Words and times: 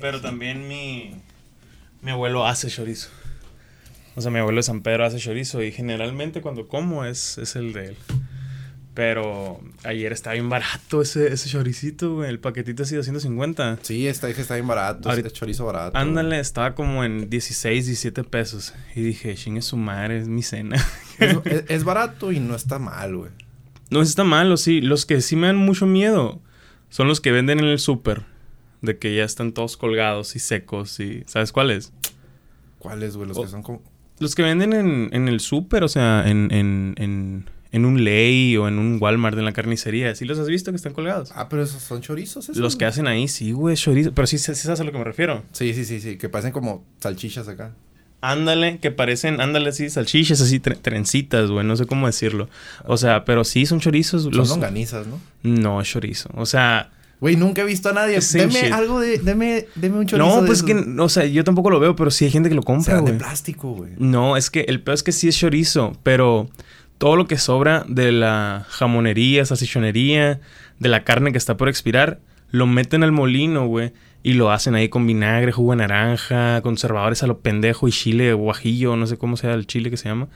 Pero 0.00 0.20
también 0.20 0.66
mi, 0.68 1.14
mi 2.02 2.10
abuelo 2.10 2.46
hace 2.46 2.68
chorizo. 2.68 3.08
O 4.14 4.20
sea, 4.20 4.30
mi 4.30 4.38
abuelo 4.38 4.58
de 4.58 4.62
San 4.62 4.80
Pedro 4.82 5.04
hace 5.04 5.18
chorizo 5.18 5.62
y 5.62 5.72
generalmente 5.72 6.40
cuando 6.40 6.68
como 6.68 7.04
es, 7.04 7.36
es 7.38 7.54
el 7.56 7.72
de 7.72 7.86
él. 7.88 7.96
Pero 8.94 9.60
ayer 9.84 10.10
estaba 10.12 10.32
bien 10.32 10.48
barato 10.48 11.02
ese, 11.02 11.30
ese 11.30 11.50
choricito, 11.50 12.14
güey. 12.14 12.30
El 12.30 12.38
paquetito 12.38 12.82
así 12.84 12.92
de 12.92 12.98
250. 12.98 13.80
Sí, 13.82 14.08
está, 14.08 14.26
dije, 14.26 14.40
está 14.40 14.54
bien 14.54 14.66
barato. 14.66 15.10
Ahorita- 15.10 15.28
Es 15.28 15.34
chorizo 15.34 15.66
barato. 15.66 15.98
Ándale, 15.98 16.40
estaba 16.40 16.74
como 16.74 17.04
en 17.04 17.28
16, 17.28 17.84
17 17.84 18.24
pesos. 18.24 18.72
Y 18.94 19.02
dije, 19.02 19.34
chingue 19.34 19.60
su 19.60 19.76
madre, 19.76 20.18
es 20.18 20.28
mi 20.28 20.42
cena. 20.42 20.76
Es, 21.18 21.36
es- 21.44 21.64
es 21.68 21.84
barato 21.84 22.32
y 22.32 22.40
no 22.40 22.54
está 22.54 22.78
mal, 22.78 23.16
güey. 23.16 23.30
no, 23.90 24.00
está 24.02 24.24
malo, 24.24 24.56
sí. 24.56 24.80
Los 24.80 25.04
que 25.06 25.20
sí 25.20 25.34
me 25.36 25.46
dan 25.48 25.56
mucho 25.56 25.84
miedo 25.86 26.40
son 26.88 27.06
los 27.08 27.20
que 27.20 27.32
venden 27.32 27.58
en 27.58 27.66
el 27.66 27.78
súper. 27.78 28.22
De 28.86 28.96
que 28.98 29.14
ya 29.14 29.24
están 29.24 29.52
todos 29.52 29.76
colgados 29.76 30.34
y 30.36 30.38
secos 30.38 30.98
y... 31.00 31.22
¿Sabes 31.26 31.52
cuáles? 31.52 31.92
¿Cuáles, 32.78 33.16
güey? 33.16 33.28
Los 33.28 33.38
que 33.38 33.48
son 33.48 33.62
como... 33.62 33.82
Los 34.18 34.34
que 34.34 34.42
venden 34.42 34.72
en, 34.72 35.10
en 35.12 35.28
el 35.28 35.40
súper, 35.40 35.84
o 35.84 35.88
sea, 35.88 36.24
en, 36.26 36.50
en, 36.50 36.94
en, 36.96 37.44
en 37.70 37.84
un 37.84 38.02
Ley 38.02 38.56
o 38.56 38.66
en 38.66 38.78
un 38.78 38.96
Walmart, 38.98 39.36
en 39.36 39.44
la 39.44 39.52
carnicería. 39.52 40.14
¿Sí 40.14 40.24
los 40.24 40.38
has 40.38 40.48
visto 40.48 40.70
que 40.72 40.76
están 40.76 40.94
colgados? 40.94 41.32
Ah, 41.34 41.50
pero 41.50 41.62
esos 41.62 41.82
son 41.82 42.00
chorizos, 42.00 42.44
esos. 42.48 42.56
Los 42.56 42.76
que 42.76 42.86
hacen 42.86 43.06
ahí, 43.08 43.28
sí, 43.28 43.52
güey, 43.52 43.76
chorizo. 43.76 44.12
Pero 44.14 44.26
sí, 44.26 44.38
sí 44.38 44.54
sabes 44.54 44.80
a 44.80 44.84
lo 44.84 44.92
que 44.92 44.96
me 44.98 45.04
refiero. 45.04 45.42
Sí, 45.52 45.74
sí, 45.74 45.84
sí, 45.84 46.00
sí. 46.00 46.16
Que 46.16 46.30
parecen 46.30 46.52
como 46.52 46.82
salchichas 47.00 47.46
acá. 47.48 47.72
Ándale, 48.22 48.78
que 48.78 48.90
parecen, 48.90 49.42
ándale 49.42 49.68
así, 49.68 49.90
salchichas, 49.90 50.40
así, 50.40 50.58
tre- 50.58 50.78
trencitas, 50.80 51.50
güey, 51.50 51.66
no 51.66 51.76
sé 51.76 51.84
cómo 51.84 52.06
decirlo. 52.06 52.48
O 52.86 52.96
sea, 52.96 53.26
pero 53.26 53.44
sí 53.44 53.66
son 53.66 53.80
chorizos. 53.80 54.22
Son 54.22 54.32
Los... 54.34 54.48
longanizas, 54.48 55.06
¿no? 55.06 55.20
No, 55.42 55.82
es 55.82 55.88
chorizo. 55.88 56.30
O 56.34 56.46
sea, 56.46 56.90
Güey, 57.20 57.36
nunca 57.36 57.62
he 57.62 57.64
visto 57.64 57.88
a 57.88 57.92
nadie. 57.92 58.20
Same 58.20 58.46
Deme 58.46 58.60
shit. 58.60 58.72
algo 58.72 59.00
de... 59.00 59.18
Deme, 59.18 59.66
deme 59.74 59.98
un 59.98 60.06
chorizo 60.06 60.28
no, 60.28 60.40
de 60.42 60.46
pues 60.46 60.62
esos. 60.62 60.84
que, 60.84 61.00
o 61.00 61.08
sea, 61.08 61.24
yo 61.24 61.44
tampoco 61.44 61.70
lo 61.70 61.80
veo, 61.80 61.96
pero 61.96 62.10
sí 62.10 62.26
hay 62.26 62.30
gente 62.30 62.48
que 62.48 62.54
lo 62.54 62.62
compra, 62.62 62.84
Serán 62.84 63.04
de 63.06 63.12
güey. 63.12 63.18
plástico, 63.18 63.72
güey. 63.72 63.92
No, 63.98 64.36
es 64.36 64.50
que 64.50 64.66
el 64.68 64.82
peor 64.82 64.94
es 64.96 65.02
que 65.02 65.12
sí 65.12 65.28
es 65.28 65.36
chorizo, 65.38 65.92
pero 66.02 66.48
todo 66.98 67.16
lo 67.16 67.26
que 67.26 67.38
sobra 67.38 67.84
de 67.88 68.12
la 68.12 68.66
jamonería, 68.68 69.44
salchichonería, 69.46 70.40
de 70.78 70.88
la 70.88 71.04
carne 71.04 71.32
que 71.32 71.38
está 71.38 71.56
por 71.56 71.68
expirar, 71.68 72.20
lo 72.50 72.66
meten 72.66 73.02
al 73.02 73.12
molino, 73.12 73.66
güey. 73.66 73.92
Y 74.22 74.32
lo 74.32 74.50
hacen 74.50 74.74
ahí 74.74 74.88
con 74.88 75.06
vinagre, 75.06 75.52
jugo 75.52 75.70
de 75.70 75.76
naranja, 75.78 76.60
conservadores 76.62 77.22
a 77.22 77.28
lo 77.28 77.38
pendejo 77.40 77.86
y 77.86 77.92
chile 77.92 78.32
guajillo, 78.32 78.96
no 78.96 79.06
sé 79.06 79.16
cómo 79.16 79.36
sea 79.36 79.54
el 79.54 79.66
chile 79.66 79.88
que 79.88 79.96
se 79.96 80.08
llama. 80.08 80.28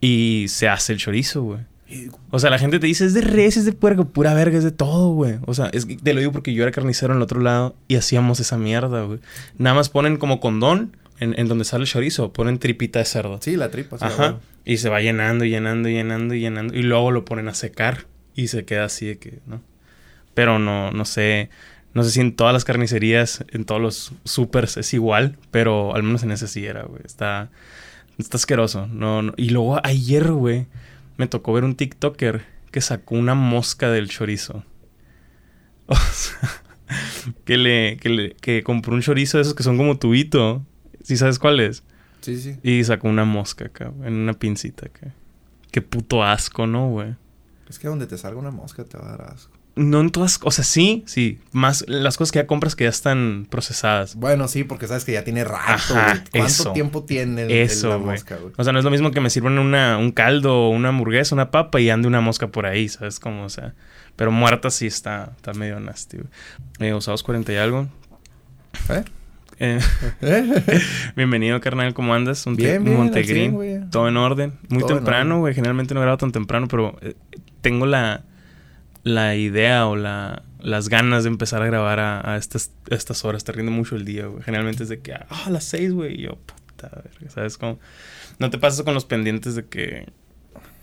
Y 0.00 0.46
se 0.48 0.68
hace 0.68 0.94
el 0.94 0.98
chorizo, 0.98 1.42
güey. 1.42 1.60
O 2.30 2.38
sea, 2.38 2.50
la 2.50 2.58
gente 2.58 2.78
te 2.78 2.86
dice, 2.86 3.04
es 3.04 3.14
de 3.14 3.20
res, 3.20 3.56
es 3.56 3.64
de 3.64 3.72
puerco, 3.72 4.06
pura 4.06 4.34
verga, 4.34 4.58
es 4.58 4.64
de 4.64 4.72
todo, 4.72 5.10
güey. 5.10 5.36
O 5.46 5.54
sea, 5.54 5.66
es 5.72 5.86
que 5.86 5.96
te 5.96 6.14
lo 6.14 6.20
digo 6.20 6.32
porque 6.32 6.54
yo 6.54 6.62
era 6.62 6.72
carnicero 6.72 7.12
en 7.12 7.18
el 7.18 7.22
otro 7.22 7.40
lado 7.40 7.74
y 7.88 7.96
hacíamos 7.96 8.40
esa 8.40 8.56
mierda, 8.56 9.02
güey. 9.02 9.18
Nada 9.58 9.74
más 9.74 9.88
ponen 9.88 10.16
como 10.16 10.40
condón 10.40 10.96
en, 11.20 11.38
en 11.38 11.48
donde 11.48 11.64
sale 11.64 11.84
el 11.84 11.88
chorizo, 11.90 12.32
ponen 12.32 12.58
tripita 12.58 12.98
de 12.98 13.04
cerdo. 13.04 13.38
Sí, 13.40 13.56
la 13.56 13.70
tripa. 13.70 13.98
sí, 13.98 14.04
Ajá. 14.04 14.40
Y 14.64 14.76
se 14.76 14.88
va 14.88 15.00
llenando, 15.00 15.44
llenando, 15.44 15.88
llenando, 15.88 16.34
llenando. 16.34 16.74
Y 16.76 16.82
luego 16.82 17.10
lo 17.10 17.24
ponen 17.24 17.48
a 17.48 17.54
secar 17.54 18.06
y 18.34 18.48
se 18.48 18.64
queda 18.64 18.84
así 18.84 19.06
de 19.06 19.18
que, 19.18 19.40
¿no? 19.46 19.60
Pero 20.34 20.58
no, 20.58 20.90
no 20.90 21.04
sé. 21.04 21.50
No 21.94 22.04
sé 22.04 22.10
si 22.10 22.20
en 22.20 22.34
todas 22.34 22.54
las 22.54 22.64
carnicerías, 22.64 23.44
en 23.50 23.64
todos 23.64 23.80
los 23.80 24.12
supers 24.24 24.78
es 24.78 24.94
igual, 24.94 25.36
pero 25.50 25.94
al 25.94 26.02
menos 26.02 26.22
en 26.22 26.30
ese 26.30 26.48
sí 26.48 26.64
era, 26.64 26.84
güey. 26.84 27.02
Está, 27.04 27.50
está 28.18 28.38
asqueroso. 28.38 28.86
No, 28.86 29.20
no. 29.20 29.34
Y 29.36 29.50
luego 29.50 29.78
ayer, 29.84 30.32
güey, 30.32 30.66
me 31.16 31.26
tocó 31.26 31.52
ver 31.52 31.64
un 31.64 31.74
TikToker 31.74 32.44
que 32.70 32.80
sacó 32.80 33.14
una 33.14 33.34
mosca 33.34 33.90
del 33.90 34.08
chorizo. 34.08 34.64
O 35.86 35.96
sea, 35.96 36.48
que 37.44 37.56
le, 37.58 37.96
que 37.98 38.08
le, 38.08 38.34
que 38.36 38.62
compró 38.62 38.94
un 38.94 39.02
chorizo 39.02 39.36
de 39.36 39.42
esos 39.42 39.54
que 39.54 39.62
son 39.62 39.76
como 39.76 39.98
tubito. 39.98 40.64
¿Sí 41.02 41.16
sabes 41.16 41.38
cuál 41.38 41.60
es? 41.60 41.82
Sí, 42.20 42.40
sí. 42.40 42.56
Y 42.62 42.84
sacó 42.84 43.08
una 43.08 43.24
mosca 43.24 43.66
acá, 43.66 43.92
en 44.04 44.14
una 44.14 44.32
pincita 44.32 44.86
acá. 44.86 45.12
Qué 45.70 45.82
puto 45.82 46.22
asco, 46.22 46.66
¿no, 46.66 46.88
güey? 46.88 47.16
Es 47.68 47.78
que 47.78 47.88
donde 47.88 48.06
te 48.06 48.16
salga 48.16 48.38
una 48.38 48.50
mosca 48.50 48.84
te 48.84 48.96
va 48.96 49.06
a 49.06 49.16
dar 49.16 49.32
asco. 49.32 49.52
No 49.74 50.00
en 50.00 50.10
todas, 50.10 50.38
o 50.42 50.50
sea, 50.50 50.64
sí, 50.64 51.02
sí. 51.06 51.38
Más 51.52 51.84
las 51.88 52.18
cosas 52.18 52.30
que 52.30 52.38
ya 52.40 52.46
compras 52.46 52.76
que 52.76 52.84
ya 52.84 52.90
están 52.90 53.46
procesadas. 53.48 54.16
Bueno, 54.16 54.46
sí, 54.46 54.64
porque 54.64 54.86
sabes 54.86 55.04
que 55.06 55.12
ya 55.12 55.24
tiene 55.24 55.44
rato, 55.44 55.94
Ajá. 55.96 56.22
¿Cuánto 56.30 56.46
eso. 56.46 56.72
tiempo 56.72 57.04
tiene 57.04 57.44
el, 57.44 57.50
Eso, 57.50 57.86
el- 57.94 58.00
la 58.00 58.12
mosca, 58.12 58.36
güey? 58.36 58.52
O 58.56 58.64
sea, 58.64 58.72
no 58.74 58.78
es 58.80 58.84
lo 58.84 58.90
mismo 58.90 59.10
que 59.12 59.20
me 59.22 59.30
sirvan 59.30 59.58
una, 59.58 59.96
un 59.96 60.12
caldo 60.12 60.66
o 60.66 60.68
una 60.68 60.90
hamburguesa, 60.90 61.34
una 61.34 61.50
papa 61.50 61.80
y 61.80 61.88
ande 61.88 62.06
una 62.06 62.20
mosca 62.20 62.48
por 62.48 62.66
ahí, 62.66 62.88
¿sabes 62.90 63.18
cómo? 63.18 63.44
O 63.44 63.48
sea, 63.48 63.74
pero 64.14 64.30
muerta 64.30 64.68
sí 64.70 64.86
está, 64.86 65.32
está 65.36 65.54
medio 65.54 65.80
nasty, 65.80 66.18
güey. 66.18 66.28
Eh, 66.90 66.92
usados 66.94 67.22
40 67.22 67.50
y 67.52 67.56
algo. 67.56 67.88
¿Eh? 68.90 69.04
Eh, 69.58 69.78
bienvenido, 71.16 71.60
carnal, 71.62 71.94
¿cómo 71.94 72.14
andas? 72.14 72.46
Un 72.46 72.56
Bien, 72.56 72.84
bien, 72.84 72.96
Montegrín. 72.96 73.50
100, 73.50 73.52
güey. 73.54 73.90
Todo 73.90 74.08
en 74.08 74.16
orden. 74.18 74.52
Muy 74.68 74.80
Todo 74.80 74.96
temprano, 74.96 75.38
güey. 75.38 75.54
Generalmente 75.54 75.94
no 75.94 76.00
grabo 76.02 76.18
tan 76.18 76.32
temprano, 76.32 76.68
pero 76.68 76.98
eh, 77.00 77.14
tengo 77.60 77.86
la, 77.86 78.22
la 79.04 79.34
idea 79.34 79.86
o 79.86 79.96
la, 79.96 80.42
las 80.60 80.88
ganas 80.88 81.24
de 81.24 81.30
empezar 81.30 81.62
a 81.62 81.66
grabar 81.66 81.98
a, 82.00 82.32
a 82.32 82.36
estas, 82.36 82.70
a 82.90 82.94
estas 82.94 83.24
horas. 83.24 83.44
Te 83.44 83.52
rinde 83.52 83.72
mucho 83.72 83.96
el 83.96 84.04
día, 84.04 84.26
güey. 84.26 84.42
Generalmente 84.42 84.84
es 84.84 84.88
de 84.88 85.00
que, 85.00 85.14
ah, 85.14 85.26
a 85.46 85.50
las 85.50 85.64
seis, 85.64 85.92
güey. 85.92 86.20
Y 86.20 86.22
yo, 86.22 86.36
puta, 86.36 86.90
verga, 86.94 87.30
¿sabes 87.30 87.58
cómo? 87.58 87.78
No 88.38 88.50
te 88.50 88.58
pasas 88.58 88.84
con 88.84 88.94
los 88.94 89.04
pendientes 89.04 89.54
de 89.54 89.66
que 89.66 90.06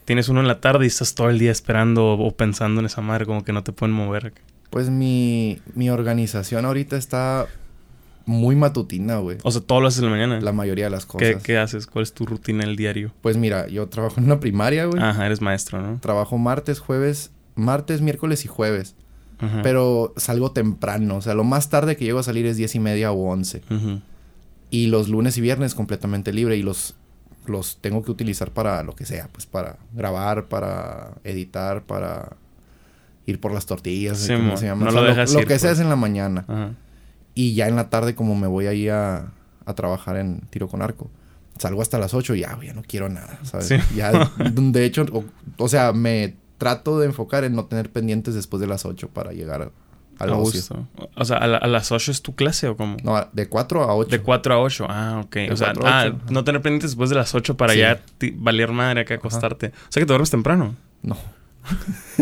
tienes 0.05 0.29
uno 0.29 0.41
en 0.41 0.47
la 0.47 0.59
tarde 0.59 0.85
y 0.85 0.87
estás 0.87 1.15
todo 1.15 1.29
el 1.29 1.39
día 1.39 1.51
esperando 1.51 2.13
o, 2.13 2.27
o 2.27 2.31
pensando 2.31 2.79
en 2.79 2.85
esa 2.85 3.01
madre, 3.01 3.25
como 3.25 3.43
que 3.43 3.53
no 3.53 3.63
te 3.63 3.71
pueden 3.71 3.95
mover. 3.95 4.33
Pues 4.69 4.89
mi, 4.89 5.59
mi 5.73 5.89
organización 5.89 6.65
ahorita 6.65 6.95
está 6.95 7.47
muy 8.25 8.55
matutina, 8.55 9.17
güey. 9.17 9.37
O 9.41 9.49
sea, 9.49 9.61
todo 9.61 9.81
lo 9.81 9.87
haces 9.87 9.99
en 9.99 10.05
la 10.05 10.11
mañana. 10.11 10.39
La 10.41 10.51
mayoría 10.51 10.85
de 10.85 10.91
las 10.91 11.05
¿Qué, 11.07 11.31
cosas. 11.31 11.43
¿Qué 11.43 11.57
haces? 11.57 11.87
¿Cuál 11.87 12.03
es 12.03 12.13
tu 12.13 12.25
rutina 12.27 12.63
el 12.63 12.75
diario? 12.75 13.11
Pues 13.21 13.37
mira, 13.37 13.67
yo 13.67 13.87
trabajo 13.87 14.19
en 14.19 14.25
una 14.25 14.39
primaria, 14.39 14.85
güey. 14.85 15.01
Ajá, 15.01 15.25
eres 15.25 15.41
maestro, 15.41 15.81
¿no? 15.81 15.99
Trabajo 15.99 16.37
martes, 16.37 16.79
jueves, 16.79 17.31
martes, 17.59 18.01
miércoles 18.01 18.45
y 18.45 18.47
jueves. 18.47 18.95
Pero 19.63 20.13
salgo 20.17 20.51
temprano. 20.51 21.15
O 21.15 21.21
sea, 21.21 21.33
lo 21.33 21.45
más 21.45 21.69
tarde 21.69 21.95
que 21.95 22.03
llego 22.03 22.19
a 22.19 22.23
salir 22.23 22.45
es 22.45 22.57
diez 22.57 22.75
y 22.75 22.79
media 22.79 23.13
o 23.13 23.29
once. 23.31 23.61
Ujú. 23.69 24.01
Y 24.69 24.87
los 24.87 25.07
lunes 25.07 25.37
y 25.37 25.41
viernes 25.41 25.75
completamente 25.75 26.33
libre. 26.33 26.57
Y 26.57 26.61
los, 26.61 26.95
los 27.45 27.77
tengo 27.79 28.03
que 28.03 28.11
utilizar 28.11 28.51
para 28.51 28.83
lo 28.83 28.95
que 28.95 29.05
sea. 29.05 29.29
Pues 29.31 29.45
para 29.45 29.77
grabar, 29.93 30.49
para 30.49 31.13
editar, 31.23 31.83
para 31.83 32.35
ir 33.25 33.39
por 33.39 33.53
las 33.53 33.65
tortillas. 33.65 34.17
Sí, 34.17 34.33
¿cómo 34.33 34.49
mo. 34.49 34.57
se 34.57 34.65
llama? 34.65 34.83
No 34.83 34.89
O 34.89 34.91
sea, 34.91 35.01
lo 35.03 35.07
dejas 35.07 35.31
lo 35.33 35.39
ir, 35.39 35.47
que 35.47 35.57
sea 35.57 35.69
pues. 35.69 35.79
es 35.79 35.83
en 35.83 35.89
la 35.89 35.95
mañana. 35.95 36.75
Y 37.33 37.53
ya 37.53 37.69
en 37.69 37.77
la 37.77 37.89
tarde, 37.89 38.15
como 38.15 38.35
me 38.35 38.47
voy 38.47 38.67
ahí 38.67 38.89
a, 38.89 39.31
a 39.65 39.73
trabajar 39.73 40.17
en 40.17 40.41
tiro 40.49 40.67
con 40.67 40.81
arco, 40.81 41.09
salgo 41.57 41.81
hasta 41.81 41.97
las 41.97 42.13
8 42.13 42.35
y 42.35 42.41
ya, 42.41 42.55
güey, 42.55 42.67
ya 42.67 42.73
no 42.73 42.81
quiero 42.81 43.07
nada, 43.07 43.39
¿sabes? 43.43 43.67
Sí. 43.67 43.75
Ya, 43.95 44.11
de 44.37 44.85
hecho, 44.85 45.05
o, 45.13 45.23
o 45.57 45.69
sea, 45.69 45.93
me 45.93 46.35
trato 46.59 46.99
de 46.99 47.07
enfocar 47.07 47.43
en 47.43 47.55
no 47.55 47.65
tener 47.65 47.89
pendientes 47.91 48.35
después 48.35 48.61
de 48.61 48.67
las 48.67 48.85
8 48.85 49.09
para 49.09 49.31
llegar 49.31 49.63
a- 49.63 49.71
al 50.19 50.29
A 50.31 50.37
ocio. 50.37 50.87
O 51.15 51.25
sea, 51.25 51.37
¿a, 51.37 51.47
la- 51.47 51.57
a 51.57 51.67
las 51.67 51.91
8 51.91 52.11
es 52.11 52.21
tu 52.21 52.35
clase 52.35 52.67
o 52.67 52.75
cómo? 52.77 52.97
No, 53.03 53.27
de 53.33 53.47
4 53.49 53.83
a 53.83 53.95
8. 53.95 54.09
De 54.11 54.21
4 54.21 54.53
a 54.53 54.59
8. 54.59 54.85
Ah, 54.87 55.21
ok. 55.25 55.33
De 55.35 55.51
o 55.53 55.57
sea, 55.57 55.73
ah, 55.83 56.11
no 56.29 56.43
tener 56.43 56.61
pendientes 56.61 56.91
después 56.91 57.09
de 57.09 57.15
las 57.15 57.33
8 57.33 57.55
para 57.57 57.73
Sí. 57.73 57.79
ya 57.79 58.01
valer 58.35 58.71
madre 58.71 59.01
acá 59.01 59.15
acostarte. 59.15 59.67
O 59.67 59.71
sea 59.91 60.01
que 60.01 60.05
te 60.05 60.11
duermes 60.13 60.29
temprano. 60.29 60.75
No. 61.01 61.17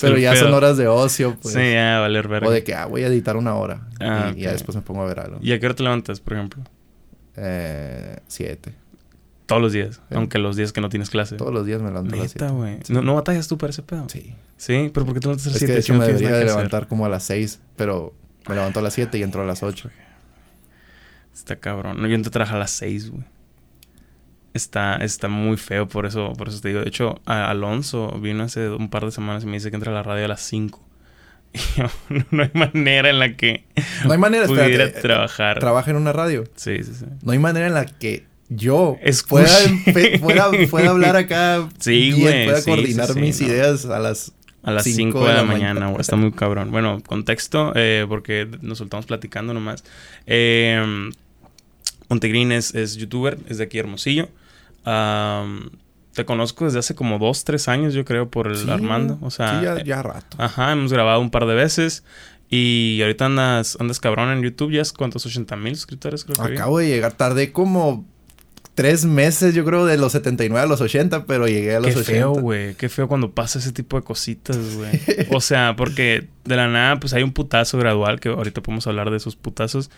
Pero 0.00 0.16
ya 0.18 0.32
pedo. 0.32 0.44
son 0.44 0.54
horas 0.54 0.76
de 0.76 0.88
ocio, 0.88 1.36
pues. 1.40 1.54
Sí, 1.54 1.72
ya, 1.72 2.00
valer 2.00 2.28
verga. 2.28 2.48
o 2.48 2.50
de 2.50 2.64
que, 2.64 2.74
ah, 2.74 2.86
voy 2.86 3.02
a 3.02 3.08
editar 3.08 3.36
una 3.36 3.54
hora. 3.54 3.88
Ah, 4.00 4.32
y, 4.34 4.40
ya 4.42 4.52
después 4.52 4.74
me 4.76 4.82
pongo 4.82 5.02
a 5.02 5.06
ver 5.06 5.20
algo. 5.20 5.38
¿Y 5.42 5.52
a 5.52 5.60
qué 5.60 5.66
hora 5.66 5.74
te 5.74 5.82
levantas, 5.82 6.20
por 6.20 6.32
ejemplo? 6.34 6.62
Eh, 7.36 8.16
siete. 8.26 8.74
Todos 9.48 9.60
los 9.60 9.72
días. 9.72 9.96
Sí. 10.08 10.14
Aunque 10.14 10.38
los 10.38 10.54
días 10.54 10.72
que 10.72 10.80
no 10.80 10.88
tienes 10.90 11.10
clase. 11.10 11.34
Todos 11.36 11.52
los 11.52 11.66
días 11.66 11.82
me 11.82 11.88
levanto 11.88 12.14
a 12.14 12.18
las 12.18 12.34
Neta, 12.34 12.46
7. 12.48 12.52
güey. 12.54 12.78
¿No, 12.90 13.02
¿No 13.02 13.14
batallas 13.16 13.48
tú 13.48 13.58
para 13.58 13.70
ese 13.70 13.82
pedo? 13.82 14.06
Sí. 14.08 14.34
Sí, 14.56 14.90
pero 14.94 15.04
¿por 15.06 15.14
qué 15.14 15.20
tú 15.20 15.30
no 15.30 15.34
te 15.36 15.40
Es 15.42 15.46
haces 15.48 15.60
que 15.60 15.66
de 15.66 15.72
siete 15.72 15.80
hecho 15.80 15.94
me 15.94 16.06
debería 16.06 16.28
de 16.30 16.34
hacer? 16.44 16.46
levantar 16.48 16.86
como 16.86 17.04
a 17.06 17.08
las 17.08 17.24
6, 17.24 17.60
pero 17.76 18.14
me 18.48 18.54
levanto 18.54 18.78
a 18.78 18.82
las 18.82 18.94
7 18.94 19.18
y 19.18 19.22
entro 19.24 19.42
a 19.42 19.44
las 19.46 19.62
8. 19.64 19.90
Está 21.34 21.56
cabrón. 21.56 22.00
No, 22.00 22.06
yo 22.08 22.14
entro 22.14 22.28
a 22.28 22.32
trabajar 22.32 22.56
a 22.56 22.60
las 22.60 22.70
6, 22.72 23.10
güey. 23.10 23.24
Está, 24.54 24.96
está 24.96 25.28
muy 25.28 25.56
feo, 25.56 25.86
por 25.88 26.04
eso, 26.06 26.32
por 26.32 26.48
eso 26.48 26.60
te 26.60 26.68
digo. 26.68 26.80
De 26.80 26.88
hecho, 26.88 27.20
a- 27.26 27.48
Alonso 27.50 28.10
vino 28.20 28.42
hace 28.44 28.68
un 28.70 28.90
par 28.90 29.04
de 29.04 29.12
semanas 29.12 29.44
y 29.44 29.46
me 29.46 29.52
dice 29.52 29.70
que 29.70 29.76
entra 29.76 29.92
a 29.92 29.94
la 29.94 30.02
radio 30.02 30.24
a 30.24 30.28
las 30.28 30.40
5. 30.42 30.84
Y 31.54 31.58
yo, 31.78 31.86
no 32.30 32.42
hay 32.42 32.50
manera 32.52 33.08
en 33.08 33.18
la 33.18 33.34
que 33.36 33.64
No 34.04 34.12
hay 34.12 34.18
manera, 34.18 34.46
pudiera 34.46 34.66
espérate. 34.84 35.00
trabajar. 35.00 35.58
Trabaja 35.60 35.90
en 35.90 35.96
una 35.96 36.12
radio. 36.12 36.44
sí, 36.56 36.82
sí, 36.84 36.92
sí. 36.94 37.06
No 37.22 37.32
hay 37.32 37.38
manera 37.38 37.66
en 37.68 37.74
la 37.74 37.86
que 37.86 38.26
yo 38.48 38.96
pueda, 39.28 39.48
empe- 39.64 40.20
pueda, 40.20 40.50
pueda 40.70 40.90
hablar 40.90 41.16
acá. 41.16 41.68
Sí, 41.78 42.12
güey, 42.12 42.44
Pueda 42.46 42.60
sí, 42.60 42.70
coordinar 42.70 43.06
sí, 43.08 43.12
sí, 43.14 43.20
mis 43.20 43.40
no. 43.40 43.46
ideas 43.48 43.84
a 43.86 43.98
las. 43.98 44.32
A 44.62 44.70
las 44.72 44.84
5 44.84 44.96
Cinco 44.96 45.20
de, 45.24 45.28
de 45.30 45.34
la, 45.34 45.44
mañana, 45.44 45.86
güey. 45.88 46.00
Está 46.00 46.16
muy 46.16 46.32
cabrón. 46.32 46.70
Bueno, 46.70 47.00
contexto, 47.06 47.72
eh, 47.76 48.04
porque 48.08 48.48
nos 48.60 48.78
soltamos 48.78 49.06
platicando 49.06 49.54
nomás. 49.54 49.84
Eh, 50.26 51.10
Montegrín 52.08 52.52
es, 52.52 52.74
es 52.74 52.96
youtuber, 52.96 53.38
es 53.48 53.58
de 53.58 53.64
aquí 53.64 53.78
Hermosillo. 53.78 54.28
Te 56.14 56.24
conozco 56.24 56.64
desde 56.64 56.80
hace 56.80 56.94
como 56.94 57.18
2, 57.18 57.44
3 57.44 57.68
años, 57.68 57.94
yo 57.94 58.04
creo, 58.04 58.28
por 58.30 58.48
el 58.48 58.56
Sí, 58.56 58.68
Armando. 58.70 59.18
O 59.22 59.30
sea, 59.30 59.58
sí, 59.60 59.64
ya, 59.64 59.76
eh, 59.76 59.82
ya 59.86 60.02
rato. 60.02 60.36
Ajá, 60.42 60.72
hemos 60.72 60.92
grabado 60.92 61.20
un 61.20 61.30
par 61.30 61.46
de 61.46 61.54
veces 61.54 62.02
Y 62.50 62.98
ahorita 63.02 63.26
andas, 63.26 63.76
andas 63.78 64.00
cabrón 64.00 64.30
en 64.30 64.42
YouTube, 64.42 64.72
¿ya 64.72 64.82
es 64.82 64.92
cuántos? 64.92 65.24
80 65.24 65.54
mil 65.56 65.76
suscriptores 65.76 66.24
creo 66.24 66.36
que 66.44 66.54
Acabo 66.54 66.78
de 66.78 66.88
llegar, 66.88 67.12
tardé 67.12 67.52
como 67.52 68.04
tres 68.78 69.04
meses, 69.04 69.56
yo 69.56 69.64
creo, 69.64 69.86
de 69.86 69.96
los 69.98 70.12
79 70.12 70.64
a 70.64 70.68
los 70.68 70.80
80, 70.80 71.24
pero 71.26 71.48
llegué 71.48 71.74
a 71.74 71.80
los 71.80 71.88
Qué 71.94 71.98
80. 71.98 72.12
feo, 72.12 72.30
güey. 72.34 72.74
Qué 72.76 72.88
feo 72.88 73.08
cuando 73.08 73.32
pasa 73.32 73.58
ese 73.58 73.72
tipo 73.72 73.96
de 73.98 74.04
cositas, 74.04 74.56
güey. 74.76 74.90
o 75.32 75.40
sea, 75.40 75.74
porque 75.76 76.28
de 76.44 76.54
la 76.56 76.68
nada, 76.68 77.00
pues 77.00 77.12
hay 77.12 77.24
un 77.24 77.32
putazo 77.32 77.76
gradual, 77.76 78.20
que 78.20 78.28
ahorita 78.28 78.62
podemos 78.62 78.86
hablar 78.86 79.10
de 79.10 79.16
esos 79.16 79.34
putazos. 79.34 79.90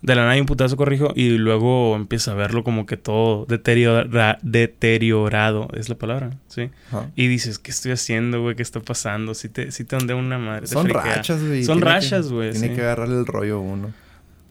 De 0.00 0.14
la 0.14 0.22
nada 0.22 0.32
hay 0.32 0.40
un 0.40 0.46
putazo, 0.46 0.78
corrijo, 0.78 1.12
y 1.14 1.28
luego 1.36 1.94
empieza 1.94 2.32
a 2.32 2.34
verlo 2.34 2.64
como 2.64 2.86
que 2.86 2.96
todo 2.96 3.44
deteriora- 3.46 4.38
deteriorado, 4.42 5.68
es 5.74 5.90
la 5.90 5.96
palabra, 5.96 6.30
¿sí? 6.48 6.70
Y 7.14 7.26
dices, 7.28 7.58
¿qué 7.58 7.70
estoy 7.70 7.92
haciendo, 7.92 8.40
güey? 8.40 8.56
¿Qué 8.56 8.62
está 8.62 8.80
pasando? 8.80 9.34
Si 9.34 9.50
te, 9.50 9.70
si 9.72 9.84
te 9.84 9.94
ondea 9.94 10.16
una 10.16 10.38
madre. 10.38 10.66
Son 10.68 10.88
rachas, 10.88 11.44
güey. 11.44 11.64
Son 11.64 11.78
Tiene 11.80 11.90
rachas, 11.92 12.32
güey. 12.32 12.50
Tiene 12.52 12.68
sí. 12.68 12.74
que 12.74 12.80
agarrarle 12.80 13.18
el 13.18 13.26
rollo 13.26 13.56
a 13.56 13.60
uno. 13.60 13.92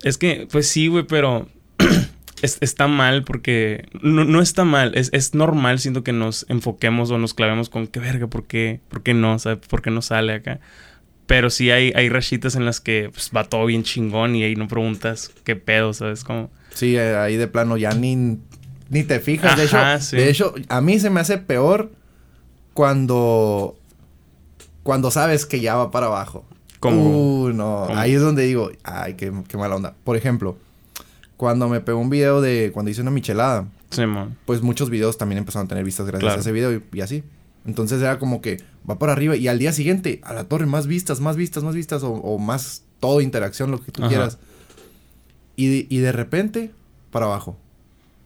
Es 0.04 0.19
que, 0.19 0.48
pues 0.51 0.68
sí, 0.68 0.88
güey, 0.88 1.04
pero 1.07 1.48
es- 2.42 2.58
está 2.62 2.88
mal 2.88 3.24
porque 3.24 3.86
no, 4.02 4.24
no 4.26 4.42
está 4.42 4.64
mal. 4.66 4.94
Es, 4.96 5.10
es 5.14 5.34
normal, 5.34 5.80
siento 5.80 6.04
que 6.04 6.14
nos 6.14 6.46
enfoquemos 6.50 7.12
o 7.12 7.18
nos 7.18 7.34
clavemos 7.34 7.70
con 7.70 7.88
qué 7.88 8.00
verga, 8.00 8.28
¿por 8.28 8.46
qué? 8.46 8.80
¿Por 8.90 9.04
qué 9.04 9.14
no? 9.14 9.38
¿Sabes? 9.40 9.60
¿Por 9.68 9.82
qué 9.82 9.92
no 9.92 10.02
sale 10.02 10.34
acá? 10.34 10.60
Pero 11.28 11.50
sí 11.50 11.72
hay, 11.72 11.94
hay 11.96 12.10
rachitas 12.10 12.56
en 12.56 12.66
las 12.66 12.82
que 12.82 13.10
pues, 13.14 13.32
va 13.36 13.46
todo 13.46 13.66
bien 13.66 13.84
chingón 13.84 14.36
y 14.36 14.44
ahí 14.44 14.56
no 14.56 14.68
preguntas 14.68 15.32
qué 15.44 15.56
pedo, 15.56 15.94
¿sabes? 15.94 16.24
Como... 16.24 16.50
Sí, 16.74 16.98
eh, 16.98 17.16
ahí 17.16 17.38
de 17.38 17.48
plano 17.48 17.78
ya 17.78 17.92
ni, 17.94 18.38
ni 18.90 19.04
te 19.04 19.20
fijas. 19.20 19.56
de, 19.58 19.64
hecho, 19.66 20.00
sí. 20.00 20.18
de 20.18 20.30
hecho, 20.30 20.54
a 20.68 20.82
mí 20.82 21.00
se 21.00 21.10
me 21.10 21.20
hace 21.22 21.38
peor 21.38 21.92
cuando... 22.74 23.78
Cuando 24.84 25.12
sabes 25.12 25.46
que 25.46 25.60
ya 25.60 25.76
va 25.76 25.92
para 25.92 26.08
abajo. 26.08 26.44
Como... 26.80 27.44
Uh, 27.44 27.50
no. 27.54 27.84
¿Cómo? 27.88 28.00
Ahí 28.00 28.14
es 28.14 28.22
donde 28.22 28.44
digo, 28.44 28.72
ay, 28.84 29.14
qué, 29.14 29.32
qué 29.48 29.58
mala 29.58 29.76
onda. 29.76 29.94
Por 30.04 30.18
ejemplo, 30.18 30.58
cuando 31.42 31.68
me 31.68 31.80
pegó 31.82 31.98
un 31.98 32.12
video 32.12 32.40
de 32.40 32.70
cuando 32.72 32.92
hice 32.92 33.02
una 33.02 33.10
michelada, 33.10 33.68
Simón. 33.90 34.38
pues 34.46 34.62
muchos 34.62 34.92
videos 34.92 35.18
también 35.18 35.40
empezaron 35.40 35.66
a 35.66 35.70
tener 35.70 35.84
vistas 35.84 36.06
gracias 36.06 36.22
Claro. 36.22 36.38
a 36.38 36.42
ese 36.42 36.52
video 36.52 36.72
y, 36.72 36.84
y 36.94 37.02
así. 37.02 37.24
Entonces 37.66 38.00
era 38.00 38.20
como 38.20 38.42
que 38.42 38.62
va 38.88 39.00
para 39.00 39.14
arriba 39.14 39.36
y 39.36 39.48
al 39.48 39.58
día 39.58 39.74
siguiente, 39.74 40.22
a 40.24 40.34
la 40.34 40.44
torre, 40.44 40.68
más 40.68 40.86
vistas, 40.86 41.20
más 41.20 41.38
vistas, 41.38 41.64
más 41.64 41.74
vistas 41.74 42.04
o, 42.04 42.12
o 42.14 42.38
más 42.38 42.84
todo 43.00 43.22
interacción, 43.22 43.72
lo 43.72 43.82
que 43.84 43.92
tú 43.92 44.02
Ajá. 44.04 44.10
quieras. 44.10 44.38
Y 45.56 45.68
de, 45.68 45.88
y 45.90 45.98
de 45.98 46.12
repente, 46.12 46.70
para 47.10 47.26
abajo, 47.26 47.58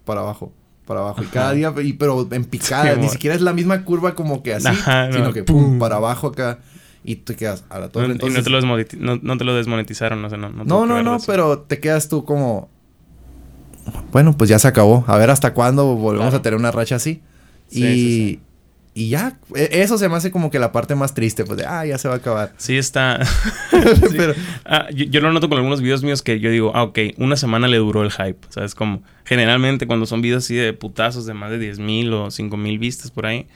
para 0.03 0.19
abajo, 0.19 0.51
para 0.85 0.99
abajo. 0.99 1.23
Y 1.23 1.27
cada 1.27 1.53
día, 1.53 1.73
y, 1.83 1.93
pero 1.93 2.27
en 2.31 2.43
picada, 2.43 2.95
Sí, 2.95 2.99
ni 2.99 3.07
siquiera 3.07 3.33
es 3.33 3.41
la 3.41 3.53
misma 3.53 3.85
curva 3.85 4.13
como 4.13 4.43
que 4.43 4.53
así, 4.55 4.67
Ajá, 4.67 5.09
sino 5.09 5.23
no, 5.25 5.33
que 5.33 5.43
pum, 5.45 5.63
pum. 5.63 5.79
para 5.79 5.95
abajo 5.95 6.27
acá. 6.27 6.59
Y 7.07 7.17
te 7.17 7.35
quedas 7.35 7.63
a 7.69 7.79
la 7.79 7.85
No- 7.85 7.91
torre. 7.91 8.07
y 8.07 8.11
Entonces, 8.11 8.39
no 8.39 8.43
te, 8.43 8.49
lo 8.49 8.61
no, 9.15 9.19
no 9.21 9.37
te 9.37 9.43
lo 9.45 9.55
desmonetizaron, 9.55 10.25
o 10.25 10.29
sea, 10.29 10.37
no. 10.37 10.49
No, 10.49 10.85
no, 10.85 11.01
no, 11.03 11.17
pero 11.25 11.59
te 11.59 11.79
quedas 11.79 12.09
tú 12.09 12.25
como. 12.25 12.69
Bueno, 14.11 14.35
pues 14.37 14.49
ya 14.49 14.59
se 14.59 14.67
acabó. 14.67 15.03
A 15.07 15.17
ver 15.17 15.29
hasta 15.29 15.53
cuándo 15.53 15.95
volvemos 15.95 16.27
Claro. 16.27 16.37
a 16.37 16.41
tener 16.41 16.59
una 16.59 16.71
racha 16.71 16.95
así. 16.95 17.21
Sí, 17.67 17.79
y, 17.79 17.83
sí, 17.83 17.95
sí. 17.95 18.39
y 18.93 19.09
ya, 19.09 19.37
e- 19.55 19.81
eso 19.81 19.97
se 19.97 20.07
me 20.09 20.15
hace 20.15 20.31
como 20.31 20.51
que 20.51 20.59
la 20.59 20.71
parte 20.71 20.95
más 20.95 21.13
triste, 21.13 21.43
pues 21.45 21.57
de, 21.57 21.65
ah, 21.65 21.85
ya 21.85 21.97
se 21.97 22.07
va 22.07 22.13
a 22.15 22.17
acabar. 22.17 22.53
Sí 22.57 22.77
está... 22.77 23.19
Pero, 24.15 24.33
Ah, 24.65 24.87
yo, 24.93 25.05
yo 25.05 25.21
lo 25.21 25.31
noto 25.33 25.49
con 25.49 25.57
algunos 25.57 25.81
videos 25.81 26.03
míos 26.03 26.21
que 26.21 26.39
yo 26.39 26.49
digo, 26.49 26.71
ah, 26.75 26.83
ok, 26.83 26.99
una 27.17 27.35
semana 27.35 27.67
le 27.67 27.77
duró 27.77 28.03
el 28.03 28.11
hype. 28.11 28.37
¿Sabes? 28.49 28.73
Como 28.75 29.01
generalmente 29.25 29.87
cuando 29.87 30.05
son 30.05 30.21
videos 30.21 30.43
así 30.45 30.55
de 30.55 30.73
putazos 30.73 31.25
de 31.25 31.33
más 31.33 31.51
de 31.51 31.59
10 31.59 31.79
mil 31.79 32.13
o 32.13 32.31
5 32.31 32.55
mil 32.57 32.79
vistas 32.79 33.11
por 33.11 33.25
ahí, 33.25 33.47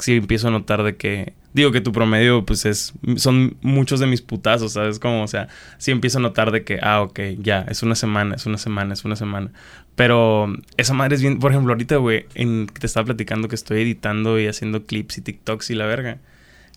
sí 0.00 0.16
empiezo 0.16 0.48
a 0.48 0.50
notar 0.50 0.82
de 0.82 0.96
que. 0.96 1.34
Digo 1.52 1.72
que 1.72 1.80
tu 1.80 1.92
promedio, 1.92 2.44
pues 2.44 2.64
es. 2.64 2.92
Son 3.16 3.56
muchos 3.60 4.00
de 4.00 4.06
mis 4.06 4.22
putazos, 4.22 4.72
¿sabes? 4.72 4.98
Como, 4.98 5.22
o 5.22 5.28
sea, 5.28 5.48
sí 5.78 5.90
empiezo 5.90 6.18
a 6.18 6.22
notar 6.22 6.52
de 6.52 6.64
que, 6.64 6.78
ah, 6.82 7.02
ok, 7.02 7.20
ya, 7.38 7.62
es 7.68 7.82
una 7.82 7.94
semana, 7.94 8.36
es 8.36 8.46
una 8.46 8.58
semana, 8.58 8.94
es 8.94 9.04
una 9.04 9.16
semana. 9.16 9.50
Pero 9.96 10.52
esa 10.76 10.94
madre 10.94 11.16
es 11.16 11.22
bien. 11.22 11.38
Por 11.38 11.50
ejemplo, 11.50 11.72
ahorita, 11.72 11.96
güey, 11.96 12.26
en 12.34 12.66
te 12.66 12.86
estaba 12.86 13.06
platicando 13.06 13.48
que 13.48 13.54
estoy 13.56 13.82
editando 13.82 14.38
y 14.38 14.46
haciendo 14.46 14.86
clips 14.86 15.18
y 15.18 15.22
TikToks 15.22 15.70
y 15.70 15.74
la 15.74 15.86
verga. 15.86 16.18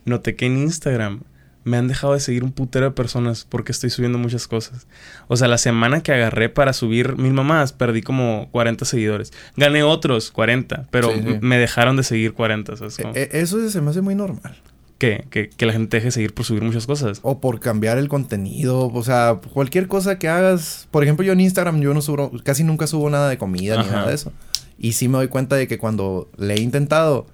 Noté 0.05 0.35
que 0.35 0.45
en 0.47 0.57
Instagram 0.57 1.21
me 1.63 1.77
han 1.77 1.87
dejado 1.87 2.13
de 2.13 2.19
seguir 2.19 2.43
un 2.43 2.51
putero 2.51 2.85
de 2.85 2.91
personas 2.91 3.45
porque 3.47 3.71
estoy 3.71 3.89
subiendo 3.89 4.17
muchas 4.17 4.47
cosas. 4.47 4.87
O 5.27 5.37
sea, 5.37 5.47
la 5.47 5.57
semana 5.57 6.01
que 6.01 6.11
agarré 6.13 6.49
para 6.49 6.73
subir 6.73 7.17
mil 7.17 7.33
mamás, 7.33 7.73
perdí 7.73 8.01
como 8.01 8.49
40 8.51 8.85
seguidores. 8.85 9.31
Gané 9.57 9.83
otros 9.83 10.31
40, 10.31 10.87
pero 10.91 11.09
Sí, 11.11 11.19
sí. 11.21 11.27
m- 11.27 11.39
me 11.41 11.57
dejaron 11.57 11.95
de 11.97 12.03
seguir 12.03 12.33
40. 12.33 12.75
¿sabes? 12.77 12.97
Como, 12.97 13.13
e- 13.15 13.29
eso 13.33 13.69
se 13.69 13.81
me 13.81 13.91
hace 13.91 14.01
muy 14.01 14.15
normal. 14.15 14.55
¿qué? 14.99 15.25
que, 15.29 15.49
que 15.49 15.65
la 15.65 15.73
gente 15.73 15.97
deje 15.97 16.05
de 16.07 16.11
seguir 16.11 16.33
por 16.33 16.45
subir 16.45 16.61
muchas 16.63 16.85
cosas. 16.85 17.19
O 17.23 17.41
por 17.41 17.59
cambiar 17.59 17.97
el 17.97 18.07
contenido. 18.07 18.87
O 18.93 19.03
sea, 19.03 19.39
cualquier 19.53 19.87
cosa 19.89 20.17
que 20.17 20.29
hagas. 20.29 20.87
Por 20.91 21.03
ejemplo, 21.03 21.25
yo 21.25 21.33
en 21.33 21.41
Instagram, 21.41 21.81
yo 21.81 21.93
no 21.93 22.01
subo, 22.01 22.31
casi 22.43 22.63
nunca 22.63 22.87
subo 22.87 23.09
nada 23.09 23.27
de 23.29 23.37
comida 23.37 23.81
ni 23.83 23.89
nada 23.89 24.07
de 24.07 24.15
eso. 24.15 24.31
Y 24.77 24.93
sí 24.93 25.07
me 25.09 25.17
doy 25.17 25.27
cuenta 25.27 25.55
de 25.57 25.67
que 25.67 25.77
cuando 25.77 26.29
le 26.37 26.53
he 26.55 26.61
intentado, 26.61 27.27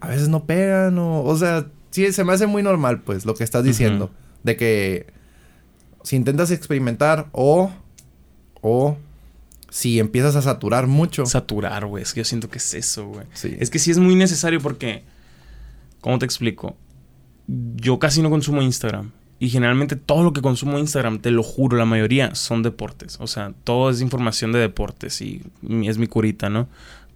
a 0.00 0.08
veces 0.08 0.28
no 0.28 0.44
pegan 0.44 0.98
o. 0.98 1.22
O 1.24 1.36
sea, 1.36 1.66
sí, 1.96 2.12
se 2.12 2.24
me 2.24 2.32
hace 2.32 2.46
muy 2.46 2.62
normal, 2.62 3.00
pues, 3.00 3.24
lo 3.24 3.34
que 3.34 3.42
estás 3.42 3.64
diciendo. 3.64 4.10
De 4.42 4.56
que 4.56 5.06
si 6.02 6.16
intentas 6.16 6.50
experimentar 6.50 7.28
o. 7.32 7.72
O 8.60 8.96
si 9.70 9.98
empiezas 9.98 10.36
a 10.36 10.42
saturar 10.42 10.86
mucho. 10.86 11.24
Saturar, 11.26 11.86
güey. 11.86 12.02
Es 12.02 12.12
que 12.12 12.20
yo 12.20 12.24
siento 12.24 12.48
que 12.48 12.58
es 12.58 12.74
eso, 12.74 13.06
güey. 13.06 13.26
Sí. 13.32 13.56
Es 13.58 13.70
que 13.70 13.78
sí 13.78 13.90
es 13.90 13.98
muy 13.98 14.14
necesario 14.14 14.60
porque, 14.60 15.04
¿cómo 16.00 16.18
te 16.18 16.24
explico? 16.24 16.76
Yo 17.46 17.98
casi 17.98 18.22
no 18.22 18.30
consumo 18.30 18.62
Instagram. 18.62 19.12
Y 19.38 19.50
generalmente 19.50 19.96
todo 19.96 20.24
lo 20.24 20.32
que 20.32 20.40
consumo 20.40 20.78
Instagram, 20.78 21.20
te 21.20 21.30
lo 21.30 21.42
juro, 21.42 21.76
la 21.76 21.84
mayoría 21.84 22.34
son 22.34 22.62
deportes. 22.62 23.18
O 23.20 23.26
sea, 23.26 23.52
todo 23.64 23.90
es 23.90 24.00
información 24.00 24.52
de 24.52 24.58
deportes 24.58 25.20
y 25.20 25.42
es 25.84 25.98
mi 25.98 26.06
curita, 26.06 26.48
¿no? 26.48 26.68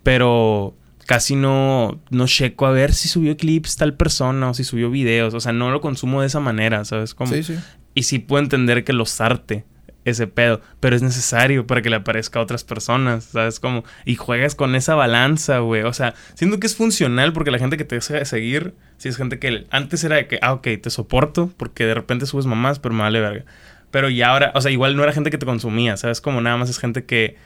Pero 0.03 0.75
casi 1.06 1.37
no, 1.37 2.00
no 2.11 2.26
checo 2.26 2.67
a 2.67 2.70
ver 2.70 2.93
si 2.94 3.08
subió 3.08 3.37
clips 3.37 3.76
tal 3.76 3.94
persona 3.94 4.50
o 4.50 4.55
si 4.55 4.64
subió 4.64 4.91
videos. 4.91 5.35
O 5.35 5.41
sea, 5.41 5.52
no 5.52 5.70
lo 5.70 5.81
consumo 5.81 6.20
de 6.20 6.26
esa 6.29 6.41
manera, 6.41 6.85
¿sabes? 6.85 7.14
Como, 7.14 7.32
Sí, 7.32 7.43
sí. 7.43 7.56
y 7.94 8.05
sí 8.05 8.19
puedo 8.19 8.43
entender 8.43 8.85
que 8.85 8.93
los 8.93 9.20
arte 9.20 9.64
ese 10.06 10.26
pedo, 10.26 10.62
pero 10.81 10.97
es 10.97 11.02
necesario 11.02 11.67
para 11.67 11.82
que 11.82 11.91
le 11.91 11.97
aparezca 11.97 12.38
a 12.38 12.43
otras 12.43 12.64
personas, 12.64 13.25
¿sabes? 13.25 13.61
Como, 13.61 13.85
y 14.06 14.14
juegas 14.17 14.55
con 14.55 14.75
esa 14.75 14.94
balanza, 14.94 15.58
güey. 15.58 15.82
O 15.82 15.93
sea, 15.93 16.14
siento 16.35 16.58
que 16.58 16.67
es 16.67 16.75
funcional 16.75 17.32
porque 17.35 17.50
la 17.50 17.58
gente 17.58 17.76
que 17.76 17.85
te 17.85 17.96
deja 17.96 18.14
de 18.14 18.25
seguir, 18.25 18.75
si 18.96 19.08
es 19.11 19.17
gente 19.19 19.38
que 19.38 19.67
antes 19.70 20.03
era 20.03 20.17
de 20.17 20.26
que, 20.26 20.38
ah, 20.41 20.55
ok, 20.55 20.69
te 20.82 20.88
soporto 20.91 21.53
porque 21.56 21.85
de 21.85 21.94
repente 21.94 22.25
subes 22.26 22.46
mamás, 22.46 22.79
pero 22.79 22.94
me 22.94 23.03
vale 23.03 23.20
verga. 23.20 23.44
Pero 23.91 24.08
ya 24.08 24.31
ahora, 24.31 24.53
o 24.55 24.61
sea, 24.62 24.70
igual 24.70 24.96
no 24.96 25.03
era 25.03 25.12
gente 25.12 25.31
que 25.31 25.38
te 25.38 25.46
consumía, 25.46 25.96
¿sabes? 25.99 26.20
Como 26.20 26.41
nada 26.41 26.56
más 26.56 26.70
es 26.70 26.79
gente 26.79 27.05
que, 27.05 27.37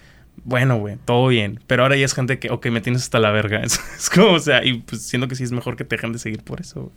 bueno, 0.45 0.79
güey, 0.79 0.97
todo 1.05 1.29
bien. 1.29 1.61
Pero 1.67 1.83
ahora 1.85 1.97
ya 1.97 2.05
es 2.05 2.14
gente 2.14 2.38
que, 2.38 2.50
ok, 2.50 2.67
me 2.67 2.81
tienes 2.81 3.03
hasta 3.03 3.19
la 3.19 3.31
verga. 3.31 3.61
Es, 3.64 3.81
es 3.99 4.11
como, 4.11 4.33
o 4.33 4.41
sea, 4.41 4.64
y 4.64 4.81
pues 4.81 5.03
siento 5.03 5.29
que 5.29 5.37
sí 5.37 5.45
es 5.45 5.53
mejor 5.53 5.76
que 5.76 5.85
te 5.85 5.97
dejen 5.97 6.12
de 6.12 6.19
seguir 6.19 6.43
por 6.43 6.61
eso, 6.61 6.83
güey. 6.83 6.95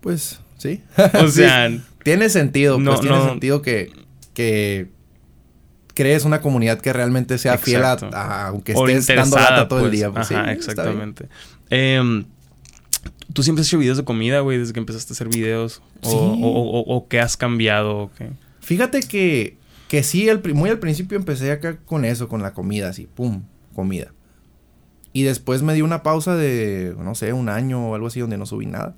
Pues 0.00 0.40
sí. 0.58 0.82
O 1.14 1.26
Sí, 1.28 1.32
sea, 1.32 1.70
Tiene 2.04 2.28
sentido, 2.28 2.78
No, 2.78 2.90
pues 2.92 3.00
tiene 3.02 3.16
no. 3.16 3.28
sentido 3.28 3.62
que, 3.62 3.92
que 4.34 4.88
crees 5.94 6.24
una 6.24 6.40
comunidad 6.40 6.80
que 6.80 6.92
realmente 6.92 7.36
sea 7.38 7.58
fiel 7.58 7.84
a, 7.84 8.46
aunque 8.48 8.72
estés 8.72 9.06
dando 9.06 9.36
lata 9.36 9.68
todo 9.68 9.80
el 9.80 9.84
pues. 9.86 9.92
día. 9.92 10.10
Pues, 10.10 10.30
Ajá, 10.32 10.46
sí, 10.46 10.50
exactamente. 10.52 11.28
Em, 11.68 12.24
¿Tú 13.32 13.42
siempre 13.44 13.60
has 13.60 13.68
hecho 13.68 13.78
videos 13.78 13.96
de 13.98 14.04
comida, 14.04 14.40
güey, 14.40 14.58
desde 14.58 14.72
que 14.72 14.80
empezaste 14.80 15.12
a 15.12 15.14
hacer 15.14 15.28
videos? 15.28 15.82
¿O, 16.02 16.10
Sí. 16.10 16.16
o, 16.16 16.48
o- 16.48 16.96
o 16.96 17.08
qué 17.08 17.20
has 17.20 17.36
cambiado? 17.36 18.10
Fíjate 18.60 19.00
que, 19.00 19.56
que 19.90 20.04
sí, 20.04 20.28
pri- 20.40 20.54
muy 20.54 20.70
al 20.70 20.78
principio 20.78 21.18
empecé 21.18 21.50
acá 21.50 21.78
con 21.84 22.04
eso, 22.04 22.28
con 22.28 22.42
la 22.42 22.54
comida, 22.54 22.88
así, 22.90 23.08
pum, 23.12 23.42
comida. 23.74 24.12
Y 25.12 25.24
después 25.24 25.62
me 25.62 25.74
di 25.74 25.82
una 25.82 26.04
pausa 26.04 26.36
de, 26.36 26.94
no 26.96 27.16
sé, 27.16 27.32
un 27.32 27.48
año 27.48 27.88
o 27.90 27.94
algo 27.96 28.06
así 28.06 28.20
donde 28.20 28.38
no 28.38 28.46
subí 28.46 28.66
nada. 28.66 28.94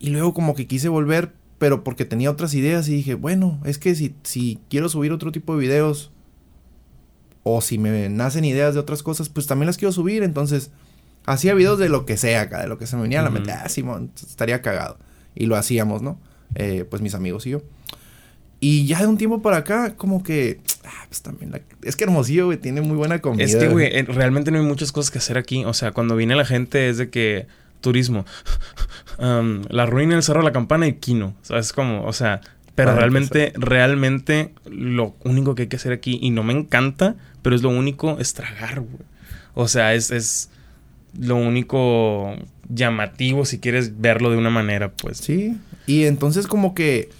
Y 0.00 0.10
luego 0.10 0.34
como 0.34 0.56
que 0.56 0.66
quise 0.66 0.88
volver, 0.88 1.32
pero 1.58 1.84
porque 1.84 2.04
tenía 2.04 2.32
otras 2.32 2.52
ideas 2.54 2.88
y 2.88 2.94
dije, 2.96 3.14
bueno, 3.14 3.60
es 3.64 3.78
que 3.78 3.94
si, 3.94 4.16
si 4.24 4.58
quiero 4.68 4.88
subir 4.88 5.12
otro 5.12 5.30
tipo 5.30 5.54
de 5.54 5.60
videos 5.60 6.10
o 7.44 7.60
si 7.60 7.78
me 7.78 8.08
nacen 8.08 8.44
ideas 8.44 8.74
de 8.74 8.80
otras 8.80 9.04
cosas, 9.04 9.28
pues 9.28 9.46
también 9.46 9.66
las 9.68 9.76
quiero 9.78 9.92
subir. 9.92 10.24
Entonces, 10.24 10.72
hacía 11.26 11.54
videos 11.54 11.78
de 11.78 11.88
lo 11.88 12.06
que 12.06 12.16
sea 12.16 12.40
acá, 12.42 12.60
de 12.62 12.66
lo 12.68 12.78
que 12.78 12.86
se 12.88 12.96
me 12.96 13.02
venía 13.02 13.20
a 13.20 13.22
la 13.22 13.30
mente. 13.30 13.52
Ah, 13.52 13.68
Simón, 13.68 14.10
estaría 14.16 14.62
cagado. 14.62 14.98
Y 15.36 15.46
lo 15.46 15.54
hacíamos, 15.56 16.02
¿no? 16.02 16.18
Eh, 16.56 16.84
pues 16.90 17.00
mis 17.02 17.14
amigos 17.14 17.46
y 17.46 17.50
yo. 17.50 17.62
Y 18.64 18.86
ya 18.86 19.00
de 19.00 19.08
un 19.08 19.18
tiempo 19.18 19.42
para 19.42 19.56
acá, 19.56 19.96
como 19.96 20.22
que, 20.22 20.60
ah, 20.84 21.06
pues 21.08 21.20
también 21.20 21.50
la... 21.50 21.60
Es 21.82 21.96
que 21.96 22.04
Hermosillo, 22.04 22.46
güey, 22.46 22.58
tiene 22.58 22.80
muy 22.80 22.96
buena 22.96 23.18
comida. 23.18 23.44
Es 23.44 23.56
que, 23.56 23.66
güey, 23.66 23.90
realmente 24.02 24.52
no 24.52 24.58
hay 24.58 24.64
muchas 24.64 24.92
cosas 24.92 25.10
que 25.10 25.18
hacer 25.18 25.36
aquí. 25.36 25.64
O 25.64 25.74
sea, 25.74 25.90
cuando 25.90 26.14
viene 26.14 26.36
la 26.36 26.44
gente 26.44 26.88
es 26.88 26.96
de 26.96 27.10
que 27.10 27.48
turismo, 27.80 28.24
um, 29.18 29.62
la 29.68 29.84
ruina, 29.84 30.14
el 30.14 30.22
cerro 30.22 30.42
de 30.42 30.44
la 30.44 30.52
campana 30.52 30.86
y 30.86 30.92
Quino. 30.92 31.34
¿Sabes 31.42 31.72
cómo? 31.72 32.04
O 32.04 32.12
sea, 32.12 32.40
pero 32.76 32.94
realmente, 32.94 33.52
realmente 33.56 34.52
lo 34.64 35.16
único 35.24 35.56
que 35.56 35.62
hay 35.62 35.68
que 35.68 35.76
hacer 35.76 35.92
aquí, 35.92 36.20
y 36.22 36.30
no 36.30 36.44
me 36.44 36.52
encanta, 36.52 37.16
pero 37.42 37.56
es 37.56 37.62
lo 37.62 37.70
único, 37.70 38.20
es 38.20 38.32
tragar, 38.32 38.78
güey. 38.78 39.02
O 39.54 39.66
sea, 39.66 39.92
es, 39.92 40.12
es 40.12 40.50
lo 41.18 41.34
único 41.34 42.36
llamativo 42.68 43.44
si 43.44 43.58
quieres 43.58 44.00
verlo 44.00 44.30
de 44.30 44.36
una 44.36 44.50
manera, 44.50 44.92
pues. 44.92 45.18
Sí. 45.18 45.58
Y 45.88 46.04
entonces 46.04 46.46
como 46.46 46.74
que 46.74 47.10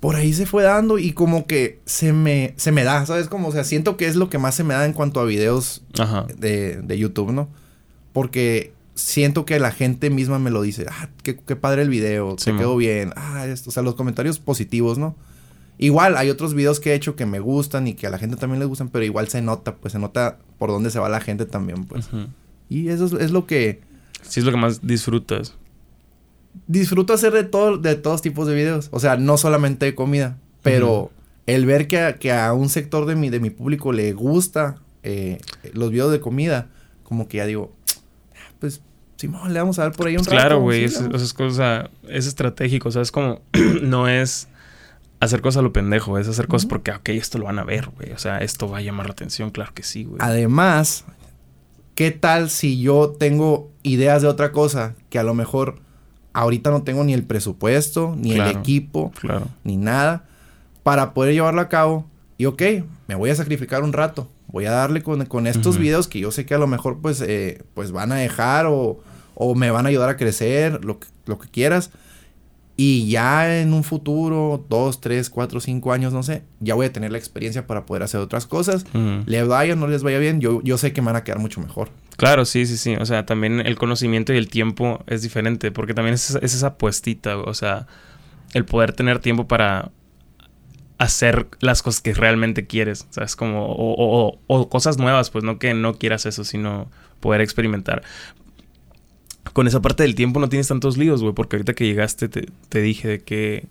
por 0.00 0.14
ahí 0.16 0.32
se 0.32 0.46
fue 0.46 0.62
dando 0.62 0.98
y 0.98 1.12
como 1.12 1.46
que 1.46 1.80
se 1.84 2.12
me, 2.12 2.54
se 2.56 2.70
me 2.72 2.84
da, 2.84 3.04
¿sabes? 3.06 3.28
Como, 3.28 3.48
o 3.48 3.52
sea, 3.52 3.64
siento 3.64 3.96
que 3.96 4.06
es 4.06 4.14
lo 4.16 4.30
que 4.30 4.38
más 4.38 4.54
se 4.54 4.64
me 4.64 4.74
da 4.74 4.84
en 4.86 4.92
cuanto 4.92 5.20
a 5.20 5.24
videos 5.24 5.82
Ajá. 5.98 6.26
de, 6.38 6.76
de 6.82 6.98
YouTube, 6.98 7.32
¿no? 7.32 7.48
Porque 8.12 8.72
siento 8.94 9.44
que 9.44 9.58
la 9.60 9.70
gente 9.70 10.10
misma 10.10 10.38
me 10.38 10.50
lo 10.50 10.62
dice, 10.62 10.86
ah, 10.90 11.08
qué, 11.22 11.36
qué 11.36 11.56
padre 11.56 11.82
el 11.82 11.88
video, 11.88 12.36
Sí, 12.38 12.50
man. 12.50 12.58
quedó 12.58 12.76
bien, 12.76 13.12
ah, 13.16 13.46
esto, 13.46 13.70
o 13.70 13.72
sea, 13.72 13.82
los 13.82 13.94
comentarios 13.94 14.38
positivos, 14.38 14.98
¿no? 14.98 15.16
Igual 15.80 16.16
hay 16.16 16.28
otros 16.30 16.54
videos 16.54 16.80
que 16.80 16.90
he 16.90 16.94
hecho 16.94 17.14
que 17.14 17.24
me 17.26 17.38
gustan 17.38 17.86
y 17.86 17.94
que 17.94 18.08
a 18.08 18.10
la 18.10 18.18
gente 18.18 18.34
también 18.36 18.58
les 18.58 18.68
gustan, 18.68 18.88
pero 18.88 19.04
igual 19.04 19.28
se 19.28 19.42
nota, 19.42 19.76
pues 19.76 19.92
se 19.92 19.98
nota 20.00 20.38
por 20.58 20.70
dónde 20.70 20.90
se 20.90 20.98
va 20.98 21.08
la 21.08 21.20
gente 21.20 21.46
también, 21.46 21.84
pues. 21.84 22.08
Y 22.68 22.88
eso 22.88 23.06
es, 23.06 23.12
es 23.12 23.30
lo 23.30 23.46
que 23.46 23.80
Sí, 24.22 24.40
es 24.40 24.46
lo 24.46 24.50
que 24.52 24.58
más 24.58 24.84
disfrutas. 24.84 25.54
Disfruto 26.66 27.12
hacer 27.12 27.32
de, 27.32 27.44
todo, 27.44 27.78
de 27.78 27.94
todos 27.94 28.22
tipos 28.22 28.46
de 28.46 28.54
videos. 28.54 28.88
O 28.92 29.00
sea, 29.00 29.16
no 29.16 29.36
solamente 29.38 29.86
de 29.86 29.94
comida, 29.94 30.38
pero 30.62 31.10
el 31.46 31.64
ver 31.66 31.88
que 31.88 32.00
a, 32.00 32.16
que 32.18 32.32
a 32.32 32.52
un 32.52 32.68
sector 32.68 33.06
de 33.06 33.16
mi, 33.16 33.30
de 33.30 33.40
mi 33.40 33.50
público 33.50 33.92
le 33.92 34.12
gusta 34.12 34.76
eh, 35.02 35.38
los 35.72 35.90
videos 35.90 36.12
de 36.12 36.20
comida, 36.20 36.66
como 37.04 37.28
que 37.28 37.38
ya 37.38 37.46
digo, 37.46 37.72
"Ah, 38.34 38.52
pues, 38.60 38.82
Simón, 39.16 39.52
le 39.52 39.58
vamos 39.58 39.78
a 39.78 39.82
dar 39.82 39.92
por 39.92 40.06
ahí 40.06 40.14
un 40.16 40.18
Pues 40.24 40.28
claro, 40.28 40.60
güey. 40.60 40.80
sí, 40.80 40.84
es, 40.84 41.00
le 41.00 41.06
vamos". 41.08 41.22
es 41.22 41.32
cosa, 41.34 41.90
es 42.08 42.26
estratégico. 42.26 42.88
O 42.88 42.92
sea, 42.92 43.02
es 43.02 43.10
como. 43.10 43.40
no 43.82 44.06
es 44.08 44.48
hacer 45.20 45.40
cosas 45.40 45.58
a 45.58 45.62
lo 45.62 45.72
pendejo. 45.72 46.18
Es 46.18 46.28
hacer 46.28 46.46
cosas 46.46 46.66
Ujú. 46.66 46.70
porque, 46.70 46.92
ok, 46.92 47.08
esto 47.10 47.38
lo 47.38 47.46
van 47.46 47.58
a 47.58 47.64
ver, 47.64 47.88
güey. 47.96 48.12
O 48.12 48.18
sea, 48.18 48.38
esto 48.38 48.68
va 48.68 48.78
a 48.78 48.80
llamar 48.82 49.06
la 49.06 49.12
atención. 49.12 49.50
Claro 49.50 49.72
que 49.74 49.82
sí, 49.82 50.04
güey. 50.04 50.18
Además, 50.20 51.04
¿qué 51.96 52.10
tal 52.12 52.50
si 52.50 52.80
yo 52.80 53.16
tengo 53.18 53.72
ideas 53.82 54.22
de 54.22 54.28
otra 54.28 54.52
cosa 54.52 54.94
que 55.10 55.18
a 55.18 55.24
lo 55.24 55.34
mejor 55.34 55.80
ahorita 56.32 56.70
no 56.70 56.82
tengo 56.82 57.04
ni 57.04 57.12
el 57.14 57.24
presupuesto, 57.24 58.14
ni 58.16 58.32
el 58.32 58.46
equipo, 58.48 59.12
Claro. 59.20 59.48
ni 59.64 59.76
nada 59.76 60.24
para 60.82 61.12
poder 61.14 61.34
llevarlo 61.34 61.60
a 61.60 61.68
cabo? 61.68 62.06
Y 62.36 62.46
ok, 62.46 62.62
me 63.08 63.14
voy 63.14 63.30
a 63.30 63.34
sacrificar 63.34 63.82
un 63.82 63.92
rato. 63.92 64.28
Voy 64.46 64.64
a 64.66 64.70
darle 64.70 65.02
con, 65.02 65.24
con 65.26 65.46
estos 65.46 65.76
videos 65.78 66.08
que 66.08 66.20
yo 66.20 66.30
sé 66.30 66.46
que 66.46 66.54
a 66.54 66.58
lo 66.58 66.66
mejor 66.66 66.98
pues, 67.02 67.20
eh, 67.20 67.62
pues 67.74 67.92
van 67.92 68.12
a 68.12 68.16
dejar 68.16 68.66
o, 68.66 69.00
o 69.34 69.54
me 69.54 69.70
van 69.70 69.84
a 69.86 69.88
ayudar 69.90 70.08
a 70.08 70.16
crecer, 70.16 70.84
lo, 70.84 70.98
que- 71.00 71.08
lo 71.26 71.38
que 71.38 71.48
quieras. 71.48 71.90
Y 72.80 73.10
ya 73.10 73.58
en 73.60 73.72
un 73.72 73.82
futuro, 73.82 74.64
dos, 74.68 75.00
tres, 75.00 75.30
cuatro, 75.30 75.58
cinco 75.58 75.92
años, 75.92 76.12
no 76.12 76.22
sé, 76.22 76.44
ya 76.60 76.76
voy 76.76 76.86
a 76.86 76.92
tener 76.92 77.10
la 77.10 77.18
experiencia 77.18 77.66
para 77.66 77.84
poder 77.84 78.04
hacer 78.04 78.20
otras 78.20 78.46
cosas. 78.46 78.84
Ujú. 78.94 79.24
Le 79.26 79.42
vaya 79.42 79.72
o 79.72 79.76
no 79.76 79.88
les 79.88 80.04
vaya 80.04 80.20
bien, 80.20 80.40
yo, 80.40 80.62
yo 80.62 80.78
sé 80.78 80.92
que 80.92 81.02
me 81.02 81.06
van 81.06 81.16
a 81.16 81.24
quedar 81.24 81.40
mucho 81.40 81.60
mejor. 81.60 81.90
Claro, 82.16 82.44
sí, 82.44 82.66
sí, 82.66 82.76
sí. 82.76 82.94
O 82.94 83.04
sea, 83.04 83.26
también 83.26 83.58
el 83.66 83.76
conocimiento 83.76 84.32
y 84.32 84.36
el 84.36 84.48
tiempo 84.48 85.02
es 85.08 85.22
diferente. 85.22 85.72
Porque 85.72 85.92
también 85.92 86.14
es, 86.14 86.30
esa- 86.30 86.38
es 86.38 86.54
esa 86.54 86.68
apuestita. 86.68 87.36
O 87.38 87.52
sea, 87.52 87.88
el 88.54 88.64
poder 88.64 88.92
tener 88.92 89.18
tiempo 89.18 89.48
para 89.48 89.90
hacer 90.98 91.46
las 91.60 91.82
cosas 91.82 92.00
que 92.00 92.14
realmente 92.14 92.66
quieres. 92.66 93.06
O 93.10 93.12
sea, 93.12 93.24
es 93.24 93.36
como... 93.36 93.66
O- 93.66 93.94
o- 94.28 94.38
o 94.46 94.68
cosas 94.68 94.98
nuevas, 94.98 95.30
pues 95.30 95.44
no 95.44 95.58
que 95.58 95.74
no 95.74 95.94
quieras 95.94 96.26
eso, 96.26 96.44
sino 96.44 96.90
poder 97.20 97.40
experimentar. 97.40 98.02
Con 99.58 99.66
esa 99.66 99.82
parte 99.82 100.04
del 100.04 100.14
tiempo 100.14 100.38
no 100.38 100.48
tienes 100.48 100.68
tantos 100.68 100.96
líos, 100.96 101.20
güey. 101.20 101.34
Porque 101.34 101.56
ahorita 101.56 101.74
que 101.74 101.84
llegaste 101.84 102.28
te, 102.28 102.46
te 102.68 102.80
dije 102.80 103.08
de 103.08 103.18
que... 103.22 103.66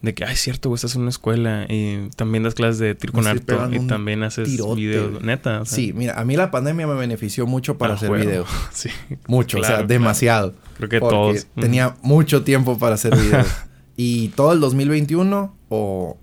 De 0.00 0.14
que, 0.14 0.24
ay, 0.24 0.34
es 0.34 0.40
cierto, 0.40 0.68
güey, 0.68 0.76
estás 0.76 0.94
en 0.94 1.00
una 1.00 1.10
escuela 1.10 1.66
y 1.68 2.08
también 2.14 2.44
das 2.44 2.54
clases 2.54 2.78
de 2.78 2.94
tiro 2.94 3.12
con 3.12 3.22
estoy 3.22 3.38
arto 3.40 3.46
pegando 3.46 3.82
y 3.82 3.86
también 3.88 4.22
haces 4.22 4.48
tirote, 4.48 4.76
videos, 4.76 5.20
neta. 5.20 5.62
o 5.62 5.64
sea, 5.64 5.74
Sí, 5.74 5.92
mira, 5.92 6.20
a 6.20 6.24
mí 6.24 6.36
la 6.36 6.52
pandemia 6.52 6.86
me 6.86 6.94
benefició 6.94 7.48
mucho 7.48 7.78
para 7.78 7.94
ah, 7.94 7.96
hacer 7.96 8.12
huevo. 8.12 8.24
videos. 8.24 8.48
Sí. 8.72 8.90
Mucho, 9.26 9.58
o 9.58 9.62
sea, 9.62 9.70
claro. 9.70 9.88
demasiado. 9.88 10.54
Creo 10.76 10.88
que 10.88 11.00
porque 11.00 11.16
todos. 11.16 11.46
tenía 11.60 11.96
mucho 12.02 12.44
tiempo 12.44 12.78
para 12.78 12.94
hacer 12.94 13.16
videos. 13.16 13.48
y 13.96 14.28
todo 14.28 14.52
el 14.52 14.60
2021 14.60 15.52
o 15.68 16.16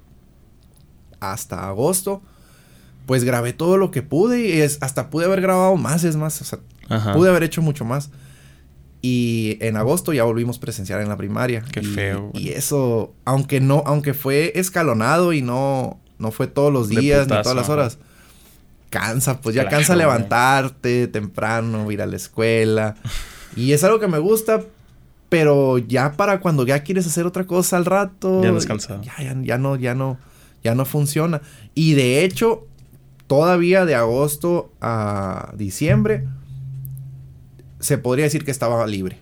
hasta 1.19 1.67
agosto, 1.67 2.21
pues 3.05 3.25
grabé 3.25 3.51
todo 3.51 3.75
lo 3.75 3.91
que 3.91 4.03
pude 4.03 4.39
y 4.39 4.62
es, 4.62 4.77
hasta 4.79 5.09
pude 5.09 5.25
haber 5.25 5.41
grabado 5.41 5.75
más, 5.75 6.05
es 6.05 6.15
más, 6.15 6.41
o 6.41 6.45
sea, 6.45 6.59
Ajá. 6.88 7.12
pude 7.12 7.29
haber 7.29 7.43
hecho 7.43 7.62
mucho 7.62 7.83
más. 7.83 8.09
Y 9.01 9.58
en 9.62 9.77
agosto 9.77 10.12
ya 10.12 10.24
volvimos 10.24 10.60
presencial 10.60 11.01
en 11.01 11.08
la 11.10 11.15
primaria. 11.18 11.63
Qué 11.72 11.79
Y- 11.79 11.86
feo, 11.86 12.29
güey. 12.34 12.48
Y 12.48 12.50
eso, 12.50 13.13
aunque 13.25 13.62
no, 13.62 13.84
aunque 13.86 14.13
fue 14.13 14.51
escalonado 14.56 15.32
y 15.34 15.41
no, 15.41 16.00
no 16.18 16.32
fue 16.32 16.48
todos 16.48 16.72
los 16.74 16.89
días 16.89 17.27
ni 17.27 17.29
todas 17.41 17.56
las 17.56 17.65
ajá. 17.65 17.74
horas. 17.74 17.98
Cansa, 18.89 19.39
pues 19.39 19.56
ya 19.56 19.62
Claro, 19.63 19.77
cansa 19.77 19.94
güey. 19.94 20.06
levantarte 20.06 21.08
temprano, 21.08 21.89
ir 21.91 22.01
a 22.01 22.08
la 22.08 22.15
escuela. 22.15 22.96
y 23.56 23.72
es 23.74 23.84
algo 23.84 24.00
que 24.00 24.08
me 24.08 24.18
gusta, 24.20 24.63
pero 25.29 25.77
ya 25.77 26.13
para 26.13 26.39
cuando 26.41 26.65
ya 26.65 26.82
quieres 26.84 27.06
hacer 27.06 27.25
otra 27.25 27.46
cosa 27.46 27.77
al 27.77 27.86
rato. 27.86 28.41
Ya 28.44 28.68
cansado. 28.68 29.01
Ya, 29.03 29.13
ya, 29.24 29.36
ya 29.44 29.58
no, 29.60 29.75
ya 29.75 29.94
no, 29.96 30.18
ya 30.63 30.74
no 30.75 30.86
funciona. 30.86 31.41
Y 31.75 31.94
de 31.94 32.25
hecho, 32.25 32.65
todavía 33.27 33.86
de 33.86 33.94
agosto 33.96 34.72
a 34.82 35.53
diciembre, 35.56 36.25
se 37.79 37.98
podría 37.98 38.25
decir 38.25 38.43
que 38.45 38.51
estaba 38.51 38.86
libre. 38.88 39.19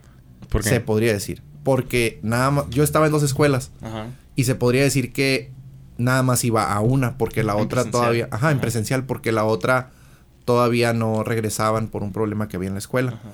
¿Por 0.49 0.63
qué? 0.63 0.69
Se 0.69 0.79
podría 0.79 1.13
decir. 1.13 1.41
Porque 1.63 2.19
nada 2.23 2.51
más, 2.51 2.69
yo 2.69 2.83
estaba 2.83 3.05
en 3.07 3.11
dos 3.11 3.23
escuelas 3.23 3.71
Ajá. 3.81 4.07
y 4.35 4.45
se 4.45 4.55
podría 4.55 4.83
decir 4.83 5.11
que 5.13 5.51
nada 5.97 6.23
más 6.23 6.43
iba 6.43 6.71
a 6.73 6.79
una 6.79 7.17
porque 7.17 7.43
la 7.43 7.53
En 7.53 7.59
otra 7.59 7.81
presencial. 7.83 7.91
todavía, 7.91 8.27
ajá, 8.31 8.51
en 8.51 8.59
presencial 8.59 9.05
porque 9.05 9.31
la 9.31 9.43
otra 9.45 9.91
todavía 10.45 10.93
no 10.93 11.23
regresaban 11.23 11.87
por 11.87 12.03
un 12.03 12.13
problema 12.13 12.47
que 12.47 12.55
había 12.55 12.67
en 12.67 12.75
la 12.75 12.79
escuela. 12.79 13.11
Ajá. 13.11 13.29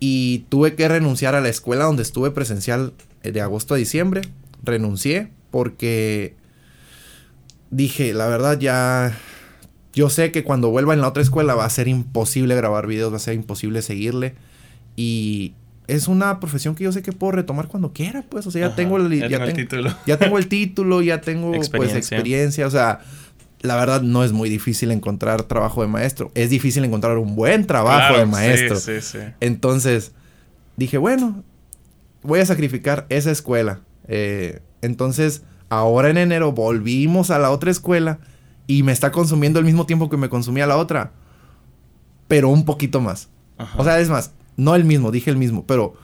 Y 0.00 0.46
tuve 0.48 0.74
que 0.74 0.88
renunciar 0.88 1.36
a 1.36 1.40
la 1.40 1.48
escuela 1.48 1.84
donde 1.84 2.02
estuve 2.02 2.32
presencial 2.32 2.92
eh, 3.22 3.30
de 3.30 3.40
agosto 3.40 3.74
a 3.74 3.76
diciembre. 3.76 4.22
Renuncié 4.64 5.30
porque 5.52 6.34
dije, 7.70 8.12
la 8.14 8.26
verdad 8.26 8.58
ya 8.58 9.16
yo 9.92 10.08
sé 10.10 10.32
que 10.32 10.42
cuando 10.44 10.70
vuelva 10.70 10.94
en 10.94 11.00
la 11.00 11.08
otra 11.08 11.22
escuela 11.22 11.54
va 11.54 11.64
a 11.64 11.70
ser 11.70 11.88
imposible 11.88 12.54
grabar 12.54 12.86
videos, 12.86 13.12
va 13.12 13.16
a 13.16 13.20
ser 13.20 13.34
imposible 13.34 13.82
seguirle 13.82 14.34
y 14.96 15.54
es 15.88 16.08
una 16.08 16.38
profesión 16.40 16.74
que 16.74 16.84
yo 16.84 16.92
sé 16.92 17.02
que 17.02 17.12
puedo 17.12 17.32
retomar 17.32 17.66
cuando 17.68 17.92
quiera, 17.92 18.22
pues, 18.28 18.46
o 18.46 18.50
sea, 18.50 18.60
ya 18.60 18.66
Ajá. 18.68 18.76
tengo 18.76 18.96
el, 18.96 19.10
Ya 19.10 19.28
ya 19.28 19.28
tengo 19.38 19.44
el 19.44 19.52
ten- 19.54 19.68
título. 19.68 19.94
ya 20.06 20.16
tengo 20.18 20.38
el 20.38 20.46
título, 20.48 21.02
ya 21.02 21.20
tengo 21.20 21.50
pues 21.50 21.66
Experiencia. 21.68 21.98
experiencia, 21.98 22.66
o 22.66 22.70
sea, 22.70 23.00
la 23.60 23.76
verdad 23.76 24.02
no 24.02 24.24
es 24.24 24.32
muy 24.32 24.48
difícil 24.48 24.90
encontrar 24.90 25.42
trabajo 25.44 25.82
de 25.82 25.88
maestro, 25.88 26.30
es 26.34 26.50
difícil 26.50 26.84
encontrar 26.84 27.18
un 27.18 27.34
buen 27.36 27.66
trabajo 27.66 27.98
Claro, 28.14 28.18
de 28.18 28.26
maestro. 28.26 28.76
Sí, 28.76 29.00
sí, 29.00 29.18
sí. 29.18 29.18
Entonces, 29.40 30.12
dije, 30.76 30.98
bueno, 30.98 31.42
voy 32.22 32.40
a 32.40 32.46
sacrificar 32.46 33.06
esa 33.08 33.30
escuela. 33.30 33.80
Eh, 34.08 34.60
entonces, 34.80 35.42
ahora 35.68 36.10
en 36.10 36.16
enero 36.16 36.52
volvimos 36.52 37.30
a 37.30 37.38
la 37.38 37.50
otra 37.50 37.70
escuela 37.70 38.18
y 38.66 38.82
me 38.82 38.92
está 38.92 39.10
consumiendo 39.12 39.58
el 39.58 39.64
mismo 39.64 39.86
tiempo 39.86 40.08
que 40.10 40.16
me 40.16 40.28
consumía 40.28 40.66
la 40.66 40.76
otra, 40.76 41.12
pero 42.28 42.48
un 42.48 42.64
poquito 42.64 43.00
más. 43.00 43.28
Ajá. 43.58 43.74
O 43.78 43.84
sea, 43.84 44.00
es 44.00 44.08
más, 44.08 44.32
no 44.56 44.74
el 44.74 44.84
mismo, 44.84 45.10
dije 45.10 45.30
el 45.30 45.36
mismo, 45.36 45.64
pero 45.66 45.94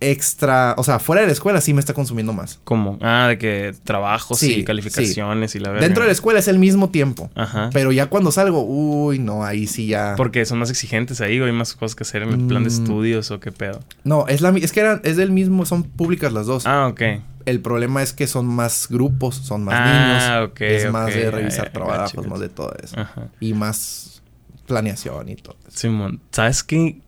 extra, 0.00 0.74
o 0.78 0.84
sea, 0.84 0.98
fuera 0.98 1.20
de 1.20 1.26
la 1.26 1.34
escuela 1.34 1.60
sí 1.60 1.74
me 1.74 1.80
está 1.80 1.92
consumiendo 1.92 2.32
más. 2.32 2.60
¿Cómo? 2.64 2.98
Ah, 3.02 3.26
de 3.28 3.36
que 3.38 3.74
trabajos 3.84 4.38
Sí, 4.38 4.54
y 4.60 4.64
calificaciones 4.64 5.54
y 5.54 5.58
la 5.58 5.68
verdad. 5.70 5.82
Dentro 5.86 6.02
de 6.04 6.08
la 6.08 6.12
escuela 6.12 6.38
es 6.38 6.48
el 6.48 6.58
mismo 6.58 6.88
tiempo, 6.88 7.30
Ajá. 7.34 7.68
pero 7.74 7.92
ya 7.92 8.06
cuando 8.06 8.32
salgo, 8.32 8.62
uy, 8.64 9.18
no, 9.18 9.44
ahí 9.44 9.66
sí 9.66 9.86
ya... 9.88 10.14
Porque 10.16 10.46
son 10.46 10.58
más 10.60 10.70
exigentes 10.70 11.20
ahí, 11.20 11.38
o 11.40 11.44
hay 11.44 11.52
más 11.52 11.74
cosas 11.74 11.94
que 11.94 12.04
hacer 12.04 12.22
en 12.22 12.30
el 12.30 12.46
plan 12.46 12.64
de 12.64 12.70
Mm. 12.70 12.72
estudios 12.72 13.30
o 13.30 13.38
qué 13.40 13.52
pedo. 13.52 13.80
No, 14.04 14.26
es 14.28 14.40
la 14.40 14.50
es 14.56 14.72
que 14.72 14.80
eran, 14.80 15.00
es 15.04 15.16
del 15.18 15.30
mismo, 15.30 15.66
son 15.66 15.82
públicas 15.82 16.32
las 16.32 16.46
dos. 16.46 16.66
Ah, 16.66 16.86
ok. 16.88 17.02
El 17.46 17.60
problema 17.60 18.02
es 18.02 18.12
que 18.12 18.26
son 18.26 18.46
más 18.46 18.88
grupos, 18.90 19.36
son 19.36 19.64
más 19.64 19.74
Ah, 19.78 20.48
niños. 20.48 20.60
es 20.60 20.90
más 20.92 21.14
de 21.14 21.30
revisar 21.30 21.66
ya, 21.66 21.72
trabajos, 21.72 22.26
más 22.26 22.40
de 22.40 22.48
todo 22.48 22.74
eso. 22.82 22.98
Ajá. 23.00 23.28
Y 23.40 23.54
más 23.54 24.22
planeación 24.66 25.28
y 25.28 25.36
todo 25.36 25.56
eso. 25.66 25.78
Simón, 25.78 26.20
¿sabes 26.32 26.62
qué? 26.64 26.98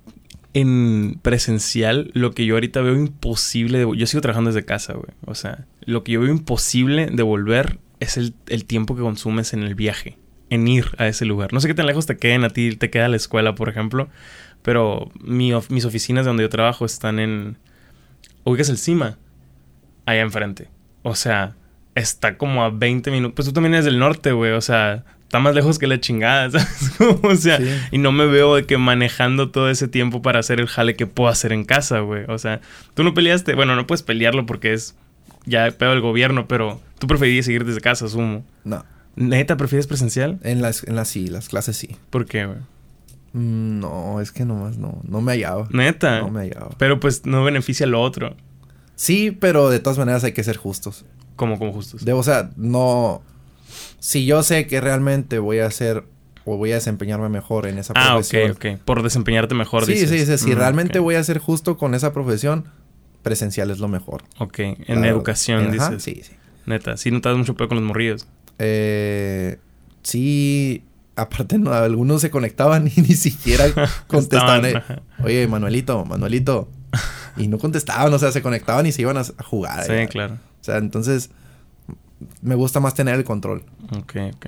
En 0.54 1.18
presencial, 1.22 2.10
lo 2.14 2.32
que 2.32 2.46
yo 2.46 2.54
ahorita 2.54 2.80
veo 2.80 2.94
imposible 2.96 3.78
de... 3.78 3.96
Yo 3.96 4.06
sigo 4.06 4.20
trabajando 4.20 4.50
desde 4.50 4.64
casa, 4.64 4.94
güey. 4.94 5.10
O 5.26 5.34
sea, 5.34 5.66
lo 5.82 6.04
que 6.04 6.12
yo 6.12 6.20
veo 6.20 6.30
imposible 6.30 7.06
de 7.06 7.22
volver 7.22 7.78
es 8.00 8.16
el, 8.16 8.34
el 8.46 8.64
tiempo 8.64 8.96
que 8.96 9.02
consumes 9.02 9.52
en 9.52 9.62
el 9.62 9.74
viaje. 9.74 10.16
En 10.50 10.66
ir 10.66 10.86
a 10.98 11.06
ese 11.08 11.24
lugar. 11.26 11.52
No 11.52 11.60
sé 11.60 11.68
qué 11.68 11.74
tan 11.74 11.86
lejos 11.86 12.06
te 12.06 12.16
queden 12.16 12.44
a 12.44 12.50
ti, 12.50 12.74
te 12.76 12.90
queda 12.90 13.08
la 13.08 13.16
escuela, 13.16 13.54
por 13.54 13.68
ejemplo. 13.68 14.08
Pero 14.62 15.10
mi 15.20 15.52
of- 15.52 15.70
mis 15.70 15.84
oficinas 15.84 16.24
de 16.24 16.28
donde 16.28 16.44
yo 16.44 16.48
trabajo 16.48 16.84
están 16.86 17.18
en... 17.18 17.58
Ubicas 18.44 18.68
el 18.70 18.78
CIMA. 18.78 19.18
Allá 20.08 20.20
enfrente. 20.22 20.68
O 21.02 21.14
sea, 21.14 21.54
está 21.94 22.36
como 22.38 22.62
a 22.62 22.70
20 22.70 23.10
minutos. 23.10 23.34
Pues 23.36 23.48
tú 23.48 23.52
también 23.52 23.74
eres 23.74 23.84
del 23.84 23.98
norte, 23.98 24.32
güey. 24.32 24.52
O 24.52 24.60
sea, 24.60 25.04
está 25.22 25.38
más 25.38 25.54
lejos 25.54 25.78
que 25.78 25.86
la 25.86 26.00
chingada, 26.00 26.50
¿sabes? 26.58 26.92
o 27.22 27.34
sea, 27.36 27.58
Sí. 27.58 27.68
y 27.92 27.98
no 27.98 28.10
me 28.12 28.26
veo 28.26 28.54
de 28.56 28.64
que 28.64 28.78
manejando 28.78 29.50
todo 29.50 29.68
ese 29.68 29.88
tiempo 29.88 30.22
para 30.22 30.38
hacer 30.40 30.60
el 30.60 30.66
jale 30.66 30.96
que 30.96 31.06
puedo 31.06 31.28
hacer 31.28 31.52
en 31.52 31.64
casa, 31.64 32.00
güey. 32.00 32.24
O 32.28 32.38
sea, 32.38 32.60
tú 32.94 33.04
no 33.04 33.12
peleaste. 33.14 33.54
Bueno, 33.54 33.76
no 33.76 33.86
puedes 33.86 34.02
pelearlo 34.02 34.46
porque 34.46 34.72
es 34.72 34.94
ya 35.44 35.70
pedo 35.72 35.90
del 35.90 36.00
gobierno, 36.00 36.46
pero 36.48 36.80
tú 36.98 37.06
preferirías 37.06 37.44
seguir 37.44 37.64
desde 37.64 37.80
casa, 37.80 38.06
asumo. 38.06 38.44
No, 38.64 38.84
¿Neta 39.16 39.56
prefieres 39.56 39.86
presencial? 39.86 40.38
en 40.42 40.62
las, 40.62 40.84
en 40.84 40.94
las 40.96 41.08
sí, 41.08 41.26
las 41.26 41.48
clases 41.48 41.76
sí. 41.76 41.96
¿Por 42.10 42.24
qué, 42.26 42.46
güey? 42.46 42.58
Mm, 43.32 43.80
No, 43.80 44.20
es 44.20 44.32
que 44.32 44.44
nomás 44.44 44.78
no, 44.78 45.00
no 45.04 45.20
me 45.20 45.32
hallaba. 45.32 45.66
Neta. 45.70 46.20
No 46.20 46.30
me 46.30 46.40
hallaba. 46.40 46.70
Pero 46.78 46.98
pues 47.00 47.26
no 47.26 47.44
beneficia 47.44 47.86
lo 47.86 48.00
otro. 48.00 48.36
Sí, 49.00 49.30
pero 49.30 49.70
de 49.70 49.78
todas 49.78 49.96
maneras 49.96 50.24
hay 50.24 50.32
que 50.32 50.42
ser 50.42 50.56
justos. 50.56 51.04
¿Cómo, 51.36 51.56
como 51.56 51.72
justos? 51.72 52.04
De, 52.04 52.12
o 52.12 52.22
sea, 52.24 52.50
no. 52.56 53.22
Si 54.00 54.26
yo 54.26 54.42
sé 54.42 54.66
que 54.66 54.80
realmente 54.80 55.38
voy 55.38 55.60
a 55.60 55.66
hacer 55.66 56.02
o 56.44 56.56
voy 56.56 56.72
a 56.72 56.74
desempeñarme 56.74 57.28
mejor 57.28 57.66
en 57.66 57.78
esa 57.78 57.92
ah, 57.94 58.14
profesión. 58.14 58.50
ok, 58.50 58.56
ok. 58.74 58.80
Por 58.84 59.02
desempeñarte 59.04 59.54
mejor, 59.54 59.84
Sí, 59.86 59.92
dices. 59.92 60.10
sí, 60.10 60.26
sí. 60.26 60.38
Si 60.44 60.50
Mm, 60.50 60.58
realmente 60.58 60.98
voy 60.98 61.14
a 61.14 61.22
ser 61.22 61.38
justo 61.38 61.76
con 61.76 61.94
esa 61.94 62.12
profesión, 62.12 62.64
presencial 63.22 63.70
es 63.70 63.78
lo 63.78 63.86
mejor. 63.86 64.24
Ok, 64.38 64.58
en 64.58 64.74
Claro. 64.84 65.04
educación, 65.04 65.66
Ajá, 65.78 65.90
dices. 65.90 66.02
Sí, 66.02 66.22
sí. 66.24 66.32
Neta, 66.66 66.96
sí 66.96 67.10
notas 67.12 67.36
mucho 67.36 67.54
peor 67.54 67.68
con 67.68 67.76
los 67.78 67.86
morrillos. 67.86 68.26
Eh, 68.58 69.58
sí, 70.02 70.82
aparte 71.16 71.58
no, 71.58 71.72
algunos 71.72 72.20
se 72.20 72.30
conectaban 72.30 72.88
y 72.96 73.00
ni 73.00 73.14
siquiera 73.14 73.64
contestaban. 74.08 74.64
eh, 74.64 74.82
Oye, 75.22 75.46
Manuelito, 75.46 76.04
Manuelito. 76.04 76.68
Y 77.38 77.48
no 77.48 77.58
contestaban, 77.58 78.12
o 78.12 78.18
sea, 78.18 78.32
se 78.32 78.42
conectaban 78.42 78.86
y 78.86 78.92
se 78.92 79.02
iban 79.02 79.16
a, 79.16 79.24
jugar. 79.44 79.84
Sí, 79.84 79.92
ya. 79.92 80.06
claro. 80.06 80.34
O 80.34 80.64
sea, 80.64 80.78
entonces 80.78 81.30
me 82.42 82.54
gusta 82.54 82.80
más 82.80 82.94
tener 82.94 83.14
el 83.14 83.24
control. 83.24 83.62
Ok, 83.96 84.16
ok. 84.34 84.46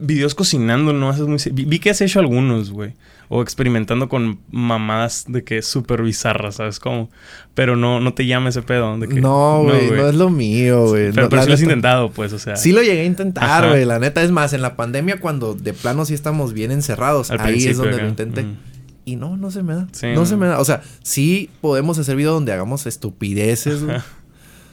Videos 0.00 0.34
cocinando, 0.34 0.92
¿no? 0.92 1.10
Haces 1.10 1.26
muy... 1.28 1.38
Vi, 1.52 1.64
vi 1.64 1.78
que 1.78 1.90
has 1.90 2.00
hecho 2.00 2.18
algunos, 2.18 2.72
güey. 2.72 2.94
O 3.28 3.42
experimentando 3.42 4.08
con 4.08 4.40
mamadas 4.50 5.26
de 5.28 5.44
que 5.44 5.62
súper 5.62 6.02
bizarras, 6.02 6.56
¿sabes 6.56 6.80
cómo? 6.80 7.08
Pero 7.54 7.76
no, 7.76 8.00
no 8.00 8.12
te 8.12 8.26
llama 8.26 8.48
ese 8.48 8.62
pedo. 8.62 8.98
De 8.98 9.06
que, 9.06 9.20
no, 9.20 9.62
güey, 9.62 9.92
no, 9.92 10.08
es 10.08 10.16
lo 10.16 10.30
mío, 10.30 10.88
güey. 10.88 11.12
Pero, 11.12 11.22
No, 11.22 11.28
pero 11.28 11.42
sí 11.42 11.48
lo 11.48 11.54
has 11.54 11.62
intentado, 11.62 12.10
pues, 12.10 12.32
o 12.32 12.40
sea. 12.40 12.56
Sí 12.56 12.72
lo 12.72 12.82
llegué 12.82 13.02
a 13.02 13.04
intentar, 13.04 13.68
güey. 13.68 13.84
La 13.84 14.00
neta 14.00 14.24
es 14.24 14.32
más, 14.32 14.52
en 14.52 14.62
la 14.62 14.74
pandemia 14.74 15.20
cuando 15.20 15.54
de 15.54 15.72
plano 15.72 16.04
sí 16.04 16.14
estamos 16.14 16.52
bien 16.52 16.72
encerrados, 16.72 17.30
al 17.30 17.38
ahí 17.40 17.64
es 17.66 17.76
donde 17.76 17.94
acá. 17.94 18.02
lo 18.02 18.08
intenté. 18.08 18.42
Mm. 18.42 18.56
Y 19.04 19.16
no, 19.16 19.36
no 19.36 19.50
se 19.50 19.62
me 19.62 19.74
da. 19.74 19.88
Sí, 19.92 20.06
no 20.08 20.14
no. 20.20 20.26
se 20.26 20.36
me 20.36 20.46
da. 20.46 20.58
O 20.60 20.64
sea, 20.64 20.82
sí 21.02 21.50
podemos 21.60 21.98
hacer 21.98 22.16
video 22.16 22.32
donde 22.34 22.52
hagamos 22.52 22.86
estupideces, 22.86 23.80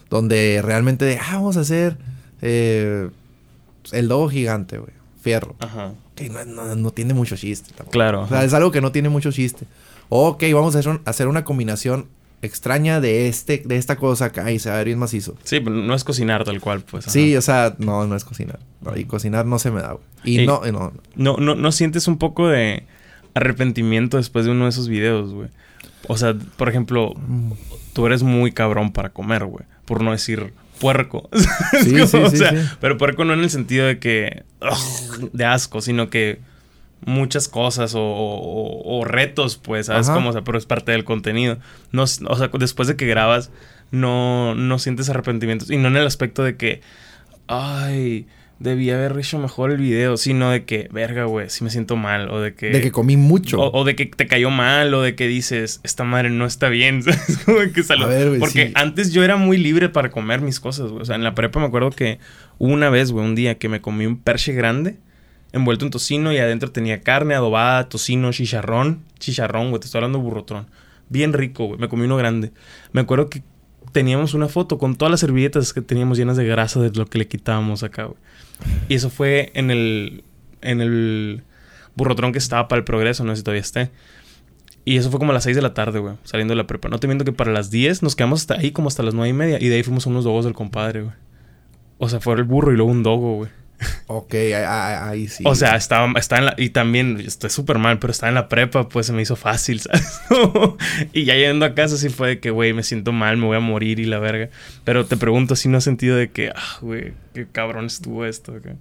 donde 0.10 0.62
realmente 0.64 1.06
de, 1.06 1.18
ah, 1.18 1.34
vamos 1.36 1.58
a 1.58 1.62
hacer 1.62 1.98
eh, 2.42 3.10
el 3.92 4.08
dogo 4.08 4.30
gigante, 4.30 4.78
güey. 4.78 4.92
Fierro. 5.22 5.56
Ajá. 5.60 5.94
Que 6.16 6.30
no, 6.30 6.44
no- 6.46 6.76
no 6.76 6.92
tiene 6.92 7.14
mucho 7.14 7.36
chiste 7.36 7.70
tampoco. 7.70 7.92
Claro. 7.92 8.22
O 8.22 8.28
sea, 8.28 8.44
es 8.44 8.54
algo 8.54 8.72
que 8.72 8.82
no 8.82 8.92
tiene 8.92 9.10
mucho 9.10 9.32
chiste. 9.32 9.66
Ok, 10.10 10.44
vamos 10.54 10.76
a 10.76 10.80
hacer, 10.80 10.92
un- 10.92 11.02
hacer 11.06 11.28
una 11.28 11.44
combinación 11.44 12.08
extraña 12.42 13.02
de 13.02 13.28
este, 13.28 13.64
de 13.66 13.78
esta 13.78 13.96
cosa 13.98 14.26
acá 14.26 14.52
y 14.52 14.60
se 14.60 14.70
va 14.70 14.76
a 14.76 14.78
ver 14.78 14.88
bien 14.88 15.00
macizo. 15.00 15.36
Sí, 15.44 15.60
pero 15.60 15.76
no 15.76 15.94
es 15.96 16.04
cocinar 16.04 16.44
tal 16.44 16.62
cual, 16.62 16.82
pues. 16.82 17.06
ajá. 17.06 17.12
Sí, 17.12 17.36
o 17.36 17.42
sea, 17.42 17.76
no, 17.80 18.06
no 18.08 18.16
es 18.16 18.24
cocinar. 18.24 18.60
No, 18.82 18.96
y 18.96 19.06
cocinar 19.06 19.46
no 19.46 19.60
se 19.60 19.72
me 19.72 19.82
da, 19.82 19.94
güey. 19.94 20.04
Y 20.24 20.42
Y- 20.42 20.46
no, 20.46 20.62
no. 20.72 20.94
No, 21.16 21.38
no, 21.38 21.56
no 21.56 21.72
sientes 21.72 22.08
un 22.08 22.18
poco 22.18 22.48
de 22.48 22.86
arrepentimiento 23.38 24.18
después 24.18 24.46
de 24.46 24.52
uno 24.52 24.66
de 24.66 24.70
esos 24.72 24.88
videos, 24.88 25.32
güey. 25.34 25.50
O 26.08 26.18
sea, 26.18 26.36
por 26.58 26.70
ejemplo, 26.70 27.14
tú 27.94 28.06
eres 28.06 28.24
muy 28.24 28.52
cabrón 28.52 28.92
para 28.92 29.10
comer, 29.10 29.46
güey. 29.46 29.66
Por 29.86 30.02
no 30.04 30.12
decir 30.12 30.54
puerco. 30.80 31.30
Sí, 31.84 31.92
como, 31.92 32.08
sí, 32.08 32.18
o 32.18 32.30
sí, 32.30 32.38
sea. 32.38 32.78
Pero 32.80 32.98
puerco 32.98 33.26
no 33.26 33.34
en 33.34 33.40
el 33.40 33.50
sentido 33.50 33.86
de 33.88 34.00
que... 34.00 34.44
ugh, 34.62 35.30
de 35.34 35.46
asco, 35.46 35.82
sino 35.82 36.10
que 36.10 36.40
muchas 37.06 37.48
cosas 37.48 37.94
o, 37.96 38.02
o- 38.02 39.00
o 39.00 39.06
retos, 39.06 39.58
pues, 39.58 39.86
¿sabes 39.88 40.10
cómo? 40.10 40.30
O 40.30 40.34
sea, 40.34 40.44
pero 40.44 40.58
es 40.58 40.66
parte 40.66 40.92
del 40.92 41.04
contenido. 41.04 41.58
No, 41.92 42.04
o 42.04 42.08
sea, 42.08 42.50
después 42.60 42.88
de 42.88 42.96
que 42.96 43.06
grabas, 43.06 43.52
no, 43.92 44.56
no 44.56 44.80
sientes 44.80 45.10
arrepentimientos. 45.10 45.70
Y 45.72 45.78
no 45.78 45.88
en 45.90 45.98
el 45.98 46.06
aspecto 46.08 46.44
de 46.44 46.56
que... 46.58 46.82
Ay... 47.48 48.28
Debí 48.60 48.90
haber 48.90 49.16
hecho 49.20 49.38
mejor 49.38 49.70
el 49.70 49.78
video, 49.78 50.18
sino 50.18 50.50
de 50.50 50.66
que, 50.66 50.90
verga, 50.92 51.26
güey, 51.26 51.48
sí 51.50 51.64
me 51.64 51.70
siento 51.70 51.96
mal. 51.96 52.32
O 52.32 52.42
de 52.42 52.56
que. 52.56 52.70
De 52.72 52.82
que 52.82 52.92
comí 52.92 53.16
mucho. 53.16 53.60
O, 53.62 53.82
o 53.82 53.84
de 53.84 53.96
que 53.96 54.08
te 54.08 54.26
cayó 54.26 54.50
mal, 54.50 54.92
o 54.96 55.04
de 55.04 55.14
que 55.16 55.28
dices, 55.28 55.80
esta 55.84 56.04
madre 56.04 56.32
no 56.32 56.46
está 56.46 56.70
bien. 56.70 57.04
¿sabes? 57.04 57.38
Como 57.46 57.60
que 57.72 57.84
salud. 57.84 58.06
A 58.06 58.08
ver, 58.08 58.40
Porque 58.40 58.68
sí. 58.68 58.72
antes 58.76 59.14
yo 59.14 59.24
era 59.24 59.38
muy 59.38 59.58
libre 59.58 59.90
para 59.90 60.10
comer 60.10 60.42
mis 60.42 60.60
cosas, 60.60 60.90
güey. 60.90 61.04
O 61.04 61.06
sea, 61.06 61.16
en 61.16 61.24
la 61.24 61.36
prepa 61.36 61.60
me 61.60 61.68
acuerdo 61.68 61.92
que 61.92 62.18
una 62.58 62.90
vez, 62.90 63.12
güey, 63.12 63.24
un 63.24 63.36
día 63.36 63.60
que 63.60 63.70
me 63.70 63.80
comí 63.80 64.08
un 64.08 64.18
perche 64.18 64.54
grande, 64.54 64.98
envuelto 65.54 65.86
en 65.86 65.92
tocino, 65.92 66.34
y 66.34 66.40
adentro 66.40 66.72
tenía 66.72 67.02
carne 67.02 67.36
adobada, 67.36 67.88
tocino, 67.90 68.32
chicharrón. 68.32 69.04
Chicharrón, 69.20 69.70
güey, 69.70 69.80
te 69.80 69.86
estoy 69.86 70.00
hablando 70.00 70.18
de 70.18 70.24
burrotrón. 70.24 70.68
Bien 71.10 71.32
rico, 71.34 71.66
güey. 71.68 71.80
Me 71.80 71.90
comí 71.90 72.06
uno 72.06 72.18
grande. 72.18 72.52
Me 72.92 73.02
acuerdo 73.02 73.30
que 73.30 73.44
teníamos 73.98 74.36
una 74.36 74.48
foto 74.48 74.78
con 74.78 74.96
todas 74.96 75.10
las 75.10 75.22
servilletas 75.22 75.74
que 75.74 75.82
teníamos 75.82 76.20
llenas 76.20 76.38
de 76.38 76.46
grasa 76.46 76.80
de 76.80 76.92
lo 76.92 77.08
que 77.08 77.18
le 77.18 77.28
quitábamos 77.28 77.82
acá, 77.82 78.04
güey. 78.04 78.18
Y 78.90 78.94
eso 78.94 79.10
fue 79.10 79.52
en 79.56 79.72
el, 79.72 80.24
en 80.62 80.82
el 80.82 81.42
burrotrón 81.96 82.32
que 82.32 82.38
estaba 82.38 82.68
para 82.68 82.78
el 82.78 82.86
progreso, 82.86 83.24
no 83.24 83.32
sé 83.32 83.38
si 83.38 83.44
todavía 83.44 83.62
esté. 83.62 83.90
Y 84.86 84.98
eso 84.98 85.10
fue 85.10 85.18
como 85.18 85.32
a 85.32 85.34
las 85.34 85.46
6 85.46 85.56
de 85.56 85.64
la 85.64 85.74
tarde, 85.74 85.98
güey, 85.98 86.14
saliendo 86.26 86.52
de 86.52 86.58
la 86.58 86.68
prepa. 86.68 86.90
No 86.90 87.00
te 87.00 87.08
miento 87.08 87.26
que 87.26 87.32
para 87.32 87.52
las 87.52 87.72
10 87.72 88.04
nos 88.04 88.16
quedamos 88.16 88.42
hasta 88.42 88.54
ahí 88.54 88.70
como 88.70 88.88
hasta 88.88 89.02
las 89.02 89.16
9 89.16 89.30
y 89.30 89.34
media. 89.34 89.58
Y 89.60 89.68
de 89.68 89.78
ahí 89.78 89.82
fuimos 89.82 90.06
a 90.06 90.12
unos 90.12 90.26
dogos 90.26 90.46
del 90.46 90.54
compadre, 90.54 91.02
güey. 91.02 91.16
O 91.98 92.08
sea, 92.08 92.20
fue 92.20 92.36
el 92.36 92.44
burro 92.44 92.72
y 92.72 92.76
luego 92.76 92.92
un 92.92 93.02
dogo, 93.02 93.38
güey. 93.38 93.50
Ok, 94.08 94.34
ahí, 94.34 95.28
sí. 95.28 95.44
O 95.46 95.54
sea, 95.54 95.76
estaba, 95.76 96.12
está 96.18 96.38
en 96.38 96.46
la... 96.46 96.56
Y 96.58 96.70
también, 96.70 97.20
estoy 97.20 97.50
súper 97.50 97.78
mal, 97.78 98.00
pero 98.00 98.12
estaba 98.12 98.30
en 98.30 98.36
la 98.36 98.50
prepa, 98.50 98.90
pues 98.90 99.06
se 99.06 99.14
me 99.14 99.22
hizo 99.22 99.36
fácil, 99.36 99.80
¿sabes? 99.82 100.20
y 101.14 101.26
ya 101.26 101.36
yendo 101.36 101.66
a 101.66 101.76
casa 101.76 101.98
sí 101.98 102.10
fue 102.10 102.30
de 102.30 102.40
que, 102.40 102.50
güey, 102.50 102.74
me 102.74 102.84
siento 102.84 103.12
mal, 103.12 103.38
me 103.38 103.46
voy 103.46 103.58
a 103.58 103.60
morir 103.60 104.00
y 104.00 104.06
la 104.06 104.20
verga. 104.20 104.50
Pero 104.84 105.06
te 105.06 105.18
pregunto 105.18 105.56
si 105.56 105.70
no 105.70 105.78
has 105.78 105.84
sentido 105.84 106.16
de 106.16 106.32
que, 106.32 106.50
ah, 106.50 106.78
güey, 106.82 107.14
qué 107.34 107.48
cabrón 107.52 107.86
estuvo 107.86 108.26
esto. 108.26 108.54
acá. 108.56 108.76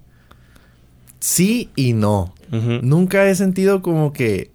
Sí 1.20 1.70
y 1.74 1.92
no. 1.92 2.35
Nunca 2.50 3.28
he 3.28 3.35
sentido 3.35 3.82
como 3.82 4.12
que. 4.12 4.50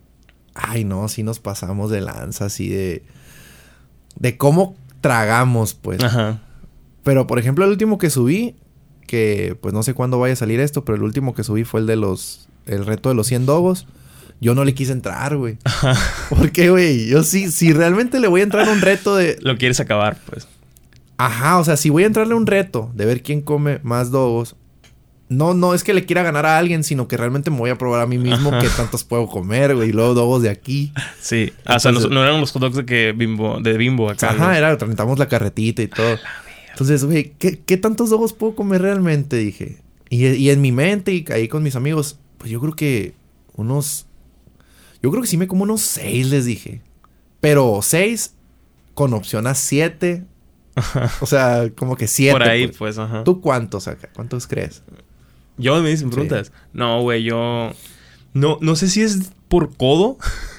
Ay, 0.54 0.84
no, 0.84 1.08
sí 1.08 1.24
nos 1.24 1.40
pasamos 1.40 1.92
de 1.92 2.02
lanza, 2.02 2.46
así 2.46 2.70
de. 2.70 3.04
De 4.16 4.38
cómo 4.38 4.76
tragamos, 5.02 5.74
pues. 5.74 6.04
Ajá. 6.04 6.40
Pero, 7.04 7.28
por 7.28 7.40
ejemplo, 7.40 7.66
el 7.66 7.72
último 7.72 7.98
que 7.98 8.10
subí, 8.10 8.56
que 9.12 9.58
pues 9.60 9.74
no 9.74 9.84
sé 9.84 9.94
cuándo 9.94 10.20
vaya 10.20 10.32
a 10.32 10.38
salir 10.38 10.62
esto, 10.62 10.86
pero 10.86 10.96
el 10.96 11.04
último 11.04 11.36
que 11.36 11.44
subí 11.44 11.66
fue 11.66 11.82
el 11.82 11.86
de 11.86 11.98
los. 11.98 12.48
El 12.66 12.86
reto 12.86 13.10
de 13.10 13.16
los 13.16 13.28
100 13.28 13.46
dogos. 13.46 13.86
Yo 14.40 14.56
no 14.56 14.64
le 14.64 14.74
quise 14.74 14.94
entrar, 14.94 15.36
güey. 15.36 15.58
¿Por 16.30 16.54
qué, 16.54 16.70
güey? 16.70 17.10
Yo 17.10 17.22
sí, 17.24 17.52
si 17.52 17.74
realmente 17.74 18.22
le 18.22 18.30
voy 18.30 18.40
a 18.40 18.46
entrar 18.46 18.70
a 18.70 18.72
un 18.72 18.80
reto 18.80 19.18
de. 19.18 19.38
Lo 19.42 19.58
quieres 19.58 19.82
acabar, 19.82 20.18
pues. 20.30 20.48
Ajá, 21.18 21.60
o 21.60 21.66
sea, 21.66 21.76
si 21.76 21.90
voy 21.90 22.04
a 22.04 22.06
entrarle 22.06 22.36
a 22.36 22.38
un 22.38 22.48
reto 22.48 22.90
de 22.96 23.06
ver 23.06 23.22
quién 23.22 23.42
come 23.42 23.82
más 23.84 24.12
dogos. 24.12 24.56
No, 25.28 25.54
no 25.54 25.74
es 25.74 25.84
que 25.84 25.94
le 25.94 26.06
quiera 26.06 26.24
ganar 26.24 26.46
a 26.46 26.58
alguien, 26.58 26.86
sino 26.86 27.10
que 27.10 27.18
realmente 27.18 27.52
me 27.52 27.58
voy 27.58 27.70
a 27.70 27.78
probar 27.78 28.00
a 28.00 28.06
mí 28.06 28.18
mismo 28.18 28.50
Ajá. 28.50 28.60
qué 28.60 28.70
tantos 28.70 29.04
puedo 29.04 29.28
comer, 29.28 29.76
güey. 29.76 29.90
Y 29.90 29.92
luego 29.92 30.14
dogos 30.14 30.42
de 30.42 30.50
aquí. 30.50 30.94
Sí. 31.20 31.52
O 31.68 31.80
sea, 31.80 31.92
no, 31.92 32.24
eran 32.24 32.40
los 32.40 32.52
hot 32.52 32.62
dogs 32.62 32.78
de 32.78 32.86
que 32.86 33.12
bimbo, 33.12 33.60
de 33.60 33.78
bimbo 33.78 34.10
acá. 34.10 34.30
Ajá, 34.30 34.58
era, 34.58 34.76
rentamos 34.78 35.20
la 35.20 35.28
carretita 35.28 35.82
y 35.82 35.88
todo. 35.88 36.18
Entonces, 36.72 37.04
güey, 37.06 37.34
¿qué, 37.38 37.60
qué 37.60 37.78
tantos 37.78 38.10
dogos 38.10 38.34
puedo 38.34 38.56
comer 38.56 38.82
realmente? 38.82 39.38
Dije. 39.38 39.78
Y, 40.10 40.26
y 40.28 40.50
en 40.50 40.62
mi 40.62 40.72
mente 40.72 41.14
y 41.14 41.26
ahí 41.32 41.48
con 41.48 41.64
mis 41.64 41.76
amigos, 41.76 42.18
pues 42.38 42.52
yo 42.52 42.60
creo 42.60 42.74
que 42.74 43.14
unos. 43.56 44.08
Yo 45.02 45.10
creo 45.10 45.22
que 45.22 45.28
sí 45.28 45.38
me 45.38 45.48
como 45.48 45.64
unos 45.64 45.82
seis, 45.82 46.30
les 46.30 46.46
dije. 46.46 46.82
Pero 47.40 47.80
seis 47.82 48.36
con 48.94 49.14
opción 49.14 49.48
a 49.48 49.56
siete. 49.56 50.24
O 51.22 51.26
sea, 51.26 51.70
como 51.76 51.96
que 51.98 52.08
siete. 52.08 52.34
Por 52.34 52.44
ahí, 52.44 52.68
pues. 52.68 52.78
pues, 52.78 52.98
ajá. 52.98 53.24
¿Tú 53.24 53.42
cuántos 53.42 53.88
acá? 53.88 54.10
¿Cuántos 54.14 54.48
crees? 54.48 54.84
Yo 55.58 55.82
me 55.82 55.90
dicen 55.90 56.10
Sí. 56.10 56.14
preguntas. 56.16 56.52
No, 56.74 57.02
güey, 57.02 57.24
yo. 57.24 57.72
No, 58.34 58.58
no 58.62 58.76
sé 58.76 58.88
si 58.90 59.02
es 59.02 59.32
por 59.50 59.76
codo 59.76 60.18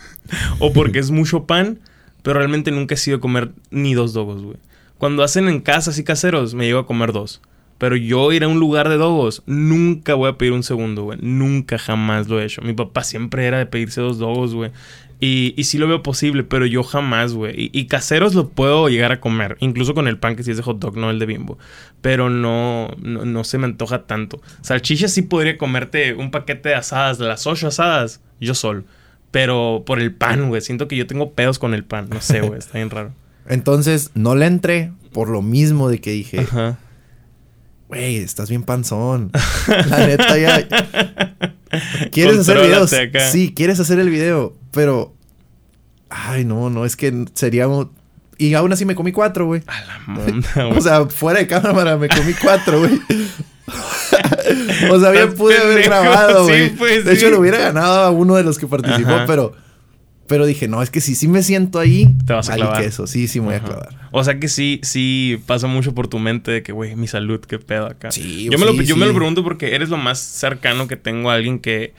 o 0.59 0.73
porque 0.73 0.99
es 0.99 1.11
mucho 1.11 1.47
pan, 1.47 1.81
pero 2.23 2.39
realmente 2.39 2.71
nunca 2.71 2.95
he 2.95 2.99
sido 2.99 3.21
comer 3.21 3.53
ni 3.71 3.95
dos 3.95 4.13
dogos, 4.13 4.43
güey. 4.43 4.57
Cuando 5.03 5.25
hacen 5.25 5.49
en 5.49 5.59
casas 5.59 5.99
y 5.99 6.05
caseros, 6.05 6.55
me 6.55 6.65
llego 6.65 6.79
a 6.79 6.87
comer 6.87 7.11
dos. 7.11 7.43
Pero 7.77 7.97
yo 7.97 8.31
ir 8.31 8.45
a 8.45 8.49
un 8.49 8.61
lugar 8.61 8.89
de 8.89 8.99
dogos, 8.99 9.43
nunca 9.47 10.15
voy 10.15 10.31
a 10.31 10.39
pedir 10.39 10.53
un 10.53 10.63
segundo, 10.63 11.03
güey. 11.03 11.19
Nunca, 11.21 11.77
jamás 11.77 12.29
lo 12.29 12.41
he 12.41 12.45
hecho. 12.45 12.63
Mi 12.63 12.73
papá 12.73 13.03
siempre 13.03 13.45
era 13.47 13.59
de 13.59 13.67
pedirse 13.67 14.01
dos 14.01 14.21
dogos, 14.21 14.55
güey. 14.55 14.71
Y, 15.19 15.55
y 15.57 15.65
sí 15.65 15.77
lo 15.77 15.89
veo 15.89 16.05
posible, 16.05 16.45
pero 16.45 16.67
yo 16.67 16.85
jamás, 16.85 17.35
güey. 17.35 17.69
Y, 17.73 17.87
caseros 17.87 18.37
lo 18.37 18.51
puedo 18.51 18.89
llegar 18.89 19.11
a 19.11 19.19
comer. 19.19 19.57
Incluso 19.59 19.93
con 19.93 20.07
el 20.07 20.19
pan 20.19 20.37
que 20.37 20.45
sí 20.45 20.53
es 20.53 20.57
de 20.59 20.63
hot 20.63 20.79
dog, 20.79 20.97
no 20.97 21.11
el 21.11 21.19
de 21.19 21.27
bimbo. 21.27 21.59
Pero 22.01 22.31
no, 22.31 22.95
no, 23.01 23.43
se 23.43 23.59
me 23.59 23.65
antoja 23.65 24.05
tanto. 24.05 24.41
Salchichas 24.61 25.13
sí 25.13 25.23
podría 25.23 25.59
comerte 25.59 26.15
un 26.15 26.31
paquete 26.31 26.69
de 26.69 26.75
asadas, 26.77 27.19
las 27.19 27.49
ocho 27.49 27.67
asadas, 27.67 28.21
yo 28.39 28.55
solo. 28.55 28.85
Pero 29.33 29.83
por 29.85 29.99
el 29.99 30.15
pan, 30.15 30.49
güey. 30.49 30.61
Siento 30.61 30.87
que 30.87 30.97
yo 30.97 31.09
tengo 31.09 31.33
pedos 31.33 31.59
con 31.59 31.75
el 31.75 31.83
pan. 31.83 32.09
No 32.09 32.21
sé, 32.21 32.41
güey. 32.41 32.61
Está 32.61 32.79
bien 32.79 32.91
raro. 32.91 33.21
Entonces, 33.49 34.11
no 34.15 34.35
le 34.35 34.47
entré 34.47 34.93
por 35.13 35.29
lo 35.29 35.43
mismo 35.43 35.89
de 35.89 36.01
que 36.01 36.11
dije, 36.13 36.41
Ajá. 36.41 36.79
güey, 37.89 38.17
estás 38.17 38.49
bien 38.49 38.63
panzón. 38.63 39.31
La 39.89 40.07
neta 40.07 40.39
ya. 40.39 40.67
¿Quieres 42.11 42.39
hacer 42.39 42.59
videos? 42.61 42.93
acá. 42.93 43.29
Sí, 43.31 43.53
quieres 43.55 43.81
hacer 43.81 43.99
el 43.99 44.11
video, 44.11 44.55
pero. 44.71 45.15
Ay, 46.11 46.45
no, 46.45 46.69
no, 46.71 46.85
es 46.85 46.97
que 46.97 47.25
sería. 47.35 47.69
un- 47.69 47.91
Y 48.39 48.55
aún 48.55 48.73
así 48.73 48.85
me 48.85 48.95
comí 48.95 49.13
cuatro, 49.13 49.47
güey. 49.47 49.63
A 49.67 49.81
la 49.83 49.99
monda, 50.07 50.49
güey. 50.55 50.79
O 50.79 50.81
sea, 50.81 51.07
fuera 51.07 51.39
de 51.41 51.47
cámara 51.47 51.97
me 51.97 52.09
comí 52.09 52.35
cuatro, 52.35 52.81
güey. 52.81 53.01
o 54.91 55.01
sea, 55.01 55.11
bien 55.11 55.35
pude 55.35 55.57
haber 55.59 55.83
grabado, 55.85 56.45
sí, 56.47 56.51
güey. 56.53 56.71
pues, 56.77 57.05
de 57.05 57.13
hecho, 57.15 57.27
sí. 57.27 57.33
le 57.33 57.39
hubiera 57.39 57.59
ganado 57.59 58.01
a 58.03 58.11
uno 58.11 58.35
de 58.35 58.45
los 58.45 58.59
que 58.59 58.67
participó, 58.67 59.11
Ajá. 59.11 59.25
pero. 59.27 59.55
Pero 60.27 60.47
dije, 60.47 60.69
no, 60.69 60.83
es 60.83 60.91
que 60.91 61.01
si 61.01 61.15
sí 61.15 61.29
me 61.29 61.43
siento 61.43 61.79
ahí, 61.79 62.09
Te 62.27 62.33
vas 62.33 62.49
a 62.49 62.55
clavar. 62.55 62.83
queso, 62.83 63.07
sí, 63.07 63.29
sí 63.29 63.41
me 63.41 63.47
voy 63.47 63.55
a 63.57 63.61
clavar. 63.61 63.89
O 64.13 64.23
sea 64.25 64.39
que 64.39 64.49
sí, 64.49 64.81
sí 64.83 65.43
pasa 65.47 65.67
mucho 65.67 65.95
por 65.95 66.09
tu 66.09 66.19
mente 66.19 66.51
de 66.51 66.63
que, 66.63 66.73
güey, 66.73 66.95
mi 66.97 67.07
salud, 67.09 67.41
qué 67.41 67.59
pedo 67.59 67.87
acá. 67.87 68.11
Sí, 68.13 68.49
yo 68.51 68.59
me, 68.59 68.65
lo, 68.67 68.73
sí, 68.73 68.85
yo 68.85 68.97
me 68.97 69.05
lo 69.07 69.13
sí. 69.13 69.17
pregunto 69.19 69.43
porque 69.43 69.75
eres 69.75 69.89
lo 69.89 69.97
más 69.99 70.21
cercano 70.21 70.87
que 70.87 70.97
tengo 70.97 71.31
a 71.31 71.35
alguien 71.35 71.59
que 71.59 71.93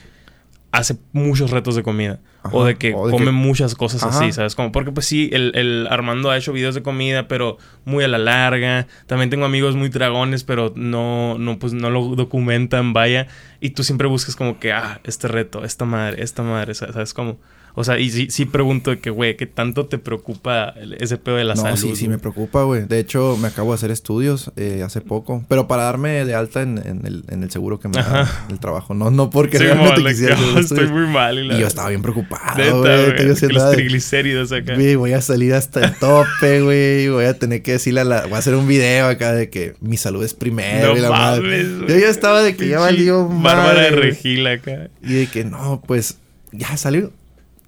hace 0.72 0.96
muchos 1.12 1.50
retos 1.50 1.76
de 1.76 1.82
comida. 1.84 2.18
Ajá, 2.42 2.56
O 2.56 2.64
de 2.64 2.74
que 2.76 2.92
o 2.94 3.06
de 3.06 3.12
come 3.12 3.26
que- 3.26 3.30
muchas 3.32 3.74
cosas 3.74 4.02
así. 4.02 4.32
¿sabes? 4.32 4.54
Como, 4.54 4.72
porque 4.72 4.90
pues 4.90 5.06
sí, 5.06 5.30
el, 5.32 5.52
el 5.54 5.86
Armando 5.88 6.30
ha 6.30 6.36
hecho 6.36 6.52
videos 6.52 6.74
de 6.74 6.82
comida, 6.82 7.28
pero 7.28 7.58
muy 7.84 8.02
a 8.04 8.08
la 8.08 8.18
larga. 8.18 8.86
También 9.06 9.30
tengo 9.30 9.44
amigos 9.44 9.76
muy 9.76 9.88
dragones, 9.90 10.44
pero 10.44 10.72
no, 10.76 11.36
no, 11.38 11.58
pues 11.58 11.72
no 11.74 11.90
lo 11.90 12.16
documentan, 12.16 12.92
vaya. 12.92 13.28
Y 13.60 13.70
tú 13.70 13.84
siempre 13.84 14.08
buscas 14.08 14.34
como 14.34 14.58
que, 14.58 14.72
ah, 14.72 15.00
este 15.04 15.28
reto, 15.28 15.64
esta 15.64 15.84
madre, 15.84 16.22
esta 16.22 16.42
madre, 16.42 16.74
¿sabes? 16.74 17.12
Como... 17.14 17.38
O 17.76 17.82
sea, 17.82 17.98
y 17.98 18.08
sí, 18.10 18.28
sí 18.30 18.44
pregunto 18.44 18.90
de 18.92 18.98
que, 19.00 19.10
güey, 19.10 19.36
¿qué 19.36 19.46
tanto 19.46 19.86
te 19.86 19.98
preocupa 19.98 20.74
ese 21.00 21.16
pedo 21.18 21.36
de 21.36 21.44
la 21.44 21.54
no, 21.56 21.62
salud? 21.62 21.76
sí, 21.76 21.96
sí 21.96 22.06
me 22.08 22.18
preocupa, 22.18 22.62
güey. 22.62 22.84
De 22.86 23.00
hecho, 23.00 23.36
me 23.36 23.48
acabo 23.48 23.70
de 23.72 23.74
hacer 23.74 23.90
estudios 23.90 24.52
eh, 24.54 24.82
hace 24.84 25.00
poco. 25.00 25.44
Pero 25.48 25.66
para 25.66 25.82
darme 25.82 26.24
de 26.24 26.34
alta 26.34 26.62
en, 26.62 26.78
en 26.78 27.04
el, 27.04 27.24
en 27.28 27.42
el 27.42 27.50
seguro 27.50 27.80
que 27.80 27.88
me 27.88 27.94
da 27.94 28.30
el 28.48 28.60
trabajo. 28.60 28.94
No, 28.94 29.10
no 29.10 29.28
porque 29.30 29.58
Sí, 29.58 29.64
realmente 29.64 30.00
mo, 30.00 30.06
le- 30.06 30.10
quisiera 30.12 30.38
los 30.40 30.70
estoy 30.70 30.86
muy 30.86 31.08
mal. 31.08 31.36
Y, 31.38 31.48
la- 31.48 31.56
Y 31.56 31.60
yo 31.62 31.66
estaba 31.66 31.88
bien 31.88 32.02
preocupado, 32.02 32.80
güey. 32.80 33.26
los 33.50 33.70
triglicéridos 33.72 34.52
acá. 34.52 34.74
Güey, 34.74 34.94
voy 34.94 35.12
a 35.12 35.20
salir 35.20 35.52
hasta 35.54 35.84
el 35.84 35.94
tope, 35.96 36.60
güey. 36.62 37.08
Voy 37.08 37.24
a 37.24 37.36
tener 37.38 37.62
que 37.62 37.72
decirle 37.72 38.02
a 38.02 38.04
la... 38.04 38.22
Voy 38.22 38.34
a 38.34 38.38
hacer 38.38 38.54
un 38.54 38.68
video 38.68 39.08
acá 39.08 39.32
de 39.32 39.50
que 39.50 39.74
mi 39.80 39.96
salud 39.96 40.22
es 40.24 40.32
primero. 40.34 40.92
No 40.92 40.96
y 40.96 41.00
la 41.00 41.10
madre. 41.10 41.42
mames, 41.42 41.76
güey. 41.78 41.88
Yo 41.90 41.98
ya 41.98 42.08
estaba 42.08 42.40
de 42.42 42.54
que 42.54 42.68
ya 42.68 42.78
valió 42.78 43.26
Bárbara 43.28 43.80
de 43.82 43.90
madre. 43.90 43.96
Regil 44.10 44.46
acá. 44.46 44.90
Y 45.02 45.12
de 45.14 45.26
que 45.26 45.44
no, 45.44 45.82
pues 45.84 46.18
ya 46.52 46.76
salió. 46.76 47.10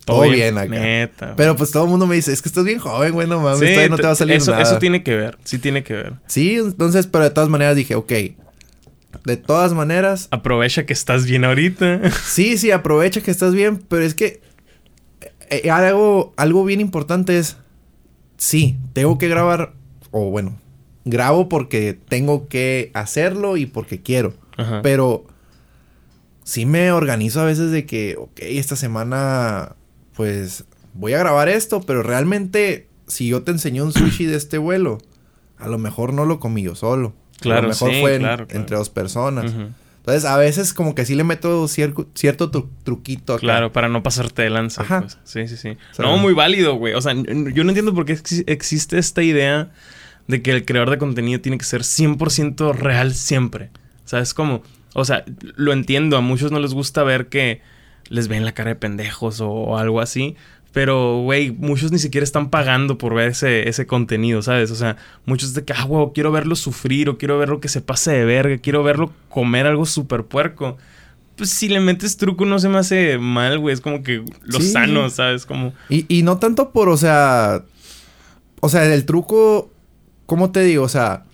Todo 0.06 0.18
Todo 0.22 0.30
bien, 0.30 0.54
bien 0.54 0.58
acá. 0.58 0.68
Neta. 0.68 1.34
Pero 1.36 1.56
pues 1.56 1.72
todo 1.72 1.82
el 1.84 1.90
mundo 1.90 2.06
me 2.06 2.14
dice, 2.14 2.32
es 2.32 2.40
que 2.40 2.48
estás 2.48 2.64
bien 2.64 2.78
joven, 2.78 3.12
güey, 3.12 3.26
no 3.28 3.40
mames, 3.40 3.58
Sí, 3.58 3.66
todavía 3.66 3.88
no 3.88 3.96
te 3.96 4.02
va 4.04 4.12
a 4.12 4.14
salir 4.14 4.36
eso, 4.36 4.52
nada. 4.52 4.62
eso 4.62 4.78
tiene 4.78 5.02
que 5.02 5.16
ver. 5.16 5.36
Sí 5.42 5.58
tiene 5.58 5.82
que 5.82 5.94
ver. 5.94 6.12
Sí, 6.26 6.54
entonces, 6.54 7.08
pero 7.08 7.24
de 7.24 7.30
todas 7.30 7.50
maneras 7.50 7.74
dije, 7.76 7.96
ok. 7.96 8.12
De 9.24 9.36
todas 9.36 9.72
maneras, 9.74 10.28
Aprovecha 10.30 10.86
que 10.86 10.92
estás 10.92 11.26
bien 11.26 11.44
ahorita. 11.44 12.08
sí, 12.24 12.56
sí, 12.56 12.70
aprovecha 12.70 13.20
que 13.20 13.30
estás 13.32 13.52
bien, 13.52 13.78
pero 13.88 14.04
es 14.04 14.14
que 14.14 14.40
eh, 15.50 15.62
eh, 15.64 15.70
algo, 15.70 16.32
algo 16.36 16.64
bien 16.64 16.80
importante 16.80 17.36
es, 17.36 17.56
sí, 18.36 18.76
tengo 18.92 19.18
que 19.18 19.26
grabar, 19.28 19.72
o 20.12 20.30
bueno, 20.30 20.56
grabo 21.04 21.48
porque 21.48 21.98
tengo 22.08 22.46
que 22.46 22.92
hacerlo 22.94 23.56
y 23.56 23.66
porque 23.66 24.02
quiero. 24.02 24.34
Ajá. 24.56 24.82
Pero 24.82 25.26
sí 26.44 26.64
me 26.64 26.92
organizo 26.92 27.40
a 27.40 27.44
veces 27.44 27.72
de 27.72 27.86
que, 27.86 28.14
ok, 28.16 28.38
esta 28.40 28.76
semana, 28.76 29.74
pues 30.16 30.64
voy 30.94 31.12
a 31.14 31.18
grabar 31.18 31.48
esto, 31.48 31.80
pero 31.82 32.02
realmente, 32.02 32.88
si 33.06 33.28
yo 33.28 33.42
te 33.42 33.50
enseñé 33.52 33.82
un 33.82 33.92
sushi 33.92 34.24
de 34.26 34.36
este 34.36 34.58
vuelo, 34.58 34.98
a 35.58 35.68
lo 35.68 35.78
mejor 35.78 36.12
no 36.12 36.24
lo 36.24 36.40
comí 36.40 36.62
yo 36.62 36.74
solo. 36.74 37.14
a 37.36 37.40
Claro, 37.40 37.62
lo 37.62 37.68
mejor 37.68 37.90
sí, 37.92 38.00
fue 38.00 38.14
en- 38.14 38.20
claro, 38.22 38.46
claro. 38.46 38.60
entre 38.60 38.76
dos 38.78 38.88
personas. 38.90 39.52
Entonces, 39.98 40.24
a 40.24 40.36
veces 40.38 40.72
como 40.72 40.94
que 40.94 41.04
sí 41.04 41.14
le 41.16 41.24
meto 41.24 41.64
cier- 41.64 42.06
cierto 42.14 42.50
tru- 42.50 42.68
truquito 42.84 43.34
acá. 43.34 43.40
Claro, 43.40 43.72
para 43.72 43.88
no 43.88 44.02
pasarte 44.02 44.42
de 44.42 44.50
lanza. 44.50 44.82
Ajá. 44.82 45.00
pues. 45.02 45.18
Sí, 45.24 45.48
sí, 45.48 45.56
sí. 45.56 45.76
sea, 45.92 46.04
no, 46.04 46.16
muy 46.16 46.32
válido, 46.32 46.76
güey. 46.76 46.94
O 46.94 47.00
sea, 47.02 47.12
yo 47.14 47.64
no 47.64 47.70
entiendo 47.70 47.92
por 47.92 48.04
qué 48.06 48.12
ex- 48.12 48.44
existe 48.46 48.98
esta 48.98 49.22
idea 49.22 49.70
de 50.28 50.42
que 50.42 50.52
el 50.52 50.64
creador 50.64 50.90
de 50.90 50.98
contenido 50.98 51.40
tiene 51.40 51.58
que 51.58 51.64
ser 51.64 51.82
100% 51.82 52.72
real 52.72 53.14
siempre. 53.14 53.70
¿Sabes 54.04 54.32
cómo? 54.32 54.62
O 54.94 55.04
sea, 55.04 55.24
lo 55.56 55.72
entiendo. 55.72 56.16
A 56.16 56.20
muchos 56.20 56.52
no 56.52 56.60
les 56.60 56.72
gusta 56.72 57.02
ver 57.02 57.26
que 57.26 57.60
les 58.10 58.28
ven 58.28 58.44
la 58.44 58.52
cara 58.52 58.70
de 58.70 58.76
pendejos 58.76 59.40
o, 59.40 59.48
o 59.50 59.78
algo 59.78 60.00
así. 60.00 60.36
Pero, 60.72 61.22
güey, 61.22 61.52
muchos 61.52 61.90
ni 61.90 61.98
siquiera 61.98 62.22
están 62.22 62.50
pagando 62.50 62.98
por 62.98 63.14
ver 63.14 63.30
ese, 63.30 63.66
ese 63.68 63.86
contenido, 63.86 64.42
¿sabes? 64.42 64.70
O 64.70 64.74
sea, 64.74 64.98
muchos 65.24 65.54
de 65.54 65.64
que, 65.64 65.72
ah, 65.72 65.84
güey, 65.84 66.08
quiero 66.12 66.32
verlo 66.32 66.54
sufrir 66.54 67.08
o 67.08 67.16
quiero 67.16 67.38
verlo 67.38 67.60
que 67.60 67.68
se 67.68 67.80
pase 67.80 68.12
de 68.12 68.24
verga, 68.26 68.58
quiero 68.58 68.82
verlo 68.82 69.10
comer 69.30 69.66
algo 69.66 69.86
súper 69.86 70.24
puerco. 70.24 70.76
Pues 71.36 71.48
si 71.50 71.68
le 71.68 71.80
metes 71.80 72.18
truco 72.18 72.44
no 72.44 72.58
se 72.58 72.68
me 72.68 72.76
hace 72.78 73.16
mal, 73.18 73.58
güey. 73.58 73.72
Es 73.74 73.80
como 73.80 74.02
que 74.02 74.22
lo 74.42 74.60
Sí. 74.60 74.70
sano, 74.70 75.08
¿sabes? 75.08 75.46
Como... 75.46 75.72
Y, 75.88 76.04
y 76.08 76.22
no 76.22 76.38
tanto 76.38 76.70
por, 76.72 76.88
o 76.90 76.96
sea... 76.98 77.62
O 78.60 78.68
sea, 78.68 78.84
el 78.92 79.04
truco... 79.06 79.70
¿Cómo 80.26 80.50
te 80.50 80.60
digo? 80.62 80.84
O 80.84 80.88
sea... 80.90 81.24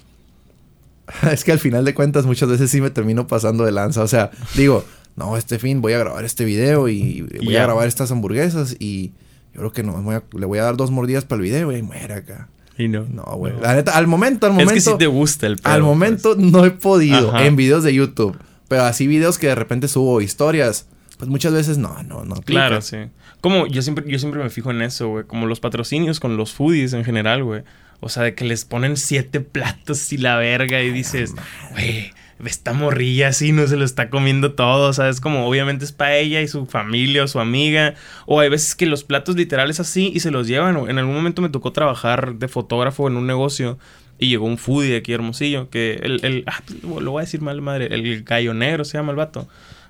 Es 1.32 1.42
que 1.44 1.52
al 1.52 1.58
final 1.58 1.84
de 1.84 1.94
cuentas 1.94 2.26
muchas 2.26 2.48
veces 2.48 2.70
sí 2.70 2.80
me 2.80 2.90
termino 2.90 3.26
pasando 3.26 3.64
de 3.64 3.72
lanza. 3.72 4.02
O 4.02 4.08
sea, 4.08 4.30
digo... 4.54 4.84
No, 5.16 5.36
este 5.36 5.58
fin 5.58 5.80
voy 5.82 5.92
a 5.92 5.98
grabar 5.98 6.24
este 6.24 6.44
video 6.44 6.88
y 6.88 7.22
voy 7.44 7.56
a 7.56 7.62
grabar 7.62 7.86
estas 7.88 8.10
hamburguesas 8.12 8.76
y... 8.78 9.12
Yo 9.54 9.58
creo 9.58 9.72
que 9.72 9.82
no, 9.82 9.92
voy 10.00 10.14
a- 10.14 10.22
le 10.32 10.46
voy 10.46 10.58
a 10.60 10.62
dar 10.62 10.78
dos 10.78 10.90
mordidas 10.90 11.26
para 11.26 11.36
el 11.36 11.42
video 11.42 11.76
y 11.76 11.82
muere 11.82 12.14
acá. 12.14 12.48
Y 12.78 12.88
no. 12.88 13.04
No, 13.10 13.22
güey. 13.36 13.52
La 13.60 13.74
neta, 13.74 13.92
al 13.98 14.06
momento, 14.06 14.46
al 14.46 14.52
Es 14.52 14.54
momento... 14.54 14.72
que 14.72 14.80
sí 14.80 14.94
te 14.96 15.06
gusta 15.06 15.46
el 15.46 15.56
pedo, 15.56 15.70
Al 15.74 15.80
pues. 15.80 15.86
momento 15.88 16.34
no 16.38 16.64
he 16.64 16.70
podido 16.70 17.28
Ajá. 17.36 17.44
en 17.44 17.54
videos 17.54 17.84
de 17.84 17.92
YouTube. 17.92 18.34
Pero 18.68 18.84
así 18.84 19.06
videos 19.06 19.36
que 19.36 19.48
de 19.48 19.54
repente 19.54 19.88
subo 19.88 20.22
historias. 20.22 20.86
Pues 21.18 21.28
muchas 21.28 21.52
veces 21.52 21.76
no, 21.76 22.02
no, 22.04 22.24
no. 22.24 22.36
aplica. 22.36 22.66
Claro, 22.68 22.80
sí. 22.80 22.96
Como 23.42 23.66
yo 23.66 23.82
siempre, 23.82 24.06
yo 24.10 24.18
siempre 24.18 24.42
me 24.42 24.48
fijo 24.48 24.70
en 24.70 24.80
eso, 24.80 25.08
güey. 25.08 25.24
Como 25.26 25.44
los 25.46 25.60
patrocinios 25.60 26.18
con 26.18 26.38
los 26.38 26.54
foodies 26.54 26.94
en 26.94 27.04
general, 27.04 27.44
güey. 27.44 27.62
O 28.00 28.08
sea, 28.08 28.22
de 28.22 28.34
que 28.34 28.46
les 28.46 28.64
ponen 28.64 28.96
siete 28.96 29.40
platos 29.40 30.10
y 30.14 30.16
la 30.16 30.36
verga 30.38 30.80
y 30.82 30.90
dices, 30.90 31.34
güey, 31.72 32.10
esta 32.44 32.72
morrilla 32.72 33.28
así 33.28 33.52
no 33.52 33.66
se 33.66 33.76
lo 33.76 33.84
está 33.84 34.10
comiendo 34.10 34.52
todo. 34.54 34.92
¿Sabes? 34.92 35.20
Como 35.20 35.46
obviamente 35.46 35.84
es 35.84 35.92
para 35.92 36.16
ella 36.16 36.40
y 36.40 36.48
su 36.48 36.66
familia 36.66 37.24
o 37.24 37.28
su 37.28 37.40
amiga. 37.40 37.94
O 38.26 38.40
hay 38.40 38.48
veces 38.48 38.74
que 38.74 38.86
los 38.86 39.04
platos 39.04 39.36
literales 39.36 39.80
así 39.80 40.12
y 40.14 40.20
se 40.20 40.30
los 40.30 40.46
llevan. 40.46 40.76
O 40.76 40.88
En 40.88 40.98
algún 40.98 41.14
momento 41.14 41.42
me 41.42 41.48
tocó 41.48 41.72
trabajar 41.72 42.34
de 42.36 42.48
fotógrafo 42.48 43.08
en 43.08 43.16
un 43.16 43.26
negocio. 43.26 43.78
Y 44.18 44.28
llegó 44.28 44.46
un 44.46 44.58
foodie 44.58 44.96
aquí 44.96 45.12
hermosillo. 45.12 45.68
Que 45.70 45.94
el, 46.02 46.24
el 46.24 46.44
ah, 46.46 46.62
pues, 46.66 47.02
lo 47.02 47.10
voy 47.12 47.20
a 47.20 47.24
decir 47.24 47.40
mal, 47.40 47.60
madre. 47.60 47.88
El 47.94 48.22
gallo 48.22 48.54
negro 48.54 48.84
se 48.84 48.98
llama 48.98 49.10
el 49.10 49.16
vato. 49.16 49.48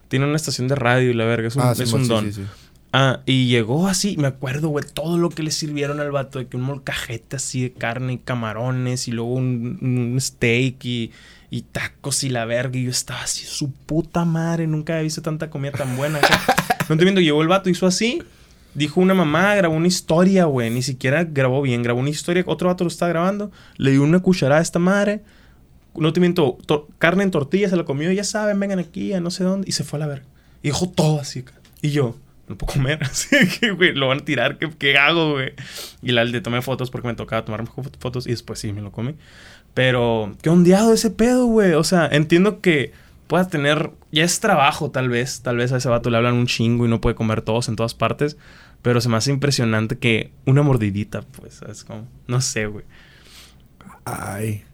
Tiene 0.08 0.26
una 0.26 0.36
estación 0.36 0.68
de 0.68 0.74
radio 0.74 1.10
y 1.10 1.14
la 1.14 1.24
verga. 1.24 1.48
Es 1.48 1.56
un, 1.56 1.62
Ah, 1.62 1.72
es 1.72 1.78
Simón, 1.78 2.00
un 2.00 2.06
sí, 2.06 2.08
don. 2.12 2.32
sí. 2.32 2.42
Ah, 2.94 3.20
y 3.24 3.46
llegó 3.46 3.88
así, 3.88 4.18
me 4.18 4.26
acuerdo, 4.26 4.68
güey, 4.68 4.84
todo 4.92 5.16
lo 5.16 5.30
que 5.30 5.42
le 5.42 5.50
sirvieron 5.50 5.98
al 5.98 6.10
vato, 6.10 6.38
de 6.38 6.46
que 6.46 6.58
un 6.58 6.62
molcajete 6.64 7.36
así 7.36 7.62
de 7.62 7.72
carne 7.72 8.12
y 8.12 8.18
camarones, 8.18 9.08
y 9.08 9.12
luego 9.12 9.32
un, 9.32 9.78
un 9.80 10.20
steak 10.20 10.84
y, 10.84 11.10
y 11.52 11.60
tacos 11.62 12.24
y 12.24 12.30
la 12.30 12.46
verga, 12.46 12.78
y 12.78 12.84
yo 12.84 12.90
estaba 12.90 13.22
así, 13.22 13.44
su 13.44 13.70
puta 13.70 14.24
madre, 14.24 14.66
nunca 14.66 14.94
había 14.94 15.02
visto 15.02 15.20
tanta 15.20 15.50
comida 15.50 15.72
tan 15.72 15.96
buena. 15.98 16.18
no 16.88 16.96
te 16.96 17.04
miento, 17.04 17.20
llegó 17.20 17.42
el 17.42 17.48
vato, 17.48 17.68
hizo 17.68 17.86
así, 17.86 18.22
dijo 18.74 19.02
una 19.02 19.12
mamá, 19.12 19.54
grabó 19.54 19.74
una 19.76 19.86
historia, 19.86 20.46
güey, 20.46 20.70
ni 20.70 20.80
siquiera 20.82 21.24
grabó 21.24 21.60
bien, 21.60 21.82
grabó 21.82 22.00
una 22.00 22.08
historia, 22.08 22.42
otro 22.46 22.68
vato 22.68 22.84
lo 22.84 22.88
estaba 22.88 23.10
grabando, 23.10 23.52
le 23.76 23.90
dio 23.90 24.02
una 24.02 24.20
cucharada 24.20 24.60
a 24.60 24.62
esta 24.62 24.78
madre, 24.78 25.20
no 25.94 26.10
te 26.14 26.20
miento, 26.20 26.56
to- 26.64 26.88
carne 26.98 27.22
en 27.22 27.30
tortilla, 27.30 27.68
se 27.68 27.76
la 27.76 27.84
comió, 27.84 28.10
ya 28.12 28.24
saben, 28.24 28.58
vengan 28.58 28.78
aquí, 28.78 29.12
a 29.12 29.20
no 29.20 29.30
sé 29.30 29.44
dónde, 29.44 29.68
y 29.68 29.72
se 29.72 29.84
fue 29.84 29.98
a 29.98 30.00
la 30.00 30.06
verga. 30.06 30.24
Y 30.62 30.68
dejó 30.68 30.88
todo 30.88 31.20
así. 31.20 31.44
Y 31.82 31.90
yo, 31.90 32.16
no 32.48 32.56
puedo 32.56 32.72
comer. 32.72 32.98
Así 33.04 33.36
que, 33.60 33.72
güey, 33.72 33.92
lo 33.92 34.08
van 34.08 34.20
a 34.20 34.24
tirar. 34.24 34.56
¿Qué, 34.58 34.70
qué 34.78 34.96
hago, 34.96 35.32
güey? 35.32 35.52
Y 36.02 36.12
la, 36.12 36.24
le 36.24 36.40
tomé 36.40 36.62
fotos 36.62 36.90
porque 36.90 37.08
me 37.08 37.14
tocaba 37.14 37.44
tomarme 37.44 37.68
fo- 37.68 37.90
fotos 37.98 38.26
y 38.26 38.30
después 38.30 38.58
sí 38.60 38.72
me 38.72 38.80
lo 38.80 38.90
comí. 38.92 39.14
Pero, 39.74 40.34
qué 40.42 40.50
ondeado 40.50 40.92
ese 40.92 41.10
pedo, 41.10 41.46
güey. 41.46 41.72
O 41.72 41.84
sea, 41.84 42.06
entiendo 42.10 42.60
que 42.60 42.92
pueda 43.26 43.48
tener. 43.48 43.90
Ya 44.10 44.24
es 44.24 44.40
trabajo, 44.40 44.90
tal 44.90 45.08
vez. 45.08 45.40
Tal 45.40 45.56
vez 45.56 45.72
a 45.72 45.78
ese 45.78 45.88
vato 45.88 46.10
le 46.10 46.18
hablan 46.18 46.34
un 46.34 46.46
chingo 46.46 46.84
y 46.84 46.88
no 46.88 47.00
puede 47.00 47.14
comer 47.16 47.40
todos 47.42 47.68
en 47.68 47.76
todas 47.76 47.94
partes. 47.94 48.36
Pero 48.82 49.00
se 49.00 49.08
me 49.08 49.16
hace 49.16 49.30
impresionante 49.30 49.96
que 49.96 50.32
una 50.44 50.62
mordidita, 50.62 51.22
pues, 51.22 51.62
es 51.62 51.84
como. 51.84 52.06
No 52.26 52.40
sé, 52.40 52.66
güey. 52.66 52.84
Ay. 54.04 54.64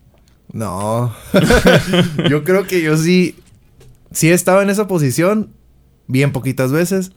No. 0.52 1.14
yo 2.28 2.42
creo 2.42 2.66
que 2.66 2.82
yo 2.82 2.96
sí. 2.96 3.36
Sí 4.10 4.30
he 4.30 4.32
estado 4.32 4.62
en 4.62 4.70
esa 4.70 4.88
posición. 4.88 5.52
Bien 6.10 6.32
poquitas 6.32 6.72
veces. 6.72 7.12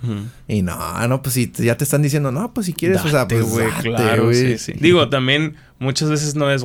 Y 0.50 0.64
no, 0.64 1.08
no, 1.08 1.22
pues 1.22 1.34
si 1.36 1.50
ya 1.50 1.78
te 1.78 1.86
están 1.86 2.02
diciendo, 2.02 2.34
no, 2.34 2.54
pues 2.54 2.66
si 2.66 2.74
quieres, 2.74 3.00
o 3.00 3.08
sea, 3.08 3.20
Date, 3.20 3.38
pues 3.40 3.50
güey, 3.50 3.68
date, 3.68 3.84
claro, 3.84 4.26
güey. 4.26 4.36
sí, 4.36 4.58
sí. 4.58 4.74
Digo, 4.78 5.08
también 5.08 5.56
muchas 5.82 6.10
veces 6.10 6.36
no 6.36 6.50
es, 6.52 6.64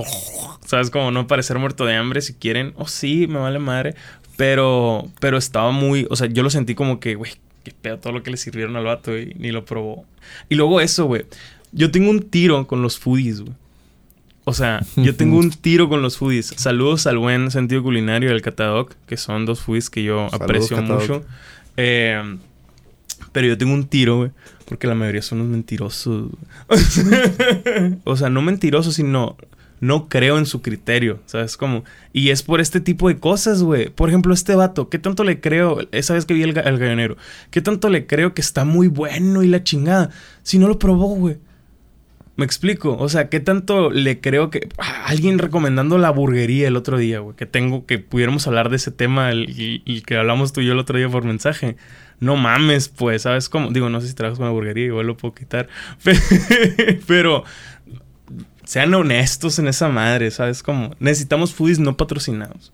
sabes, 0.66 0.90
como 0.90 1.10
no 1.10 1.26
parecer 1.26 1.58
muerto 1.58 1.86
de 1.86 1.94
hambre 1.94 2.20
si 2.20 2.34
quieren, 2.34 2.74
o 2.76 2.86
sí, 2.86 3.26
me 3.26 3.38
vale 3.38 3.58
madre, 3.58 3.94
pero, 4.36 5.08
pero 5.20 5.38
estaba 5.38 5.70
muy, 5.72 6.06
o 6.10 6.16
sea, 6.16 6.28
yo 6.28 6.42
lo 6.42 6.50
sentí 6.50 6.74
como 6.74 7.00
que, 7.00 7.14
güey, 7.14 7.32
qué 7.64 7.72
pedo 7.72 7.98
todo 7.98 8.12
lo 8.12 8.22
que 8.22 8.30
le 8.30 8.36
sirvieron 8.36 8.76
al 8.76 8.84
vato 8.84 9.18
y 9.18 9.34
ni 9.38 9.50
lo 9.50 9.64
probó. 9.64 10.04
Y 10.50 10.54
luego 10.54 10.82
eso, 10.82 11.06
güey, 11.06 11.24
yo 11.72 11.90
tengo 11.90 12.10
un 12.10 12.20
tiro 12.28 12.66
con 12.66 12.82
los 12.82 12.98
foodies, 12.98 13.40
güey. 13.40 13.54
O 14.44 14.52
sea, 14.52 14.84
yo 14.96 15.16
tengo 15.16 15.38
un 15.38 15.50
tiro 15.50 15.88
con 15.88 16.02
los 16.02 16.18
foodies. 16.18 16.52
Saludos 16.56 17.06
al 17.06 17.16
buen 17.16 17.50
sentido 17.50 17.82
culinario 17.82 18.28
del 18.28 18.42
Catadoc, 18.42 18.94
que 19.06 19.16
son 19.16 19.46
dos 19.46 19.60
foodies 19.60 19.88
que 19.88 20.02
yo 20.02 20.28
Saludos, 20.28 20.40
aprecio 20.40 20.76
Catadoc. 20.76 21.00
mucho. 21.00 21.24
Eh, 21.78 22.36
pero 23.32 23.46
yo 23.46 23.56
tengo 23.56 23.72
un 23.72 23.86
tiro, 23.86 24.18
güey. 24.18 24.30
Porque 24.66 24.86
la 24.86 24.94
mayoría 24.94 25.22
son 25.22 25.40
unos 25.40 25.52
mentirosos. 25.52 26.30
o 28.04 28.16
sea, 28.16 28.30
no 28.30 28.42
mentirosos, 28.42 28.94
sino 28.94 29.36
no 29.80 30.08
creo 30.08 30.38
en 30.38 30.46
su 30.46 30.62
criterio, 30.62 31.20
¿sabes? 31.26 31.56
Como, 31.56 31.84
y 32.12 32.30
es 32.30 32.42
por 32.42 32.60
este 32.60 32.80
tipo 32.80 33.08
de 33.08 33.18
cosas, 33.18 33.62
güey. 33.62 33.90
Por 33.90 34.08
ejemplo, 34.08 34.32
este 34.32 34.54
vato, 34.54 34.88
¿qué 34.88 34.98
tanto 34.98 35.22
le 35.22 35.40
creo? 35.40 35.78
Esa 35.92 36.14
vez 36.14 36.24
que 36.24 36.34
vi 36.34 36.42
el, 36.42 36.54
ga- 36.54 36.66
el 36.66 36.78
gallonero, 36.78 37.16
¿qué 37.50 37.60
tanto 37.60 37.90
le 37.90 38.06
creo 38.06 38.32
que 38.34 38.40
está 38.40 38.64
muy 38.64 38.88
bueno 38.88 39.42
y 39.42 39.48
la 39.48 39.62
chingada? 39.62 40.10
Si 40.42 40.58
no 40.58 40.66
lo 40.68 40.78
probó, 40.78 41.08
güey. 41.08 41.36
Me 42.36 42.44
explico, 42.44 42.94
o 42.98 43.08
sea, 43.08 43.30
¿qué 43.30 43.40
tanto 43.40 43.88
le 43.90 44.20
creo 44.20 44.50
que 44.50 44.68
ah, 44.76 45.04
alguien 45.06 45.38
recomendando 45.38 45.96
la 45.96 46.10
burguería 46.10 46.68
el 46.68 46.76
otro 46.76 46.98
día, 46.98 47.20
güey? 47.20 47.34
Que 47.34 47.46
tengo 47.46 47.86
que 47.86 47.98
pudiéramos 47.98 48.46
hablar 48.46 48.68
de 48.68 48.76
ese 48.76 48.90
tema 48.90 49.30
el, 49.30 49.48
y, 49.48 49.80
y 49.86 50.02
que 50.02 50.16
hablamos 50.18 50.52
tú 50.52 50.60
y 50.60 50.66
yo 50.66 50.72
el 50.72 50.78
otro 50.78 50.98
día 50.98 51.08
por 51.08 51.24
mensaje. 51.24 51.76
No 52.20 52.36
mames, 52.36 52.88
pues, 52.88 53.22
¿sabes 53.22 53.48
cómo? 53.48 53.70
Digo, 53.70 53.88
no 53.90 54.00
sé 54.00 54.08
si 54.08 54.14
trabajas 54.14 54.38
con 54.38 54.46
la 54.46 54.52
burguería, 54.52 54.86
igual 54.86 55.06
lo 55.06 55.16
puedo 55.16 55.34
quitar. 55.34 55.68
Pero 57.06 57.44
sean 58.64 58.92
honestos 58.94 59.58
en 59.58 59.68
esa 59.68 59.88
madre, 59.88 60.30
¿sabes 60.30 60.62
cómo? 60.62 60.94
Necesitamos 60.98 61.52
foodies 61.54 61.78
no 61.78 61.96
patrocinados. 61.96 62.72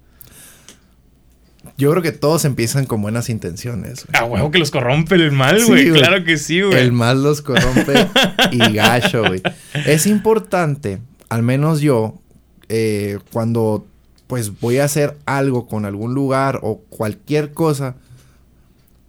Yo 1.79 1.91
creo 1.91 2.03
que 2.03 2.13
todos 2.13 2.45
empiezan 2.45 2.87
con 2.87 3.03
buenas 3.03 3.29
intenciones. 3.31 4.07
güey. 4.07 4.21
A 4.21 4.25
huevo 4.25 4.51
que 4.51 4.59
los 4.59 4.71
corrompe 4.71 5.15
el 5.15 5.33
mal, 5.33 5.61
Sí, 5.61 5.67
güey. 5.67 5.89
güey. 5.91 6.01
claro 6.03 6.25
que 6.25 6.37
sí, 6.37 6.61
güey. 6.61 6.77
El 6.79 6.93
mal 6.93 7.23
los 7.23 7.41
corrompe 7.43 8.09
y 8.53 8.59
gacho, 8.73 9.25
güey. 9.27 9.43
Es 9.87 10.07
importante, 10.07 11.01
al 11.29 11.43
menos 11.43 11.81
yo, 11.81 12.21
eh, 12.69 13.19
cuando 13.33 13.87
pues 14.27 14.61
voy 14.61 14.79
a 14.79 14.85
hacer 14.85 15.17
algo 15.27 15.67
con 15.67 15.85
algún 15.85 16.15
lugar 16.15 16.61
o 16.63 16.79
cualquier 16.89 17.53
cosa, 17.53 17.97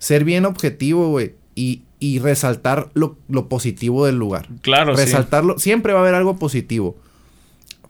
ser 0.03 0.25
bien 0.25 0.45
objetivo, 0.45 1.09
güey, 1.11 1.33
y, 1.55 1.83
y 1.97 2.19
resaltar 2.19 2.89
lo, 2.93 3.17
lo 3.29 3.47
positivo 3.47 4.05
del 4.05 4.17
lugar. 4.17 4.49
Claro, 4.61 4.97
sí. 4.97 5.05
Resaltarlo, 5.05 5.57
siempre 5.59 5.93
va 5.93 5.99
a 5.99 6.01
haber 6.01 6.15
algo 6.15 6.37
positivo, 6.37 6.97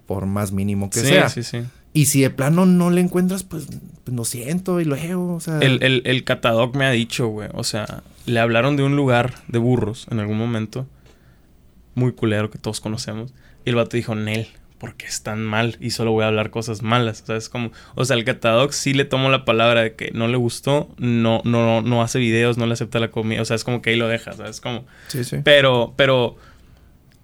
por 0.05 0.27
más 0.27 0.51
mínimo 0.51 0.91
que 0.91 0.99
sí, 0.99 1.07
sea. 1.07 1.29
sí, 1.29 1.41
sí. 1.41 1.63
Y 1.91 2.05
si 2.05 2.21
de 2.21 2.29
plano 2.29 2.67
no 2.67 2.91
le 2.91 3.01
encuentras, 3.01 3.43
pues, 3.43 3.67
pues 4.03 4.15
lo 4.15 4.25
siento 4.25 4.79
y 4.79 4.85
luego, 4.85 5.33
o 5.33 5.39
sea... 5.39 5.57
El, 5.57 5.81
el, 5.81 6.03
el 6.05 6.23
catadoc 6.23 6.75
me 6.75 6.85
ha 6.85 6.91
dicho, 6.91 7.27
güey. 7.27 7.49
O 7.53 7.63
sea, 7.63 8.03
le 8.27 8.39
hablaron 8.39 8.77
de 8.77 8.83
un 8.83 8.95
lugar 8.95 9.33
de 9.47 9.57
burros 9.57 10.07
en 10.11 10.19
algún 10.19 10.37
momento. 10.37 10.85
Muy 11.95 12.11
culero 12.11 12.51
que 12.51 12.59
todos 12.59 12.79
conocemos. 12.79 13.33
Y 13.65 13.69
el 13.69 13.75
vato 13.75 13.97
dijo, 13.97 14.13
Nel, 14.13 14.47
porque 14.83 15.05
están 15.05 15.45
mal 15.45 15.77
y 15.79 15.91
solo 15.91 16.11
voy 16.11 16.25
a 16.25 16.27
hablar 16.27 16.49
cosas 16.49 16.81
malas. 16.81 17.21
O 17.21 17.25
sea, 17.27 17.37
es 17.37 17.47
como... 17.47 17.71
O 17.95 18.03
sea, 18.03 18.17
el 18.17 18.25
catadoc 18.25 18.73
sí 18.73 18.93
le 18.93 19.05
tomó 19.05 19.29
la 19.29 19.45
palabra 19.45 19.81
de 19.81 19.95
que 19.95 20.11
no 20.13 20.27
le 20.27 20.35
gustó. 20.35 20.93
No, 20.97 21.41
no, 21.45 21.81
no 21.81 22.01
hace 22.01 22.19
videos, 22.19 22.57
no 22.57 22.65
le 22.65 22.73
acepta 22.73 22.99
la 22.99 23.09
comida. 23.09 23.41
O 23.41 23.45
sea, 23.45 23.55
es 23.55 23.63
como 23.63 23.81
que 23.81 23.91
ahí 23.91 23.95
lo 23.95 24.09
deja, 24.09 24.33
¿sabes? 24.33 24.59
Como... 24.59 24.83
Sí, 25.07 25.23
sí. 25.23 25.37
Pero, 25.41 25.93
pero 25.95 26.35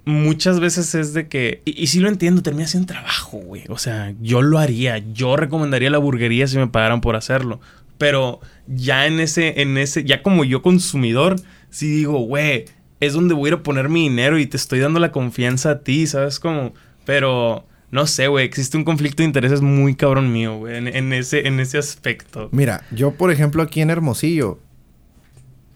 muchas 0.06 0.62
veces 0.62 0.96
es 0.96 1.14
de 1.14 1.28
que, 1.28 1.62
y, 1.66 1.84
y 1.84 1.88
sí 1.88 2.00
lo 2.00 2.08
entiendo, 2.08 2.42
termina 2.42 2.66
siendo 2.66 2.88
trabajo, 2.88 3.40
güey. 3.40 3.66
O 3.68 3.78
sea, 3.78 4.14
yo 4.22 4.42
lo 4.42 4.58
haría, 4.58 5.00
yo 5.12 5.36
recomendaría 5.36 5.90
la 5.90 5.98
burguería 5.98 6.48
si 6.48 6.58
me 6.58 6.68
pagaran 6.68 7.02
por 7.02 7.18
hacerlo. 7.18 7.60
Pero 7.98 8.40
ya 8.68 9.06
en 9.06 9.20
ese, 9.20 9.62
en 9.62 9.78
ese, 9.78 10.06
ya 10.06 10.24
como 10.24 10.46
yo 10.46 10.62
consumidor, 10.62 11.36
sí 11.72 11.90
digo, 11.90 12.20
güey, 12.20 12.64
es 13.02 13.12
donde 13.12 13.34
voy 13.34 13.48
a 13.48 13.50
ir 13.50 13.54
a 13.56 13.64
poner 13.64 13.90
mi 13.90 14.04
dinero 14.04 14.40
y 14.40 14.46
te 14.46 14.56
estoy 14.56 14.80
dando 14.80 15.02
la 15.02 15.12
confianza 15.12 15.72
a 15.72 15.80
ti, 15.82 16.08
¿sabes? 16.08 16.40
Como, 16.40 16.74
pero 17.10 17.66
no 17.90 18.06
sé, 18.06 18.28
güey, 18.28 18.46
existe 18.46 18.78
un 18.78 18.84
conflicto 18.84 19.24
de 19.24 19.28
intereses 19.28 19.62
muy 19.62 19.96
cabrón 19.96 20.32
mío, 20.32 20.60
güey, 20.60 20.78
en, 20.78 20.88
en 20.88 21.12
ese, 21.12 21.48
en 21.48 21.60
ese 21.60 21.80
aspecto. 21.80 22.50
Mira, 22.52 22.84
yo 22.92 23.16
por 23.16 23.32
ejemplo 23.32 23.64
aquí 23.64 23.82
en 23.82 23.90
Hermosillo, 23.90 24.60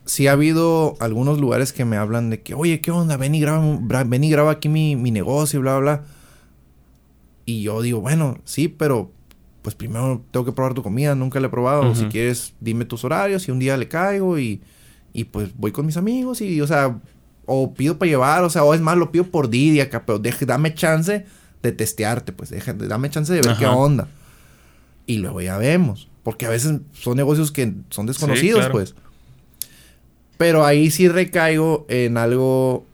sí 0.05 0.27
ha 0.27 0.33
habido 0.33 0.95
algunos 0.99 1.39
lugares 1.39 1.73
que 1.73 1.85
me 1.85 1.97
hablan 1.97 2.29
de 2.29 2.43
que, 2.43 2.53
oye, 2.53 2.81
¿qué 2.81 2.91
onda? 2.91 3.17
Ven 3.17 3.33
y 3.33 3.39
graba, 3.39 3.79
ven 4.05 4.23
y 4.23 4.29
graba 4.29 4.51
aquí 4.51 4.69
mi, 4.69 4.95
mi 4.95 5.09
negocio, 5.09 5.59
bla, 5.59 5.79
bla, 5.79 5.95
bla. 5.95 6.03
Y 7.45 7.63
yo 7.63 7.81
digo, 7.81 7.99
bueno, 7.99 8.37
sí, 8.43 8.67
pero 8.67 9.11
pues 9.63 9.73
primero 9.73 10.23
tengo 10.29 10.45
que 10.45 10.51
probar 10.51 10.75
tu 10.75 10.83
comida, 10.83 11.15
nunca 11.15 11.39
la 11.39 11.47
he 11.47 11.49
probado. 11.49 11.95
Si 11.95 12.05
quieres, 12.09 12.53
dime 12.59 12.85
tus 12.85 13.03
horarios 13.05 13.47
y 13.47 13.51
un 13.51 13.57
día 13.57 13.75
le 13.75 13.87
caigo 13.87 14.37
y, 14.37 14.61
y 15.13 15.23
pues 15.23 15.49
voy 15.57 15.71
con 15.71 15.87
mis 15.87 15.97
amigos 15.97 16.41
y, 16.41 16.61
o 16.61 16.67
sea, 16.67 17.01
o 17.45 17.73
pido 17.73 17.97
para 17.97 18.09
llevar, 18.09 18.43
o 18.43 18.49
sea, 18.49 18.63
o 18.63 18.73
es 18.73 18.81
más, 18.81 18.97
lo 18.97 19.11
pido 19.11 19.25
por 19.25 19.49
Didi 19.49 19.79
acá, 19.81 20.05
pero 20.05 20.19
deje, 20.19 20.45
dame 20.45 20.73
chance 20.73 21.25
de 21.61 21.71
testearte, 21.71 22.31
pues, 22.33 22.49
deja- 22.49 22.73
dame 22.73 23.09
chance 23.09 23.31
de 23.33 23.41
ver 23.41 23.55
qué 23.57 23.65
Ajá. 23.65 23.75
onda. 23.75 24.07
Y 25.05 25.17
luego 25.17 25.41
ya 25.41 25.57
vemos. 25.57 26.07
Porque 26.23 26.45
a 26.45 26.49
veces 26.49 26.79
son 26.93 27.17
negocios 27.17 27.51
que 27.51 27.73
son 27.89 28.05
desconocidos, 28.05 28.59
claro. 28.59 28.71
pues. 28.73 28.95
Pero 30.37 30.65
ahí 30.65 30.89
sí 30.91 31.07
recaigo 31.07 31.85
en 31.89 32.17
algo. 32.17 32.85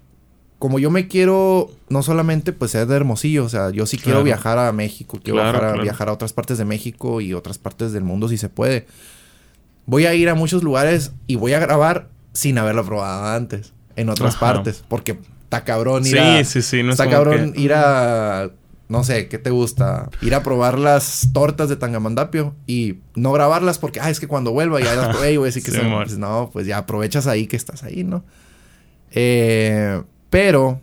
Como 0.57 0.77
yo 0.77 0.89
me 0.91 1.07
quiero, 1.07 1.71
no 1.87 2.03
solamente 2.03 2.51
pues 2.51 2.71
ser 2.71 2.85
de 2.87 2.95
Hermosillo, 2.95 3.45
o 3.45 3.49
sea, 3.49 3.69
yo 3.69 3.85
sí 3.85 3.97
quiero 3.97 4.23
viajar 4.23 4.57
a 4.59 4.73
México, 4.73 5.17
quiero 5.23 5.37
Claro, 5.37 5.51
viajar, 5.51 5.63
a, 5.63 5.71
claro. 5.71 5.83
viajar 5.83 6.09
a 6.09 6.13
otras 6.13 6.33
partes 6.33 6.57
de 6.57 6.65
México 6.65 7.21
y 7.21 7.33
otras 7.33 7.57
partes 7.57 7.93
del 7.93 8.03
mundo 8.03 8.27
si 8.27 8.37
se 8.37 8.49
puede. 8.49 8.85
Voy 9.85 10.05
a 10.05 10.13
ir 10.15 10.27
a 10.27 10.35
muchos 10.35 10.61
lugares 10.61 11.13
y 11.27 11.35
voy 11.37 11.53
a 11.53 11.59
grabar 11.59 12.09
sin 12.33 12.57
haberlo 12.57 12.83
probado 12.85 13.27
antes, 13.37 13.71
en 13.99 14.09
otras 14.09 14.35
Ajá. 14.35 14.53
partes, 14.53 14.83
porque 14.87 15.19
está 15.43 15.63
cabrón 15.63 16.05
ir 16.05 16.11
Sí, 16.13 16.17
a... 16.17 16.43
sí, 16.43 16.61
sí, 16.61 16.83
no 16.83 16.89
es 16.89 16.99
está 16.99 17.09
cabrón 17.09 17.53
que- 17.53 17.61
ir 17.61 17.73
a... 17.73 18.49
No 18.87 19.03
sé, 19.03 19.27
¿qué 19.27 19.37
te 19.37 19.51
gusta? 19.51 20.09
Ir 20.21 20.33
a 20.33 20.41
probar 20.41 20.79
las 20.79 21.29
tortas 21.31 21.69
de 21.69 21.75
Tangamandapio 21.75 22.55
y 22.65 22.95
no 23.15 23.31
grabarlas 23.31 23.77
porque, 23.77 23.99
ah, 23.99 24.09
es 24.09 24.19
que 24.19 24.25
cuando 24.27 24.51
vuelva 24.51 24.79
ya 24.79 24.95
las 24.95 25.09
probé 25.09 25.33
y 25.33 25.37
voy 25.37 25.45
a 25.45 25.51
decir 25.53 25.61
que 25.63 25.69
Sí, 25.71 25.77
son- 25.77 25.91
pues, 25.93 26.17
no, 26.17 26.49
pues 26.51 26.65
ya 26.65 26.79
aprovechas 26.79 27.27
ahí 27.27 27.45
que 27.45 27.55
estás 27.55 27.83
ahí, 27.83 28.03
¿no? 28.03 28.23
Eh, 29.11 30.01
pero 30.29 30.81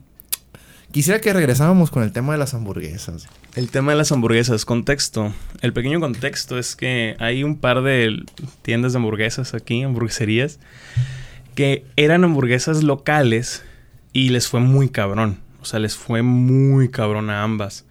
quisiera 0.93 1.21
que 1.21 1.33
regresáramos 1.33 1.91
con 1.91 2.03
el 2.03 2.13
tema 2.13 2.33
de 2.33 2.39
las 2.39 2.55
hamburguesas. 2.55 3.27
El 3.55 3.71
tema 3.71 3.93
de 3.93 3.99
las 3.99 4.13
hamburguesas, 4.13 4.65
contexto. 4.65 5.33
El 5.61 5.73
pequeño 5.73 5.99
contexto 6.01 6.59
es 6.59 6.77
que 6.77 7.17
hay 7.19 7.43
un 7.43 7.57
par 7.57 7.83
de 7.83 8.25
tiendas 8.63 8.93
de 8.93 8.99
hamburguesas 8.99 9.55
aquí, 9.55 9.83
hamburgueserías, 9.83 10.59
que 11.57 11.85
eran 11.97 12.23
hamburguesas 12.23 12.85
locales 12.85 13.64
y 14.12 14.29
les 14.29 14.47
fue 14.47 14.61
muy 14.61 14.88
cabrón. 14.88 15.40
O 15.61 15.64
sea, 15.64 15.81
les 15.81 15.97
fue 15.97 16.23
muy 16.23 16.88
cabrón 16.88 17.29
a 17.31 17.42
ambas. 17.42 17.85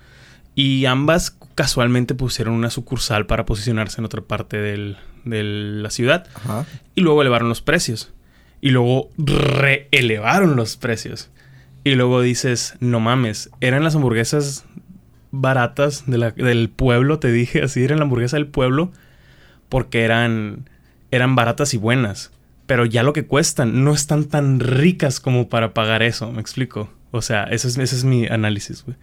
Y 0.56 0.86
ambas 0.86 1.36
casualmente 1.56 2.16
pusieron 2.16 2.54
una 2.54 2.70
sucursal 2.70 3.26
para 3.26 3.46
posicionarse 3.46 4.00
en 4.00 4.06
otra 4.06 4.22
parte 4.22 4.56
del- 4.58 4.96
de 5.26 5.44
la 5.44 5.90
ciudad. 5.90 6.26
Ajá. 6.36 6.66
Y 6.96 7.02
luego 7.02 7.22
elevaron 7.22 7.50
los 7.50 7.62
precios. 7.62 8.14
Y 8.62 8.70
luego 8.70 9.10
reelevaron 9.18 10.56
los 10.56 10.78
precios. 10.78 11.30
Y 11.84 11.96
luego 11.96 12.22
dices, 12.22 12.76
no 12.80 13.00
mames, 13.00 13.50
eran 13.60 13.84
las 13.84 13.96
hamburguesas 13.96 14.66
baratas 15.32 16.06
de 16.08 16.18
la- 16.18 16.32
del 16.32 16.70
pueblo, 16.70 17.20
te 17.20 17.32
dije, 17.32 17.62
así 17.62 17.84
eran 17.84 17.98
la 18.00 18.04
hamburguesa 18.06 18.38
del 18.38 18.48
pueblo, 18.48 18.92
porque 19.70 20.04
eran, 20.04 20.70
eran 21.12 21.36
baratas 21.36 21.74
y 21.74 21.78
buenas. 21.78 22.32
Pero 22.66 22.86
ya 22.86 23.04
lo 23.04 23.14
que 23.14 23.26
cuestan 23.26 23.84
no 23.84 23.94
están 23.94 24.26
tan 24.26 24.60
ricas 24.60 25.20
como 25.20 25.50
para 25.50 25.74
pagar 25.74 26.02
eso, 26.02 26.32
¿me 26.32 26.42
explico? 26.42 26.90
O 27.12 27.22
sea, 27.22 27.44
ese 27.46 27.68
es, 27.68 27.78
ese 27.78 27.96
es 27.96 28.04
mi 28.04 28.26
análisis, 28.28 28.84
güey. 28.84 28.98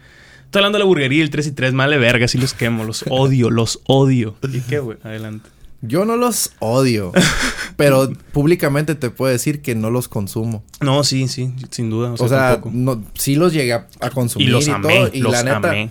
Estoy 0.45 0.61
hablando 0.61 0.77
de 0.77 0.81
la 0.81 0.87
burguería, 0.87 1.23
el 1.23 1.31
3 1.31 1.47
y 1.47 1.53
3, 1.53 1.73
male 1.73 1.97
verga, 1.97 2.29
sí 2.29 2.37
los 2.39 2.53
quemo, 2.53 2.85
los 2.85 3.05
odio, 3.09 3.51
los 3.51 3.81
odio. 3.87 4.37
¿Y 4.53 4.61
qué, 4.61 4.81
güey? 4.81 4.99
Adelante. 5.03 5.49
Yo 5.81 6.05
no 6.05 6.17
los 6.17 6.53
odio, 6.61 7.13
pero 7.77 8.13
públicamente 8.33 8.95
te 8.95 9.11
puedo 9.11 9.33
decir 9.33 9.63
que 9.63 9.75
no 9.75 9.91
los 9.91 10.09
consumo. 10.09 10.63
No, 10.81 11.03
sí, 11.05 11.27
sí, 11.27 11.53
sin 11.71 11.91
duda. 11.91 12.13
O 12.13 12.17
sea, 12.17 12.27
O 12.27 12.29
sea, 12.29 12.39
tampoco. 12.53 12.71
no, 12.73 13.05
sí 13.15 13.35
los 13.35 13.53
llegué 13.53 13.73
a, 13.73 13.89
a 14.01 14.11
consumir 14.11 14.49
y 14.49 14.51
y, 14.51 14.55
los 14.55 14.69
amé, 14.69 14.95
todo. 14.95 15.11
Y 15.13 15.21
los 15.21 15.33
la 15.33 15.43
neta, 15.43 15.57
amé. 15.71 15.91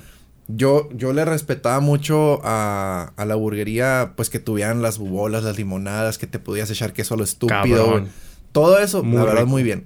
Yo, 0.55 0.89
yo 0.93 1.13
le 1.13 1.23
respetaba 1.25 1.79
mucho 1.79 2.41
a, 2.43 3.13
a 3.15 3.25
la 3.25 3.35
burguería, 3.35 4.13
pues 4.15 4.29
que 4.29 4.39
tuvieran 4.39 4.81
las 4.81 4.97
bubolas, 4.97 5.43
las 5.43 5.57
limonadas, 5.57 6.17
que 6.17 6.27
te 6.27 6.39
podías 6.39 6.69
echar 6.71 6.93
queso 6.93 7.13
a 7.13 7.17
lo 7.17 7.23
estúpido. 7.23 7.91
Güey. 7.91 8.03
Todo 8.51 8.79
eso, 8.79 9.03
Muy 9.03 9.17
la 9.17 9.23
verdad, 9.25 9.39
rico. 9.41 9.49
muy 9.49 9.63
bien. 9.63 9.85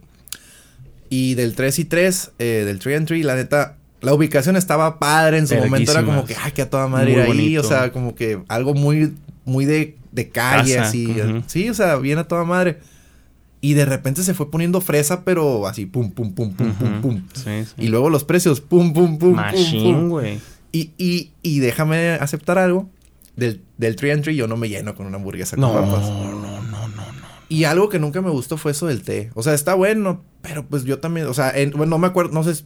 Y 1.10 1.36
del 1.36 1.56
3 1.56 1.80
y 1.80 1.86
3, 1.86 2.32
eh, 2.39 2.63
del 2.65 2.80
3 2.80 2.97
and 2.97 3.08
3, 3.08 3.25
la 3.25 3.36
neta, 3.36 3.78
la 4.01 4.13
ubicación 4.13 4.56
estaba 4.56 4.97
padre 4.97 5.38
en 5.38 5.47
su 5.47 5.56
momento. 5.56 5.91
Era 5.91 6.04
como 6.04 6.25
que, 6.25 6.36
ay, 6.41 6.51
que 6.51 6.62
a 6.63 6.69
toda 6.69 6.88
madre 6.88 7.12
ir 7.12 7.19
ahí. 7.19 7.28
bonito. 7.28 7.62
O 7.62 7.63
sea, 7.63 7.91
como 7.91 8.15
que 8.15 8.41
algo 8.47 8.73
muy, 8.73 9.13
muy 9.45 9.65
de, 9.65 9.97
de 10.12 10.30
calle, 10.30 10.75
Casa, 10.75 10.88
así. 10.89 11.15
Sí, 11.47 11.69
o 11.69 11.73
sea, 11.73 11.97
bien 11.97 12.17
a 12.17 12.28
toda 12.28 12.43
madre. 12.43 12.80
Y 13.62 13.73
de 13.73 13.86
repente 13.86 14.21
se 14.23 14.34
fue 14.34 14.51
poniendo 14.51 14.80
fresa, 14.82 15.23
pero 15.23 15.67
así, 15.67 15.86
pum, 15.86 16.12
pum, 16.12 16.34
pum, 16.34 16.54
pum, 16.54 16.73
pum, 16.73 17.01
pum. 17.01 17.21
Sí, 17.34 17.65
sí. 17.65 17.73
Y 17.78 17.88
luego 17.88 18.10
los 18.10 18.23
precios, 18.23 18.62
pum, 18.62 18.93
pum, 18.93 19.17
pum, 19.17 19.32
pum, 19.32 19.36
Machine, 19.36 19.93
pum. 19.93 20.10
güey. 20.10 20.39
Y, 20.76 20.92
y, 20.98 21.32
y 21.42 21.60
déjame 21.60 22.12
aceptar 22.12 22.58
algo. 22.58 22.90
Del, 23.36 23.62
del 23.78 23.96
3 23.96 24.14
and 24.14 24.24
3 24.24 24.36
yo 24.36 24.48
no 24.48 24.56
me 24.58 24.70
lleno 24.70 24.96
con 24.96 25.06
una 25.08 25.18
hamburguesa 25.18 25.58
No, 25.58 25.74
con 25.74 25.90
no, 25.90 26.00
no, 26.00 26.62
no, 26.62 26.62
no, 26.62 26.88
no. 26.88 27.04
Y 27.50 27.66
algo 27.66 27.90
que 27.90 28.00
nunca 28.00 28.22
me 28.22 28.30
gustó 28.30 28.58
fue 28.58 28.72
eso 28.72 28.88
del 28.88 29.04
té. 29.04 29.30
O 29.36 29.44
sea, 29.44 29.54
está 29.54 29.74
bueno, 29.76 30.24
pero 30.42 30.66
pues 30.66 30.84
yo 30.84 31.00
también, 31.00 31.28
o 31.28 31.34
sea, 31.34 31.52
en- 31.58 31.72
bueno, 31.72 31.92
no 31.92 31.98
me 32.00 32.08
acuerdo, 32.08 32.32
no 32.34 32.44
sé, 32.44 32.64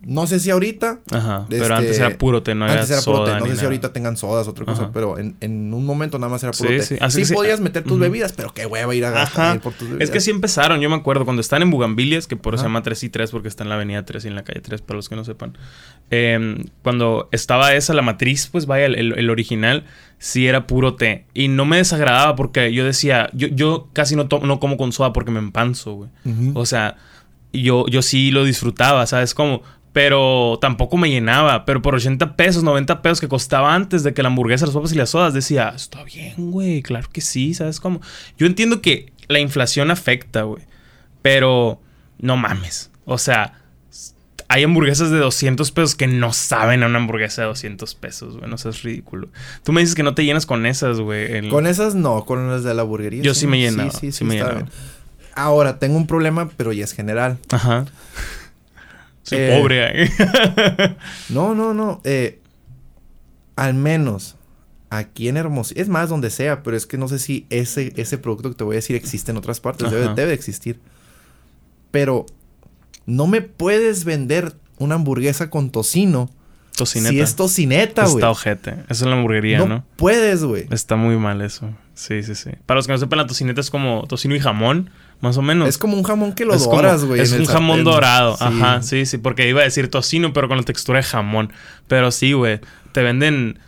No 0.00 0.28
sé 0.28 0.38
si 0.38 0.48
ahorita. 0.50 1.00
Ajá. 1.10 1.46
Pero 1.48 1.62
Este, 1.64 1.74
antes 1.74 1.98
era 1.98 2.16
puro 2.18 2.40
té, 2.44 2.54
no 2.54 2.64
había 2.66 2.76
Antes 2.76 2.90
era 2.92 3.02
puro 3.02 3.24
té. 3.24 3.30
soda 3.32 3.40
No 3.40 3.46
sé 3.46 3.56
si 3.56 3.64
ahorita 3.64 3.92
tengan 3.92 4.16
sodas, 4.16 4.46
otra 4.46 4.64
cosa, 4.64 4.82
Ajá. 4.84 4.90
pero 4.94 5.18
en, 5.18 5.36
en 5.40 5.74
un 5.74 5.84
momento 5.84 6.18
nada 6.20 6.30
más 6.30 6.40
era 6.44 6.52
puro 6.52 6.70
Sí, 6.70 6.76
té. 6.76 6.82
sí. 6.82 6.94
Sí, 6.94 6.98
Así 7.00 7.24
sí, 7.24 7.34
podías 7.34 7.58
meter 7.60 7.82
tus 7.82 7.98
bebidas, 7.98 8.32
pero 8.32 8.54
qué 8.54 8.64
hueva 8.64 8.94
ir 8.94 9.04
a 9.04 9.10
gastar 9.10 9.60
por 9.60 9.72
tus 9.72 9.82
Es 9.82 9.88
bebidas. 9.90 10.10
que 10.10 10.20
sí 10.20 10.30
empezaron, 10.30 10.80
yo 10.80 10.88
me 10.88 10.94
acuerdo, 10.94 11.24
cuando 11.24 11.40
están 11.40 11.62
en 11.62 11.70
Bugambilias, 11.72 12.28
que 12.28 12.36
por 12.36 12.54
eso 12.54 12.62
se 12.62 12.68
llama 12.68 12.82
3 12.82 13.02
y 13.02 13.08
3 13.08 13.30
porque 13.32 13.48
está 13.48 13.64
en 13.64 13.70
la 13.70 13.74
avenida 13.74 14.04
3 14.04 14.24
y 14.24 14.28
en 14.28 14.36
la 14.36 14.44
calle 14.44 14.60
3, 14.60 14.82
para 14.82 14.96
los 14.96 15.08
que 15.08 15.16
no 15.16 15.24
sepan. 15.24 15.58
Eh, 16.12 16.64
cuando 16.82 17.28
estaba 17.32 17.74
esa, 17.74 17.92
la 17.92 18.02
matriz, 18.02 18.48
pues 18.52 18.66
vaya, 18.66 18.86
el, 18.86 18.94
el- 18.94 19.18
el 19.18 19.30
original, 19.30 19.84
sí 20.18 20.46
era 20.46 20.66
puro 20.68 20.94
té. 20.94 21.26
Y 21.34 21.48
no 21.48 21.64
me 21.64 21.76
desagradaba 21.78 22.36
porque 22.36 22.72
yo 22.72 22.84
decía, 22.84 23.30
yo, 23.32 23.48
yo 23.48 23.88
casi 23.92 24.14
no, 24.14 24.28
no 24.42 24.60
como 24.60 24.76
con 24.76 24.92
soda 24.92 25.12
porque 25.12 25.32
me 25.32 25.40
empanzo, 25.40 25.94
güey. 25.94 26.10
O 26.54 26.66
sea, 26.66 26.96
yo, 27.52 27.86
yo 27.88 28.02
sí 28.02 28.30
lo 28.30 28.44
disfrutaba, 28.44 29.06
¿sabes 29.06 29.34
cómo? 29.34 29.62
Pero 29.92 30.58
tampoco 30.60 30.96
me 30.96 31.10
llenaba. 31.10 31.64
Pero 31.64 31.82
por 31.82 31.94
80 31.94 32.36
pesos, 32.36 32.62
90 32.62 33.02
pesos 33.02 33.20
que 33.20 33.28
costaba 33.28 33.74
antes 33.74 34.02
de 34.02 34.14
que 34.14 34.22
la 34.22 34.28
hamburguesa, 34.28 34.66
las 34.66 34.74
papas 34.74 34.92
y 34.92 34.96
las 34.96 35.10
sodas, 35.10 35.34
decía, 35.34 35.72
está 35.74 36.04
bien, 36.04 36.34
güey, 36.50 36.82
claro 36.82 37.08
que 37.12 37.20
sí, 37.20 37.54
¿sabes 37.54 37.80
cómo? 37.80 38.00
Yo 38.36 38.46
entiendo 38.46 38.80
que 38.82 39.12
la 39.28 39.38
inflación 39.40 39.90
afecta, 39.90 40.42
güey. 40.42 40.62
Pero 41.22 41.80
no 42.18 42.36
mames. 42.36 42.90
O 43.04 43.18
sea, 43.18 43.54
hay 44.48 44.62
hamburguesas 44.62 45.10
de 45.10 45.18
200 45.18 45.70
pesos 45.72 45.94
que 45.94 46.06
no 46.06 46.32
saben 46.32 46.82
a 46.82 46.86
una 46.86 46.98
hamburguesa 46.98 47.42
de 47.42 47.48
200 47.48 47.94
pesos, 47.96 48.36
güey. 48.36 48.48
No 48.48 48.56
seas 48.56 48.82
ridículo. 48.82 49.28
Tú 49.64 49.72
me 49.72 49.80
dices 49.80 49.94
que 49.94 50.02
no 50.02 50.14
te 50.14 50.24
llenas 50.24 50.46
con 50.46 50.64
esas, 50.66 51.00
güey. 51.00 51.32
el- 51.36 51.48
Con 51.50 51.66
esas 51.66 51.94
no, 51.94 52.24
con 52.24 52.48
las 52.50 52.62
de 52.62 52.74
la 52.74 52.82
burguería. 52.84 53.22
Yo 53.22 53.34
sí 53.34 53.46
me 53.46 53.58
llenaba, 53.58 53.90
sí 53.90 54.06
me 54.24 54.36
está 54.36 54.44
llenaba. 54.50 54.52
bien. 54.54 54.68
Ahora, 55.34 55.78
tengo 55.78 55.96
un 55.96 56.06
problema, 56.06 56.48
pero 56.56 56.72
ya 56.72 56.84
es 56.84 56.92
general. 56.92 57.38
Ajá. 57.50 57.84
Soy 59.28 59.38
Eh, 59.38 59.58
pobre, 59.60 60.04
¿eh? 60.04 60.10
No, 61.28 61.54
no, 61.54 61.74
no. 61.74 62.00
eh, 62.04 62.40
al 63.56 63.74
menos 63.74 64.36
aquí 64.90 65.28
en 65.28 65.36
Hermosillo. 65.36 65.80
Es 65.80 65.88
más, 65.88 66.08
donde 66.08 66.30
sea, 66.30 66.62
pero 66.62 66.76
es 66.76 66.86
que 66.86 66.96
no 66.98 67.08
sé 67.08 67.18
si 67.18 67.46
ese, 67.50 67.92
ese 67.96 68.18
producto 68.18 68.48
que 68.50 68.54
te 68.56 68.64
voy 68.64 68.74
a 68.74 68.76
decir 68.76 68.96
existe 68.96 69.30
en 69.30 69.36
otras 69.36 69.60
partes. 69.60 69.90
Debe, 69.90 70.32
existir. 70.32 70.80
Pero 71.90 72.26
no 73.06 73.26
me 73.26 73.40
puedes 73.42 74.04
vender 74.04 74.54
una 74.78 74.94
hamburguesa 74.96 75.50
con 75.50 75.70
tocino 75.70 76.30
Tocineta. 76.76 77.10
si 77.10 77.20
es 77.20 77.34
tocineta, 77.34 78.04
güey. 78.04 78.16
Está 78.16 78.30
ojete. 78.30 78.70
Esa 78.88 78.92
es 78.92 79.02
la 79.02 79.12
hamburguería, 79.16 79.58
no, 79.58 79.66
¿no? 79.66 79.84
puedes, 79.96 80.44
güey. 80.44 80.68
Está 80.70 80.94
muy 80.94 81.16
mal 81.16 81.40
eso. 81.42 81.68
Sí, 81.94 82.22
sí, 82.22 82.36
sí. 82.36 82.50
Para 82.66 82.78
los 82.78 82.86
que 82.86 82.92
no 82.92 82.98
sepan, 82.98 83.16
la 83.18 83.26
tocineta 83.26 83.60
es 83.60 83.70
como 83.70 84.06
tocino 84.06 84.36
y 84.36 84.40
jamón, 84.40 84.90
más 85.20 85.36
o 85.36 85.42
menos. 85.42 85.68
Es 85.68 85.78
como 85.78 85.96
un 85.96 86.02
jamón 86.04 86.32
que 86.32 86.44
lo 86.44 86.54
Es 86.54 86.64
doras, 86.64 87.04
güey. 87.04 87.20
Es 87.20 87.32
un 87.32 87.44
jamón 87.46 87.78
sartén. 87.78 87.84
dorado. 87.84 88.36
Sí. 88.36 88.44
Ajá, 88.44 88.82
sí, 88.82 89.06
sí. 89.06 89.18
Porque 89.18 89.48
iba 89.48 89.60
a 89.60 89.64
decir 89.64 89.88
tocino, 89.88 90.32
pero 90.32 90.48
con 90.48 90.56
la 90.58 90.62
textura 90.64 90.98
de 90.98 91.02
jamón. 91.04 91.52
Pero 91.88 92.10
sí, 92.10 92.32
güey. 92.32 92.60
Te 92.92 93.02
venden 93.02 93.58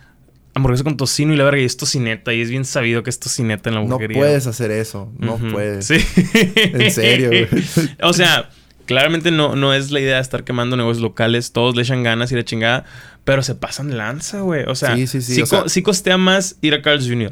hamburguesa 0.53 0.83
con 0.83 0.97
tocino 0.97 1.33
y 1.33 1.37
la 1.37 1.43
verga 1.45 1.61
y 1.61 1.65
es 1.65 1.77
tocineta. 1.77 2.33
Y 2.33 2.41
es 2.41 2.49
bien 2.49 2.65
sabido 2.65 3.03
que 3.03 3.09
es 3.09 3.19
tocineta 3.19 3.69
en 3.69 3.75
la 3.75 3.79
No 3.81 3.85
hamburguería. 3.85 4.17
puedes 4.17 4.47
hacer 4.47 4.71
eso. 4.71 5.11
No 5.17 5.37
puedes. 5.37 5.87
Sí. 5.87 5.95
En 6.55 6.91
serio, 6.91 7.27
güey. 7.29 7.47
o 8.01 8.13
sea, 8.13 8.49
claramente 8.85 9.31
no, 9.31 9.55
no 9.55 9.73
es 9.73 9.91
la 9.91 9.99
idea 9.99 10.15
de 10.15 10.21
estar 10.21 10.43
quemando 10.43 10.75
negocios 10.77 11.01
locales. 11.01 11.51
Todos 11.51 11.75
le 11.75 11.83
echan 11.83 12.03
ganas 12.03 12.31
y 12.31 12.35
la 12.35 12.43
chingada. 12.43 12.85
Pero 13.23 13.43
se 13.43 13.55
pasan 13.55 13.97
lanza, 13.97 14.41
güey. 14.41 14.63
O 14.67 14.75
sea, 14.75 14.95
Sí, 14.95 15.05
sí, 15.07 15.21
sí, 15.21 15.35
sí, 15.35 15.41
o 15.41 15.45
sea- 15.45 15.61
co- 15.63 15.69
sí 15.69 15.81
costea 15.83 16.17
más 16.17 16.55
ir 16.61 16.73
a 16.73 16.81
Carl's 16.81 17.07
Jr. 17.07 17.31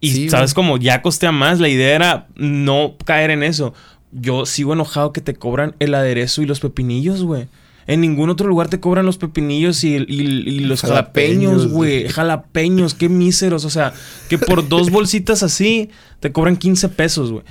Y 0.00 0.12
Sí, 0.12 0.30
sabes 0.30 0.54
como 0.54 0.78
ya 0.78 1.02
costea 1.02 1.32
más. 1.32 1.60
La 1.60 1.68
idea 1.68 1.94
era 1.94 2.26
no 2.36 2.96
caer 3.04 3.30
en 3.30 3.42
eso. 3.42 3.74
Yo 4.12 4.46
sigo 4.46 4.72
enojado 4.72 5.12
que 5.12 5.20
te 5.20 5.34
cobran 5.34 5.74
el 5.78 5.94
aderezo 5.94 6.42
y 6.42 6.46
los 6.46 6.60
pepinillos, 6.60 7.22
güey. 7.22 7.48
En 7.86 8.00
ningún 8.00 8.30
otro 8.30 8.46
lugar 8.48 8.68
te 8.68 8.78
cobran 8.78 9.04
los 9.06 9.18
pepinillos 9.18 9.82
y, 9.84 9.96
y- 9.96 10.02
y 10.08 10.60
los 10.60 10.80
Jalapeños, 10.82 11.52
jalapeños, 11.52 11.66
güey. 11.72 12.08
Jalapeños, 12.08 12.94
qué 12.94 13.08
míseros. 13.08 13.64
O 13.64 13.70
sea, 13.70 13.92
que 14.28 14.38
por 14.38 14.68
dos 14.68 14.90
bolsitas 14.90 15.42
así 15.42 15.90
te 16.20 16.32
cobran 16.32 16.56
15 16.56 16.88
pesos, 16.90 17.30
güey. 17.32 17.44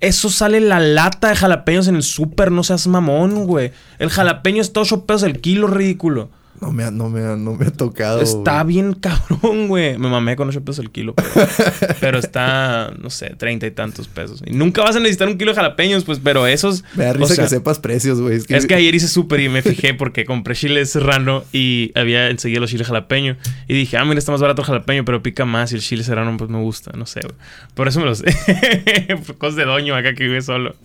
Eso 0.00 0.28
sale 0.28 0.60
la 0.60 0.80
lata 0.80 1.28
de 1.28 1.36
jalapeños 1.36 1.88
en 1.88 1.96
el 1.96 2.02
súper, 2.02 2.50
no 2.52 2.62
seas 2.64 2.86
mamón, 2.86 3.46
güey. 3.46 3.72
El 3.98 4.10
jalapeño 4.10 4.60
está 4.60 4.80
8 4.80 5.06
pesos 5.06 5.22
el 5.22 5.40
kilo, 5.40 5.66
ridículo. 5.68 6.30
No 6.60 6.72
me 6.72 6.84
ha, 6.84 6.90
no 6.90 7.08
me 7.10 7.20
ha, 7.20 7.36
no 7.36 7.54
me 7.54 7.66
ha 7.66 7.70
tocado. 7.70 8.20
Está 8.22 8.62
güey. 8.62 8.74
bien 8.74 8.94
cabrón, 8.94 9.68
güey. 9.68 9.98
Me 9.98 10.08
mamé 10.08 10.36
con 10.36 10.48
8 10.48 10.64
pesos 10.64 10.84
el 10.84 10.90
kilo, 10.90 11.14
pero, 11.14 11.48
pero 12.00 12.18
está, 12.18 12.92
no 12.98 13.10
sé, 13.10 13.34
30 13.36 13.66
y 13.66 13.70
tantos 13.72 14.08
pesos. 14.08 14.42
Y 14.46 14.52
nunca 14.52 14.82
vas 14.82 14.96
a 14.96 15.00
necesitar 15.00 15.28
un 15.28 15.36
kilo 15.36 15.50
de 15.50 15.56
jalapeños, 15.56 16.04
pues, 16.04 16.20
pero 16.22 16.46
esos... 16.46 16.84
Me 16.94 17.04
da 17.04 17.10
o 17.10 17.14
risa 17.14 17.34
sea, 17.34 17.44
que 17.44 17.50
sepas 17.50 17.80
precios, 17.80 18.20
güey. 18.20 18.36
Es 18.36 18.46
que, 18.46 18.56
es 18.56 18.66
que 18.66 18.74
ayer 18.74 18.94
hice 18.94 19.08
súper 19.08 19.40
y 19.40 19.48
me 19.48 19.62
fijé 19.62 19.94
porque 19.94 20.24
compré 20.24 20.54
chile 20.54 20.84
serrano 20.86 21.44
y 21.52 21.92
había 21.94 22.30
enseguida 22.30 22.60
los 22.60 22.70
chiles 22.70 22.86
jalapeño. 22.86 23.36
Y 23.68 23.74
dije, 23.74 23.96
ah, 23.96 24.04
mira, 24.04 24.18
está 24.18 24.32
más 24.32 24.40
barato 24.40 24.62
el 24.62 24.66
jalapeño, 24.66 25.04
pero 25.04 25.22
pica 25.22 25.44
más 25.44 25.72
y 25.72 25.74
el 25.74 25.82
chile 25.82 26.04
serrano 26.04 26.36
pues 26.36 26.50
me 26.50 26.58
gusta, 26.58 26.92
no 26.96 27.06
sé, 27.06 27.20
güey. 27.20 27.34
Por 27.74 27.88
eso 27.88 28.00
me 28.00 28.06
los... 28.06 28.22
Cosas 29.38 29.56
de 29.56 29.64
doño 29.64 29.96
acá 29.96 30.14
que 30.14 30.24
vive 30.24 30.40
solo. 30.40 30.76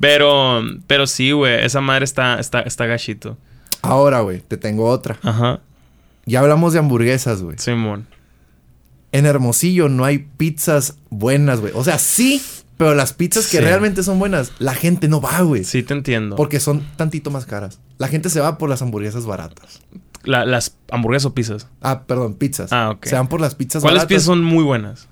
Pero, 0.00 0.62
pero 0.86 1.06
sí, 1.06 1.32
güey, 1.32 1.64
esa 1.64 1.80
madre 1.80 2.04
está, 2.04 2.38
está, 2.38 2.60
está 2.60 2.86
gachito. 2.86 3.36
Ahora, 3.82 4.20
güey, 4.20 4.40
te 4.40 4.56
tengo 4.56 4.86
otra. 4.88 5.18
Ajá, 5.22 5.60
Ya 6.26 6.40
hablamos 6.40 6.72
de 6.72 6.78
hamburguesas, 6.80 7.42
güey. 7.42 7.56
Simón. 7.58 8.06
En 9.12 9.24
Hermosillo 9.24 9.88
no 9.88 10.04
hay 10.04 10.18
pizzas 10.18 10.96
buenas, 11.10 11.60
güey. 11.60 11.72
O 11.74 11.82
sea, 11.84 11.98
sí, 11.98 12.42
pero 12.76 12.94
las 12.94 13.14
pizzas 13.14 13.46
que 13.46 13.60
realmente 13.60 14.02
son 14.02 14.18
buenas, 14.18 14.52
la 14.58 14.74
gente 14.74 15.08
no 15.08 15.20
va, 15.20 15.40
güey. 15.40 15.64
Sí 15.64 15.82
te 15.82 15.94
entiendo. 15.94 16.36
Porque 16.36 16.60
son 16.60 16.84
tantito 16.96 17.30
más 17.30 17.46
caras. 17.46 17.80
La 17.96 18.08
gente 18.08 18.28
se 18.28 18.40
va 18.40 18.58
por 18.58 18.68
las 18.68 18.82
hamburguesas 18.82 19.24
baratas. 19.24 19.80
La- 20.24 20.44
las 20.44 20.76
hamburguesas 20.90 21.26
o 21.26 21.34
pizzas. 21.34 21.68
Ah, 21.80 22.02
perdón, 22.06 22.34
pizzas. 22.34 22.70
Ah, 22.72 22.90
ok. 22.90 23.06
Se 23.06 23.14
van 23.14 23.28
por 23.28 23.40
las 23.40 23.54
pizzas 23.54 23.80
¿Cuáles 23.82 24.00
baratas. 24.00 24.08
pizzas 24.08 24.24
son 24.24 24.44
muy 24.44 24.62
buenas? 24.64 25.08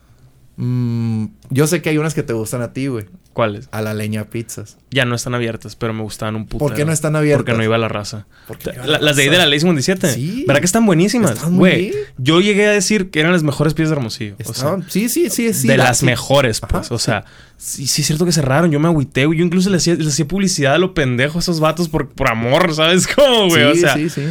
Mm, 0.59 1.27
yo 1.51 1.67
sé 1.67 1.83
que 1.83 1.91
hay 1.91 1.99
unas 1.99 2.15
que 2.15 2.23
te 2.23 2.33
gustan 2.33 2.63
a 2.63 2.73
ti, 2.73 2.87
güey. 2.87 3.07
¿Cuáles? 3.35 3.69
A 3.71 3.83
la 3.83 3.93
leña 3.93 4.25
pizzas. 4.25 4.79
Ya 4.91 5.05
no 5.05 5.15
están 5.15 5.35
abiertas, 5.35 5.77
pero 5.77 5.93
me 5.93 6.03
gustaban 6.03 6.37
un 6.37 6.47
puto. 6.47 6.65
¿Por 6.65 6.73
qué 6.75 6.87
no 6.87 6.93
están 6.93 7.15
abiertas? 7.17 7.45
Porque 7.45 7.59
no 7.59 7.63
iba 7.63 7.77
la 7.77 7.89
raza. 7.89 8.27
Porque 8.49 8.71
no 8.71 8.77
iba 8.77 8.87
La- 8.87 8.93
la 8.99 9.05
las 9.05 9.17
de 9.17 9.23
ahí 9.25 9.29
de 9.29 9.35
raza. 9.37 9.45
la 9.45 9.51
ley 9.51 9.61
57. 9.61 10.09
Sí. 10.15 10.45
¿Verdad 10.47 10.61
que 10.61 10.67
están 10.67 10.87
buenísimas? 10.87 11.33
Están 11.33 11.53
muy 11.53 11.59
Güey, 11.59 11.81
bien. 11.91 11.95
yo 12.17 12.41
llegué 12.41 12.67
a 12.67 12.71
decir 12.73 13.11
que 13.11 13.21
eran 13.21 13.33
las 13.33 13.43
mejores 13.43 13.75
piezas 13.75 13.91
de 13.91 13.97
Hermosillo. 13.97 14.37
O 14.41 14.45
sea, 14.45 14.53
Estaban- 14.53 14.85
sí, 14.89 15.11
sí, 15.11 15.29
sí, 15.29 15.53
sí. 15.53 15.69
de 15.69 15.77
la- 15.77 15.85
las 15.85 15.99
sí. 15.99 16.07
mejores, 16.07 16.61
pues. 16.61 16.87
Ajá, 16.87 16.95
o 16.95 16.99
sea, 16.99 17.27
sí, 17.59 17.87
sí 17.87 18.01
es 18.01 18.07
cierto 18.07 18.25
que 18.25 18.33
cerraron. 18.33 18.71
Yo 18.71 18.81
me 18.81 18.89
agüité, 18.89 19.27
güey. 19.27 19.39
Yo 19.39 19.45
incluso 19.45 19.69
le 19.69 19.77
hacía, 19.77 19.97
les 19.97 20.09
hacía 20.09 20.27
publicidad 20.27 20.73
a 20.75 20.79
lo 20.79 20.95
pendejo 20.95 21.37
a 21.39 21.41
esos 21.43 21.61
vatos 21.61 21.91
por, 21.91 22.09
por 22.09 22.31
amor, 22.31 22.75
¿sabes 22.75 23.07
cómo, 23.07 23.49
güey? 23.51 23.75
Sí, 23.75 23.85
o 23.85 23.87
sea, 23.87 23.95
sí, 23.97 24.09
sí. 24.09 24.23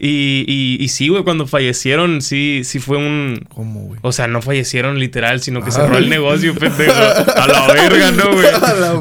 Y, 0.00 0.44
y, 0.46 0.76
y 0.82 0.88
sí, 0.88 1.08
güey, 1.08 1.24
cuando 1.24 1.48
fallecieron, 1.48 2.22
sí, 2.22 2.60
sí 2.62 2.78
fue 2.78 2.98
un... 2.98 3.44
¿Cómo, 3.48 3.80
güey? 3.80 3.98
O 4.02 4.12
sea, 4.12 4.28
no 4.28 4.40
fallecieron 4.40 5.00
literal, 5.00 5.40
sino 5.40 5.60
que 5.60 5.72
cerró 5.72 5.98
el 5.98 6.08
negocio, 6.08 6.54
pendejo. 6.54 6.92
A 6.92 7.48
la 7.48 7.66
verga, 7.72 8.12
¿no, 8.12 8.32
güey? 8.32 8.46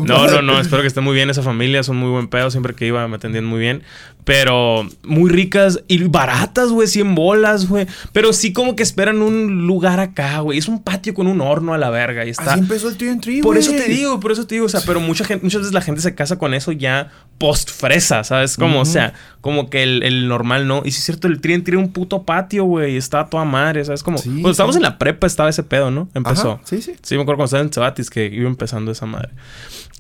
No, 0.05 0.25
no, 0.25 0.41
no. 0.41 0.59
Espero 0.59 0.81
que 0.81 0.87
esté 0.87 1.01
muy 1.01 1.13
bien 1.13 1.29
esa 1.29 1.43
familia. 1.43 1.83
Son 1.83 1.97
muy 1.97 2.09
buen 2.09 2.27
pedo. 2.27 2.49
Siempre 2.49 2.73
que 2.73 2.87
iba 2.87 3.07
me 3.07 3.17
atendían 3.17 3.45
muy 3.45 3.59
bien. 3.59 3.83
Pero 4.23 4.89
muy 5.03 5.29
ricas 5.29 5.83
y 5.87 6.03
baratas, 6.03 6.69
güey. 6.69 6.87
100 6.87 7.13
bolas, 7.13 7.67
güey. 7.67 7.85
Pero 8.11 8.33
sí 8.33 8.51
como 8.51 8.75
que 8.75 8.81
esperan 8.81 9.21
un 9.21 9.67
lugar 9.67 9.99
acá, 9.99 10.39
güey. 10.39 10.57
Es 10.57 10.67
un 10.67 10.83
patio 10.83 11.13
con 11.13 11.27
un 11.27 11.41
horno 11.41 11.75
a 11.75 11.77
la 11.77 11.91
verga. 11.91 12.25
Y 12.25 12.31
está... 12.31 12.53
Así 12.53 12.59
empezó 12.59 12.89
el 12.89 12.97
tío 12.97 13.11
en 13.11 13.21
Por 13.41 13.57
eso 13.57 13.71
te 13.71 13.87
digo, 13.87 14.19
por 14.19 14.31
eso 14.31 14.47
te 14.47 14.55
digo, 14.55 14.65
o 14.65 14.69
sea, 14.69 14.81
pero 14.83 14.99
mucha 14.99 15.23
gente, 15.25 15.43
muchas 15.43 15.61
veces 15.61 15.73
la 15.75 15.81
gente 15.81 16.01
se 16.01 16.15
casa 16.15 16.39
con 16.39 16.55
eso 16.55 16.71
ya 16.71 17.11
post 17.37 17.69
fresa, 17.69 18.23
¿sabes? 18.23 18.57
Como, 18.57 18.81
o 18.81 18.85
sea, 18.85 19.13
como 19.41 19.69
que 19.69 19.83
el, 19.83 20.01
el 20.01 20.27
normal 20.27 20.67
no. 20.67 20.81
Y 20.87 20.91
sí 20.91 20.99
es 20.99 21.03
cierto, 21.05 21.27
el 21.27 21.41
Trien 21.41 21.63
tiene 21.63 21.79
un 21.79 21.91
puto 21.91 22.23
patio, 22.23 22.63
güey, 22.63 22.93
y 22.93 22.97
estaba 22.97 23.29
toda 23.29 23.43
madre, 23.43 23.83
¿sabes? 23.83 24.03
Como, 24.03 24.17
Sí, 24.19 24.29
cuando 24.29 24.51
estábamos 24.51 24.75
sí. 24.75 24.79
en 24.79 24.83
la 24.83 24.97
prepa 24.97 25.27
estaba 25.27 25.49
ese 25.49 25.63
pedo, 25.63 25.91
¿no? 25.91 26.07
Empezó. 26.13 26.51
Ajá, 26.53 26.61
sí, 26.63 26.81
sí. 26.81 26.93
Sí, 27.01 27.15
me 27.15 27.23
acuerdo 27.23 27.37
cuando 27.37 27.45
estaba 27.45 27.63
en 27.63 27.71
Cebatis 27.73 28.09
que 28.09 28.25
iba 28.27 28.47
empezando 28.47 28.91
esa 28.91 29.05
madre. 29.05 29.31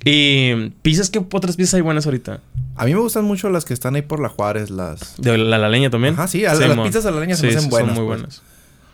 Y 0.05 0.69
pizzas, 0.81 1.09
¿qué 1.09 1.19
otras 1.19 1.57
pizzas 1.57 1.73
hay 1.73 1.81
buenas 1.81 2.05
ahorita? 2.05 2.39
A 2.77 2.85
mí 2.85 2.93
me 2.93 2.99
gustan 3.01 3.25
mucho 3.25 3.49
las 3.49 3.65
que 3.65 3.73
están 3.73 3.95
ahí 3.95 4.01
por 4.03 4.21
la 4.21 4.29
Juárez, 4.29 4.69
las... 4.69 5.15
De 5.17 5.37
la, 5.37 5.57
la 5.57 5.67
leña 5.69 5.89
también. 5.89 6.13
Ajá, 6.13 6.27
sí, 6.27 6.45
a- 6.45 6.53
las 6.53 6.75
mon. 6.75 6.85
pizzas 6.87 7.05
a 7.05 7.11
la 7.11 7.19
leña 7.19 7.35
se 7.35 7.47
me 7.47 7.55
hacen 7.55 7.69
buenas, 7.69 7.95
Son 7.95 8.05
muy 8.05 8.07
pues. 8.15 8.19
buenas. 8.21 8.41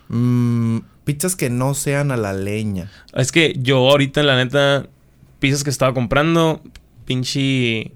Mm, 0.09 0.77
pizzas 1.03 1.35
que 1.35 1.49
no 1.49 1.73
sean 1.75 2.11
a 2.11 2.17
la 2.17 2.33
leña. 2.33 2.89
Es 3.13 3.31
que 3.31 3.55
yo 3.59 3.77
ahorita, 3.89 4.23
la 4.23 4.35
neta, 4.37 4.87
pizzas 5.39 5.63
que 5.63 5.69
estaba 5.69 5.93
comprando, 5.93 6.61
pinche. 7.05 7.91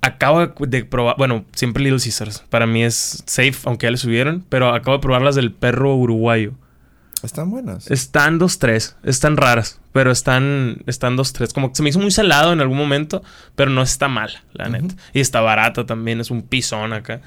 Acabo 0.00 0.46
de- 0.46 0.66
de 0.66 0.84
probar. 0.84 1.16
Bueno, 1.18 1.44
siempre 1.54 1.82
Little 1.82 1.98
Caesars. 2.00 2.44
Para 2.50 2.66
mí 2.66 2.84
es 2.84 3.22
safe, 3.26 3.56
aunque 3.64 3.86
ya 3.86 3.90
le 3.90 3.96
subieron. 3.96 4.44
Pero 4.48 4.74
acabo 4.74 4.96
de 4.96 5.02
probar 5.02 5.22
las 5.22 5.34
del 5.34 5.52
perro 5.52 5.94
uruguayo. 5.96 6.52
Están 7.24 7.50
buenas. 7.50 7.90
Están 7.90 8.38
dos, 8.38 8.60
tres. 8.60 8.94
Están 9.02 9.36
raras. 9.36 9.80
Pero 9.92 10.12
están, 10.12 10.78
están 10.86 11.16
dos, 11.16 11.32
tres. 11.32 11.52
Como 11.52 11.70
que 11.70 11.74
se 11.74 11.82
me 11.82 11.88
hizo 11.88 11.98
muy 11.98 12.12
salado 12.12 12.52
en 12.52 12.60
algún 12.60 12.78
momento. 12.78 13.24
Pero 13.56 13.72
no 13.72 13.82
está 13.82 14.06
mal, 14.06 14.30
la 14.52 14.68
Ujú. 14.68 14.72
neta. 14.72 14.94
Y 15.12 15.18
está 15.20 15.40
barata 15.40 15.84
también. 15.84 16.20
Es 16.20 16.30
un 16.30 16.42
pisón 16.42 16.92
acá. 16.92 17.20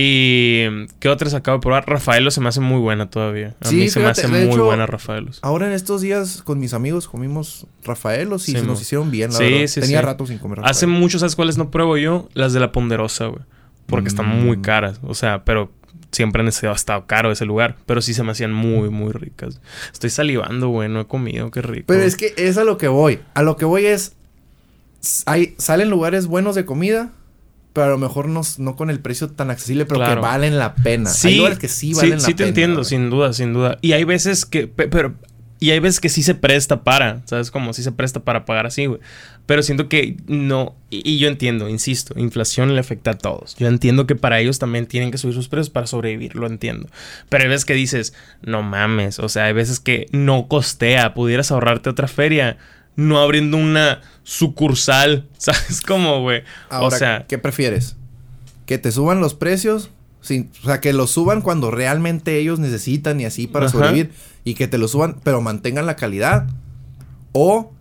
Y. 0.00 0.86
¿Qué 1.00 1.08
otras 1.08 1.34
acabo 1.34 1.58
de 1.58 1.62
probar? 1.62 1.88
Rafaelo 1.88 2.30
se 2.30 2.40
me 2.40 2.48
hace 2.48 2.60
muy 2.60 2.78
buena 2.78 3.10
todavía. 3.10 3.56
A 3.60 3.68
Sí, 3.68 3.74
mí 3.76 3.88
se 3.88 3.98
me 3.98 4.06
hace 4.06 4.28
muy 4.28 4.42
hecho, 4.42 4.64
buena 4.64 4.86
Rafaelos. 4.86 5.40
Ahora 5.42 5.66
en 5.66 5.72
estos 5.72 6.00
días 6.02 6.42
con 6.44 6.60
mis 6.60 6.72
amigos 6.72 7.08
comimos 7.08 7.66
Rafaelos 7.84 8.48
y 8.48 8.52
Sí, 8.52 8.58
se 8.60 8.64
nos 8.66 8.80
hicieron 8.80 9.10
bien, 9.10 9.32
la 9.32 9.38
Sí, 9.38 9.44
verdad. 9.44 9.66
sí, 9.66 9.80
Tenía 9.80 10.00
rato 10.02 10.24
sin 10.26 10.38
comer 10.38 10.60
Hace 10.60 10.86
Rafaelos. 10.86 11.00
mucho, 11.00 11.18
¿sabes 11.18 11.34
cuáles 11.34 11.58
no 11.58 11.70
pruebo 11.72 11.96
yo? 11.96 12.28
Las 12.34 12.52
de 12.52 12.60
la 12.60 12.70
ponderosa, 12.72 13.26
güey. 13.26 13.42
porque 13.86 14.08
están 14.08 14.26
muy 14.28 14.58
Mm. 14.58 14.62
caras. 14.62 15.00
O 15.02 15.14
sea, 15.14 15.44
pero 15.44 15.72
siempre 16.12 16.42
han 16.42 16.48
estado, 16.48 16.74
estado 16.74 17.06
caro 17.06 17.32
ese 17.32 17.44
lugar. 17.46 17.76
Pero 17.86 18.02
sí 18.02 18.12
se 18.14 18.22
me 18.22 18.32
hacían 18.32 18.52
muy, 18.52 18.90
muy 18.90 19.12
ricas. 19.12 19.60
Estoy 19.92 20.10
salivando, 20.10 20.68
güey. 20.68 20.88
No 20.90 21.00
he 21.00 21.06
comido. 21.06 21.50
Qué 21.50 21.62
rico. 21.62 21.86
Pero 21.88 22.02
es 22.02 22.14
que 22.16 22.34
es 22.36 22.58
a 22.58 22.64
lo 22.64 22.76
que 22.76 22.86
voy. 22.88 23.18
A 23.34 23.42
lo 23.42 23.56
que 23.56 23.64
voy 23.64 23.86
es. 23.86 24.14
Hay, 25.24 25.54
salen 25.58 25.88
lugares 25.90 26.26
buenos 26.26 26.54
de 26.54 26.66
comida, 26.66 27.10
pero 27.78 27.84
a 27.84 27.88
lo 27.90 27.98
mejor 27.98 28.28
no, 28.28 28.40
no 28.58 28.74
con 28.76 28.90
el 28.90 28.98
precio 29.00 29.28
tan 29.28 29.50
accesible, 29.50 29.84
pero 29.86 30.00
Claro. 30.00 30.16
que 30.16 30.26
valen 30.26 30.58
la 30.58 30.74
pena. 30.74 31.08
Sí, 31.10 31.28
hay 31.28 31.36
lugares 31.36 31.58
que 31.58 31.68
sí 31.68 31.94
valen 31.94 32.10
la 32.12 32.20
sí 32.20 32.26
pena. 32.34 32.36
te 32.36 32.44
entiendo, 32.48 32.82
sin 32.84 33.08
duda, 33.10 33.32
sin 33.32 33.52
duda. 33.52 33.78
Y 33.82 33.92
hay 33.92 34.04
veces 34.04 34.44
que, 34.44 34.66
pe- 34.66 34.88
pero, 34.88 35.14
y 35.60 35.70
hay 35.70 35.78
veces 35.78 36.00
que 36.00 36.08
sí 36.08 36.22
se 36.22 36.34
presta 36.34 36.82
para, 36.84 37.22
¿sabes? 37.26 37.50
Como 37.50 37.72
sí 37.72 37.82
se 37.82 37.92
presta 37.92 38.20
para 38.20 38.44
pagar 38.44 38.66
así, 38.66 38.86
güey. 38.86 39.00
Pero 39.46 39.62
siento 39.62 39.88
que 39.88 40.16
no, 40.26 40.74
y, 40.90 41.08
y 41.08 41.18
yo 41.18 41.28
entiendo, 41.28 41.68
insisto, 41.68 42.18
inflación 42.18 42.74
le 42.74 42.80
afecta 42.80 43.12
a 43.12 43.18
todos. 43.18 43.56
Yo 43.56 43.66
entiendo 43.66 44.06
que 44.06 44.14
para 44.14 44.40
ellos 44.40 44.58
también 44.58 44.86
tienen 44.86 45.10
que 45.10 45.18
subir 45.18 45.34
sus 45.34 45.48
precios 45.48 45.70
para 45.70 45.86
sobrevivir, 45.86 46.34
lo 46.36 46.46
entiendo. 46.46 46.88
Pero 47.28 47.44
hay 47.44 47.48
veces 47.48 47.64
que 47.64 47.74
dices, 47.74 48.12
no 48.42 48.62
mames, 48.62 49.18
o 49.18 49.28
sea, 49.28 49.44
hay 49.44 49.52
veces 49.52 49.80
que 49.80 50.06
no 50.12 50.48
costea, 50.48 51.14
pudieras 51.14 51.50
ahorrarte 51.50 51.90
otra 51.90 52.08
feria. 52.08 52.58
No 52.96 53.20
abriendo 53.20 53.56
una 53.56 54.00
sucursal, 54.28 55.26
¿sabes 55.38 55.80
cómo, 55.80 56.20
güey? 56.20 56.42
Ahora, 56.68 56.86
o 56.96 56.98
sea, 56.98 57.24
¿qué 57.26 57.38
prefieres? 57.38 57.96
¿Que 58.66 58.76
te 58.76 58.92
suban 58.92 59.20
los 59.20 59.32
precios? 59.32 59.90
Sin, 60.20 60.50
o 60.62 60.66
sea, 60.66 60.80
que 60.80 60.92
los 60.92 61.10
suban 61.10 61.40
cuando 61.40 61.70
realmente 61.70 62.36
ellos 62.38 62.58
necesitan 62.58 63.18
y 63.20 63.24
así 63.24 63.46
para 63.46 63.66
Ajá. 63.66 63.72
sobrevivir. 63.72 64.12
Y 64.44 64.52
que 64.54 64.68
te 64.68 64.76
lo 64.76 64.86
suban, 64.86 65.16
pero 65.22 65.40
mantengan 65.40 65.86
la 65.86 65.96
calidad. 65.96 66.46
O 67.32 67.72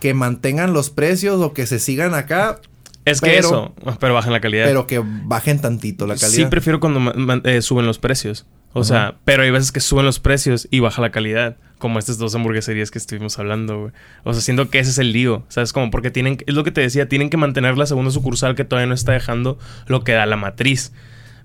que 0.00 0.14
mantengan 0.14 0.72
los 0.72 0.88
precios 0.88 1.42
o 1.42 1.52
que 1.52 1.66
se 1.66 1.78
sigan 1.78 2.14
acá, 2.14 2.60
es 3.04 3.20
que 3.20 3.36
eso, 3.36 3.74
pero 3.98 4.14
bajan 4.14 4.32
la 4.32 4.40
calidad. 4.40 4.64
pero 4.66 4.86
que 4.86 5.02
bajen 5.04 5.60
tantito 5.60 6.06
la 6.06 6.14
calidad. 6.14 6.36
Sí, 6.36 6.46
prefiero 6.46 6.80
cuando 6.80 7.12
eh, 7.44 7.60
suben 7.60 7.84
los 7.84 7.98
precios. 7.98 8.46
O 8.72 8.80
Ajá. 8.80 8.88
sea, 8.88 9.14
pero 9.24 9.42
hay 9.42 9.50
veces 9.50 9.72
que 9.72 9.80
suben 9.80 10.06
los 10.06 10.18
precios 10.18 10.66
y 10.70 10.80
baja 10.80 11.02
la 11.02 11.10
calidad. 11.10 11.56
Como 11.80 11.98
estas 11.98 12.18
dos 12.18 12.32
hamburgueserías 12.36 12.92
que 12.92 12.98
estuvimos 12.98 13.40
hablando, 13.40 13.80
güey. 13.80 13.92
O 14.22 14.32
sea, 14.32 14.40
siento 14.40 14.70
que 14.70 14.78
ese 14.78 14.90
es 14.90 14.98
el 14.98 15.12
lío. 15.12 15.42
¿Sabes? 15.48 15.72
Como 15.72 15.90
porque 15.90 16.12
tienen... 16.12 16.38
Es 16.46 16.54
lo 16.54 16.62
que 16.62 16.70
te 16.70 16.80
decía. 16.80 17.08
Tienen 17.08 17.30
que 17.30 17.36
mantener 17.36 17.76
la 17.76 17.86
segunda 17.86 18.12
sucursal 18.12 18.54
que 18.54 18.64
todavía 18.64 18.86
no 18.86 18.94
está 18.94 19.10
dejando 19.10 19.58
lo 19.86 20.04
que 20.04 20.12
da 20.12 20.26
la 20.26 20.36
matriz. 20.36 20.92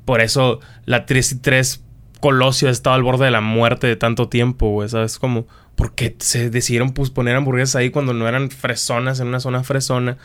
Por 0.05 0.21
eso 0.21 0.59
la 0.85 1.07
3 1.07 1.31
y 1.31 1.35
3 1.39 1.81
Colosio 2.19 2.67
ha 2.67 2.71
estado 2.71 2.95
al 2.95 3.01
borde 3.01 3.25
de 3.25 3.31
la 3.31 3.41
muerte 3.41 3.87
de 3.87 3.95
tanto 3.95 4.29
tiempo, 4.29 4.69
güey. 4.69 4.87
¿Sabes? 4.87 5.17
Como... 5.17 5.47
¿Por 5.75 5.93
qué 5.93 6.15
se 6.19 6.49
decidieron 6.49 6.93
pues, 6.93 7.09
poner 7.09 7.35
hamburguesas 7.35 7.75
ahí 7.75 7.89
cuando 7.89 8.13
no 8.13 8.27
eran 8.27 8.49
fresonas 8.49 9.19
en 9.19 9.27
una 9.27 9.39
zona 9.39 9.63
fresona? 9.63 10.17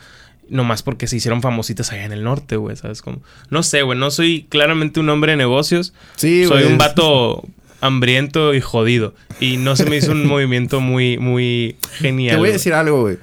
Nomás 0.47 0.83
porque 0.83 1.07
se 1.07 1.17
hicieron 1.17 1.41
famositas 1.41 1.91
allá 1.91 2.05
en 2.05 2.11
el 2.11 2.23
norte, 2.23 2.55
güey, 2.55 2.75
¿sabes? 2.75 3.01
Como, 3.01 3.21
no 3.49 3.63
sé, 3.63 3.83
güey, 3.83 3.97
no 3.97 4.11
soy 4.11 4.47
claramente 4.49 4.99
un 4.99 5.09
hombre 5.09 5.31
de 5.31 5.37
negocios. 5.37 5.93
Sí, 6.15 6.45
soy 6.45 6.63
un 6.63 6.77
vato 6.77 7.43
hambriento 7.81 8.53
y 8.53 8.61
jodido. 8.61 9.13
Y 9.39 9.57
no 9.57 9.75
se 9.75 9.85
me 9.89 9.97
hizo 9.97 10.11
un 10.11 10.25
movimiento 10.27 10.79
muy, 10.79 11.17
muy 11.17 11.75
genial. 11.97 12.35
Te 12.35 12.39
voy 12.39 12.49
a 12.49 12.53
decir 12.53 12.73
algo, 12.73 13.01
güey. 13.01 13.17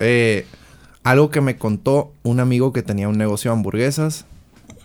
Eh, 0.00 0.46
algo 1.04 1.30
que 1.30 1.40
me 1.40 1.56
contó 1.56 2.12
un 2.22 2.40
amigo 2.40 2.72
que 2.72 2.82
tenía 2.82 3.08
un 3.08 3.18
negocio 3.18 3.50
de 3.50 3.56
hamburguesas 3.56 4.26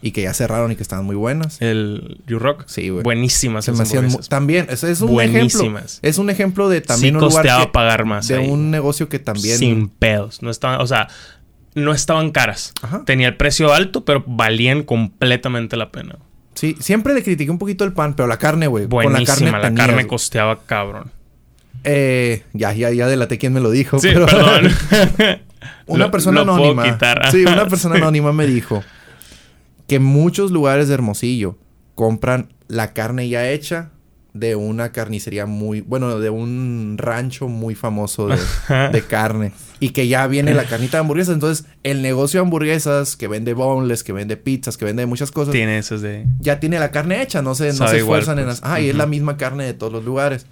y 0.01 0.11
que 0.11 0.21
ya 0.21 0.33
cerraron 0.33 0.71
y 0.71 0.75
que 0.75 0.83
estaban 0.83 1.05
muy 1.05 1.15
buenas. 1.15 1.59
El 1.61 2.21
You-Rock. 2.27 2.65
Sí, 2.67 2.89
güey. 2.89 3.03
Buenísimas 3.03 3.65
Se 3.65 3.71
me 3.71 3.81
hacían 3.83 4.09
también, 4.29 4.67
es 4.69 4.83
un 4.83 4.87
ejemplo. 4.89 5.07
Buenísimas. 5.13 5.99
Es 6.03 6.17
un 6.19 6.29
ejemplo 6.29 6.69
de 6.69 6.81
también 6.81 7.13
sí 7.13 7.17
un 7.17 7.23
lugar 7.29 7.61
que- 7.65 7.67
pagar 7.71 8.05
más 8.05 8.27
de 8.27 8.37
ahí. 8.37 8.47
un 8.49 8.69
negocio 8.71 9.09
que 9.09 9.19
también 9.19 9.57
Sin 9.57 9.89
pedos. 9.89 10.41
No 10.43 10.51
estaban, 10.51 10.81
o 10.81 10.87
sea, 10.87 11.07
no 11.73 11.93
estaban 11.93 12.31
caras. 12.31 12.73
Ajá. 12.81 13.03
Tenía 13.05 13.27
el 13.27 13.37
precio 13.37 13.73
alto, 13.73 14.05
pero 14.05 14.23
valían 14.27 14.83
completamente 14.83 15.77
la 15.77 15.91
pena. 15.91 16.17
Sí, 16.57 16.75
siempre 16.79 17.13
le 17.13 17.21
critiqué 17.23 17.51
un 17.51 17.59
poquito 17.59 17.83
el 17.83 17.93
pan, 17.93 18.15
pero 18.15 18.27
la 18.27 18.37
carne, 18.37 18.65
güey. 18.65 18.87
Con 18.87 19.13
la 19.13 19.23
carne, 19.23 19.51
La 19.51 19.73
carne 19.75 20.07
costeaba 20.07 20.59
cabrón. 20.65 21.11
Eh, 21.83 22.43
ya, 22.53 22.73
ya, 22.73 22.89
ya 22.91 23.07
delaté 23.07 23.37
quién 23.37 23.53
me 23.53 23.59
lo 23.59 23.69
dijo. 23.69 23.99
Sí, 23.99 24.09
pero- 24.11 24.25
perdón. 24.25 24.71
una 25.85 26.05
Lo- 26.05 26.11
persona 26.11 26.43
lo 26.43 26.55
anónima. 26.55 26.97
Sí, 27.31 27.45
una 27.45 27.67
persona 27.67 27.95
anónima 27.97 28.33
me 28.33 28.47
dijo 28.47 28.83
que 29.87 29.99
muchos 29.99 30.49
lugares 30.51 30.87
de 30.87 30.95
Hermosillo 30.95 31.57
compran 31.95 32.49
la 32.67 32.91
carne 32.93 33.29
ya 33.29 33.47
hecha 33.49 33.91
de 34.39 34.55
una 34.55 34.91
carnicería 34.91 35.45
muy, 35.45 35.81
bueno, 35.81 36.19
de 36.19 36.29
un 36.29 36.95
rancho 36.97 37.47
muy 37.47 37.75
famoso 37.75 38.27
de, 38.27 38.37
de 38.91 39.01
carne 39.03 39.51
y 39.79 39.89
que 39.89 40.07
ya 40.07 40.25
viene 40.27 40.53
la 40.53 40.65
carnita 40.65 40.97
de 40.97 41.01
hamburguesas. 41.01 41.33
Entonces, 41.35 41.65
el 41.83 42.01
negocio 42.01 42.39
de 42.39 42.45
hamburguesas 42.45 43.15
que 43.15 43.27
vende 43.27 43.53
boneless, 43.53 44.03
que 44.03 44.13
vende 44.13 44.37
pizzas, 44.37 44.77
que 44.77 44.85
vende 44.85 45.05
muchas 45.05 45.31
cosas, 45.31 45.51
Tiene 45.51 45.77
esas 45.77 46.01
de. 46.01 46.25
ya 46.39 46.59
tiene 46.59 46.79
la 46.79 46.91
carne 46.91 47.21
hecha, 47.21 47.41
no 47.41 47.55
se, 47.55 47.67
no 47.67 47.73
se 47.73 47.83
igual, 47.83 47.95
esfuerzan 48.21 48.39
en 48.39 48.45
pues. 48.45 48.61
las... 48.61 48.71
Ah, 48.71 48.79
y 48.81 48.89
es 48.89 48.95
la 48.95 49.05
misma 49.05 49.37
carne 49.37 49.65
de 49.65 49.73
todos 49.73 49.91
los 49.93 50.03
lugares. 50.03 50.45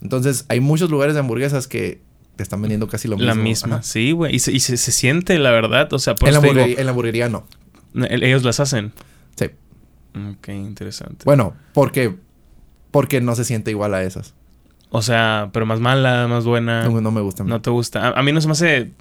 Entonces, 0.00 0.44
hay 0.48 0.60
muchos 0.60 0.90
lugares 0.90 1.14
de 1.14 1.20
hamburguesas 1.20 1.68
que 1.68 2.00
te 2.36 2.42
están 2.42 2.60
vendiendo 2.62 2.88
casi 2.88 3.08
lo 3.08 3.16
mismo. 3.16 3.28
La 3.28 3.34
misma, 3.34 3.74
Ajá. 3.76 3.82
sí, 3.82 4.12
güey. 4.12 4.34
Y, 4.34 4.38
se, 4.38 4.52
y 4.52 4.60
se, 4.60 4.76
se 4.76 4.90
siente, 4.92 5.38
la 5.38 5.50
verdad. 5.50 5.92
O 5.92 5.98
sea, 5.98 6.14
por 6.14 6.28
En 6.28 6.34
la, 6.34 6.40
digo, 6.40 6.60
en 6.60 6.84
la 6.84 6.90
hamburguería 6.90 7.28
no. 7.28 7.46
el- 7.94 8.22
ellos 8.22 8.42
las 8.42 8.58
hacen. 8.58 8.92
Sí. 9.36 9.46
Ok, 10.14 10.48
interesante. 10.48 11.24
Bueno, 11.24 11.54
porque 11.72 12.16
porque 12.92 13.20
no 13.20 13.34
se 13.34 13.44
siente 13.44 13.72
igual 13.72 13.94
a 13.94 14.04
esas. 14.04 14.34
O 14.90 15.02
sea, 15.02 15.48
pero 15.52 15.66
más 15.66 15.80
mala, 15.80 16.28
más 16.28 16.44
buena. 16.44 16.84
No, 16.84 17.00
no 17.00 17.10
me 17.10 17.22
gustan. 17.22 17.46
Ah. 17.46 17.50
No 17.50 17.62
te 17.62 17.70
gusta. 17.70 18.08
A, 18.08 18.20
a 18.20 18.22
mí 18.22 18.30
no 18.30 18.40
se 18.40 18.46
me 18.46 18.52
hace. 18.52 18.92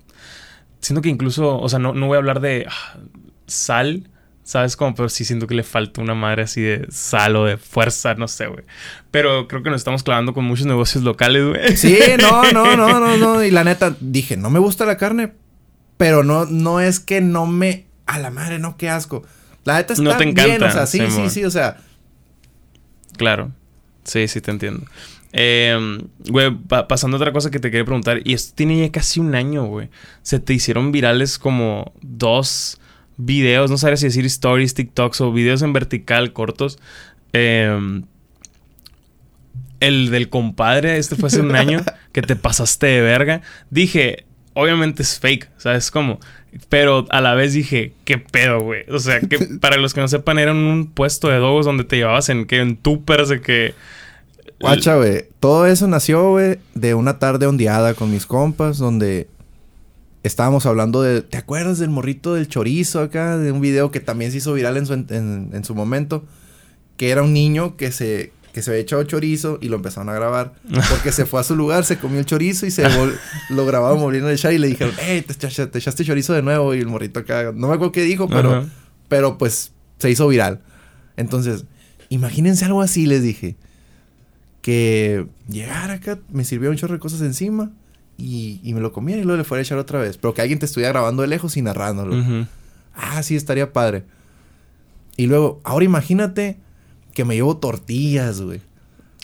Siento 0.79 1.03
que 1.03 1.09
incluso, 1.09 1.59
o 1.59 1.69
sea, 1.69 1.77
no, 1.77 1.93
no 1.93 2.07
voy 2.07 2.15
a 2.15 2.19
hablar 2.19 2.39
de 2.39 2.65
ah, 2.67 2.97
sal, 3.45 4.09
¿sabes? 4.43 4.75
Como, 4.75 4.95
pero 4.95 5.09
sí 5.09 5.25
siento 5.25 5.45
que 5.45 5.53
le 5.53 5.63
falta 5.63 6.01
una 6.01 6.15
madre 6.15 6.43
así 6.43 6.61
de 6.61 6.87
sal 6.89 7.35
o 7.35 7.45
de 7.45 7.57
fuerza, 7.57 8.15
no 8.15 8.27
sé, 8.27 8.47
güey. 8.47 8.63
Pero 9.11 9.47
creo 9.47 9.63
que 9.63 9.69
nos 9.69 9.81
estamos 9.81 10.01
clavando 10.01 10.33
con 10.33 10.45
muchos 10.45 10.65
negocios 10.65 11.03
locales, 11.03 11.45
güey. 11.45 11.77
Sí, 11.77 11.99
no, 12.19 12.51
no, 12.51 12.77
no, 12.77 12.99
no, 12.99 13.17
no. 13.17 13.43
Y 13.43 13.51
la 13.51 13.63
neta, 13.65 13.95
dije, 13.99 14.37
no 14.37 14.49
me 14.49 14.59
gusta 14.59 14.85
la 14.85 14.97
carne, 14.97 15.33
pero 15.97 16.23
no, 16.23 16.45
no 16.45 16.79
es 16.79 16.99
que 16.99 17.21
no 17.21 17.45
me. 17.45 17.85
A 18.05 18.17
la 18.17 18.31
madre, 18.31 18.59
no, 18.59 18.77
qué 18.77 18.89
asco. 18.89 19.23
La 19.65 19.75
neta 19.75 19.93
está 19.93 20.03
No 20.03 20.17
te 20.17 20.23
bien, 20.25 20.39
encanta, 20.39 20.67
o 20.67 20.71
sea, 20.71 20.85
sí, 20.87 20.99
sí, 20.99 21.11
Simón. 21.11 21.29
sí, 21.29 21.45
o 21.45 21.51
sea. 21.51 21.77
Claro. 23.17 23.51
Sí, 24.03 24.27
sí, 24.27 24.41
te 24.41 24.51
entiendo. 24.51 24.85
Eh, 25.33 25.77
güey, 26.29 26.51
pa- 26.55 26.87
pasando 26.87 27.15
a 27.15 27.19
otra 27.19 27.31
cosa 27.31 27.51
que 27.51 27.59
te 27.59 27.71
quería 27.71 27.85
preguntar. 27.85 28.21
Y 28.25 28.33
esto 28.33 28.53
tiene 28.55 28.79
ya 28.79 28.91
casi 28.91 29.19
un 29.19 29.33
año, 29.35 29.65
güey. 29.65 29.89
Se 30.23 30.39
te 30.39 30.53
hicieron 30.53 30.91
virales 30.91 31.37
como 31.39 31.93
dos 32.01 32.79
videos, 33.17 33.69
no 33.71 33.77
sabes 33.77 33.99
si 34.01 34.07
decir 34.07 34.25
stories, 34.25 34.73
TikToks 34.73 35.21
o 35.21 35.31
videos 35.31 35.61
en 35.61 35.73
vertical 35.73 36.33
cortos. 36.33 36.79
Eh, 37.33 38.01
el 39.79 40.11
del 40.11 40.29
compadre, 40.29 40.97
este 40.97 41.15
fue 41.15 41.27
hace 41.27 41.41
un 41.41 41.55
año, 41.55 41.83
que 42.11 42.21
te 42.21 42.35
pasaste 42.35 42.87
de 42.87 43.01
verga. 43.01 43.41
Dije, 43.69 44.25
obviamente 44.53 45.01
es 45.01 45.19
fake, 45.19 45.49
¿sabes 45.57 45.89
cómo? 45.91 46.19
Pero 46.69 47.05
a 47.09 47.21
la 47.21 47.33
vez 47.33 47.53
dije, 47.53 47.93
¿qué 48.03 48.17
pedo, 48.17 48.61
güey? 48.61 48.83
O 48.89 48.99
sea, 48.99 49.19
que 49.21 49.39
para 49.61 49.77
los 49.77 49.93
que 49.93 50.01
no 50.01 50.07
sepan, 50.07 50.39
era 50.39 50.51
un 50.51 50.91
puesto 50.93 51.29
de 51.29 51.37
dogos 51.37 51.65
donde 51.65 51.83
te 51.83 51.97
llevabas 51.97 52.29
en, 52.29 52.45
que 52.45 52.57
en 52.57 52.77
tupers 52.77 53.29
de 53.29 53.41
que... 53.41 53.73
Guacha, 54.59 54.95
güey. 54.95 55.25
Todo 55.39 55.65
eso 55.65 55.87
nació, 55.87 56.31
güey, 56.31 56.59
de 56.75 56.93
una 56.93 57.17
tarde 57.17 57.47
ondeada 57.47 57.93
con 57.95 58.11
mis 58.11 58.25
compas, 58.25 58.77
donde 58.77 59.27
estábamos 60.21 60.67
hablando 60.67 61.01
de. 61.01 61.23
¿Te 61.23 61.37
acuerdas 61.37 61.79
del 61.79 61.89
morrito 61.89 62.35
del 62.35 62.47
chorizo 62.47 63.01
acá? 63.01 63.39
De 63.39 63.51
un 63.51 63.59
video 63.59 63.89
que 63.89 63.99
también 63.99 64.31
se 64.31 64.37
hizo 64.37 64.53
viral 64.53 64.77
en 64.77 64.85
su, 64.85 64.93
en, 64.93 65.49
en 65.51 65.63
su 65.63 65.73
momento. 65.73 66.23
Que 66.95 67.09
era 67.09 67.23
un 67.23 67.33
niño 67.33 67.75
que 67.75 67.91
se, 67.91 68.33
que 68.53 68.61
se 68.61 68.71
había 68.71 68.81
echado 68.81 69.03
chorizo 69.03 69.57
y 69.61 69.69
lo 69.69 69.77
empezaron 69.77 70.09
a 70.09 70.13
grabar. 70.13 70.53
Porque 70.89 71.11
se 71.11 71.25
fue 71.25 71.39
a 71.39 71.43
su 71.43 71.55
lugar, 71.55 71.85
se 71.85 71.97
comió 71.97 72.19
el 72.19 72.25
chorizo 72.25 72.65
y 72.65 72.71
se 72.71 72.83
lo 73.49 73.65
grababa 73.65 73.95
moliendo 73.95 74.27
de 74.27 74.35
echar 74.35 74.53
y 74.53 74.57
le 74.57 74.67
dijeron, 74.67 74.93
hey, 74.99 75.23
te, 75.25 75.33
echaste- 75.33 75.67
te 75.71 75.79
echaste 75.79 76.03
chorizo 76.03 76.33
de 76.33 76.41
nuevo. 76.41 76.73
Y 76.75 76.79
el 76.79 76.87
morrito 76.87 77.19
acá, 77.21 77.51
no 77.55 77.67
me 77.67 77.73
acuerdo 77.75 77.91
qué 77.91 78.03
dijo, 78.03 78.27
pero, 78.27 78.49
pero 79.07 79.37
pues 79.37 79.71
se 79.99 80.09
hizo 80.09 80.27
viral. 80.27 80.61
Entonces, 81.17 81.65
imagínense 82.09 82.65
algo 82.65 82.81
así, 82.81 83.05
les 83.05 83.23
dije 83.23 83.55
que 84.61 85.25
llegara 85.49 85.93
acá, 85.95 86.19
me 86.29 86.43
sirviera 86.45 86.71
un 86.71 86.77
chorro 86.77 86.93
de 86.93 86.99
cosas 86.99 87.21
encima 87.21 87.71
y, 88.17 88.59
y 88.63 88.73
me 88.73 88.79
lo 88.79 88.91
comiera 88.91 89.19
y 89.21 89.23
luego 89.23 89.37
le 89.37 89.43
fuera 89.43 89.59
a 89.59 89.63
echar 89.63 89.77
otra 89.77 89.99
vez. 89.99 90.17
Pero 90.17 90.33
que 90.33 90.41
alguien 90.41 90.59
te 90.59 90.65
estuviera 90.65 90.91
grabando 90.91 91.21
de 91.23 91.27
lejos 91.27 91.57
y 91.57 91.61
narrándolo. 91.61 92.15
Ah, 92.95 93.23
sí, 93.23 93.35
estaría 93.35 93.73
padre. 93.73 94.03
Y 95.17 95.27
luego, 95.27 95.59
ahora 95.63 95.85
imagínate 95.85 96.57
que 97.13 97.25
me 97.25 97.35
llevo 97.35 97.57
tortillas, 97.57 98.41
güey. 98.41 98.61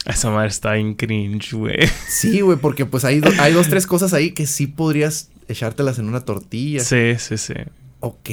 Esa 0.05 0.29
madre 0.29 0.47
está 0.49 0.73
bien 0.73 0.93
cringe, 0.95 1.53
güey. 1.53 1.79
Sí, 2.07 2.41
güey, 2.41 2.57
porque 2.57 2.85
pues 2.85 3.03
hay, 3.05 3.19
do- 3.19 3.31
hay 3.39 3.51
dos, 3.53 3.67
tres 3.67 3.85
cosas 3.87 4.13
ahí 4.13 4.31
que 4.31 4.45
sí 4.45 4.67
podrías 4.67 5.29
echártelas 5.47 5.99
en 5.99 6.07
una 6.07 6.21
tortilla. 6.21 6.79
Sí, 6.81 7.15
sí, 7.17 7.37
sí. 7.37 7.53
Ok. 7.99 8.29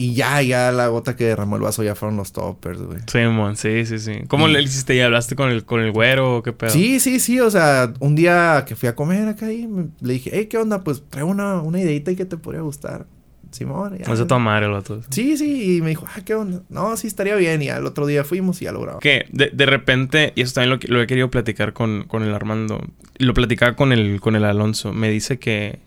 Y 0.00 0.14
ya, 0.14 0.40
ya 0.42 0.70
la 0.70 0.86
gota 0.88 1.16
que 1.16 1.24
derramó 1.24 1.56
el 1.56 1.62
vaso 1.62 1.82
ya 1.82 1.94
fueron 1.96 2.16
los 2.16 2.32
toppers, 2.32 2.80
güey. 2.82 2.98
Sí, 3.10 3.18
mon, 3.18 3.56
sí, 3.56 3.84
sí, 3.84 3.98
sí. 3.98 4.12
¿Cómo 4.28 4.46
Y- 4.48 4.52
le 4.52 4.62
hiciste 4.62 4.96
ya? 4.96 5.06
¿Hablaste 5.06 5.34
con 5.34 5.50
el, 5.50 5.64
con 5.64 5.80
el 5.80 5.90
güero 5.90 6.36
o 6.36 6.42
qué 6.42 6.52
pedo? 6.52 6.70
Sí, 6.70 7.00
sí, 7.00 7.18
sí. 7.18 7.40
O 7.40 7.50
sea, 7.50 7.92
un 7.98 8.14
día 8.14 8.64
que 8.68 8.76
fui 8.76 8.88
a 8.88 8.94
comer 8.94 9.26
acá 9.26 9.50
y 9.52 9.66
me- 9.66 9.88
le 10.00 10.12
dije, 10.14 10.30
hey, 10.32 10.46
¿qué 10.46 10.56
onda? 10.58 10.84
Pues 10.84 11.02
traigo 11.08 11.28
una, 11.30 11.60
una 11.62 11.80
ideita 11.80 12.10
y 12.12 12.16
que 12.16 12.24
te 12.26 12.36
podría 12.36 12.62
gustar. 12.62 13.06
Simón. 13.50 13.98
ya. 13.98 14.06
No 14.06 14.16
se 14.16 14.24
toma 14.24 14.52
madre 14.52 14.66
el 14.66 14.72
vato. 14.72 15.02
Sí, 15.10 15.36
sí, 15.36 15.76
y 15.76 15.82
me 15.82 15.90
dijo, 15.90 16.06
ah, 16.14 16.20
¿qué 16.24 16.34
onda? 16.34 16.62
No, 16.68 16.96
sí, 16.96 17.06
estaría 17.06 17.36
bien. 17.36 17.62
Y 17.62 17.68
al 17.68 17.86
otro 17.86 18.06
día 18.06 18.24
fuimos 18.24 18.60
y 18.62 18.66
ya 18.66 18.72
lo 18.72 18.80
grabamos. 18.80 19.02
Que 19.02 19.26
de, 19.30 19.50
de 19.50 19.66
repente, 19.66 20.32
y 20.36 20.42
eso 20.42 20.54
también 20.54 20.78
lo, 20.88 21.02
he 21.02 21.06
querido 21.06 21.30
platicar 21.30 21.72
con, 21.72 22.04
con 22.04 22.22
el 22.22 22.34
Armando, 22.34 22.80
lo 23.18 23.34
platicaba 23.34 23.76
con 23.76 23.92
el, 23.92 24.20
con 24.20 24.36
el 24.36 24.44
Alonso, 24.44 24.92
me 24.92 25.10
dice 25.10 25.38
que 25.38 25.80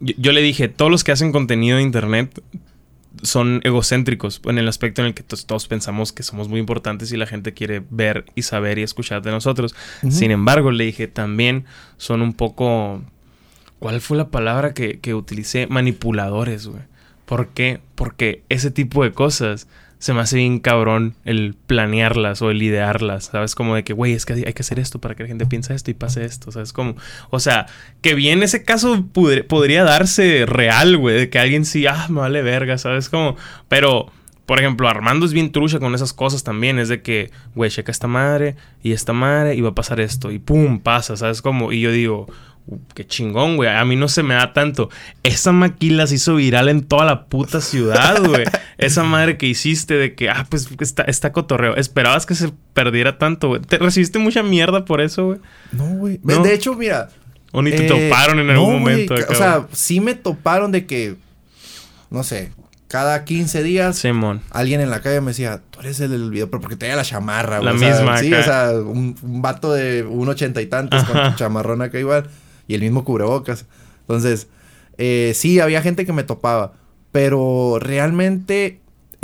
yo, 0.00 0.14
yo 0.18 0.32
le 0.32 0.42
dije, 0.42 0.68
todos 0.68 0.90
los 0.90 1.04
que 1.04 1.12
hacen 1.12 1.32
contenido 1.32 1.76
de 1.76 1.82
internet 1.82 2.42
son 3.22 3.60
egocéntricos 3.64 4.40
en 4.44 4.58
el 4.58 4.68
aspecto 4.68 5.02
en 5.02 5.08
el 5.08 5.14
que 5.14 5.22
todos 5.22 5.66
pensamos 5.68 6.12
que 6.12 6.22
somos 6.22 6.48
muy 6.48 6.60
importantes 6.60 7.12
y 7.12 7.16
la 7.16 7.26
gente 7.26 7.54
quiere 7.54 7.82
ver 7.90 8.24
y 8.34 8.42
saber 8.42 8.78
y 8.78 8.82
escuchar 8.82 9.22
de 9.22 9.30
nosotros. 9.30 9.74
Sin 10.08 10.30
embargo, 10.30 10.70
le 10.70 10.84
dije, 10.84 11.08
también 11.08 11.64
son 11.96 12.22
un 12.22 12.32
poco... 12.32 13.02
¿Cuál 13.84 14.00
fue 14.00 14.16
la 14.16 14.30
palabra 14.30 14.72
que, 14.72 14.98
que 14.98 15.12
utilicé? 15.12 15.66
Manipuladores, 15.66 16.68
güey. 16.68 16.84
¿Por 17.26 17.48
qué? 17.48 17.80
Porque 17.96 18.42
ese 18.48 18.70
tipo 18.70 19.04
de 19.04 19.12
cosas 19.12 19.68
se 19.98 20.14
me 20.14 20.22
hace 20.22 20.38
bien 20.38 20.58
cabrón 20.58 21.16
el 21.26 21.54
planearlas 21.66 22.40
o 22.40 22.50
el 22.50 22.62
idearlas, 22.62 23.24
¿sabes? 23.26 23.54
Como 23.54 23.74
de 23.74 23.84
que, 23.84 23.92
güey, 23.92 24.14
es 24.14 24.24
que 24.24 24.32
hay 24.32 24.54
que 24.54 24.62
hacer 24.62 24.78
esto 24.78 25.02
para 25.02 25.14
que 25.14 25.24
la 25.24 25.28
gente 25.28 25.44
piense 25.44 25.74
esto 25.74 25.90
y 25.90 25.94
pase 25.94 26.24
esto, 26.24 26.50
¿sabes? 26.50 26.72
Como, 26.72 26.96
o 27.28 27.40
sea, 27.40 27.66
que 28.00 28.14
bien 28.14 28.42
ese 28.42 28.64
caso 28.64 29.06
podría 29.12 29.84
darse 29.84 30.46
real, 30.46 30.96
güey, 30.96 31.18
de 31.18 31.28
que 31.28 31.38
alguien 31.38 31.66
sí, 31.66 31.86
ah, 31.86 32.06
me 32.08 32.20
vale 32.20 32.40
verga, 32.40 32.78
¿sabes? 32.78 33.10
Como, 33.10 33.36
pero, 33.68 34.10
por 34.46 34.58
ejemplo, 34.60 34.88
Armando 34.88 35.24
es 35.26 35.32
bien 35.32 35.52
trucha 35.52 35.78
con 35.78 35.94
esas 35.94 36.12
cosas 36.12 36.44
también, 36.44 36.78
es 36.78 36.88
de 36.88 37.00
que, 37.02 37.30
güey, 37.54 37.70
checa 37.70 37.90
esta 37.90 38.06
madre 38.08 38.56
y 38.82 38.92
esta 38.92 39.12
madre 39.12 39.54
y 39.54 39.60
va 39.60 39.70
a 39.70 39.74
pasar 39.74 40.00
esto 40.00 40.30
y 40.30 40.38
pum, 40.38 40.80
pasa, 40.80 41.16
¿sabes? 41.16 41.40
Como, 41.40 41.72
y 41.72 41.80
yo 41.80 41.90
digo, 41.90 42.26
"Uh, 42.66 42.78
qué 42.94 43.06
chingón, 43.06 43.56
güey, 43.56 43.70
a 43.70 43.84
mí 43.84 43.96
no 43.96 44.08
se 44.08 44.22
me 44.22 44.34
da 44.34 44.52
tanto. 44.52 44.90
Esa 45.22 45.52
maquila 45.52 46.06
se 46.06 46.16
hizo 46.16 46.34
viral 46.36 46.68
en 46.68 46.82
toda 46.82 47.04
la 47.06 47.24
puta 47.26 47.60
ciudad, 47.60 48.22
güey. 48.24 48.44
Esa 48.78 49.02
madre 49.04 49.38
que 49.38 49.46
hiciste 49.46 49.94
de 49.94 50.14
que, 50.14 50.28
ah, 50.28 50.46
pues 50.48 50.68
está, 50.80 51.04
está 51.04 51.32
cotorreo. 51.32 51.76
¿Esperabas 51.76 52.26
que 52.26 52.34
se 52.34 52.50
perdiera 52.74 53.16
tanto, 53.18 53.48
güey? 53.48 53.62
¿Te 53.62 53.78
recibiste 53.78 54.18
mucha 54.18 54.42
mierda 54.42 54.84
por 54.84 55.00
eso, 55.00 55.26
güey? 55.26 55.38
No, 55.72 55.84
güey. 55.96 56.20
¿No? 56.22 56.42
De 56.42 56.54
hecho, 56.54 56.74
mira. 56.74 57.08
¿O 57.52 57.62
ni 57.62 57.70
te 57.70 57.86
eh, 57.86 57.88
toparon 57.88 58.40
en 58.40 58.50
algún 58.50 58.74
no, 58.74 58.80
güey, 58.80 58.94
momento? 58.94 59.14
acá, 59.14 59.26
O 59.32 59.34
sea, 59.34 59.66
sí 59.72 60.00
me 60.00 60.14
toparon 60.14 60.72
de 60.72 60.86
que, 60.86 61.14
no 62.10 62.24
sé, 62.24 62.50
cada 62.88 63.24
15 63.24 63.62
días 63.62 63.96
Simón. 63.98 64.40
alguien 64.50 64.80
en 64.80 64.90
la 64.90 65.00
calle 65.00 65.20
me 65.20 65.28
decía, 65.32 65.60
tú 65.70 65.80
eres 65.80 65.98
el 66.00 66.10
del 66.10 66.30
video, 66.30 66.50
pero 66.50 66.60
porque 66.60 66.76
traía 66.76 66.96
la 66.96 67.02
chamarra, 67.04 67.58
güey. 67.58 67.70
La 67.70 67.74
o 67.74 67.78
sea, 67.78 67.88
misma 67.98 68.18
Sí, 68.18 68.28
acá. 68.32 68.40
o 68.40 68.44
sea, 68.44 68.70
un, 68.80 69.16
un 69.22 69.42
vato 69.42 69.72
de 69.72 70.02
un 70.04 70.28
ochenta 70.28 70.60
y 70.62 70.66
tantos 70.66 71.02
con 71.04 71.16
Ajá. 71.16 71.32
su 71.32 71.36
chamarrón 71.38 71.82
acá 71.82 71.98
igual. 71.98 72.28
Y 72.68 72.74
el 72.74 72.80
mismo 72.82 73.04
cubrebocas. 73.04 73.66
Entonces, 74.02 74.46
eh, 74.98 75.32
sí, 75.34 75.60
había 75.60 75.82
gente 75.82 76.06
que 76.06 76.12
me 76.12 76.22
topaba. 76.24 76.72
Pero 77.12 77.78
realmente, 77.80 78.80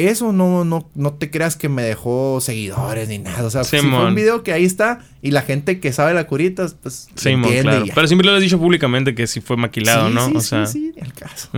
eso 0.09 0.33
no, 0.33 0.65
no, 0.65 0.89
no 0.95 1.13
te 1.15 1.31
creas 1.31 1.57
que 1.57 1.69
me 1.69 1.83
dejó 1.83 2.41
seguidores 2.41 3.09
ni 3.09 3.19
nada. 3.19 3.45
O 3.45 3.51
sea, 3.51 3.65
si 3.65 3.79
fue 3.79 4.07
un 4.07 4.15
video 4.15 4.43
que 4.43 4.53
ahí 4.53 4.65
está 4.65 5.01
y 5.23 5.31
la 5.33 5.43
gente 5.43 5.81
que 5.81 5.93
sabe 5.93 6.15
la 6.15 6.25
curita, 6.27 6.67
pues 6.83 7.09
Simón, 7.15 7.51
claro. 7.63 7.85
Pero 7.95 8.07
siempre 8.07 8.27
lo 8.29 8.35
has 8.35 8.41
dicho 8.43 8.59
públicamente 8.59 9.15
que 9.15 9.27
sí 9.27 9.41
fue 9.41 9.57
maquilado, 9.57 10.09
Sí, 10.09 10.15
¿no? 10.15 10.27
Sí, 10.29 10.37
o 10.37 10.41
sí, 10.41 10.49
sea. 10.49 10.67
sí, 10.67 10.93
al 11.01 11.13
caso. 11.13 11.49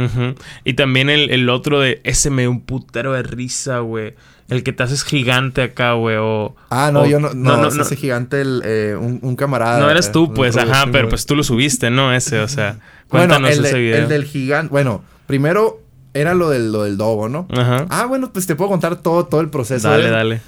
Y 0.65 0.75
también 0.75 1.11
el, 1.11 1.31
el 1.31 1.49
otro 1.49 1.81
de 1.81 2.01
ese 2.05 2.31
me 2.31 2.43
dio 2.43 2.51
un 2.51 2.61
putero 2.61 3.13
de 3.13 3.23
risa, 3.23 3.79
güey. 3.81 4.15
El 4.49 4.63
que 4.65 4.73
te 4.75 4.83
haces 4.83 5.03
gigante 5.05 5.63
acá, 5.63 5.93
güey. 5.95 6.17
O, 6.21 6.55
Ah, 6.69 6.91
no, 6.93 7.03
o- 7.03 7.07
yo 7.07 7.19
no, 7.21 7.33
no, 7.33 7.57
no, 7.57 7.69
es 7.69 7.75
no. 7.77 7.83
ese 7.83 7.97
gigante, 7.97 8.41
el, 8.43 8.61
eh, 8.67 8.95
un, 9.01 9.19
un 9.23 9.35
camarada. 9.37 9.79
No 9.81 9.89
eres 9.91 10.09
eh, 10.09 10.11
tú, 10.13 10.35
pues, 10.35 10.57
ajá, 10.59 10.87
pero 10.93 11.09
pues 11.09 11.25
tú 11.25 11.35
lo 11.37 11.43
subiste, 11.43 11.91
¿no? 11.91 12.13
Ese, 12.15 12.39
o 12.41 12.49
sea. 12.49 12.79
Bueno, 13.09 13.29
Cuéntanos 13.35 13.51
el, 13.51 13.63
de- 13.63 13.69
ese 13.69 13.79
video. 13.79 13.97
el 14.03 14.09
del 14.09 14.25
gigante, 14.25 14.71
bueno, 14.71 15.05
primero 15.27 15.81
era 16.15 16.35
lo 16.35 16.51
del, 16.51 16.73
lo 16.73 16.83
del 16.85 16.97
dogo, 16.97 17.29
¿no? 17.29 17.47
Ajá. 17.51 17.87
Ah, 17.89 18.07
bueno, 18.07 18.33
pues 18.33 18.47
te 18.47 18.55
puedo 18.55 18.71
contar 18.71 18.97
todo, 18.97 19.27
todo 19.27 19.41
el 19.41 19.51
proceso. 19.51 19.89
dale, 19.89 20.11
dale. 20.11 20.41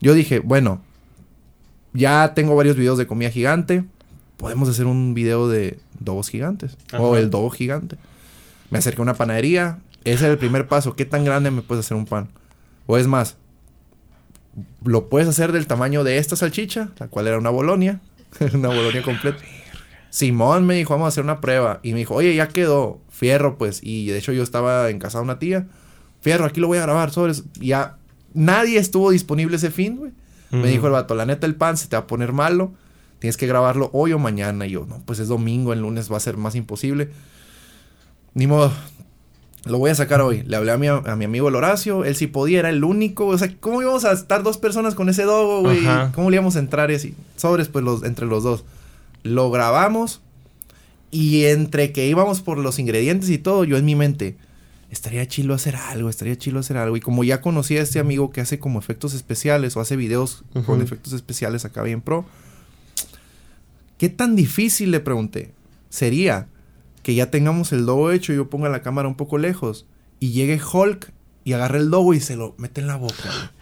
Yo 0.00 0.14
dije, 0.14 0.40
bueno, 0.40 0.82
ya 1.92 2.34
tengo 2.34 2.54
varios 2.56 2.76
videos 2.76 2.98
de 2.98 3.06
comida 3.06 3.30
gigante. 3.30 3.84
Podemos 4.36 4.68
hacer 4.68 4.86
un 4.86 5.14
video 5.14 5.48
de 5.48 5.78
dogos 5.98 6.28
gigantes. 6.28 6.76
O 6.98 7.16
el 7.16 7.30
dogo 7.30 7.50
gigante. 7.50 7.96
Me 8.70 8.78
acerqué 8.78 9.00
a 9.00 9.02
una 9.02 9.14
panadería. 9.14 9.78
Ese 10.04 10.24
era 10.24 10.32
el 10.32 10.38
primer 10.38 10.68
paso. 10.68 10.94
¿Qué 10.94 11.04
tan 11.04 11.24
grande 11.24 11.50
me 11.50 11.62
puedes 11.62 11.84
hacer 11.84 11.96
un 11.96 12.04
pan? 12.04 12.28
O 12.86 12.98
es 12.98 13.06
más, 13.06 13.36
lo 14.84 15.08
puedes 15.08 15.28
hacer 15.28 15.52
del 15.52 15.66
tamaño 15.66 16.04
de 16.04 16.18
esta 16.18 16.36
salchicha, 16.36 16.90
la 16.98 17.08
cual 17.08 17.26
era 17.26 17.38
una 17.38 17.50
bolonia. 17.50 18.00
una 18.54 18.68
bolonia 18.68 19.02
completa. 19.02 19.42
Simón 20.16 20.64
me 20.64 20.76
dijo, 20.76 20.94
vamos 20.94 21.04
a 21.04 21.08
hacer 21.08 21.24
una 21.24 21.42
prueba. 21.42 21.78
Y 21.82 21.92
me 21.92 21.98
dijo, 21.98 22.14
oye, 22.14 22.34
ya 22.34 22.48
quedó. 22.48 23.02
Fierro, 23.10 23.58
pues. 23.58 23.80
Y 23.82 24.06
de 24.06 24.16
hecho 24.16 24.32
yo 24.32 24.42
estaba 24.42 24.88
en 24.88 24.98
casa 24.98 25.18
de 25.18 25.24
una 25.24 25.38
tía. 25.38 25.66
Fierro, 26.22 26.46
aquí 26.46 26.58
lo 26.58 26.68
voy 26.68 26.78
a 26.78 26.80
grabar, 26.80 27.10
sobres. 27.10 27.44
Ya 27.60 27.98
nadie 28.32 28.78
estuvo 28.78 29.10
disponible 29.10 29.56
ese 29.56 29.70
fin, 29.70 29.98
güey. 29.98 30.12
Me 30.52 30.68
dijo 30.68 30.86
el 30.86 30.94
vato, 30.94 31.14
la 31.14 31.26
neta 31.26 31.46
el 31.46 31.54
pan 31.54 31.76
se 31.76 31.88
te 31.88 31.96
va 31.96 32.04
a 32.04 32.06
poner 32.06 32.32
malo. 32.32 32.72
Tienes 33.18 33.36
que 33.36 33.46
grabarlo 33.46 33.90
hoy 33.92 34.14
o 34.14 34.18
mañana. 34.18 34.66
Y 34.66 34.70
yo, 34.70 34.86
no, 34.86 35.02
pues 35.04 35.18
es 35.18 35.28
domingo, 35.28 35.74
el 35.74 35.80
lunes 35.80 36.10
va 36.10 36.16
a 36.16 36.20
ser 36.20 36.38
más 36.38 36.54
imposible. 36.54 37.10
Ni 38.32 38.46
modo. 38.46 38.72
Lo 39.66 39.76
voy 39.76 39.90
a 39.90 39.94
sacar 39.94 40.22
hoy. 40.22 40.44
Le 40.44 40.56
hablé 40.56 40.72
a 40.72 40.78
mi, 40.78 40.86
a 40.86 41.14
mi 41.14 41.26
amigo 41.26 41.50
el 41.50 41.56
Horacio. 41.56 42.06
Él 42.06 42.16
sí 42.16 42.26
podía, 42.26 42.60
era 42.60 42.70
el 42.70 42.84
único. 42.84 43.26
O 43.26 43.36
sea, 43.36 43.54
¿cómo 43.60 43.82
íbamos 43.82 44.06
a 44.06 44.12
estar 44.12 44.42
dos 44.42 44.56
personas 44.56 44.94
con 44.94 45.10
ese 45.10 45.24
dogo, 45.24 45.60
güey? 45.60 45.80
¿Cómo 46.14 46.30
le 46.30 46.36
íbamos 46.36 46.56
a 46.56 46.60
entrar 46.60 46.90
y 46.90 46.94
así? 46.94 47.14
Sobres, 47.36 47.68
pues, 47.68 47.84
los, 47.84 48.02
entre 48.02 48.24
los 48.24 48.42
dos. 48.42 48.64
Lo 49.26 49.50
grabamos. 49.50 50.20
Y 51.10 51.44
entre 51.44 51.92
que 51.92 52.06
íbamos 52.06 52.42
por 52.42 52.58
los 52.58 52.78
ingredientes 52.78 53.30
y 53.30 53.38
todo, 53.38 53.64
yo 53.64 53.76
en 53.76 53.84
mi 53.84 53.94
mente, 53.94 54.36
estaría 54.90 55.26
chilo 55.26 55.54
hacer 55.54 55.76
algo, 55.76 56.08
estaría 56.08 56.36
chilo 56.36 56.60
hacer 56.60 56.76
algo. 56.76 56.96
Y 56.96 57.00
como 57.00 57.24
ya 57.24 57.40
conocía 57.40 57.80
a 57.80 57.82
este 57.82 57.98
amigo 57.98 58.30
que 58.30 58.40
hace 58.40 58.58
como 58.58 58.78
efectos 58.78 59.14
especiales 59.14 59.76
o 59.76 59.80
hace 59.80 59.96
videos 59.96 60.44
con 60.64 60.82
efectos 60.82 61.12
especiales 61.12 61.64
acá 61.64 61.82
bien 61.82 62.00
pro, 62.00 62.24
¿qué 63.98 64.08
tan 64.08 64.36
difícil 64.36 64.90
le 64.90 65.00
pregunté? 65.00 65.52
Sería 65.90 66.48
que 67.02 67.14
ya 67.14 67.30
tengamos 67.30 67.72
el 67.72 67.86
dogo 67.86 68.10
hecho 68.10 68.32
y 68.32 68.36
yo 68.36 68.50
ponga 68.50 68.68
la 68.68 68.82
cámara 68.82 69.08
un 69.08 69.16
poco 69.16 69.38
lejos 69.38 69.86
y 70.18 70.32
llegue 70.32 70.60
Hulk 70.60 71.12
y 71.44 71.52
agarre 71.52 71.78
el 71.78 71.90
dogo 71.90 72.14
y 72.14 72.20
se 72.20 72.36
lo 72.36 72.54
mete 72.58 72.80
en 72.80 72.88
la 72.88 72.96
boca. 72.96 73.52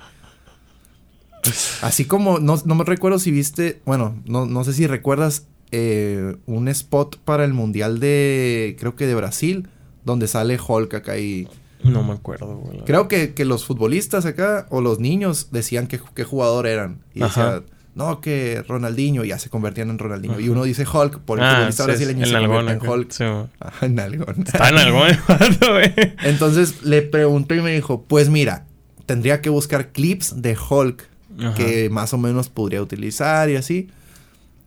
Así 1.83 2.07
como, 2.07 2.39
no, 2.39 2.61
no 2.65 2.75
me 2.75 2.85
recuerdo 2.85 3.19
si 3.19 3.31
viste, 3.31 3.83
bueno, 3.85 4.17
no, 4.25 4.47
no 4.47 4.65
sé 4.65 4.73
si 4.73 4.87
recuerdas 4.87 5.47
eh, 5.77 6.37
un 6.47 6.69
spot 6.69 7.19
para 7.25 7.45
el 7.45 7.53
Mundial 7.53 7.99
de, 7.99 8.77
creo 8.79 8.95
que 8.95 9.07
de 9.07 9.15
Brasil, 9.17 9.69
donde 10.05 10.29
sale 10.29 10.57
Hulk 10.65 10.95
acá 10.95 11.19
y... 11.19 11.49
No 11.83 12.03
me 12.03 12.13
acuerdo, 12.15 12.57
güey. 12.57 12.79
Creo 12.85 13.09
que, 13.09 13.35
que 13.35 13.45
los 13.45 13.67
futbolistas 13.67 14.25
acá, 14.25 14.67
o 14.71 14.81
los 14.81 15.01
niños, 15.01 15.49
decían 15.51 15.87
que, 15.87 16.01
qué 16.15 16.25
jugador 16.25 16.67
eran. 16.67 17.01
Y 17.13 17.23
Ajá. 17.23 17.57
decía, 17.57 17.63
no, 17.95 18.21
que 18.23 18.63
Ronaldinho, 18.67 19.23
y 19.25 19.29
ya 19.29 19.39
se 19.39 19.51
convertían 19.51 19.91
en 19.91 19.99
Ronaldinho. 19.99 20.41
Y 20.41 20.49
uno 20.49 20.65
dice 20.65 20.87
Hulk, 20.91 21.19
por 21.21 21.39
el 21.41 21.45
Ah, 21.45 21.55
futbolista 21.57 21.83
sí, 21.83 21.89
brasileño 21.91 22.27
se 22.27 22.33
convierte 22.33 22.73
en. 22.73 22.89
Hulk. 22.91 23.11
Sí. 23.11 23.25
Ah, 23.61 23.89
nalgón. 23.89 24.45
Está 24.47 24.69
en 24.71 24.93
güey. 24.93 25.93
Entonces 26.23 26.83
le 26.85 27.03
pregunté 27.03 27.57
y 27.57 27.61
me 27.61 27.75
dijo, 27.75 28.03
pues 28.09 28.31
mira, 28.31 28.65
tendría 29.07 29.43
que 29.43 29.51
buscar 29.51 29.93
clips 29.93 30.41
de 30.41 30.57
Hulk 30.57 31.07
Ajá. 31.39 31.55
que 31.55 31.91
más 31.91 32.15
o 32.15 32.19
menos 32.19 32.49
podría 32.49 32.81
utilizar 32.81 33.51
y 33.51 33.57
así. 33.57 33.89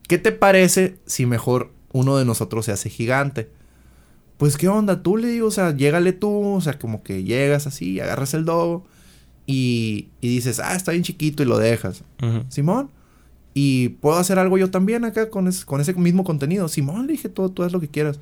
¿Qué 0.07 0.17
te 0.17 0.31
parece 0.31 0.97
si 1.05 1.25
mejor 1.25 1.71
uno 1.93 2.17
de 2.17 2.25
nosotros 2.25 2.65
se 2.65 2.71
hace 2.71 2.89
gigante? 2.89 3.49
Pues 4.37 4.55
qué 4.57 4.67
onda, 4.67 5.01
tú 5.01 5.17
le 5.17 5.27
digo, 5.29 5.47
o 5.47 5.51
sea, 5.51 5.75
llégale 5.75 6.13
tú, 6.13 6.53
o 6.55 6.61
sea, 6.61 6.77
como 6.77 7.01
que 7.03 7.23
llegas 7.23 7.65
así, 7.67 7.99
agarras 7.99 8.33
el 8.33 8.45
dogo 8.45 8.85
y, 9.45 10.09
y 10.21 10.27
dices, 10.29 10.59
ah, 10.59 10.75
está 10.75 10.91
bien 10.91 11.03
chiquito 11.03 11.41
y 11.43 11.45
lo 11.45 11.57
dejas. 11.57 12.03
Simón. 12.49 12.89
Y 13.53 13.89
puedo 13.89 14.17
hacer 14.17 14.37
algo 14.37 14.57
yo 14.59 14.69
también 14.69 15.03
acá 15.05 15.29
con, 15.31 15.47
es- 15.47 15.65
con 15.65 15.81
ese 15.81 15.93
mismo 15.95 16.23
contenido. 16.23 16.67
Simón, 16.67 17.07
le 17.07 17.13
dije, 17.13 17.29
todo, 17.29 17.49
tú 17.49 17.63
haz 17.63 17.71
lo 17.71 17.79
que 17.79 17.87
quieras. 17.87 18.19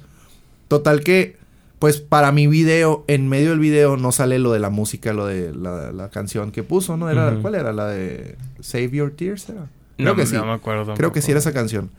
Total 0.69 1.01
que, 1.01 1.35
pues 1.79 1.99
para 1.99 2.31
mi 2.31 2.47
video, 2.47 3.03
en 3.07 3.27
medio 3.27 3.49
del 3.49 3.59
video 3.59 3.97
no 3.97 4.11
sale 4.13 4.39
lo 4.39 4.53
de 4.53 4.59
la 4.59 4.69
música, 4.69 5.11
lo 5.11 5.25
de 5.25 5.53
la, 5.53 5.91
la 5.91 6.09
canción 6.09 6.51
que 6.51 6.63
puso, 6.63 6.95
¿no? 6.95 7.09
Era, 7.09 7.31
Ujú. 7.33 7.41
¿Cuál 7.41 7.55
era? 7.55 7.73
La 7.73 7.87
de 7.87 8.37
Save 8.61 8.91
Your 8.91 9.11
Tears, 9.11 9.49
¿era? 9.49 9.67
Creo 9.97 10.09
No, 10.09 10.15
que 10.15 10.25
sí. 10.25 10.35
no 10.35 10.45
me 10.45 10.51
acuerdo. 10.53 10.93
Creo 10.95 11.11
que 11.11 11.21
sí 11.21 11.31
era 11.31 11.39
esa 11.39 11.53
canción. 11.53 11.89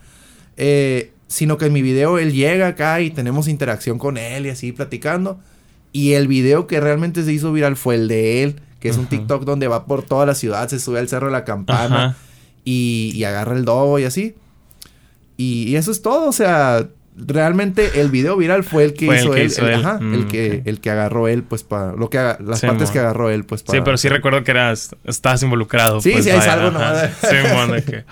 Eh, 0.57 1.13
sino 1.29 1.59
que 1.59 1.67
en 1.67 1.73
mi 1.73 1.83
video 1.83 2.19
él 2.19 2.33
llega 2.33 2.69
acá 2.69 3.01
y 3.01 3.11
tenemos 3.11 3.49
interacción 3.49 3.99
con 3.99 4.17
él 4.17 4.47
y 4.47 4.51
así 4.51 4.73
platicando. 4.73 5.39
Y 5.93 6.13
el 6.13 6.29
video 6.29 6.67
que 6.67 6.81
realmente 6.81 7.25
se 7.25 7.33
hizo 7.33 7.53
viral 7.53 7.77
fue 7.77 7.95
el 7.95 8.07
de 8.09 8.43
él, 8.43 8.61
que 8.81 8.89
es 8.91 8.97
un. 8.99 9.07
TikTok 9.07 9.45
donde 9.45 9.67
va 9.69 9.87
por 9.87 10.03
toda 10.03 10.27
la 10.27 10.35
ciudad, 10.35 10.69
se 10.69 10.79
sube 10.79 10.99
al 10.99 11.09
cerro 11.09 11.27
de 11.27 11.33
la 11.33 11.45
campana 11.45 12.17
y, 12.65 13.13
y 13.15 13.25
agarra 13.25 13.57
el 13.57 13.65
dogo 13.65 13.99
y 13.99 14.05
así. 14.05 14.35
Y, 15.39 15.65
y 15.69 15.77
eso 15.77 15.91
es 15.91 16.03
todo, 16.03 16.29
o 16.29 16.33
sea, 16.33 16.89
realmente 17.17 18.01
el 18.01 18.11
video 18.11 18.37
viral 18.37 18.63
fue 18.65 18.85
el 18.85 18.93
que 18.95 19.07
Fue 19.07 19.17
el 19.19 19.23
hizo 19.25 19.33
que 19.33 19.41
él. 19.41 19.47
hizo 19.47 19.67
el, 19.67 19.75
él. 19.75 19.81
ajá, 19.85 19.99
Mm, 20.01 20.15
el 20.15 20.27
que, 20.27 20.59
ok. 20.61 20.67
el 20.67 20.81
que 20.81 20.91
agarró 20.91 21.29
él, 21.29 21.43
pues 21.43 21.63
para. 21.63 21.93
Lo 21.93 22.11
que 22.11 22.19
las 22.19 22.61
Sí, 22.61 22.67
partes 22.67 22.89
mon. 22.89 22.93
que 22.93 22.99
agarró 22.99 23.31
él, 23.31 23.45
pues 23.45 23.63
para. 23.63 23.79
Sí, 23.79 23.83
pero 23.85 23.97
sí 23.97 24.09
recuerdo 24.09 24.45
que 24.45 24.51
eras, 24.51 24.95
estabas 25.05 25.43
involucrado. 25.43 26.01
Sí, 26.01 26.11
pues, 26.13 26.25
sí, 26.25 26.31
salgo 26.31 26.69
ajá. 26.69 26.71
nomás. 26.71 27.11
Sí, 27.21 27.37
mon, 27.55 27.83
que, 27.83 28.05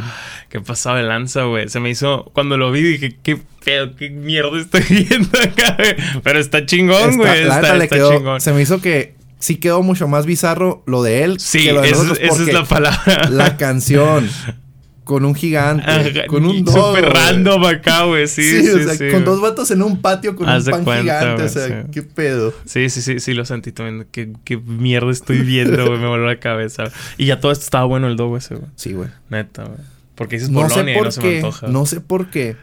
¿Qué 0.48 0.60
pasaba 0.60 0.98
de 0.98 1.02
lanza, 1.04 1.42
güey? 1.44 1.68
Se 1.68 1.80
me 1.80 1.90
hizo, 1.90 2.30
cuando 2.32 2.56
lo 2.56 2.70
vi 2.72 2.82
dije, 2.82 3.16
qué 3.22 3.40
pedo, 3.64 3.94
qué 3.96 4.10
mierda 4.10 4.60
estoy 4.60 4.82
viendo 5.08 5.28
acá, 5.38 5.76
güey. 5.76 5.96
Pero 6.22 6.38
está 6.38 6.64
chingón, 6.64 7.16
güey. 7.16 7.42
Está, 7.42 7.86
quedó- 7.88 8.16
chingón. 8.16 8.40
Se 8.40 8.52
me 8.52 8.62
hizo 8.62 8.80
que 8.80 9.14
sí 9.40 9.56
quedó 9.56 9.82
mucho 9.82 10.08
más 10.08 10.24
bizarro 10.26 10.82
lo 10.86 11.02
de 11.02 11.24
él 11.24 11.38
Sí, 11.40 11.64
que 11.64 11.72
lo 11.72 11.82
de 11.82 11.90
esa, 11.90 12.12
es 12.14 12.52
la 12.52 12.64
palabra. 12.64 13.28
la 13.30 13.56
canción 13.58 14.28
con 15.04 15.24
un 15.26 15.34
gigante, 15.34 15.84
Ajá, 15.86 16.26
con 16.28 16.44
un 16.46 16.56
y 16.56 16.62
dogo, 16.62 16.88
Súper 16.88 17.10
güey. 17.10 17.14
random 17.14 17.64
acá, 17.66 18.04
güey. 18.04 18.26
Sí, 18.26 18.62
sí, 18.62 18.68
o 18.70 18.82
sea, 18.82 18.94
sí, 18.94 19.10
con 19.12 19.24
dos 19.24 19.40
vatos 19.40 19.70
en 19.70 19.82
un 19.82 20.00
patio 20.00 20.34
con 20.34 20.48
Haz 20.48 20.64
un 20.66 20.72
pan 20.72 20.84
cuenta, 20.84 21.02
gigante, 21.20 21.42
o 21.42 21.48
sea, 21.48 21.66
sí. 21.82 21.88
qué 21.92 22.02
pedo. 22.02 22.52
Sí, 22.64 22.88
sí, 22.88 23.02
sí, 23.02 23.20
sí, 23.20 23.34
lo 23.34 23.44
sentí 23.44 23.70
también. 23.72 24.06
Qué, 24.10 24.32
qué 24.44 24.56
mierda 24.56 25.10
estoy 25.10 25.40
viendo, 25.42 25.86
güey. 25.86 25.98
Me 25.98 26.06
voló 26.06 26.26
la 26.26 26.40
cabeza. 26.40 26.84
Y 27.18 27.26
ya 27.26 27.38
todo 27.38 27.52
esto 27.52 27.64
estaba 27.64 27.84
bueno 27.84 28.06
el 28.08 28.16
dogo 28.16 28.36
ese, 28.38 28.54
güey. 28.54 28.68
Sí, 28.76 28.92
güey. 28.94 29.10
Neta, 29.28 29.64
güey. 29.64 29.78
Porque 30.14 30.36
dices 30.36 30.48
No 30.50 30.60
Bolonia 30.62 30.84
sé 30.84 30.90
y 30.92 30.94
por 30.94 31.04
no 31.06 31.10
se 31.10 31.20
me 31.20 31.28
qué, 31.28 31.36
antoja. 31.36 31.66
no 31.68 31.86
sé 31.86 32.00
por 32.00 32.30
qué 32.30 32.56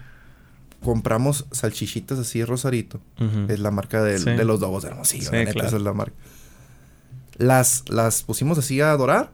compramos 0.81 1.45
salchichitas 1.51 2.17
así 2.17 2.43
Rosarito. 2.43 2.99
Es 3.49 3.59
la 3.59 3.69
marca 3.69 4.01
del- 4.01 4.17
Sí. 4.19 4.31
de 4.31 4.45
los 4.45 4.59
dogos 4.59 4.81
de 4.83 4.89
Hermosillo, 4.89 5.25
Sí, 5.25 5.31
la 5.31 5.39
neta, 5.39 5.51
claro. 5.53 5.67
esa 5.67 5.77
es 5.77 5.83
la 5.83 5.93
marca. 5.93 6.15
Las, 7.37 7.83
las 7.89 8.23
pusimos 8.23 8.57
así 8.57 8.81
a 8.81 8.91
dorar, 8.97 9.31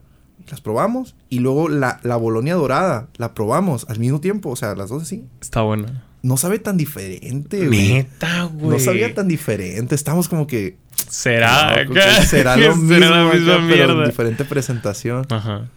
las 0.50 0.62
probamos, 0.62 1.16
y 1.30 1.40
luego 1.40 1.70
la, 1.70 2.00
la 2.04 2.16
bolonia 2.16 2.56
dorada 2.56 3.08
la 3.18 3.34
probamos 3.34 3.86
al 3.90 4.00
mismo 4.00 4.22
tiempo, 4.22 4.50
o 4.50 4.56
sea, 4.56 4.76
las 4.76 4.90
dos 4.90 5.04
así. 5.04 5.24
Está 5.42 5.62
bueno. 5.62 5.88
No 6.24 6.36
sabe 6.36 6.60
tan 6.60 6.78
diferente, 6.78 7.68
güey. 7.68 7.94
Neta, 7.94 8.44
güey. 8.44 8.70
No 8.72 8.80
sabía 8.80 9.14
tan 9.14 9.28
diferente. 9.28 9.96
Estamos 9.96 10.28
como 10.28 10.48
que. 10.48 10.76
¿Será? 11.10 11.86
no, 11.86 11.94
que 11.94 12.02
será 12.26 12.58
lo 12.58 12.76
mismo. 12.76 12.88
¿Será 12.96 13.10
la 13.10 13.28
acá, 13.28 13.34
misma 13.38 13.54
pero 13.54 13.60
en 13.60 13.68
mierda? 13.68 14.06
diferente 14.08 14.44
presentación. 14.44 15.26
Ajá. 15.30 15.70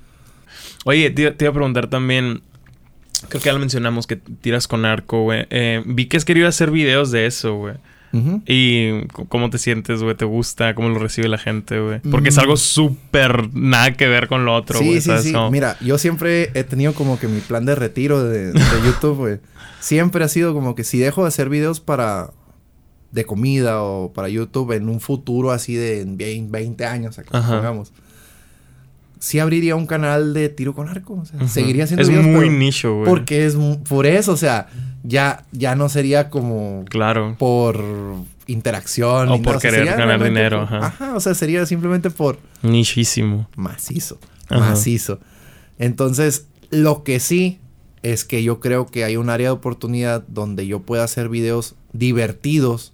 Oye, 0.84 1.10
te, 1.10 1.30
te 1.32 1.44
iba 1.44 1.50
a 1.50 1.54
preguntar 1.54 1.88
también. 1.88 2.42
Creo 3.28 3.42
que 3.42 3.46
ya 3.46 3.52
lo 3.52 3.58
mencionamos 3.58 4.06
que 4.06 4.16
tiras 4.16 4.66
con 4.66 4.86
arco, 4.86 5.22
güey. 5.24 5.46
Eh, 5.50 5.82
vi 5.86 6.06
que 6.06 6.16
has 6.16 6.24
querido 6.24 6.48
hacer 6.48 6.70
videos 6.70 7.10
de 7.10 7.26
eso, 7.26 7.54
güey. 7.56 7.74
¿Y 8.12 9.06
cómo 9.28 9.50
te 9.50 9.58
sientes, 9.58 10.02
güey? 10.02 10.16
¿Te 10.16 10.24
gusta? 10.24 10.74
¿Cómo 10.74 10.88
lo 10.88 10.98
recibe 10.98 11.28
la 11.28 11.38
gente, 11.38 11.78
güey? 11.80 12.00
Porque 12.00 12.30
es 12.30 12.36
Mm. 12.36 12.40
algo 12.40 12.56
súper 12.56 13.54
nada 13.54 13.92
que 13.92 14.08
ver 14.08 14.26
con 14.28 14.44
lo 14.44 14.54
otro, 14.54 14.78
Sí, 14.78 14.84
güey. 14.86 15.00
sí, 15.00 15.06
¿sabes? 15.08 15.24
sí. 15.24 15.32
No. 15.32 15.50
Mira, 15.50 15.76
yo 15.80 15.96
siempre 15.98 16.50
he 16.54 16.64
tenido 16.64 16.92
como 16.94 17.18
que 17.18 17.28
mi 17.28 17.40
plan 17.40 17.64
de 17.64 17.74
retiro 17.74 18.24
de, 18.24 18.52
de 18.52 18.60
YouTube, 18.84 19.16
güey. 19.16 19.38
Siempre 19.80 20.24
ha 20.24 20.28
sido 20.28 20.52
como 20.54 20.74
que 20.74 20.84
si 20.84 20.98
dejo 20.98 21.22
de 21.22 21.28
hacer 21.28 21.48
videos 21.48 21.80
para... 21.80 22.30
De 23.12 23.24
comida 23.24 23.82
o 23.82 24.12
para 24.12 24.28
YouTube 24.28 24.70
en 24.70 24.88
un 24.88 25.00
futuro 25.00 25.50
así 25.50 25.74
de 25.74 26.00
en 26.00 26.16
20, 26.16 26.48
20 26.52 26.84
años, 26.86 27.18
acá, 27.18 27.38
Ajá. 27.38 27.72
Sí 29.20 29.38
abriría 29.38 29.76
un 29.76 29.86
canal 29.86 30.34
de 30.34 30.48
tiro 30.48 30.74
con 30.74 30.88
arco. 30.88 31.14
O 31.14 31.24
sea, 31.24 31.36
Ujú. 31.36 31.46
seguiría 31.48 31.84
haciendo 31.84 32.02
Es 32.02 32.08
videos, 32.08 32.24
muy 32.26 32.46
pero- 32.46 32.58
nicho, 32.58 32.94
güey. 32.96 33.04
Porque 33.06 33.46
es 33.46 33.56
por 33.88 34.06
eso, 34.06 34.32
o 34.32 34.36
sea, 34.36 34.66
ya, 35.04 35.44
ya 35.52 35.76
no 35.76 35.88
sería 35.88 36.30
como 36.30 36.84
Claro. 36.88 37.36
por 37.38 37.78
interacción. 38.46 39.28
O 39.28 39.40
por 39.42 39.60
querer 39.60 39.84
ganar 39.86 40.22
dinero, 40.24 40.66
por- 40.66 40.74
ajá. 40.78 40.86
Ajá, 40.86 41.14
o 41.14 41.20
sea, 41.20 41.34
sería 41.34 41.64
simplemente 41.66 42.10
por 42.10 42.38
Nichísimo. 42.62 43.48
macizo. 43.56 44.18
Ajá. 44.48 44.70
Macizo. 44.70 45.20
Entonces, 45.78 46.46
lo 46.70 47.04
que 47.04 47.20
sí 47.20 47.60
es 48.02 48.24
que 48.24 48.42
yo 48.42 48.58
creo 48.60 48.86
que 48.86 49.04
hay 49.04 49.16
un 49.16 49.28
área 49.30 49.48
de 49.48 49.52
oportunidad 49.52 50.24
donde 50.28 50.66
yo 50.66 50.80
pueda 50.80 51.04
hacer 51.04 51.28
videos 51.28 51.74
divertidos 51.92 52.92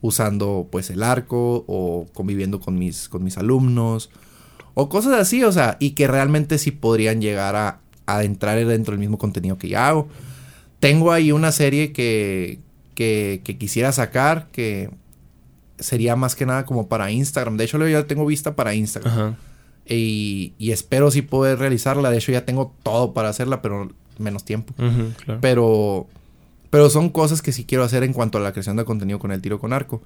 usando 0.00 0.68
pues 0.70 0.90
el 0.90 1.02
arco 1.02 1.64
o 1.66 2.06
conviviendo 2.14 2.60
con 2.60 2.78
mis, 2.78 3.08
con 3.08 3.24
mis 3.24 3.36
alumnos 3.38 4.10
o 4.78 4.90
cosas 4.90 5.14
así, 5.14 5.42
o 5.42 5.50
sea, 5.52 5.78
y 5.80 5.92
que 5.92 6.06
realmente 6.06 6.58
sí 6.58 6.70
podrían 6.70 7.22
llegar 7.22 7.56
a, 7.56 7.80
a 8.04 8.24
entrar 8.24 8.62
dentro 8.66 8.92
del 8.92 9.00
mismo 9.00 9.16
contenido 9.16 9.56
que 9.56 9.70
ya 9.70 9.88
hago. 9.88 10.06
Tengo 10.80 11.12
ahí 11.12 11.32
una 11.32 11.50
serie 11.50 11.92
que, 11.92 12.58
que, 12.94 13.40
que 13.42 13.56
quisiera 13.56 13.90
sacar 13.92 14.48
que 14.52 14.90
sería 15.78 16.14
más 16.14 16.36
que 16.36 16.44
nada 16.44 16.66
como 16.66 16.88
para 16.88 17.10
Instagram. 17.10 17.56
De 17.56 17.64
hecho, 17.64 17.78
yo 17.78 17.88
ya 17.88 18.06
tengo 18.06 18.26
vista 18.26 18.54
para 18.54 18.74
Instagram. 18.74 19.12
Ajá. 19.12 19.36
Y, 19.86 20.52
y 20.58 20.72
espero 20.72 21.10
sí 21.10 21.22
poder 21.22 21.58
realizarla. 21.58 22.10
De 22.10 22.18
hecho, 22.18 22.32
ya 22.32 22.44
tengo 22.44 22.74
todo 22.82 23.14
para 23.14 23.30
hacerla, 23.30 23.62
pero 23.62 23.90
menos 24.18 24.44
tiempo. 24.44 24.74
Claro. 24.76 25.40
Pero, 25.40 26.06
pero 26.68 26.90
son 26.90 27.08
cosas 27.08 27.40
que 27.40 27.52
sí 27.52 27.64
quiero 27.64 27.82
hacer 27.82 28.02
en 28.02 28.12
cuanto 28.12 28.36
a 28.36 28.42
la 28.42 28.52
creación 28.52 28.76
de 28.76 28.84
contenido 28.84 29.18
con 29.18 29.32
el 29.32 29.40
tiro 29.40 29.58
con 29.58 29.72
arco. 29.72 30.02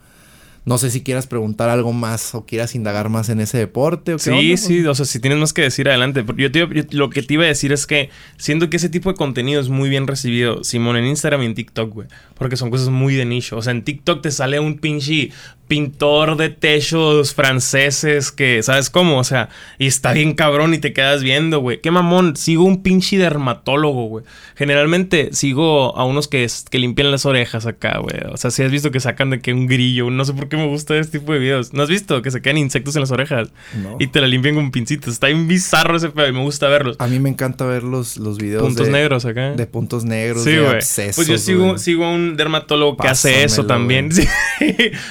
No 0.67 0.77
sé 0.77 0.91
si 0.91 1.03
quieras 1.03 1.27
preguntar 1.27 1.71
algo 1.71 1.93
más 1.93 2.35
o 2.35 2.45
quieras 2.45 2.75
indagar 2.75 3.09
más 3.09 3.31
en 3.31 3.41
ese 3.41 3.57
deporte 3.57 4.13
o 4.13 4.17
qué 4.19 4.23
Sí, 4.23 4.31
onda, 4.31 4.57
sí, 4.59 4.87
o 4.87 4.95
sea, 4.95 5.07
si 5.07 5.19
tienes 5.19 5.39
más 5.39 5.53
que 5.55 5.63
decir 5.63 5.89
adelante. 5.89 6.25
Yo, 6.37 6.53
te 6.53 6.59
yo- 6.61 6.67
lo 6.91 7.09
que 7.11 7.23
te 7.23 7.35
iba 7.35 7.45
a 7.45 7.49
decir 7.49 7.73
es 7.73 7.87
que 7.87 8.11
siento 8.37 8.69
que 8.69 8.77
ese 8.77 8.91
tipo 8.91 9.11
de 9.11 9.17
contenido 9.17 9.61
es 9.61 9.71
muy 9.71 9.89
bien 9.89 10.07
recibido, 10.07 10.63
Simón, 10.63 10.97
en 10.97 11.07
Instagram 11.07 11.43
y 11.43 11.47
en 11.47 11.55
TikTok, 11.55 11.93
güey. 11.95 12.09
Porque 12.37 12.57
son 12.57 12.71
cosas 12.71 12.89
muy 12.91 13.15
de 13.15 13.25
nicho. 13.25 13.57
O 13.57 13.63
sea, 13.63 13.71
en 13.73 13.83
TikTok 13.85 14.21
te 14.23 14.31
sale 14.31 14.61
un 14.61 14.79
pinche 14.79 15.31
pintor 15.71 16.37
de 16.37 16.49
techos 16.49 17.33
franceses 17.33 18.33
que, 18.33 18.61
¿sabes 18.65 18.91
cómo? 18.91 19.19
O 19.19 19.25
sea, 19.25 19.51
y 19.79 19.87
está 19.87 20.13
bien 20.13 20.35
cabrón 20.35 20.75
y 20.75 20.79
te 20.79 20.93
quedas 20.93 21.23
viendo, 21.23 21.61
güey. 21.61 21.81
Qué 21.81 21.93
mamón, 21.93 22.35
sigo 22.35 22.65
un 22.65 22.83
pinche 22.83 23.19
dermatólogo, 23.19 24.07
güey. 24.09 24.25
Generalmente 24.57 25.31
sigo 25.33 25.97
a 25.97 26.05
unos 26.05 26.27
que, 26.27 26.43
es- 26.43 26.65
que 26.69 26.81
limpian 26.81 27.13
las 27.13 27.25
orejas 27.25 27.67
acá, 27.67 27.99
güey. 27.99 28.17
O 28.33 28.37
sea, 28.37 28.51
si 28.51 28.65
has 28.65 28.73
visto 28.73 28.91
que 28.91 28.99
sacan 28.99 29.31
de 29.31 29.41
que 29.41 29.53
un 29.53 29.69
grillo, 29.69 30.11
no 30.11 30.25
sé 30.25 30.33
por 30.35 30.49
qué 30.49 30.57
me 30.57 30.67
gusta 30.67 30.97
este 30.99 31.21
tipo 31.21 31.33
de 31.33 31.39
videos. 31.39 31.73
¿No 31.73 31.85
has 31.85 31.89
visto 31.89 32.21
que 32.21 32.33
se 32.33 32.43
quedan 32.43 32.59
insectos 32.59 32.97
en 32.97 33.03
las 33.03 33.13
orejas? 33.13 33.51
No. 33.81 33.97
Y 34.01 34.09
te 34.09 34.21
la 34.21 34.27
limpian 34.27 34.57
con 34.57 34.73
pincitas. 34.73 35.13
Está 35.15 35.29
bien 35.29 35.47
bizarro 35.47 35.97
ese 35.97 36.09
pedo 36.09 36.27
y 36.27 36.33
me 36.33 36.41
gusta 36.43 36.67
verlos. 36.67 36.97
A 36.99 37.07
mí 37.07 37.21
me 37.21 37.29
encanta 37.31 37.65
ver 37.65 37.85
los, 37.85 38.17
los 38.17 38.39
videos 38.39 38.65
Puntos 38.65 38.87
de, 38.89 38.93
negros 38.93 39.25
acá. 39.25 39.53
de 39.53 39.67
puntos 39.69 40.05
negros, 40.05 40.43
Sí, 40.43 40.51
de 40.51 40.63
güey. 40.63 40.75
abscesos, 40.75 41.15
Pues 41.15 41.29
yo 41.29 41.39
sigo, 41.39 41.79
sigo 41.79 42.07
a 42.07 42.11
un 42.11 42.37
dermatólogo 42.37 42.97
que 42.97 43.07
hace 43.07 43.45
eso 43.45 43.67
también. 43.67 44.11
Sí. 44.21 44.27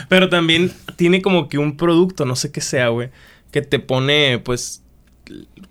Pero 0.09 0.27
también 0.27 0.48
tiene 0.95 1.21
como 1.21 1.49
que 1.49 1.57
un 1.57 1.77
producto, 1.77 2.25
no 2.25 2.35
sé 2.35 2.51
qué 2.51 2.61
sea, 2.61 2.89
güey, 2.89 3.09
que 3.51 3.61
te 3.61 3.79
pone, 3.79 4.39
pues, 4.39 4.83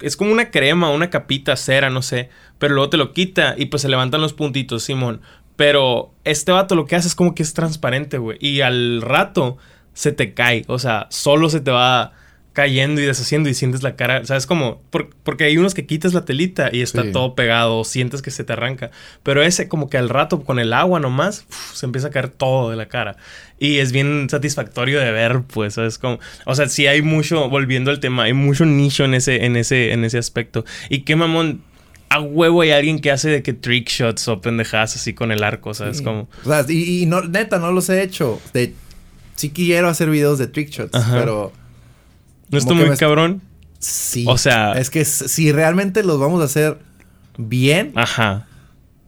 es 0.01 0.16
como 0.16 0.33
una 0.33 0.51
crema, 0.51 0.91
una 0.91 1.11
capita, 1.11 1.57
cera, 1.57 1.91
no 1.91 2.03
sé. 2.03 2.29
Pero 2.59 2.74
luego 2.74 2.91
te 2.91 2.97
lo 2.97 3.12
quita 3.12 3.55
y 3.57 3.66
pues 3.66 3.83
se 3.83 3.89
levantan 3.89 4.20
los 4.20 4.33
puntitos, 4.33 4.85
Simón. 4.85 5.20
Pero 5.57 6.12
este 6.24 6.53
vato 6.53 6.74
lo 6.74 6.87
que 6.87 6.97
hace 6.97 7.09
es 7.09 7.14
como 7.14 7.35
que 7.35 7.43
es 7.43 7.55
transparente, 7.55 8.18
güey. 8.18 8.39
Y 8.41 8.61
al 8.61 9.03
rato 9.03 9.59
se 9.93 10.12
te 10.12 10.35
cae. 10.35 10.64
O 10.68 10.79
sea, 10.79 11.07
solo 11.11 11.51
se 11.51 11.61
te 11.61 11.70
va 11.70 12.12
cayendo 12.59 13.00
y 13.00 13.04
deshaciendo 13.06 13.48
y 13.48 13.54
sientes 13.54 13.84
la 13.84 13.94
cara. 13.94 14.24
¿Sabes 14.24 14.44
cómo? 14.46 14.82
Por- 14.90 15.11
porque 15.22 15.44
hay 15.44 15.56
unos 15.59 15.74
que 15.74 15.86
quitas 15.86 16.12
la 16.12 16.24
telita 16.24 16.70
y 16.72 16.82
está 16.82 17.04
Sí. 17.04 17.12
todo 17.12 17.36
pegado, 17.36 17.78
o 17.78 17.84
sientes 17.84 18.20
que 18.20 18.32
se 18.32 18.42
te 18.42 18.52
arranca. 18.52 18.90
Pero 19.22 19.44
ese, 19.44 19.68
como 19.68 19.88
que 19.88 19.96
al 19.96 20.09
rato, 20.09 20.42
con 20.42 20.59
el 20.59 20.72
agua 20.72 20.98
nomás, 20.98 21.46
uf, 21.48 21.74
se 21.76 21.86
empieza 21.86 22.09
a 22.09 22.11
caer 22.11 22.30
todo 22.30 22.70
de 22.70 22.76
la 22.76 22.86
cara. 22.88 23.16
Y 23.61 23.78
es 23.78 23.92
bien 23.92 24.26
satisfactorio 24.28 24.98
de 24.98 25.12
ver, 25.12 25.42
pues, 25.46 25.74
¿sabes? 25.74 25.98
Como, 25.98 26.18
o 26.46 26.54
sea, 26.56 26.68
sí 26.68 26.88
hay 26.88 27.00
mucho, 27.00 27.48
volviendo 27.48 27.92
al 27.92 28.00
tema, 28.00 28.24
hay 28.24 28.32
mucho 28.32 28.64
nicho 28.64 29.04
en 29.04 29.14
ese, 29.14 29.44
en 29.44 29.54
ese, 29.54 29.92
en 29.92 30.04
ese 30.04 30.18
aspecto. 30.18 30.64
Y 30.90 31.02
qué 31.02 31.14
mamón. 31.14 31.62
A 32.11 32.20
huevo 32.20 32.62
hay 32.62 32.70
alguien 32.72 32.98
que 33.00 33.12
hace 33.12 33.28
de 33.28 33.42
que 33.44 33.52
trick 33.52 33.88
shots 33.88 34.26
o 34.26 34.40
pendejadas 34.40 34.96
así 34.96 35.12
con 35.14 35.30
el 35.30 35.44
arco, 35.44 35.74
¿sabes? 35.74 35.98
Sí. 35.98 36.04
Como, 36.04 36.28
O 36.44 36.48
sea, 36.48 36.64
y, 36.68 37.02
y 37.02 37.06
no, 37.06 37.20
neta, 37.20 37.59
no 37.61 37.70
los 37.70 37.88
he 37.90 38.02
hecho. 38.02 38.40
De, 38.52 38.72
sí 39.36 39.50
quiero 39.50 39.88
hacer 39.88 40.11
videos 40.11 40.38
de 40.40 40.46
trick 40.48 40.70
shots, 40.70 40.94
Ajá. 40.94 41.18
pero 41.20 41.52
¿no 42.51 42.59
está 42.59 42.74
muy 42.74 42.96
cabrón? 42.96 43.42
sí. 43.78 44.24
O 44.28 44.38
sea- 44.38 44.72
Es 44.72 44.90
que 44.90 45.05
si 45.05 45.53
realmente 45.53 46.03
los 46.03 46.18
vamos 46.18 46.40
a 46.42 46.44
hacer 46.44 46.78
bien, 47.36 47.92
Ajá. 47.94 48.46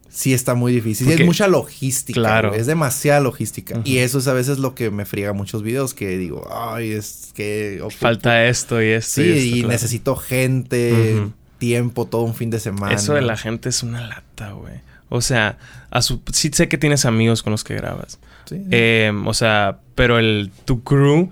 sí 0.08 0.32
está 0.32 0.54
muy 0.54 0.72
difícil. 0.72 1.06
Sí, 1.06 1.12
Porque- 1.12 1.22
es 1.22 1.26
mucha 1.26 1.48
logística. 1.48 2.20
Claro. 2.20 2.54
Es 2.54 2.66
demasiada 2.66 3.20
logística. 3.20 3.80
Y 3.84 3.98
eso 3.98 4.18
es 4.18 4.28
a 4.28 4.32
veces 4.32 4.58
lo 4.58 4.74
que 4.74 4.90
me 4.90 5.04
friega 5.04 5.32
muchos 5.32 5.62
videos 5.62 5.94
que 5.94 6.16
digo, 6.18 6.48
ay, 6.52 6.92
es 6.92 7.32
que... 7.34 7.82
Falta 7.98 8.46
esto 8.46 8.80
y 8.82 8.88
esto. 8.88 9.20
Sí, 9.20 9.22
y, 9.22 9.30
esto, 9.32 9.46
y 9.46 9.52
claro. 9.60 9.68
necesito 9.68 10.16
gente, 10.16 11.22
tiempo, 11.58 12.06
todo 12.06 12.22
un 12.22 12.34
fin 12.34 12.50
de 12.50 12.60
semana. 12.60 12.94
Eso 12.94 13.14
de 13.14 13.22
la 13.22 13.36
gente 13.36 13.68
es 13.68 13.82
una 13.82 14.06
lata, 14.06 14.52
güey. 14.52 14.74
O 15.08 15.20
sea, 15.20 15.58
a 15.90 16.02
su... 16.02 16.20
sí 16.32 16.50
sé 16.52 16.68
que 16.68 16.78
tienes 16.78 17.04
amigos 17.04 17.42
con 17.42 17.50
los 17.50 17.64
que 17.64 17.74
grabas. 17.74 18.20
Sí. 18.44 18.62
Eh, 18.70 19.12
o 19.26 19.34
sea, 19.34 19.78
pero 19.96 20.18
el 20.20 20.52
tu 20.64 20.84
crew 20.84 21.30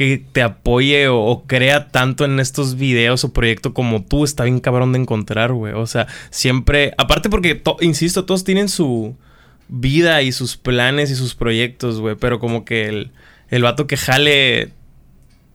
que 0.00 0.24
te 0.32 0.40
apoye 0.40 1.08
o, 1.08 1.44
crea 1.46 1.88
tanto 1.88 2.24
en 2.24 2.40
estos 2.40 2.76
videos 2.76 3.22
o 3.22 3.34
proyectos 3.34 3.74
como 3.74 4.02
tú 4.02 4.24
está 4.24 4.44
bien 4.44 4.58
cabrón 4.58 4.92
de 4.92 4.98
encontrar, 5.00 5.52
güey. 5.52 5.74
O 5.74 5.86
sea, 5.86 6.06
siempre... 6.30 6.94
Aparte 6.96 7.28
porque, 7.28 7.54
to- 7.54 7.76
insisto, 7.82 8.24
todos 8.24 8.42
tienen 8.42 8.70
su 8.70 9.14
vida 9.68 10.22
y 10.22 10.32
sus 10.32 10.56
planes 10.56 11.10
y 11.10 11.16
sus 11.16 11.34
proyectos, 11.34 12.00
güey. 12.00 12.16
Pero 12.16 12.40
como 12.40 12.64
que 12.64 12.88
el, 12.88 13.10
el 13.50 13.62
vato 13.62 13.86
que 13.86 13.98
jale 13.98 14.72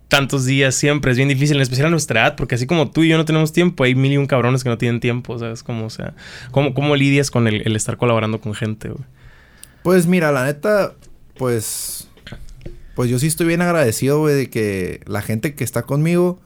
tantos 0.09 0.45
días 0.45 0.75
siempre 0.75 1.09
es 1.09 1.17
bien 1.17 1.29
difícil, 1.29 1.55
en 1.55 1.63
especial 1.63 1.87
a 1.87 1.89
nuestra 1.89 2.21
edad, 2.21 2.35
porque 2.35 2.53
así 2.53 2.67
como 2.67 2.91
tú 2.91 3.01
y 3.01 3.07
yo 3.07 3.17
no 3.17 3.25
tenemos 3.25 3.51
tiempo, 3.51 3.83
hay 3.83 3.95
mil 3.95 4.11
y 4.11 4.17
un 4.17 4.27
cabrones 4.27 4.63
que 4.63 4.69
no 4.69 4.77
tienen 4.77 4.99
tiempo, 4.99 5.39
¿sabes? 5.39 5.63
Como, 5.63 5.87
o 5.87 5.89
sea, 5.89 6.13
¿cómo, 6.51 6.75
cómo 6.75 6.95
lidias 6.95 7.31
con 7.31 7.47
el, 7.47 7.63
el 7.65 7.75
estar 7.75 7.97
colaborando 7.97 8.39
con 8.39 8.53
gente, 8.53 8.89
güey? 8.89 9.03
Pues 9.81 10.05
mira, 10.05 10.31
la 10.31 10.45
neta, 10.45 10.93
pues. 11.35 12.09
Pues 12.95 13.09
yo 13.09 13.19
sí 13.19 13.27
estoy 13.27 13.47
bien 13.47 13.61
agradecido, 13.61 14.19
güey, 14.19 14.35
de 14.35 14.49
que 14.49 15.01
la 15.05 15.21
gente 15.21 15.53
que 15.53 15.63
está 15.63 15.83
conmigo. 15.83 16.39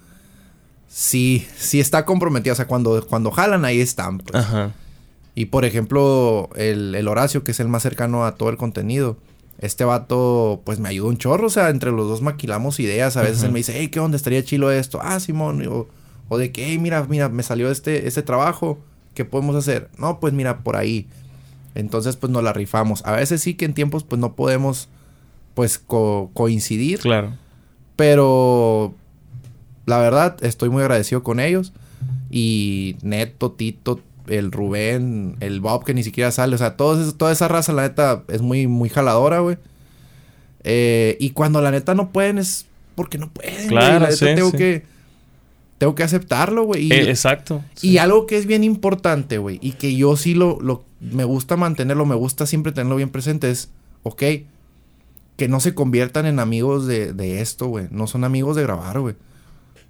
Sí, 0.87 1.47
sí 1.57 1.79
está 1.79 2.05
comprometida. 2.05 2.53
O 2.53 2.55
sea, 2.55 2.67
cuando, 2.67 3.05
cuando 3.07 3.31
jalan, 3.31 3.65
ahí 3.65 3.79
están. 3.79 4.17
Pues. 4.17 4.43
Ajá. 4.43 4.71
Y 5.35 5.45
por 5.45 5.63
ejemplo, 5.63 6.49
el, 6.55 6.95
el 6.95 7.07
Horacio, 7.07 7.43
que 7.43 7.51
es 7.51 7.59
el 7.59 7.67
más 7.67 7.83
cercano 7.83 8.25
a 8.25 8.35
todo 8.35 8.49
el 8.49 8.57
contenido. 8.57 9.17
Este 9.59 9.85
vato, 9.85 10.61
pues 10.65 10.79
me 10.79 10.89
ayudó 10.89 11.07
un 11.07 11.17
chorro. 11.17 11.47
O 11.47 11.49
sea, 11.51 11.69
entre 11.69 11.91
los 11.91 12.07
dos 12.07 12.21
maquilamos 12.21 12.79
ideas. 12.79 13.15
A 13.15 13.21
veces 13.21 13.43
él 13.43 13.51
me 13.51 13.59
dice, 13.59 13.73
hey, 13.75 13.89
¿qué 13.89 13.99
onda? 13.99 14.17
Estaría 14.17 14.43
chilo 14.43 14.71
esto. 14.71 14.99
Ah, 15.01 15.19
Simón. 15.19 15.65
O, 15.67 15.87
o 16.29 16.37
de 16.37 16.51
que, 16.51 16.65
hey, 16.65 16.79
mira, 16.79 17.05
mira, 17.07 17.29
me 17.29 17.43
salió 17.43 17.69
este, 17.69 18.07
este 18.07 18.23
trabajo. 18.23 18.79
¿Qué 19.13 19.25
podemos 19.25 19.55
hacer? 19.55 19.89
No, 19.97 20.19
pues 20.19 20.33
mira, 20.33 20.59
por 20.63 20.77
ahí. 20.77 21.07
Entonces, 21.75 22.15
pues 22.15 22.31
nos 22.31 22.43
la 22.43 22.53
rifamos. 22.53 23.05
A 23.05 23.11
veces 23.11 23.41
sí 23.41 23.53
que 23.53 23.65
en 23.65 23.73
tiempos, 23.73 24.03
pues 24.03 24.19
no 24.19 24.33
podemos, 24.33 24.89
pues, 25.59 25.77
co- 25.77 26.29
coincidir. 26.33 26.99
Claro. 26.99 27.35
Pero 27.97 28.95
la 29.85 29.97
verdad, 29.97 30.37
estoy 30.41 30.69
muy 30.69 30.81
agradecido 30.83 31.21
con 31.21 31.41
ellos. 31.41 31.73
Y 32.31 32.95
Neto, 33.01 33.51
Tito, 33.51 33.99
el 34.27 34.53
Rubén, 34.53 35.35
el 35.41 35.59
Bob 35.59 35.83
que 35.83 35.93
ni 35.93 36.03
siquiera 36.03 36.31
sale. 36.31 36.55
O 36.55 36.57
sea, 36.57 36.75
esos- 36.77 37.17
toda 37.17 37.33
esa 37.33 37.49
raza, 37.49 37.73
la 37.73 37.81
neta, 37.81 38.23
es 38.29 38.41
muy, 38.41 38.67
muy 38.67 38.87
jaladora, 38.87 39.39
güey. 39.39 39.57
Eh, 40.63 41.17
y 41.19 41.31
cuando 41.31 41.61
la 41.61 41.71
neta 41.71 41.93
no 41.93 42.13
pueden 42.13 42.37
es 42.37 42.65
porque 42.95 43.17
no 43.17 43.29
pueden, 43.29 43.55
güey. 43.55 43.67
Claro, 43.67 43.93
La 43.95 43.99
neta 43.99 44.11
sí, 44.13 44.25
tengo 44.25 44.51
sí. 44.51 44.57
que... 44.57 44.85
Tengo 45.77 45.93
que 45.95 46.03
aceptarlo, 46.03 46.63
güey. 46.63 46.89
Eh, 46.91 47.09
exacto. 47.09 47.61
y 47.81 47.97
algo 47.97 48.27
que 48.27 48.37
es 48.37 48.45
bien 48.45 48.63
importante, 48.63 49.37
güey, 49.39 49.59
y 49.61 49.71
que 49.73 49.93
yo 49.95 50.15
sí 50.15 50.35
lo, 50.35 50.57
lo 50.61 50.85
me 51.01 51.23
gusta 51.25 51.55
mantenerlo, 51.57 52.05
me 52.05 52.15
gusta 52.15 52.45
siempre 52.45 52.71
tenerlo 52.71 52.95
bien 52.97 53.09
presente 53.09 53.49
es, 53.51 53.69
ok, 54.03 54.23
que 55.39 55.47
no 55.47 55.59
se 55.59 55.73
conviertan 55.73 56.27
en 56.27 56.37
amigos 56.39 56.85
de, 56.85 57.13
de 57.13 57.41
esto, 57.41 57.65
güey. 57.67 57.87
No 57.89 58.05
son 58.05 58.23
amigos 58.23 58.55
de 58.55 58.61
grabar, 58.63 58.99
güey. 58.99 59.15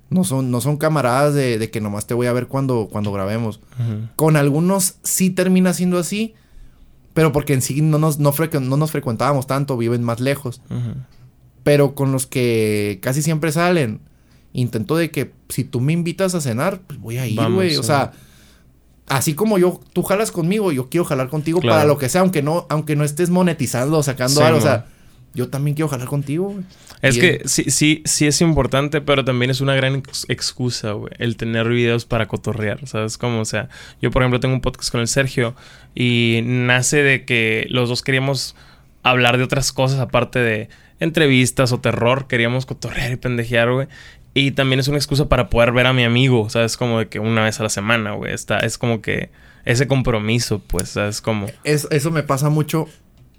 No 0.09 0.23
son, 0.23 0.49
no 0.51 0.61
son 0.61 0.77
camaradas 0.77 1.33
de, 1.33 1.57
de 1.59 1.69
que 1.69 1.81
nomás 1.81 2.07
te 2.07 2.13
voy 2.13 2.27
a 2.27 2.33
ver 2.33 2.47
cuando, 2.47 2.87
cuando 2.89 3.11
grabemos. 3.11 3.59
Con 4.15 4.37
algunos 4.37 4.95
sí 5.03 5.29
termina 5.29 5.73
siendo 5.73 5.97
así, 5.99 6.33
pero 7.13 7.31
porque 7.31 7.53
en 7.53 7.61
sí 7.61 7.81
no 7.81 7.97
nos, 7.97 8.17
no, 8.19 8.31
no 8.61 8.77
nos 8.77 8.91
frecuentábamos 8.91 9.45
tanto, 9.47 9.75
viven 9.75 10.03
más 10.03 10.19
lejos. 10.19 10.61
Pero 11.63 11.93
con 11.95 12.11
los 12.11 12.25
que 12.25 12.99
casi 13.01 13.21
siempre 13.21 13.51
salen, 13.51 13.99
intento 14.53 14.95
de 14.95 15.11
que 15.11 15.31
si 15.49 15.63
tú 15.63 15.81
me 15.81 15.93
invitas 15.93 16.33
a 16.35 16.41
cenar, 16.41 16.79
pues 16.87 16.99
voy 16.99 17.17
a 17.17 17.27
ir, 17.27 17.39
güey. 17.51 17.75
O 17.77 17.83
sea, 17.83 18.13
así 19.07 19.33
como 19.35 19.57
yo, 19.57 19.79
tú 19.93 20.01
jalas 20.03 20.31
conmigo, 20.31 20.71
yo 20.71 20.89
quiero 20.89 21.05
jalar 21.05 21.29
contigo 21.29 21.59
Claro. 21.59 21.75
para 21.75 21.87
lo 21.87 21.97
que 21.97 22.09
sea, 22.09 22.21
aunque 22.21 22.41
no, 22.41 22.65
aunque 22.69 22.95
no 22.95 23.03
estés 23.03 23.29
monetizando 23.29 23.97
o 23.97 24.03
sacando 24.03 24.39
Sí, 24.39 24.45
algo. 24.45 24.57
O 24.59 24.61
sea, 24.61 24.85
yo 25.33 25.49
también 25.49 25.75
quiero 25.75 25.87
jalar 25.89 26.07
contigo, 26.07 26.49
güey. 26.49 26.63
Es 27.01 27.17
Y 27.17 27.19
que 27.21 27.41
sí, 27.45 27.65
sí, 27.71 28.01
sí 28.05 28.27
es 28.27 28.41
importante, 28.41 28.99
pero 29.01 29.23
también 29.23 29.51
es 29.51 29.61
una 29.61 29.75
gran 29.75 29.95
ex- 29.95 30.25
excusa, 30.27 30.91
güey, 30.93 31.13
el 31.17 31.37
tener 31.37 31.67
videos 31.69 32.05
para 32.05 32.27
cotorrear, 32.27 32.85
¿sabes? 32.87 33.17
Como, 33.17 33.39
o 33.41 33.45
sea, 33.45 33.69
yo 34.01 34.11
por 34.11 34.21
ejemplo 34.21 34.39
tengo 34.39 34.55
un 34.55 34.61
podcast 34.61 34.91
con 34.91 34.99
el 35.01 35.07
Sergio 35.07 35.55
y 35.95 36.41
nace 36.43 37.03
de 37.03 37.25
que 37.25 37.67
los 37.69 37.87
dos 37.89 38.01
queríamos 38.01 38.55
hablar 39.03 39.37
de 39.37 39.43
otras 39.43 39.71
cosas 39.71 39.99
aparte 39.99 40.39
de 40.39 40.67
entrevistas 40.99 41.71
o 41.71 41.79
terror, 41.79 42.27
queríamos 42.27 42.65
cotorrear 42.65 43.11
y 43.11 43.15
pendejear, 43.15 43.71
güey. 43.71 43.87
Y 44.33 44.51
también 44.51 44.79
es 44.79 44.87
una 44.87 44.97
excusa 44.97 45.29
para 45.29 45.49
poder 45.49 45.71
ver 45.71 45.87
a 45.87 45.93
mi 45.93 46.03
amigo, 46.03 46.49
¿sabes? 46.49 46.75
Como 46.77 46.99
de 46.99 47.07
que 47.07 47.19
una 47.19 47.43
vez 47.43 47.59
a 47.59 47.63
la 47.63 47.69
semana, 47.69 48.11
güey. 48.11 48.33
Está, 48.33 48.59
es 48.59 48.77
como 48.77 49.01
que 49.01 49.29
ese 49.65 49.87
compromiso, 49.87 50.59
pues, 50.59 50.89
¿sabes? 50.89 51.21
Como... 51.21 51.47
Es- 51.63 51.87
eso 51.91 52.11
me 52.11 52.23
pasa 52.23 52.49
mucho, 52.49 52.87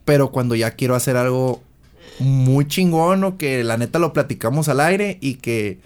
pero 0.05 0.31
cuando 0.31 0.55
ya 0.55 0.73
quiero 0.73 0.95
hacer 0.95 1.17
algo 1.17 1.63
muy 2.21 2.67
chingón 2.67 3.25
o 3.25 3.37
que 3.39 3.65
la 3.65 3.77
neta 3.77 3.99
lo 3.99 4.13
platicamos 4.13 4.69
al 4.69 4.81
aire 4.81 5.19
y 5.21 5.35
que 5.35 5.81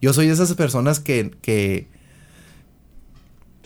yo 0.00 0.12
soy 0.12 0.26
de 0.26 0.32
esas 0.34 0.52
personas 0.54 1.00
que, 1.00 1.30
que, 1.42 1.88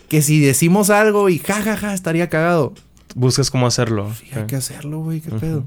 que 0.09 0.21
si 0.21 0.39
decimos 0.39 0.89
algo 0.89 1.29
y 1.29 1.39
jajaja 1.39 1.75
ja, 1.75 1.87
ja, 1.89 1.93
estaría 1.93 2.29
cagado. 2.29 2.73
Buscas 3.15 3.49
cómo 3.51 3.67
hacerlo. 3.67 4.11
Sí, 4.19 4.27
hay 4.33 4.45
que 4.45 4.55
hacerlo, 4.55 4.99
güey, 4.99 5.21
qué 5.21 5.31
pedo. 5.31 5.63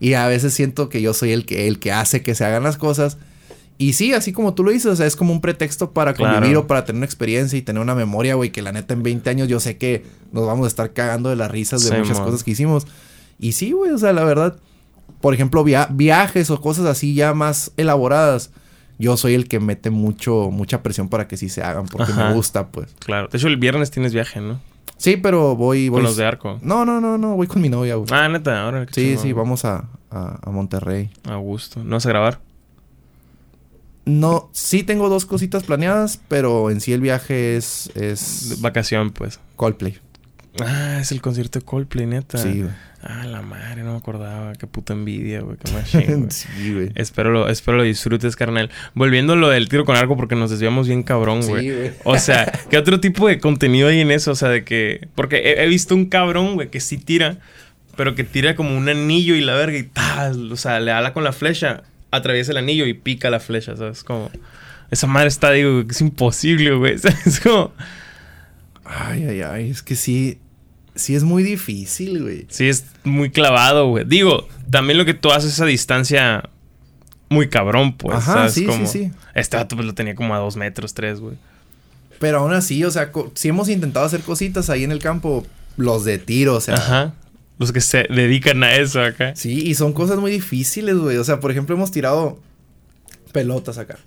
Y 0.00 0.14
a 0.14 0.26
veces 0.26 0.52
siento 0.54 0.88
que 0.88 1.00
yo 1.00 1.14
soy 1.14 1.32
el 1.32 1.44
que, 1.46 1.68
el 1.68 1.78
que 1.78 1.92
hace 1.92 2.22
que 2.22 2.34
se 2.34 2.44
hagan 2.44 2.62
las 2.62 2.76
cosas. 2.76 3.18
Y 3.78 3.92
sí, 3.92 4.12
así 4.12 4.32
como 4.32 4.54
tú 4.54 4.64
lo 4.64 4.72
dices, 4.72 4.86
o 4.86 4.96
sea, 4.96 5.06
es 5.06 5.14
como 5.14 5.32
un 5.32 5.40
pretexto 5.40 5.92
para 5.92 6.12
Claro. 6.14 6.34
convivir 6.34 6.56
o 6.56 6.66
para 6.66 6.84
tener 6.84 6.98
una 6.98 7.06
experiencia 7.06 7.56
y 7.56 7.62
tener 7.62 7.80
una 7.80 7.94
memoria, 7.94 8.34
güey, 8.34 8.50
que 8.50 8.60
la 8.62 8.72
neta 8.72 8.94
en 8.94 9.04
20 9.04 9.30
años 9.30 9.46
yo 9.48 9.60
sé 9.60 9.76
que 9.76 10.04
nos 10.32 10.46
vamos 10.46 10.64
a 10.64 10.68
estar 10.68 10.92
cagando 10.92 11.28
de 11.30 11.36
las 11.36 11.48
risas 11.50 11.84
de 11.84 11.90
Sí, 11.90 11.96
muchas 11.96 12.18
cosas 12.18 12.42
que 12.42 12.50
hicimos. 12.50 12.86
Y 13.38 13.52
sí, 13.52 13.70
güey, 13.70 13.92
o 13.92 13.98
sea, 13.98 14.12
la 14.12 14.24
verdad, 14.24 14.56
por 15.20 15.34
ejemplo, 15.34 15.64
via- 15.64 15.88
viajes 15.90 16.50
o 16.50 16.60
cosas 16.60 16.86
así 16.86 17.14
ya 17.14 17.34
más 17.34 17.72
elaboradas, 17.76 18.50
yo 18.98 19.16
soy 19.16 19.34
el 19.34 19.46
que 19.48 19.60
mete 19.60 19.90
mucho, 19.90 20.50
mucha 20.50 20.82
presión 20.82 21.08
para 21.08 21.28
que 21.28 21.36
sí 21.36 21.48
se 21.48 21.62
hagan, 21.62 21.86
porque 21.86 22.12
Ajá. 22.12 22.28
me 22.28 22.34
gusta, 22.34 22.68
pues. 22.68 22.94
Claro. 22.98 23.28
De 23.28 23.38
hecho, 23.38 23.46
el 23.48 23.56
viernes 23.56 23.90
tienes 23.90 24.12
viaje, 24.12 24.40
¿no? 24.40 24.60
Sí, 24.96 25.16
pero 25.16 25.54
voy, 25.54 25.88
voy. 25.88 25.98
Con 25.98 26.04
los 26.04 26.16
de 26.16 26.24
arco. 26.26 26.58
No, 26.62 26.84
no, 26.84 27.00
no, 27.00 27.16
no, 27.18 27.36
voy 27.36 27.46
con 27.46 27.62
mi 27.62 27.68
novia, 27.68 27.94
güey. 27.94 28.08
Ah, 28.10 28.28
neta, 28.28 28.64
ahora. 28.64 28.84
qué 28.86 28.94
sí, 28.94 29.16
sí, 29.16 29.32
vamos 29.32 29.64
a, 29.64 29.84
a, 30.10 30.40
a 30.42 30.50
Monterrey. 30.50 31.10
A 31.28 31.36
gusto. 31.36 31.84
¿No 31.84 31.96
vas 31.96 32.06
a 32.06 32.08
grabar? 32.08 32.40
No, 34.04 34.48
sí 34.52 34.82
tengo 34.82 35.08
dos 35.10 35.26
cositas 35.26 35.64
planeadas, 35.64 36.18
pero 36.28 36.70
en 36.70 36.80
sí 36.80 36.92
el 36.92 37.00
viaje 37.02 37.56
es, 37.56 37.90
es 37.94 38.60
Vacación, 38.60 39.10
pues. 39.10 39.38
Coldplay. 39.56 39.98
Ah, 40.60 40.98
es 41.00 41.12
el 41.12 41.20
concierto 41.20 41.58
de 41.60 41.64
Coldplay, 41.64 42.06
neta. 42.06 42.38
Sí, 42.38 42.62
güey. 42.62 42.72
Ah, 43.02 43.26
la 43.26 43.42
madre, 43.42 43.84
no 43.84 43.92
me 43.92 43.98
acordaba. 43.98 44.52
Qué 44.54 44.66
puta 44.66 44.92
envidia, 44.92 45.40
güey. 45.40 45.56
Qué 45.56 45.70
machín, 45.72 46.20
güey. 46.20 46.30
sí, 46.30 46.74
güey. 46.74 46.90
Espero 46.94 47.30
lo, 47.30 47.48
espero 47.48 47.78
lo 47.78 47.84
disfrutes, 47.84 48.34
carnal. 48.34 48.70
Volviendo 48.94 49.34
a 49.34 49.36
lo 49.36 49.48
del 49.48 49.68
tiro 49.68 49.84
con 49.84 49.96
arco, 49.96 50.16
porque 50.16 50.34
nos 50.34 50.50
desviamos 50.50 50.88
bien 50.88 51.02
cabrón, 51.02 51.42
güey. 51.46 51.68
Sí, 51.68 51.74
güey. 51.74 51.92
O 52.04 52.18
sea, 52.18 52.50
¿qué 52.70 52.76
otro 52.76 53.00
tipo 53.00 53.28
de 53.28 53.38
contenido 53.38 53.88
hay 53.88 54.00
en 54.00 54.10
eso? 54.10 54.32
O 54.32 54.34
sea, 54.34 54.48
de 54.48 54.64
que... 54.64 55.08
Porque 55.14 55.36
he, 55.36 55.64
he 55.64 55.68
visto 55.68 55.94
un 55.94 56.06
cabrón, 56.06 56.54
güey, 56.54 56.70
que 56.70 56.80
sí 56.80 56.98
tira, 56.98 57.38
pero 57.96 58.14
que 58.14 58.24
tira 58.24 58.56
como 58.56 58.76
un 58.76 58.88
anillo 58.88 59.36
y 59.36 59.40
la 59.42 59.54
verga 59.54 59.78
y 59.78 59.84
tal. 59.84 60.50
O 60.50 60.56
sea, 60.56 60.80
le 60.80 60.90
ala 60.90 61.12
con 61.12 61.22
la 61.22 61.32
flecha, 61.32 61.84
atraviesa 62.10 62.50
el 62.50 62.58
anillo 62.58 62.86
y 62.86 62.94
pica 62.94 63.30
la 63.30 63.40
flecha, 63.40 63.76
¿sabes? 63.76 64.02
Como... 64.02 64.30
Esa 64.90 65.06
madre 65.06 65.28
está, 65.28 65.52
digo, 65.52 65.84
es 65.88 66.00
imposible, 66.00 66.72
güey. 66.72 66.94
Es 67.26 67.40
como... 67.40 67.72
Ay, 68.84 69.24
ay, 69.24 69.42
ay. 69.42 69.70
Es 69.70 69.82
que 69.82 69.94
sí. 69.94 70.38
Sí 70.98 71.14
es 71.14 71.22
muy 71.22 71.42
difícil, 71.42 72.22
güey. 72.22 72.46
Sí, 72.50 72.68
es 72.68 72.84
muy 73.04 73.30
clavado, 73.30 73.88
güey. 73.88 74.04
Digo, 74.04 74.48
también 74.70 74.98
lo 74.98 75.04
que 75.04 75.14
tú 75.14 75.30
haces 75.30 75.58
a 75.60 75.64
distancia... 75.64 76.50
Muy 77.30 77.48
cabrón, 77.48 77.94
pues. 77.96 78.16
Ajá, 78.16 78.32
¿sabes? 78.34 78.54
sí, 78.54 78.60
sí, 78.60 78.66
Como- 78.66 78.86
sí. 78.86 79.10
Este 79.34 79.56
vato 79.58 79.76
pues, 79.76 79.86
lo 79.86 79.94
tenía 79.94 80.14
como 80.14 80.34
a 80.34 80.38
dos 80.38 80.56
metros, 80.56 80.94
tres, 80.94 81.20
güey. 81.20 81.36
Pero 82.18 82.38
aún 82.38 82.52
así, 82.52 82.82
o 82.84 82.90
sea, 82.90 83.12
sí 83.34 83.48
hemos 83.48 83.68
intentado 83.68 84.06
hacer 84.06 84.20
cositas 84.22 84.70
ahí 84.70 84.82
en 84.82 84.92
el 84.92 84.98
campo. 84.98 85.46
Los 85.76 86.04
de 86.04 86.18
tiro, 86.18 86.56
o 86.56 86.60
sea. 86.60 86.74
Ajá. 86.74 87.14
Los 87.58 87.70
que 87.70 87.80
se 87.80 88.04
dedican 88.10 88.62
a 88.64 88.74
eso 88.76 89.02
acá. 89.02 89.36
Sí, 89.36 89.60
y 89.66 89.74
son 89.74 89.92
cosas 89.92 90.18
muy 90.18 90.30
difíciles, 90.30 90.96
güey. 90.96 91.18
O 91.18 91.24
sea, 91.24 91.38
por 91.38 91.50
ejemplo, 91.50 91.76
hemos 91.76 91.90
tirado 91.90 92.40
pelotas 93.32 93.78
acá. 93.78 93.98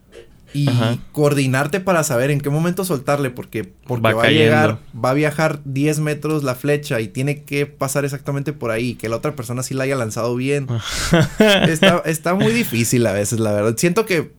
Y 0.53 0.69
Ajá. 0.69 0.97
coordinarte 1.11 1.79
para 1.79 2.03
saber 2.03 2.29
en 2.31 2.41
qué 2.41 2.49
momento 2.49 2.83
soltarle, 2.83 3.29
porque, 3.29 3.63
porque 3.63 4.03
Va 4.03 4.13
va, 4.13 4.23
a 4.25 4.29
llegar, 4.31 4.79
va 4.93 5.11
a 5.11 5.13
viajar 5.13 5.61
10 5.63 5.99
metros 5.99 6.43
la 6.43 6.55
flecha 6.55 6.99
y 6.99 7.07
tiene 7.07 7.43
que 7.43 7.65
pasar 7.65 8.03
exactamente 8.05 8.51
por 8.51 8.71
ahí, 8.71 8.95
que 8.95 9.07
la 9.09 9.15
otra 9.15 9.35
persona 9.35 9.63
sí 9.63 9.73
la 9.73 9.83
haya 9.83 9.95
lanzado 9.95 10.35
bien. 10.35 10.67
está, 11.67 12.01
está 12.05 12.33
muy 12.33 12.51
difícil 12.51 13.05
a 13.07 13.13
veces, 13.13 13.39
la 13.39 13.51
verdad. 13.53 13.75
Siento 13.77 14.05
que 14.05 14.31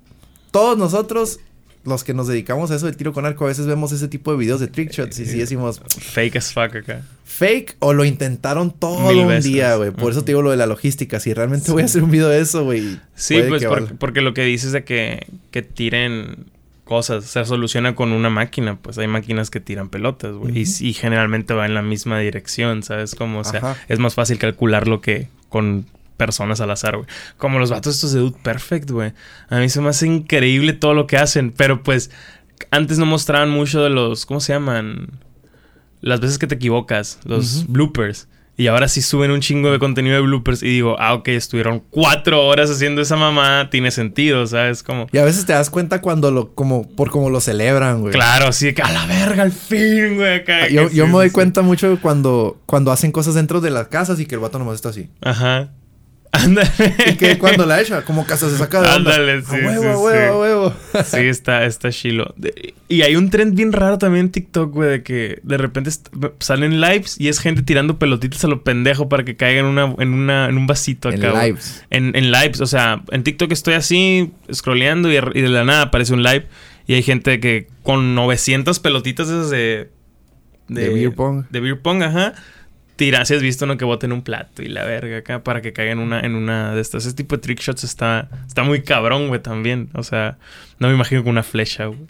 todos 0.50 0.76
nosotros, 0.76 1.40
los 1.85 2.05
que 2.05 2.14
nos 2.14 2.28
dedicamos 2.28 2.70
a 2.70 2.76
eso 2.76 2.87
del 2.87 2.97
tiro 2.97 3.12
con 3.12 3.26
arco, 3.26 3.45
a 3.45 3.49
veces 3.49 3.66
vemos 3.66 3.91
ese 3.93 4.07
tipo 4.09 4.30
de 4.33 4.39
videos 4.39 4.61
de 4.61 4.68
trick 4.68 4.91
shots 4.93 5.18
y 5.18 5.26
sí 5.26 5.39
decimos 5.39 5.80
Fake 5.99 6.37
as 6.37 6.53
fuck 6.53 6.76
acá. 6.76 7.03
fake 7.24 7.76
o 7.80 7.93
lo 7.93 8.05
intentaron 8.05 8.70
todo 8.70 9.09
Mil 9.11 9.22
un 9.22 9.28
veces. 9.28 9.45
día, 9.45 9.74
güey. 9.76 9.91
Por 9.91 10.12
eso 10.12 10.22
te 10.22 10.33
digo 10.33 10.43
lo 10.43 10.51
de 10.53 10.57
la 10.57 10.66
logística. 10.66 11.18
Si 11.18 11.35
realmente 11.35 11.72
voy 11.72 11.83
a 11.83 11.87
hacer 11.87 12.05
un 12.05 12.11
video 12.11 12.28
de 12.28 12.41
eso, 12.41 12.62
güey. 12.64 12.99
Sí, 13.16 13.41
pues 13.49 13.64
por- 13.64 13.97
porque 13.99 14.20
lo 14.20 14.33
que 14.35 14.45
dices 14.45 14.70
de 14.72 14.85
que, 14.85 15.26
que 15.51 15.62
tiren 15.62 16.47
cosas 16.85 17.24
se 17.24 17.45
soluciona 17.45 17.95
con 17.95 18.12
una 18.12 18.28
máquina. 18.30 18.76
Pues 18.76 18.99
hay 18.99 19.09
máquinas 19.09 19.51
que 19.51 19.61
tiran 19.61 19.89
pelotas, 19.89 20.35
güey. 20.35 20.59
y, 20.59 20.64
y 20.89 20.93
generalmente 20.93 21.55
va 21.55 21.66
en 21.66 21.74
la 21.74 21.83
misma 21.83 22.18
dirección, 22.20 22.83
¿sabes? 22.83 23.14
Como, 23.14 23.41
o 23.41 23.45
sea, 23.45 23.59
Ajá. 23.61 23.76
es 23.89 23.99
más 23.99 24.14
fácil 24.14 24.39
calcularlo 24.39 25.01
que 25.01 25.28
con 25.49 25.87
personas 26.22 26.60
al 26.60 26.70
azar, 26.70 26.98
güey. 26.98 27.08
Como 27.36 27.58
los 27.58 27.70
vatos 27.70 27.96
estos 27.96 28.12
de 28.12 28.20
Dude 28.20 28.38
Perfect, 28.44 28.88
güey. 28.92 29.12
A 29.48 29.58
mí 29.58 29.68
se 29.68 29.80
me 29.80 29.88
hace 29.88 30.06
increíble 30.06 30.72
todo 30.72 30.94
lo 30.94 31.08
que 31.08 31.16
hacen. 31.16 31.50
Pero 31.50 31.82
pues, 31.82 32.12
antes 32.70 32.98
no 32.98 33.06
mostraban 33.06 33.50
mucho 33.50 33.82
de 33.82 33.90
los, 33.90 34.24
¿cómo 34.24 34.38
se 34.38 34.52
llaman? 34.52 35.18
Las 36.00 36.20
veces 36.20 36.38
que 36.38 36.46
te 36.46 36.54
equivocas, 36.54 37.18
los 37.24 37.66
bloopers. 37.66 38.28
Y 38.56 38.68
ahora 38.68 38.86
sí 38.86 39.02
suben 39.02 39.32
un 39.32 39.40
chingo 39.40 39.72
de 39.72 39.80
contenido 39.80 40.14
de 40.14 40.22
bloopers 40.22 40.62
y 40.62 40.66
digo, 40.66 40.94
ah, 41.00 41.14
ok, 41.14 41.28
estuvieron 41.28 41.82
cuatro 41.90 42.46
horas 42.46 42.70
haciendo 42.70 43.00
esa 43.00 43.16
mamá, 43.16 43.68
tiene 43.70 43.90
sentido, 43.90 44.46
¿sabes? 44.46 44.84
Como... 44.84 45.08
Y 45.10 45.18
a 45.18 45.24
veces 45.24 45.46
te 45.46 45.54
das 45.54 45.70
cuenta 45.70 46.02
cuando 46.02 46.30
lo, 46.30 46.54
como, 46.54 46.86
por 46.86 47.10
cómo 47.10 47.30
lo 47.30 47.40
celebran, 47.40 48.02
güey. 48.02 48.12
Claro, 48.12 48.48
así 48.48 48.72
que 48.74 48.82
a 48.82 48.92
la 48.92 49.06
verga, 49.06 49.42
al 49.42 49.52
fin, 49.52 50.16
güey. 50.16 50.44
Yo, 50.70 50.90
yo 50.90 51.06
sí, 51.06 51.10
me 51.10 51.12
doy 51.12 51.28
sí, 51.28 51.32
cuenta 51.32 51.62
mucho 51.62 51.98
cuando, 52.02 52.60
cuando 52.66 52.92
hacen 52.92 53.10
cosas 53.10 53.34
dentro 53.34 53.60
de 53.62 53.70
las 53.70 53.88
casas 53.88 54.20
y 54.20 54.26
que 54.26 54.34
el 54.34 54.40
vato 54.42 54.58
nomás 54.58 54.76
está 54.76 54.90
así. 54.90 55.04
sí. 55.04 55.10
Ajá. 55.22 55.70
Ándale. 56.33 56.70
Y 57.09 57.16
que 57.16 57.37
cuando 57.39 57.66
la 57.66 57.80
echa, 57.80 58.05
como 58.05 58.22
hasta 58.22 58.49
se 58.49 58.57
saca 58.57 58.80
de. 58.80 58.89
Ándale, 58.89 59.43
sí, 59.43 59.53
huevo, 59.53 59.83
sí, 59.83 59.87
huevo, 60.03 60.41
huevo. 60.41 60.74
Sí, 61.05 61.18
está, 61.18 61.64
está 61.66 61.91
chilo. 61.91 62.33
De- 62.37 62.74
y 62.89 63.03
hay 63.03 63.16
un 63.16 63.28
trend 63.30 63.55
bien 63.55 63.72
raro 63.72 63.99
también 63.99 64.26
en 64.26 64.33
TikTok, 64.33 64.72
güey, 64.72 64.89
de 64.91 65.03
que 65.03 65.41
de 65.43 65.57
repente 65.59 65.91
salen 66.41 66.80
lives 66.80 67.20
y 67.20 67.28
es 67.28 67.39
gente 67.39 67.62
tirando 67.62 67.99
pelotitas 67.99 68.45
a 68.45 68.49
lo 68.49 68.64
pendejo 68.64 69.09
para 69.09 69.24
que 69.24 69.37
caigan 69.37 69.66
en, 69.66 69.70
una, 69.70 69.95
en, 69.99 70.14
una, 70.14 70.49
en 70.49 70.57
un 70.57 70.66
vasito 70.66 71.09
acá. 71.09 71.33
En 71.33 71.39
lives. 71.39 71.85
En, 71.91 72.16
en 72.16 72.30
lives, 72.33 72.61
o 72.61 72.66
sea, 72.66 73.03
en 73.11 73.22
TikTok 73.24 73.53
estoy 73.53 73.74
así, 73.74 74.33
scrolleando 74.53 75.12
y, 75.12 75.16
y 75.16 75.41
de 75.43 75.49
la 75.49 75.64
nada 75.64 75.83
aparece 75.83 76.14
un 76.14 76.22
live 76.22 76.47
y 76.87 76.95
hay 76.95 77.03
gente 77.03 77.41
que 77.41 77.68
con 77.83 78.14
900 78.14 78.78
pelotitas 78.80 79.28
esas 79.28 79.51
de... 79.51 79.91
De 80.68 80.89
beer 80.89 81.14
pong. 81.14 81.45
De 81.51 81.61
beer 81.61 81.80
pong, 81.80 82.03
ajá. 82.03 82.35
Si 83.24 83.34
has 83.34 83.42
visto 83.42 83.64
uno 83.64 83.76
que 83.76 83.84
boten 83.84 84.12
un 84.12 84.22
plato 84.22 84.62
y 84.62 84.68
la 84.68 84.84
verga 84.84 85.18
acá 85.18 85.42
para 85.42 85.61
que 85.62 85.72
caigan 85.72 85.98
en 85.98 86.05
una, 86.05 86.20
en 86.20 86.34
una 86.34 86.74
de 86.74 86.80
estas. 86.80 87.05
Ese 87.07 87.14
tipo 87.16 87.36
de 87.36 87.42
trick 87.42 87.61
shots 87.61 87.84
está, 87.84 88.28
está 88.46 88.62
muy 88.62 88.82
cabrón, 88.82 89.28
güey, 89.28 89.40
también. 89.42 89.88
O 89.94 90.03
sea, 90.03 90.38
no 90.78 90.88
me 90.88 90.94
imagino 90.94 91.22
con 91.22 91.30
una 91.30 91.42
flecha, 91.42 91.86
güey. 91.86 92.00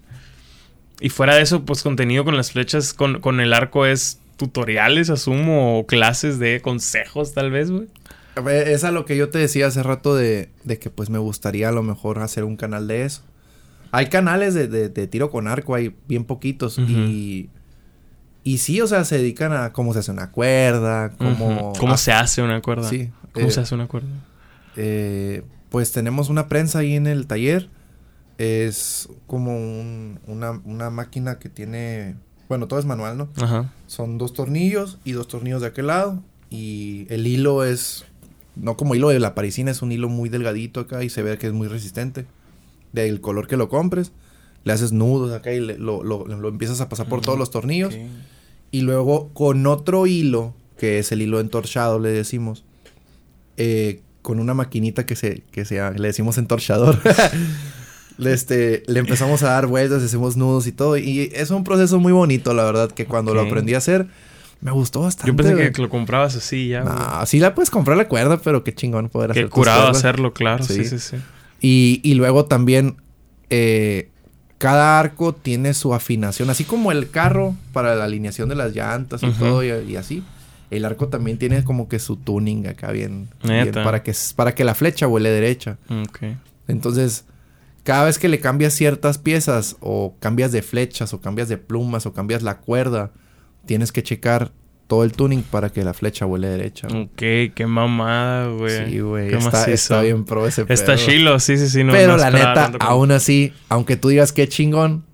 Y 1.01 1.09
fuera 1.09 1.34
de 1.34 1.43
eso, 1.43 1.64
pues 1.64 1.82
contenido 1.82 2.24
con 2.24 2.36
las 2.36 2.53
flechas, 2.53 2.93
con, 2.95 3.20
con 3.20 3.40
el 3.40 3.53
arco 3.55 3.86
es 3.86 4.20
tutoriales, 4.36 5.11
asumo, 5.11 5.78
o 5.78 5.86
clases 5.86 6.38
de 6.38 6.61
consejos, 6.61 7.32
tal 7.34 7.51
vez, 7.51 7.70
güey. 7.70 7.86
Es 8.51 8.84
a 8.84 8.93
lo 8.93 9.05
que 9.05 9.16
yo 9.16 9.28
te 9.28 9.38
decía 9.38 9.66
hace 9.66 9.82
rato 9.82 10.14
de, 10.14 10.49
de 10.64 10.78
que 10.78 10.90
pues 10.90 11.11
me 11.11 11.18
gustaría 11.18 11.68
a 11.68 11.72
lo 11.72 11.82
mejor 11.82 12.18
hacer 12.20 12.45
un 12.45 12.57
canal 12.57 12.88
de 12.88 13.05
eso. 13.05 13.22
Hay 13.90 14.07
canales 14.07 14.55
de, 14.55 14.68
de- 14.68 14.88
de 14.88 15.07
tiro 15.07 15.30
con 15.30 15.49
arco, 15.49 15.74
hay 15.74 15.95
bien 16.09 16.24
poquitos. 16.24 16.78
Y. 16.78 17.51
Y 18.45 18.59
sí, 18.59 18.80
o 18.80 18.86
sea, 18.86 19.05
se 19.05 19.18
dedican 19.18 19.53
a 19.53 19.72
cómo 19.72 19.93
se 19.93 20.01
hace 20.01 20.11
una 20.11 20.30
cuerda, 20.30 21.11
cómo. 21.16 21.72
¿Cómo 21.78 21.97
se 21.97 22.12
hace 22.12 22.43
una 22.43 22.61
cuerda? 22.61 22.88
Sí. 22.88 23.11
¿Cómo 23.32 23.47
eh, 23.47 23.51
se 23.51 23.61
hace 23.61 23.74
una 23.74 23.86
cuerda? 23.88 24.09
eh, 24.76 25.43
pues 25.70 25.93
tenemos 25.93 26.28
una 26.28 26.49
prensa 26.49 26.80
ahí 26.80 26.95
en 26.95 27.07
el 27.07 27.26
taller. 27.26 27.68
Es 28.38 29.09
como 29.26 29.57
un- 29.57 30.18
una, 30.26 30.53
una 30.64 30.90
máquina 30.90 31.38
que 31.38 31.49
tiene. 31.49 32.16
Bueno, 32.49 32.66
todo 32.68 32.78
es 32.78 32.84
manual, 32.84 33.16
¿no? 33.16 33.28
Ajá. 33.36 33.72
Son 33.86 34.18
dos 34.18 34.32
tornillos 34.34 34.99
y 35.05 35.12
dos 35.12 35.28
tornillos 35.28 35.61
de 35.61 35.68
aquel 35.68 35.86
lado. 35.86 36.22
Y 36.51 37.07
el 37.11 37.26
hilo 37.26 37.64
es. 37.64 38.05
No 38.57 38.76
como 38.76 38.95
hilo 38.95 39.09
de 39.09 39.18
la 39.20 39.34
parisina, 39.34 39.70
es 39.70 39.80
un 39.80 39.93
hilo 39.93 40.09
muy 40.11 40.28
delgadito 40.28 40.80
acá 40.80 41.03
y 41.05 41.09
se 41.11 41.22
ve 41.22 41.38
que 41.38 41.47
es 41.47 41.53
muy 41.55 41.68
resistente. 41.68 42.26
Del 42.93 43.20
color 43.22 43.47
que 43.47 43.57
lo 43.57 43.68
compres. 43.68 44.12
Le 44.64 44.72
haces 44.72 44.92
nudos 44.92 45.32
acá 45.32 45.52
y 45.52 45.60
le- 45.60 45.78
lo, 45.78 46.02
lo- 46.04 46.26
lo 46.26 46.48
empiezas 46.48 46.80
a 46.80 46.88
pasar 46.88 47.06
por 47.08 47.20
todos 47.20 47.38
los 47.38 47.50
tornillos. 47.50 47.94
Y 48.70 48.80
luego 48.82 49.28
con 49.34 49.66
otro 49.66 50.06
hilo, 50.06 50.54
que 50.78 50.98
es 50.98 51.12
el 51.12 51.22
hilo 51.22 51.40
entorchado, 51.40 51.98
le 51.98 52.10
decimos. 52.10 52.64
eh, 53.56 54.00
con 54.22 54.38
una 54.38 54.54
maquinita 54.54 55.04
que 55.04 55.16
se, 55.16 55.42
que 55.50 55.64
se 55.64 55.80
le 55.98 56.06
decimos 56.08 56.38
entorchador. 56.38 56.98
le, 58.18 58.32
este, 58.32 58.82
le 58.86 59.00
empezamos 59.00 59.42
a 59.42 59.48
dar 59.48 59.66
vueltas, 59.66 60.02
hacemos 60.02 60.36
nudos 60.36 60.66
y 60.68 60.72
todo. 60.72 60.96
Y 60.96 61.30
es 61.34 61.50
un 61.50 61.64
proceso 61.64 61.98
muy 61.98 62.12
bonito, 62.12 62.54
la 62.54 62.62
verdad, 62.64 62.90
que 62.92 63.04
cuando 63.06 63.34
lo 63.34 63.40
aprendí 63.42 63.74
a 63.74 63.78
hacer, 63.78 64.06
me 64.60 64.70
gustó 64.70 65.00
bastante. 65.00 65.30
Yo 65.32 65.36
pensé 65.36 65.72
que 65.72 65.82
lo 65.82 65.88
comprabas 65.88 66.36
así 66.36 66.68
ya. 66.68 66.82
No, 66.84 67.26
sí 67.26 67.40
la 67.40 67.52
puedes 67.54 67.68
comprar 67.70 67.96
la 67.96 68.06
cuerda, 68.08 68.40
pero 68.40 68.62
qué 68.62 68.72
chingón 68.72 69.08
poder 69.08 69.32
hacer 69.32 69.44
tus 69.46 69.52
curado 69.54 69.88
hacerlo, 69.88 70.32
claro. 70.32 70.62
Sí, 70.62 70.84
Sí. 70.84 70.84
sí, 70.84 70.98
sí. 71.00 71.16
Y, 71.60 72.00
y 72.04 72.14
luego 72.14 72.44
también 72.44 72.96
eh, 73.50 74.08
cada 74.62 75.00
arco 75.00 75.34
tiene 75.34 75.74
su 75.74 75.92
afinación, 75.92 76.48
así 76.48 76.62
como 76.62 76.92
el 76.92 77.10
carro 77.10 77.56
para 77.72 77.96
la 77.96 78.04
alineación 78.04 78.48
de 78.48 78.54
las 78.54 78.72
llantas 78.72 79.20
y 79.24 79.32
todo 79.32 79.64
y, 79.64 79.70
y 79.70 79.96
así. 79.96 80.22
El 80.70 80.84
arco 80.84 81.08
también 81.08 81.36
tiene 81.36 81.64
como 81.64 81.88
que 81.88 81.98
su 81.98 82.14
tuning 82.14 82.68
acá 82.68 82.92
bien, 82.92 83.28
para 83.74 84.04
que 84.04 84.14
para 84.36 84.54
que 84.54 84.62
la 84.62 84.76
flecha 84.76 85.08
huele 85.08 85.30
derecha. 85.30 85.78
Entonces, 86.68 87.24
cada 87.82 88.04
vez 88.04 88.20
que 88.20 88.28
le 88.28 88.38
cambias 88.38 88.72
ciertas 88.72 89.18
piezas 89.18 89.76
o 89.80 90.14
cambias 90.20 90.52
de 90.52 90.62
flechas 90.62 91.12
o 91.12 91.20
cambias 91.20 91.48
de 91.48 91.58
plumas 91.58 92.06
o 92.06 92.12
cambias 92.12 92.44
la 92.44 92.58
cuerda, 92.58 93.10
tienes 93.66 93.90
que 93.90 94.04
checar 94.04 94.52
todo 94.93 95.05
el 95.05 95.12
tuning 95.12 95.43
para 95.43 95.70
que 95.70 95.82
la 95.84 95.95
flecha 95.95 96.26
huele 96.26 96.49
derecha. 96.49 96.86
güey. 96.86 97.05
Ok, 97.05 97.55
qué 97.55 97.64
mamada, 97.66 98.49
güey. 98.49 98.90
Sí, 98.90 99.01
güey, 99.01 99.30
Qué 99.30 99.36
está, 99.38 99.51
macizo. 99.51 99.72
está 99.72 100.03
bien 100.03 100.26
pro 100.26 100.47
ese 100.47 100.66
Está 100.68 100.97
pedo. 100.97 101.07
chilo, 101.07 101.40
sí, 101.40 101.57
sí, 101.57 101.70
sí. 101.70 101.82
No, 101.82 101.95
Pero 101.95 102.12
no 102.12 102.18
la 102.18 102.30
neta, 102.30 102.72
como- 102.72 102.84
aún 102.84 103.11
así, 103.11 103.55
aunque 103.70 103.97
tú 103.97 104.09
digas 104.11 104.32
que 104.34 104.47
chingón, 104.51 105.07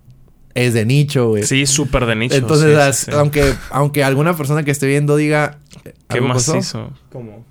es 0.54 0.74
de 0.74 0.84
nicho, 0.84 1.28
güey. 1.28 1.44
Sí, 1.44 1.64
súper 1.66 2.06
de 2.06 2.16
nicho. 2.16 2.34
Entonces, 2.34 2.70
sí, 2.70 2.74
sí, 2.74 2.80
as- 2.80 2.96
sí. 2.96 3.10
aunque 3.14 3.54
aunque 3.70 4.02
alguna 4.02 4.36
persona 4.36 4.64
que 4.64 4.72
esté 4.72 4.88
viendo 4.88 5.14
diga 5.14 5.58
Qué 6.08 6.20
macizo. 6.20 6.92
¿Cómo? 7.12 7.46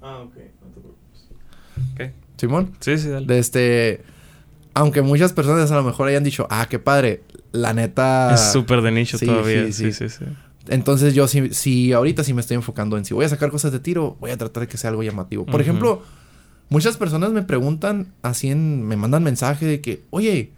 Ah, 0.00 0.18
ok. 0.20 0.34
No 0.36 0.68
te 0.68 0.80
preocupes. 0.80 2.12
Ok. 2.12 2.14
Simón, 2.36 2.70
Sí, 2.78 2.96
sí, 2.96 3.08
dale. 3.08 3.26
de 3.26 3.38
este 3.40 4.02
aunque 4.72 5.02
muchas 5.02 5.32
personas 5.32 5.68
a 5.72 5.74
lo 5.74 5.82
mejor 5.82 6.06
hayan 6.06 6.22
dicho, 6.22 6.46
"Ah, 6.48 6.68
qué 6.70 6.78
padre." 6.78 7.24
La 7.50 7.72
neta 7.74 8.32
es 8.34 8.52
súper 8.52 8.82
de 8.82 8.92
nicho 8.92 9.18
sí, 9.18 9.26
todavía. 9.26 9.64
sí, 9.66 9.72
Sí, 9.72 9.92
sí. 9.92 10.08
sí, 10.08 10.16
sí. 10.20 10.24
Entonces 10.68 11.14
yo 11.14 11.26
sí, 11.26 11.48
sí, 11.52 11.92
ahorita 11.92 12.22
sí 12.24 12.34
me 12.34 12.40
estoy 12.40 12.56
enfocando 12.56 12.96
en 12.98 13.04
si 13.04 13.14
voy 13.14 13.24
a 13.24 13.28
sacar 13.28 13.50
cosas 13.50 13.72
de 13.72 13.80
tiro, 13.80 14.16
voy 14.20 14.30
a 14.30 14.36
tratar 14.36 14.62
de 14.62 14.68
que 14.68 14.76
sea 14.76 14.90
algo 14.90 15.02
llamativo. 15.02 15.46
Por 15.46 15.60
ejemplo, 15.60 16.02
muchas 16.68 16.96
personas 16.96 17.32
me 17.32 17.42
preguntan, 17.42 18.12
así 18.22 18.50
en, 18.50 18.82
me 18.86 18.96
mandan 18.96 19.22
mensaje 19.22 19.64
de 19.66 19.80
que, 19.80 20.02
oye, 20.10 20.52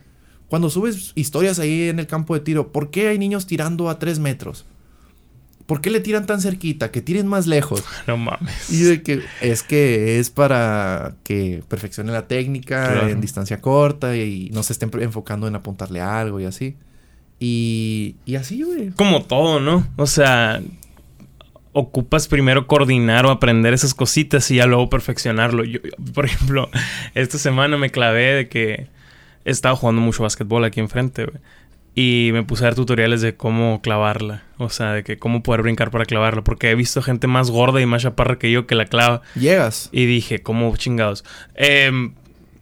cuando 0.48 0.68
subes 0.70 1.12
historias 1.14 1.58
ahí 1.58 1.88
en 1.88 1.98
el 1.98 2.06
campo 2.06 2.34
de 2.34 2.40
tiro, 2.40 2.72
¿por 2.72 2.90
qué 2.90 3.08
hay 3.08 3.18
niños 3.18 3.46
tirando 3.46 3.88
a 3.88 3.98
tres 3.98 4.18
metros? 4.18 4.66
¿Por 5.64 5.80
qué 5.80 5.90
le 5.90 6.00
tiran 6.00 6.26
tan 6.26 6.40
cerquita? 6.40 6.90
Que 6.90 7.00
tiren 7.00 7.26
más 7.28 7.46
lejos. 7.46 7.82
No 8.08 8.16
mames. 8.16 8.68
Y 8.70 8.82
de 8.82 9.02
que 9.02 9.22
es 9.40 9.62
que 9.62 10.18
es 10.18 10.28
para 10.28 11.14
que 11.22 11.62
perfeccione 11.68 12.12
la 12.12 12.26
técnica 12.26 12.92
Claro. 12.92 13.08
en 13.08 13.20
distancia 13.20 13.60
corta 13.60 14.16
y 14.16 14.50
no 14.52 14.62
se 14.64 14.72
estén 14.74 14.90
enfocando 15.00 15.46
en 15.46 15.54
apuntarle 15.54 16.00
a 16.00 16.20
algo 16.20 16.40
y 16.40 16.44
así. 16.44 16.76
Y, 17.44 18.14
y 18.24 18.36
así, 18.36 18.62
güey. 18.62 18.90
Como 18.90 19.24
todo, 19.24 19.58
¿no? 19.58 19.84
O 19.96 20.06
sea, 20.06 20.62
ocupas 21.72 22.28
primero 22.28 22.68
coordinar 22.68 23.26
o 23.26 23.30
aprender 23.30 23.74
esas 23.74 23.94
cositas 23.94 24.48
y 24.52 24.56
ya 24.56 24.66
luego 24.66 24.88
perfeccionarlo. 24.88 25.64
Yo, 25.64 25.80
yo, 25.82 25.90
por 26.14 26.24
ejemplo, 26.26 26.70
esta 27.16 27.38
semana 27.38 27.76
me 27.78 27.90
clavé 27.90 28.32
de 28.34 28.48
que 28.48 28.86
he 29.44 29.50
estado 29.50 29.74
jugando 29.74 30.00
mucho 30.00 30.22
básquetbol 30.22 30.64
aquí 30.64 30.78
enfrente, 30.78 31.24
güey. 31.24 31.38
Y 31.96 32.30
me 32.32 32.44
puse 32.44 32.62
a 32.62 32.68
ver 32.68 32.76
tutoriales 32.76 33.22
de 33.22 33.34
cómo 33.34 33.82
clavarla. 33.82 34.44
O 34.58 34.70
sea, 34.70 34.92
de 34.92 35.02
que 35.02 35.18
cómo 35.18 35.42
poder 35.42 35.62
brincar 35.62 35.90
para 35.90 36.04
clavarla. 36.04 36.44
Porque 36.44 36.70
he 36.70 36.76
visto 36.76 37.02
gente 37.02 37.26
más 37.26 37.50
gorda 37.50 37.80
y 37.80 37.86
más 37.86 38.02
chaparra 38.02 38.38
que 38.38 38.52
yo 38.52 38.68
que 38.68 38.76
la 38.76 38.86
clava. 38.86 39.20
Llegas. 39.34 39.88
Y 39.90 40.06
dije, 40.06 40.42
¿cómo 40.42 40.74
chingados? 40.76 41.24
Em, 41.56 42.14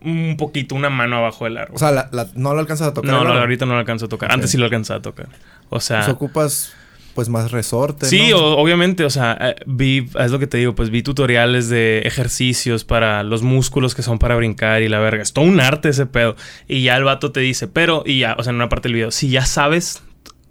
un 0.03 0.37
poquito, 0.39 0.75
una 0.75 0.91
mano 0.91 1.17
abajo 1.17 1.45
del 1.45 1.59
aro. 1.59 1.75
O 1.75 1.79
sea, 1.79 1.91
la- 1.91 2.09
la- 2.13 2.29
no 2.35 2.55
lo 2.55 2.61
alcanzas 2.61 2.89
a 2.89 2.95
tocar. 2.95 3.11
no, 3.11 3.19
ahorita 3.33 3.67
no 3.67 3.75
lo 3.75 3.79
alcanzo 3.81 4.07
a 4.07 4.09
tocar. 4.09 4.33
Antes 4.33 4.51
sí 4.51 4.57
lo 4.59 4.65
alcanzaba 4.65 4.99
a 4.99 5.03
tocar. 5.03 5.29
O 5.69 5.81
sea... 5.81 5.99
Pues 5.99 6.09
ocupas, 6.09 6.73
pues, 7.15 7.29
más 7.29 7.51
resorte, 7.51 8.07
Sí, 8.07 8.29
¿no? 8.31 8.39
o- 8.39 8.63
obviamente, 8.63 9.05
o 9.05 9.11
sea, 9.11 9.37
eh, 9.41 9.57
vi, 9.67 10.09
es 10.19 10.31
lo 10.31 10.39
que 10.39 10.47
te 10.47 10.57
digo, 10.59 10.75
pues 10.75 10.91
vi 10.91 11.03
tutoriales 11.03 11.69
de 11.69 11.99
ejercicios 12.07 12.85
para 12.85 13.23
los 13.25 13.43
músculos 13.43 13.95
que 13.95 14.03
son 14.03 14.19
para 14.19 14.37
brincar 14.37 14.81
y 14.83 14.89
la 14.89 15.01
verga. 15.01 15.23
Es 15.23 15.33
todo 15.33 15.45
un 15.45 15.61
arte 15.61 15.91
ese 15.91 16.07
pedo. 16.07 16.35
Y 16.67 16.83
ya 16.85 16.97
el 16.97 17.05
vato 17.05 17.31
te 17.33 17.41
dice, 17.41 17.69
pero, 17.69 18.03
y 18.07 18.21
ya, 18.21 18.37
o 18.39 18.43
sea, 18.43 18.51
en 18.51 18.57
una 18.57 18.69
parte 18.69 18.89
del 18.89 18.95
video, 18.95 19.11
si 19.11 19.29
ya 19.29 19.45
sabes, 19.45 20.03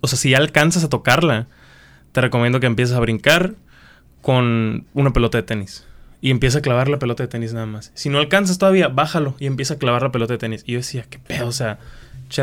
o 0.02 0.08
sea, 0.08 0.18
si 0.20 0.30
ya 0.32 0.38
alcanzas 0.38 0.84
a 0.84 0.90
tocarla, 0.90 1.48
te 2.12 2.22
recomiendo 2.22 2.60
que 2.60 2.68
empieces 2.68 2.96
a 2.96 3.00
brincar 3.00 3.54
con 4.22 4.86
una 4.94 5.12
pelota 5.14 5.38
de 5.38 5.44
tenis. 5.44 5.86
Y 6.22 6.32
empieza 6.32 6.60
a 6.60 6.62
clavar 6.62 6.90
la 6.90 7.00
pelota 7.00 7.24
de 7.24 7.28
tenis 7.28 7.54
nada 7.54 7.66
más. 7.66 7.92
Si 7.96 8.10
no 8.10 8.18
alcanzas 8.18 8.58
todavía, 8.58 8.90
bájalo 8.90 9.36
y 9.40 9.46
empieza 9.46 9.76
a 9.76 9.78
clavar 9.78 10.02
la 10.04 10.12
pelota 10.12 10.34
de 10.34 10.38
tenis. 10.40 10.64
Y 10.66 10.74
yo 10.74 10.80
decía, 10.80 11.06
¿qué 11.10 11.18
pedo? 11.20 11.48
O 11.48 11.52
sea, 11.54 11.80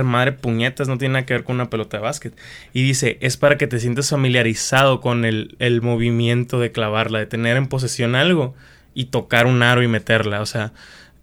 madre 0.03 0.33
puñetas 0.33 0.89
no 0.89 0.99
tiene 0.99 1.13
nada 1.15 1.27
que 1.27 1.35
ver 1.35 1.45
con 1.45 1.57
una 1.57 1.71
pelota 1.71 1.99
de 1.99 2.03
básquet. 2.03 2.35
Y 2.73 2.83
dice, 2.83 3.19
es 3.21 3.37
para 3.37 3.57
que 3.59 3.67
te 3.67 3.79
sientas 3.79 4.11
familiarizado 4.11 5.01
con 5.01 5.25
el, 5.25 5.57
el 5.59 5.83
movimiento 5.83 6.59
de 6.59 6.73
clavarla, 6.73 7.19
de 7.19 7.27
tener 7.27 7.57
en 7.57 7.67
posesión 7.69 8.15
algo 8.15 8.55
y 8.95 9.07
tocar 9.07 9.47
un 9.47 9.63
aro 9.63 9.83
y 9.83 9.89
meterla. 9.89 10.41
O 10.41 10.47
sea, 10.47 10.73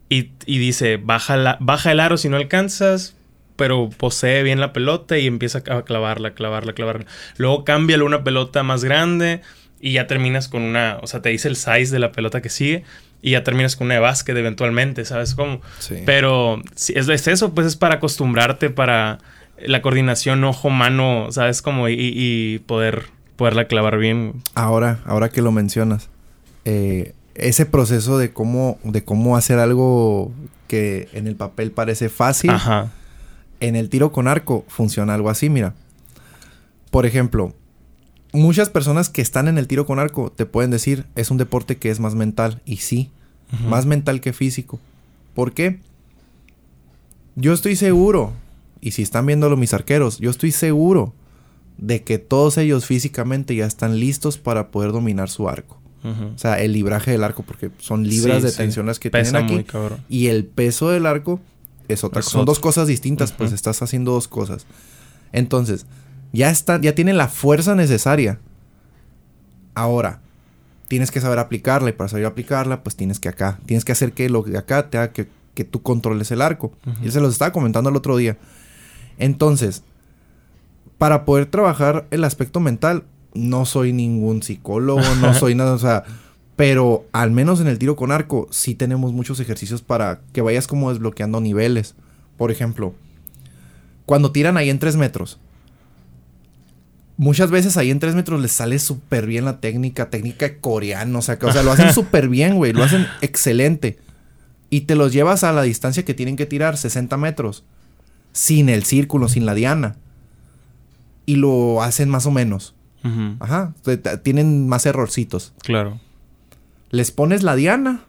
y, 0.10 0.30
y 0.46 0.60
dice, 0.60 0.98
baja, 0.98 1.38
la- 1.38 1.58
baja 1.60 1.92
el 1.92 2.00
aro 2.00 2.18
si 2.18 2.30
no 2.30 2.38
alcanzas, 2.38 3.16
pero 3.56 3.90
posee 3.98 4.44
bien 4.44 4.60
la 4.60 4.74
pelota 4.74 5.18
y 5.18 5.28
empieza 5.28 5.64
a 5.70 5.82
clavarla, 5.84 6.34
clavarla, 6.34 6.74
clavarla. 6.74 7.06
Luego 7.38 7.66
cámbiale 7.66 8.04
una 8.04 8.24
pelota 8.24 8.64
más 8.64 8.84
grande 8.84 9.42
y 9.84 9.92
ya 9.92 10.08
terminas 10.08 10.48
con 10.48 10.62
una, 10.62 10.98
o 11.02 11.08
sea, 11.08 11.22
te 11.22 11.28
dice 11.28 11.50
el 11.50 11.58
size 11.58 11.92
de 11.92 12.00
la 12.00 12.14
pelota 12.14 12.42
que 12.42 12.48
sigue 12.48 12.86
y 13.22 13.32
ya 13.32 13.44
terminas 13.44 13.76
con 13.76 13.88
una 13.88 13.96
de 13.96 14.00
básquet 14.00 14.36
eventualmente, 14.38 15.04
¿sabes 15.04 15.36
cómo? 15.36 15.60
Sí. 15.80 15.96
Pero 16.06 16.62
si 16.74 16.94
es, 16.98 17.10
es 17.10 17.28
eso, 17.28 17.54
pues 17.54 17.68
es 17.68 17.76
para 17.76 17.96
acostumbrarte, 17.96 18.70
para 18.70 19.20
la 19.60 19.82
coordinación 19.82 20.42
ojo-mano, 20.46 21.28
¿sabes? 21.32 21.62
Como 21.62 21.90
y, 21.90 21.96
y 22.00 22.60
poder 22.60 23.08
poderla 23.36 23.66
clavar 23.66 23.98
bien. 23.98 24.42
Ahora, 24.56 25.02
ahora 25.06 25.28
que 25.28 25.42
lo 25.42 25.52
mencionas, 25.52 26.10
eh, 26.64 27.14
ese 27.36 27.66
proceso 27.66 28.18
de 28.18 28.32
cómo, 28.32 28.80
de 28.86 29.04
cómo 29.04 29.36
hacer 29.36 29.60
algo 29.60 30.32
que 30.70 31.10
en 31.12 31.28
el 31.28 31.36
papel 31.36 31.72
parece 31.72 32.08
fácil, 32.08 32.52
Ajá. 32.52 32.90
en 33.60 33.76
el 33.76 33.90
tiro 33.90 34.14
con 34.14 34.30
arco 34.30 34.64
funciona 34.70 35.14
algo 35.14 35.30
así, 35.30 35.50
mira. 35.50 35.74
Por 36.90 37.06
ejemplo, 37.06 37.54
muchas 38.34 38.70
personas 38.70 39.10
que 39.10 39.22
están 39.22 39.48
en 39.48 39.58
el 39.58 39.68
tiro 39.68 39.86
con 39.86 40.00
arco 40.00 40.32
te 40.36 40.46
pueden 40.46 40.72
decir, 40.72 41.06
es 41.16 41.32
un 41.32 41.38
deporte 41.38 41.78
que 41.78 41.90
es 41.90 42.00
más 42.00 42.16
mental. 42.16 42.62
Y 42.66 42.78
sí, 42.78 43.10
más 43.68 43.86
mental 43.86 44.20
que 44.22 44.34
físico. 44.34 44.80
¿Por 45.36 45.54
qué? 45.54 45.80
Yo 47.36 47.54
estoy 47.54 47.76
seguro, 47.76 48.34
y 48.82 48.92
si 48.92 49.02
están 49.02 49.26
viéndolo 49.26 49.58
mis 49.58 49.74
arqueros, 49.74 50.20
yo 50.20 50.30
estoy 50.30 50.52
seguro 50.52 51.14
de 51.78 52.04
que 52.04 52.20
todos 52.20 52.58
ellos 52.58 52.86
físicamente 52.86 53.56
ya 53.56 53.66
están 53.66 54.00
listos 54.00 54.38
para 54.38 54.70
poder 54.70 54.92
dominar 54.92 55.30
su 55.30 55.50
arco. 55.50 55.80
O 56.04 56.38
sea, 56.38 56.60
el 56.60 56.74
libraje 56.74 57.12
del 57.12 57.24
arco, 57.24 57.44
porque 57.44 57.72
son 57.80 58.06
libras 58.06 58.38
Sí, 58.40 58.44
de 58.44 58.52
sí. 58.52 58.58
tensión 58.58 58.86
las 58.86 59.00
que 59.00 59.10
Pesa 59.10 59.32
tienen 59.32 59.46
aquí. 59.46 59.54
muy 59.56 59.64
cabrón. 59.64 60.00
Y 60.10 60.28
el 60.28 60.44
peso 60.46 60.90
del 60.90 61.06
arco 61.06 61.40
es 61.88 62.04
otra 62.04 62.20
Es 62.20 62.26
cosa. 62.26 62.38
Son 62.40 62.46
dos 62.46 62.60
cosas 62.60 62.88
distintas, 62.90 63.32
pues 63.32 63.54
estás 63.54 63.82
haciendo 63.82 64.12
dos 64.12 64.28
cosas. 64.28 64.66
Entonces, 65.32 65.86
ya 66.34 66.50
están, 66.50 66.82
ya 66.82 66.96
tienen 66.96 67.18
la 67.18 67.30
fuerza 67.30 67.76
necesaria. 67.76 68.40
Ahora, 69.76 70.20
tienes 70.88 71.12
que 71.12 71.22
saber 71.22 71.40
aplicarla. 71.40 71.90
Y 71.90 71.94
para 71.94 72.10
saber 72.10 72.26
aplicarla, 72.26 72.84
pues 72.84 72.96
tienes 72.96 73.20
que 73.20 73.30
acá. 73.30 73.60
Tienes 73.66 73.86
que 73.86 73.94
hacer 73.94 74.12
que 74.14 74.30
lo 74.30 74.42
de 74.42 74.58
acá 74.58 74.90
te 74.90 74.98
haga 74.98 75.12
que, 75.12 75.28
que 75.54 75.64
tú 75.64 75.82
controles 75.82 76.32
el 76.32 76.42
arco. 76.42 76.74
Ujú. 76.86 77.06
Y 77.06 77.12
se 77.12 77.22
los 77.22 77.32
estaba 77.32 77.52
comentando 77.52 77.90
el 77.90 77.96
otro 77.96 78.18
día. 78.18 78.38
Entonces, 79.18 79.84
para 80.98 81.24
poder 81.24 81.46
trabajar 81.46 82.08
el 82.12 82.24
aspecto 82.24 82.60
mental, 82.60 83.04
no 83.34 83.66
soy 83.66 83.94
ningún 83.94 84.44
psicólogo, 84.44 85.02
no 85.22 85.34
soy 85.36 85.56
nada, 85.56 85.74
o 85.74 85.80
sea, 85.80 86.04
pero 86.56 87.06
al 87.12 87.32
menos 87.32 87.60
en 87.62 87.68
el 87.68 87.80
tiro 87.80 87.96
con 87.96 88.12
arco 88.12 88.48
sí 88.52 88.76
tenemos 88.76 89.14
muchos 89.14 89.40
ejercicios 89.40 89.82
para 89.82 90.22
que 90.32 90.42
vayas 90.42 90.68
como 90.68 90.90
desbloqueando 90.90 91.42
niveles. 91.42 91.96
Por 92.38 92.52
ejemplo, 92.52 92.94
cuando 94.06 94.32
tiran 94.32 94.58
ahí 94.58 94.70
en 94.70 94.80
3 94.80 94.96
metros, 94.98 95.40
muchas 97.18 97.52
veces 97.52 97.78
ahí 97.78 97.92
en 97.92 98.00
3 98.00 98.16
metros 98.16 98.42
les 98.42 98.52
sale 98.52 98.80
súper 98.80 99.26
bien 99.28 99.46
la 99.46 99.60
técnica, 99.60 100.10
técnica 100.10 100.58
coreana, 100.60 101.20
o 101.20 101.22
sea, 101.22 101.40
que, 101.40 101.46
o 101.46 101.52
sea, 101.52 101.64
lo 101.64 101.72
hacen 101.72 101.94
súper 101.94 102.30
bien, 102.30 102.56
güey, 102.56 102.74
lo 102.74 102.84
hacen 102.84 103.08
excelente. 103.22 104.00
Y 104.70 104.82
te 104.82 104.96
los 104.96 105.14
llevas 105.14 105.44
a 105.44 105.54
la 105.54 105.62
distancia 105.62 106.04
que 106.04 106.14
tienen 106.14 106.36
que 106.36 106.46
tirar, 106.46 106.78
60 106.78 107.16
metros, 107.18 107.64
sin 108.32 108.70
el 108.70 108.84
círculo, 108.84 109.30
sin 109.30 109.46
la 109.46 109.54
diana. 109.54 109.98
Y 111.26 111.36
lo 111.36 111.84
hacen 111.84 112.10
más 112.10 112.26
o 112.26 112.32
menos. 112.32 112.76
Ajá, 113.40 113.74
tienen 114.24 114.68
más 114.68 114.86
errorcitos. 114.86 115.54
Claro. 115.62 116.00
Les 116.90 117.12
pones 117.12 117.44
la 117.44 117.56
diana 117.56 118.06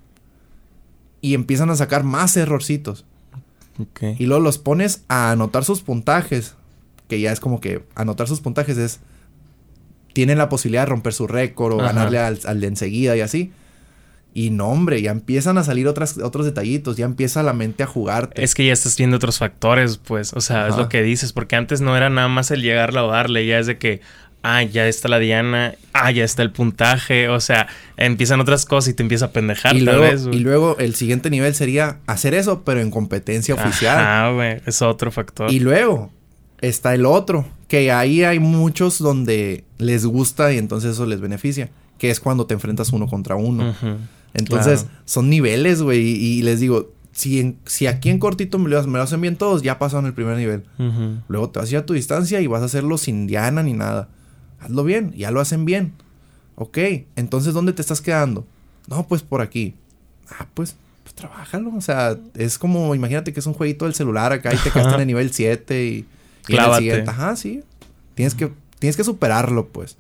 y 1.21 1.35
empiezan 1.35 1.69
a 1.71 1.77
sacar 1.77 2.05
más 2.05 2.37
errorcitos. 2.37 3.05
Y 4.19 4.27
luego 4.27 4.43
los 4.43 4.59
pones 4.59 5.03
a 5.09 5.33
anotar 5.33 5.65
sus 5.65 5.83
puntajes. 5.83 6.55
Que 7.09 7.21
ya 7.21 7.33
es 7.33 7.41
como 7.41 7.61
que 7.61 7.83
anotar 7.95 8.29
sus 8.29 8.41
puntajes 8.41 8.79
es. 8.79 9.01
Tienen 10.13 10.39
la 10.39 10.49
posibilidad 10.49 10.83
de 10.83 10.91
romper 10.91 11.13
su 11.13 11.27
récord 11.27 11.73
o 11.75 11.81
Ajá. 11.81 11.93
ganarle 11.93 12.19
al, 12.19 12.39
al 12.45 12.61
de 12.61 12.69
enseguida 12.69 13.17
y 13.17 13.21
así. 13.21 13.53
Y 14.37 14.51
no, 14.51 14.67
hombre, 14.69 15.01
ya 15.01 15.13
empiezan 15.13 15.59
a 15.59 15.65
salir 15.65 15.87
otras, 15.87 16.19
otros 16.19 16.45
detallitos. 16.45 16.97
Ya 16.97 17.05
empieza 17.05 17.45
la 17.45 17.53
mente 17.53 17.85
a 17.85 17.87
jugarte. 17.87 18.43
Es 18.43 18.57
que 18.57 18.67
ya 18.67 18.73
estás 18.73 18.97
viendo 18.97 19.17
otros 19.17 19.39
factores, 19.39 19.99
pues. 19.99 20.33
O 20.35 20.41
sea, 20.41 20.67
es 20.67 20.77
lo 20.77 20.89
que 20.89 21.03
dices. 21.03 21.33
Porque 21.33 21.55
antes 21.55 21.81
no 21.81 21.97
era 21.97 22.11
nada 22.11 22.27
más 22.27 22.51
el 22.51 22.61
llegarla 22.61 23.05
o 23.05 23.11
darle. 23.13 23.47
Ya 23.47 23.61
es 23.61 23.69
de 23.69 23.79
que, 23.79 24.01
ah, 24.43 24.65
ya 24.65 24.89
está 24.89 25.07
la 25.09 25.21
diana. 25.21 25.77
Ah, 25.93 26.11
ya 26.11 26.25
está 26.25 26.43
el 26.43 26.51
puntaje. 26.51 27.29
O 27.29 27.39
sea, 27.39 27.69
empiezan 27.97 28.41
otras 28.41 28.67
cosas 28.67 28.91
y 28.91 28.95
te 28.95 29.05
empieza 29.05 29.27
a 29.27 29.31
pendejar, 29.31 29.77
y, 29.77 29.85
tal 29.85 29.99
luego, 29.99 30.13
vez, 30.13 30.29
y 30.33 30.41
luego 30.41 30.77
el 30.79 30.97
siguiente 30.97 31.31
nivel 31.31 31.55
sería 31.55 31.99
hacer 32.09 32.35
eso, 32.35 32.65
pero 32.65 32.81
en 32.81 32.91
competencia 32.91 33.55
oficial. 33.55 33.99
Ajá, 33.99 34.31
güey. 34.31 34.61
Es 34.67 34.83
otro 34.83 35.13
factor. 35.13 35.53
Y 35.53 35.61
luego 35.61 36.11
está 36.69 36.95
el 36.95 37.07
otro, 37.07 37.47
que 37.69 37.91
ahí 37.93 38.23
hay 38.25 38.39
muchos 38.39 38.99
donde 38.99 39.65
les 39.79 40.05
gusta 40.07 40.53
y 40.53 40.59
entonces 40.59 40.93
eso 40.93 41.07
les 41.07 41.21
beneficia, 41.21 41.71
que 41.99 42.11
es 42.11 42.21
cuando 42.21 42.47
te 42.47 42.55
enfrentas 42.55 42.93
uno 42.93 43.07
contra 43.07 43.37
uno. 43.37 43.75
Entonces 44.35 44.83
claro. 44.83 44.99
son 45.05 45.31
niveles, 45.31 45.83
güey, 45.83 46.01
y, 46.01 46.15
y 46.39 46.43
les 46.43 46.61
digo, 46.61 46.91
si, 47.13 47.41
en- 47.41 47.57
si 47.67 47.87
aquí 47.87 48.11
en 48.11 48.19
cortito 48.19 48.59
me 48.59 48.69
lo, 48.69 48.83
me 48.87 48.99
lo 48.99 49.03
hacen 49.03 49.21
bien 49.21 49.37
todos, 49.37 49.63
ya 49.63 49.79
pasaron 49.79 50.07
el 50.07 50.15
primer 50.15 50.37
nivel. 50.37 50.65
Luego 51.29 51.51
te 51.51 51.61
vas 51.61 51.69
a 51.69 51.73
ir 51.73 51.77
a 51.79 51.87
tu 51.87 51.95
distancia 51.95 52.41
y 52.41 52.47
vas 52.47 52.63
a 52.63 52.67
hacerlo 52.67 52.99
sin 52.99 53.27
diana 53.27 53.63
ni 53.63 53.73
nada. 53.73 54.09
Hazlo 54.61 54.83
bien, 54.85 55.13
ya 55.13 55.31
lo 55.31 55.41
hacen 55.41 55.65
bien. 55.65 55.93
Ok, 56.57 56.79
entonces 57.17 57.53
¿dónde 57.55 57.73
te 57.73 57.83
estás 57.83 58.01
quedando? 58.01 58.47
No, 58.89 59.07
pues 59.07 59.23
por 59.23 59.41
aquí. 59.41 59.75
Ah, 60.31 60.47
pues, 60.55 60.77
pues 61.03 61.15
trabájalo. 61.15 61.75
O 61.77 61.81
sea, 61.81 62.17
es 62.35 62.59
como, 62.59 62.95
imagínate 62.95 63.33
que 63.33 63.41
es 63.41 63.47
un 63.47 63.55
jueguito 63.55 63.85
del 63.85 63.95
celular 63.95 64.33
acá 64.33 64.53
y 64.55 64.57
te 64.59 64.71
quedaste 64.71 64.95
en 64.95 65.01
el 65.01 65.07
nivel 65.15 65.33
7 65.33 65.87
y, 65.87 66.05
y 66.49 66.53
en 66.55 66.59
el 66.59 66.65
Clávate. 66.65 67.05
Ajá, 67.11 67.37
sí. 67.37 67.63
Tienes 68.15 68.35
que, 68.35 68.51
tienes 68.79 68.97
que 68.97 69.05
superarlo, 69.05 69.69
pues. 69.69 69.97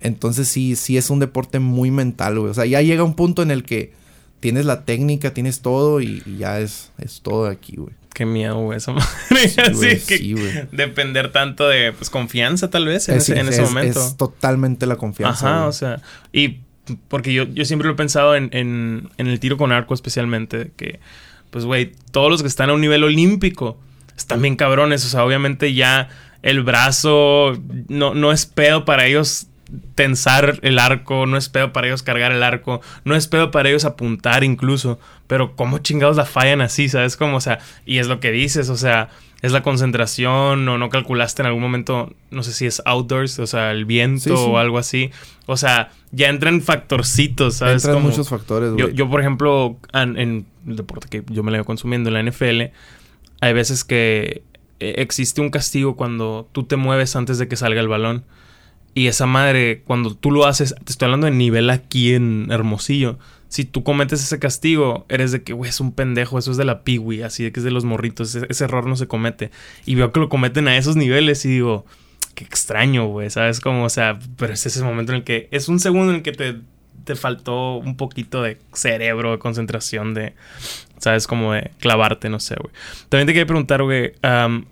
Entonces 0.00 0.48
sí, 0.48 0.74
sí 0.76 0.96
es 0.96 1.10
un 1.10 1.20
deporte 1.20 1.58
muy 1.60 1.90
mental, 1.90 2.38
güey. 2.38 2.50
O 2.50 2.54
sea, 2.54 2.66
ya 2.66 2.82
llega 2.82 3.04
un 3.04 3.14
punto 3.14 3.42
en 3.42 3.50
el 3.50 3.62
que 3.62 3.92
tienes 4.40 4.64
la 4.66 4.84
técnica, 4.84 5.32
tienes 5.32 5.60
todo 5.60 6.00
y, 6.00 6.22
y 6.26 6.38
ya 6.38 6.58
es, 6.58 6.90
es 6.98 7.20
todo 7.20 7.46
aquí, 7.46 7.76
güey. 7.76 7.94
Qué 8.12 8.26
miedo, 8.26 8.58
güey, 8.60 8.76
esa 8.78 8.92
madre. 9.30 9.48
Sí, 9.48 9.60
Así 9.60 9.72
güey, 9.74 10.00
que 10.00 10.18
sí, 10.18 10.32
güey. 10.32 10.68
depender 10.72 11.30
tanto 11.32 11.68
de 11.68 11.92
pues, 11.92 12.10
confianza, 12.10 12.68
tal 12.68 12.84
vez, 12.86 13.08
en, 13.08 13.16
Es- 13.16 13.28
ese, 13.28 13.38
en 13.40 13.46
es- 13.46 13.54
ese 13.54 13.62
es- 13.62 13.68
momento. 13.68 14.04
Es 14.04 14.16
totalmente 14.16 14.86
la 14.86 14.96
confianza. 14.96 15.46
Ajá, 15.48 15.58
güey. 15.60 15.68
o 15.68 15.72
sea, 15.72 16.02
y 16.32 16.58
porque 17.08 17.32
yo, 17.32 17.44
yo 17.44 17.64
siempre 17.64 17.86
lo 17.86 17.94
he 17.94 17.96
pensado 17.96 18.34
en, 18.34 18.50
en, 18.52 19.08
en 19.16 19.28
el 19.28 19.38
tiro 19.38 19.56
con 19.56 19.70
arco 19.70 19.94
especialmente, 19.94 20.72
que 20.76 20.98
pues, 21.50 21.64
güey, 21.64 21.92
todos 22.10 22.28
los 22.30 22.42
que 22.42 22.48
están 22.48 22.70
a 22.70 22.72
un 22.74 22.80
nivel 22.80 23.04
olímpico 23.04 23.78
están 24.22 24.42
bien 24.42 24.56
cabrones, 24.56 25.04
o 25.04 25.08
sea, 25.08 25.24
obviamente 25.24 25.74
ya 25.74 26.08
el 26.42 26.62
brazo 26.62 27.58
no, 27.88 28.14
no 28.14 28.32
es 28.32 28.46
pedo 28.46 28.84
para 28.84 29.06
ellos 29.06 29.46
tensar 29.94 30.58
el 30.62 30.78
arco, 30.78 31.26
no 31.26 31.36
es 31.36 31.48
pedo 31.48 31.72
para 31.72 31.86
ellos 31.86 32.02
cargar 32.02 32.32
el 32.32 32.42
arco, 32.42 32.80
no 33.04 33.14
es 33.16 33.26
pedo 33.28 33.50
para 33.50 33.68
ellos 33.70 33.84
apuntar 33.84 34.44
incluso, 34.44 34.98
pero 35.26 35.56
cómo 35.56 35.78
chingados 35.78 36.16
la 36.16 36.24
fallan 36.26 36.60
así, 36.60 36.88
¿sabes? 36.88 37.16
Como, 37.16 37.36
o 37.36 37.40
sea, 37.40 37.58
y 37.86 37.98
es 37.98 38.06
lo 38.06 38.20
que 38.20 38.32
dices, 38.32 38.68
o 38.68 38.76
sea, 38.76 39.08
es 39.40 39.50
la 39.52 39.62
concentración 39.62 40.68
o 40.68 40.76
no 40.78 40.88
calculaste 40.90 41.42
en 41.42 41.46
algún 41.46 41.62
momento, 41.62 42.12
no 42.30 42.42
sé 42.42 42.52
si 42.52 42.66
es 42.66 42.82
outdoors, 42.84 43.38
o 43.38 43.46
sea, 43.46 43.70
el 43.70 43.86
viento 43.86 44.20
Sí, 44.24 44.28
sí. 44.30 44.34
o 44.36 44.58
algo 44.58 44.78
así, 44.78 45.10
o 45.46 45.56
sea, 45.56 45.90
ya 46.10 46.28
entran 46.28 46.60
factorcitos, 46.60 47.54
¿sabes? 47.56 47.76
Entran 47.82 47.94
Como- 47.96 48.08
muchos 48.10 48.28
factores, 48.28 48.72
güey. 48.72 48.88
yo, 48.88 48.88
yo, 48.90 49.08
por 49.10 49.20
ejemplo, 49.20 49.76
en, 49.94 50.18
en 50.18 50.46
el 50.66 50.76
deporte 50.76 51.08
que 51.08 51.24
yo 51.32 51.42
me 51.42 51.50
la 51.50 51.58
veo 51.58 51.64
consumiendo, 51.64 52.10
en 52.10 52.14
la 52.14 52.20
NFL, 52.30 52.72
hay 53.42 53.52
veces 53.54 53.82
que 53.82 54.44
eh, 54.78 54.94
existe 54.98 55.40
un 55.40 55.50
castigo 55.50 55.96
cuando 55.96 56.48
tú 56.52 56.62
te 56.62 56.76
mueves 56.76 57.16
antes 57.16 57.38
de 57.38 57.48
que 57.48 57.56
salga 57.56 57.80
el 57.80 57.88
balón. 57.88 58.24
Y 58.94 59.08
esa 59.08 59.26
madre, 59.26 59.82
cuando 59.84 60.14
tú 60.14 60.30
lo 60.30 60.46
haces, 60.46 60.76
te 60.84 60.92
estoy 60.92 61.06
hablando 61.06 61.26
de 61.26 61.32
nivel 61.32 61.68
aquí 61.68 62.14
en 62.14 62.46
Hermosillo. 62.52 63.18
Si 63.48 63.64
tú 63.64 63.82
cometes 63.82 64.22
ese 64.22 64.38
castigo, 64.38 65.06
eres 65.08 65.32
de 65.32 65.42
que, 65.42 65.54
güey, 65.54 65.70
es 65.70 65.80
un 65.80 65.90
pendejo, 65.90 66.38
eso 66.38 66.52
es 66.52 66.56
de 66.56 66.64
la 66.64 66.84
piwi, 66.84 67.22
así 67.22 67.42
de 67.42 67.50
que 67.50 67.58
es 67.58 67.64
de 67.64 67.72
los 67.72 67.84
morritos, 67.84 68.32
ese, 68.32 68.64
error 68.64 68.86
no 68.86 68.94
se 68.94 69.08
comete. 69.08 69.50
Y 69.86 69.96
veo 69.96 70.12
que 70.12 70.20
lo 70.20 70.28
cometen 70.28 70.68
a 70.68 70.76
esos 70.76 70.94
niveles 70.94 71.44
y 71.44 71.48
digo, 71.48 71.84
qué 72.36 72.44
extraño, 72.44 73.08
güey, 73.08 73.28
¿sabes? 73.28 73.58
Como, 73.58 73.82
o 73.84 73.90
sea, 73.90 74.20
pero 74.36 74.52
es 74.52 74.64
ese 74.64 74.84
momento 74.84 75.10
en 75.10 75.18
el 75.18 75.24
que, 75.24 75.48
es 75.50 75.68
un 75.68 75.80
segundo 75.80 76.12
en 76.12 76.18
el 76.18 76.22
que 76.22 76.30
te, 76.30 76.60
te 77.04 77.14
faltó 77.16 77.76
un 77.76 77.96
poquito 77.96 78.42
de 78.42 78.58
cerebro, 78.72 79.32
de 79.32 79.38
concentración, 79.38 80.14
de, 80.14 80.34
¿sabes? 80.98 81.26
Como 81.26 81.52
de 81.52 81.70
clavarte, 81.80 82.28
no 82.28 82.40
sé, 82.40 82.56
güey. 82.60 82.72
También 83.08 83.26
te 83.26 83.32
quería 83.32 83.46
preguntar, 83.46 83.82
güey, 83.82 84.12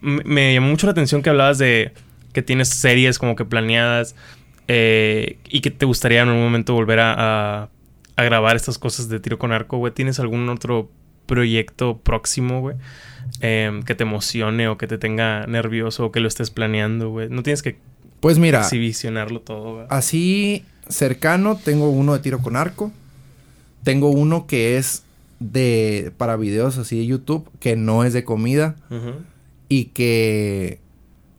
me- 0.01 0.55
llamó 0.55 0.68
mucho 0.68 0.87
la 0.87 0.93
atención 0.93 1.22
que 1.22 1.31
hablabas 1.31 1.59
de 1.59 1.93
que 2.33 2.43
tienes 2.43 2.68
series 2.68 3.18
como 3.18 3.35
que 3.37 3.45
planeadas 3.45 4.14
eh, 4.68 5.39
y 5.49 5.61
que 5.61 5.70
te 5.70 5.85
gustaría 5.87 6.22
en 6.22 6.28
algún 6.28 6.45
momento 6.45 6.74
volver 6.74 7.01
a, 7.01 7.14
a- 7.62 7.68
a 8.16 8.22
grabar 8.22 8.55
estas 8.57 8.78
cosas 8.78 9.09
de 9.09 9.18
tiro 9.18 9.39
con 9.39 9.51
arco, 9.53 9.78
güey. 9.78 9.93
¿Tienes 9.93 10.20
algún 10.20 10.49
otro 10.49 10.91
proyecto 11.26 11.99
próximo, 11.99 12.61
güey? 12.61 12.76
Em, 13.41 13.83
que 13.83 13.95
te 13.95 14.03
emocione 14.05 14.68
o 14.68 14.76
que 14.78 14.87
te 14.87 14.99
tenga 14.99 15.47
nervioso 15.47 16.07
o 16.07 16.12
que 16.12 16.20
lo 16.20 16.28
estés 16.28 16.51
planeando, 16.51 17.11
güey. 17.11 17.28
No 17.31 17.43
tienes 17.43 17.62
que 17.62 17.78
Pues 18.20 18.39
mira, 18.39 18.61
exhibicionarlo 18.61 19.41
todo, 19.41 19.74
güey. 19.74 19.87
así 19.91 20.64
cercano 20.91 21.57
tengo 21.57 21.88
uno 21.88 22.12
de 22.12 22.20
tiro 22.20 22.41
con 22.41 22.57
arco. 22.57 22.93
Tengo 23.82 24.11
uno 24.11 24.47
que 24.47 24.76
es 24.76 25.05
de 25.38 26.12
para 26.18 26.36
videos 26.36 26.76
así 26.76 26.99
de 26.99 27.07
YouTube, 27.07 27.49
que 27.61 27.76
no 27.76 28.05
es 28.05 28.12
de 28.12 28.24
comida 28.24 28.76
y 29.68 29.86
que 29.86 30.80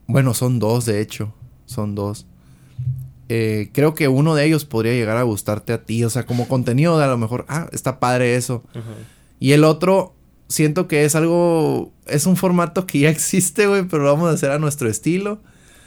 bueno, 0.08 0.34
son 0.34 0.60
dos 0.60 0.86
de 0.86 1.02
hecho, 1.02 1.34
son 1.66 1.95
dos. 1.95 2.26
Eh, 3.30 3.70
creo 3.72 3.93
que 3.93 4.10
uno 4.10 4.36
de 4.36 4.45
ellos 4.45 4.66
podría 4.66 4.91
llegar 4.91 5.16
a 5.16 5.24
gustarte 5.24 5.72
a 5.72 5.84
ti, 5.84 6.04
o 6.04 6.10
sea, 6.10 6.26
como 6.26 6.49
contenido 6.49 6.97
de 6.97 7.06
a 7.06 7.08
lo 7.08 7.18
mejor, 7.18 7.45
ah, 7.47 7.70
está 7.72 7.99
padre 7.99 8.36
eso. 8.36 8.64
Y 9.39 9.54
el 9.54 9.64
otro, 9.64 10.14
siento 10.49 10.89
que 10.89 11.06
es 11.06 11.16
algo, 11.16 11.93
es 12.08 12.26
un 12.26 12.36
formato 12.36 12.86
que 12.86 12.99
ya 12.99 13.10
existe, 13.12 13.68
güey, 13.68 13.84
pero 13.84 14.04
lo 14.04 14.14
vamos 14.14 14.30
a 14.30 14.34
hacer 14.34 14.52
a 14.52 14.60
nuestro 14.60 14.89
estilo. 14.89 15.39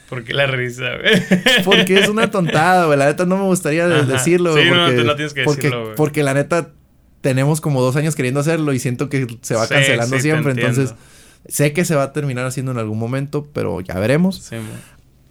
¿Por 0.08 0.24
qué 0.24 0.34
la 0.34 0.46
risa, 0.46 0.84
güey? 1.00 1.22
Porque 1.64 1.98
es 1.98 2.08
una 2.08 2.30
tontada, 2.30 2.86
güey. 2.86 2.98
La 2.98 3.06
neta 3.06 3.24
no 3.26 3.36
me 3.38 3.44
gustaría 3.44 3.86
Ajá. 3.86 4.02
decirlo, 4.02 4.52
güey. 4.52 4.64
Sí, 4.64 4.70
no, 4.70 4.76
porque, 4.84 4.96
tú 4.98 5.04
no 5.04 5.16
tienes 5.16 5.34
que 5.34 5.42
porque, 5.44 5.62
decirlo, 5.62 5.84
güey. 5.84 5.96
porque 5.96 6.22
la 6.22 6.34
neta 6.34 6.70
tenemos 7.20 7.60
como 7.60 7.80
dos 7.80 7.96
años 7.96 8.14
queriendo 8.14 8.40
hacerlo 8.40 8.72
y 8.74 8.78
siento 8.78 9.08
que 9.08 9.26
se 9.40 9.54
va 9.54 9.66
Sí, 9.66 9.74
cancelando 9.74 10.16
sí, 10.16 10.22
siempre. 10.22 10.52
Entonces, 10.52 10.94
sé 11.48 11.72
que 11.72 11.84
se 11.84 11.94
va 11.94 12.02
a 12.04 12.12
terminar 12.12 12.44
haciendo 12.46 12.72
en 12.72 12.78
algún 12.78 12.98
momento, 12.98 13.48
pero 13.52 13.80
ya 13.80 13.94
veremos. 13.98 14.36
Sí. 14.36 14.56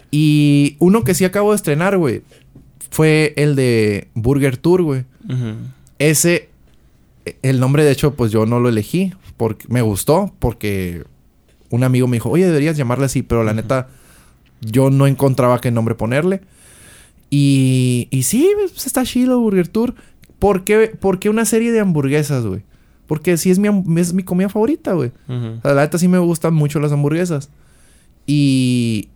Y 0.09 0.75
uno 0.79 1.03
que 1.03 1.13
sí 1.13 1.25
acabo 1.25 1.51
de 1.51 1.55
estrenar, 1.55 1.97
güey, 1.97 2.23
fue 2.91 3.33
el 3.37 3.55
de 3.55 4.07
Burger 4.13 4.57
Tour, 4.57 4.81
güey. 4.83 5.05
Ese, 5.99 6.49
el 7.41 7.59
nombre 7.59 7.83
de 7.83 7.91
hecho, 7.91 8.13
pues 8.15 8.31
yo 8.31 8.45
no 8.45 8.59
lo 8.59 8.69
elegí, 8.69 9.13
porque 9.37 9.65
me 9.69 9.81
gustó, 9.81 10.33
porque 10.39 11.03
un 11.69 11.83
amigo 11.83 12.07
me 12.07 12.17
dijo, 12.17 12.29
oye, 12.29 12.45
deberías 12.45 12.77
llamarle 12.77 13.05
así, 13.05 13.23
pero 13.23 13.43
la 13.43 13.53
neta, 13.53 13.87
yo 14.65 14.89
no 14.89 15.07
encontraba 15.07 15.59
qué 15.61 15.71
nombre 15.71 15.95
ponerle. 15.95 16.41
Y, 17.29 18.07
y 18.11 18.23
sí, 18.23 18.49
pues 18.59 18.85
está 18.85 19.03
chido 19.05 19.39
Burger 19.39 19.67
Tour. 19.67 19.95
¿Por 20.39 20.63
qué, 20.63 20.87
por 20.99 21.19
qué 21.19 21.29
una 21.29 21.45
serie 21.45 21.71
de 21.71 21.79
hamburguesas, 21.79 22.45
güey? 22.45 22.61
Porque 23.07 23.37
sí 23.37 23.49
es 23.51 23.59
mi, 23.59 23.69
es 23.99 24.13
mi 24.13 24.23
comida 24.23 24.49
favorita, 24.49 24.93
güey. 24.93 25.11
Ujú. 25.27 25.57
O 25.57 25.61
sea, 25.61 25.73
la 25.73 25.81
neta 25.81 25.97
sí 25.97 26.07
me 26.07 26.17
gustan 26.19 26.53
mucho 26.53 26.79
las 26.79 26.91
hamburguesas. 26.91 27.49
Y 28.25 29.09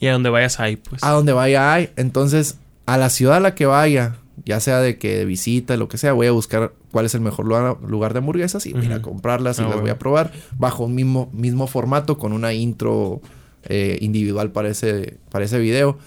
Y 0.00 0.06
a 0.06 0.12
donde 0.12 0.30
vayas 0.30 0.60
ahí, 0.60 0.76
pues. 0.76 1.02
a 1.02 1.10
donde 1.10 1.32
vaya 1.32 1.72
hay. 1.72 1.90
Entonces, 1.96 2.58
a 2.86 2.96
la 2.96 3.10
ciudad 3.10 3.36
a 3.36 3.40
la 3.40 3.54
que 3.54 3.66
vaya, 3.66 4.16
ya 4.44 4.60
sea 4.60 4.80
de 4.80 4.98
que 4.98 5.16
de 5.18 5.24
visita, 5.24 5.76
lo 5.76 5.88
que 5.88 5.98
sea, 5.98 6.12
voy 6.12 6.26
a 6.26 6.32
buscar 6.32 6.72
cuál 6.90 7.06
es 7.06 7.14
el 7.14 7.20
mejor 7.20 7.46
lugar, 7.46 7.76
lugar 7.86 8.12
de 8.12 8.20
hamburguesas 8.20 8.64
y 8.66 8.72
voy 8.72 8.90
a 8.92 9.02
comprarlas 9.02 9.58
y 9.58 9.62
Ah, 9.62 9.68
las 9.68 9.80
voy 9.80 9.90
a 9.90 9.98
probar 9.98 10.32
bajo 10.56 10.84
un 10.84 10.94
mismo, 10.94 11.28
mismo 11.32 11.66
formato 11.66 12.16
con 12.18 12.32
una 12.32 12.52
intro 12.54 13.20
eh, 13.68 13.98
individual 14.00 14.50
para 14.50 14.68
ese, 14.70 15.16
para 15.30 15.44
ese 15.44 15.58
video. 15.58 15.98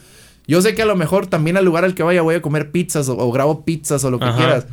Yo 0.47 0.61
sé 0.61 0.73
que 0.75 0.81
a 0.81 0.85
lo 0.85 0.95
mejor 0.95 1.27
también 1.27 1.55
al 1.57 1.63
lugar 1.65 1.85
al 1.85 1.95
que 1.95 2.03
vaya 2.03 2.21
voy 2.21 2.35
a 2.35 2.41
comer 2.41 2.71
pizzas 2.71 3.07
o, 3.09 3.17
o 3.17 3.31
grabo 3.31 3.63
pizzas 3.63 4.03
o 4.03 4.11
lo 4.11 4.19
que 4.19 4.25
Ajá. 4.25 4.37
quieras. 4.37 4.65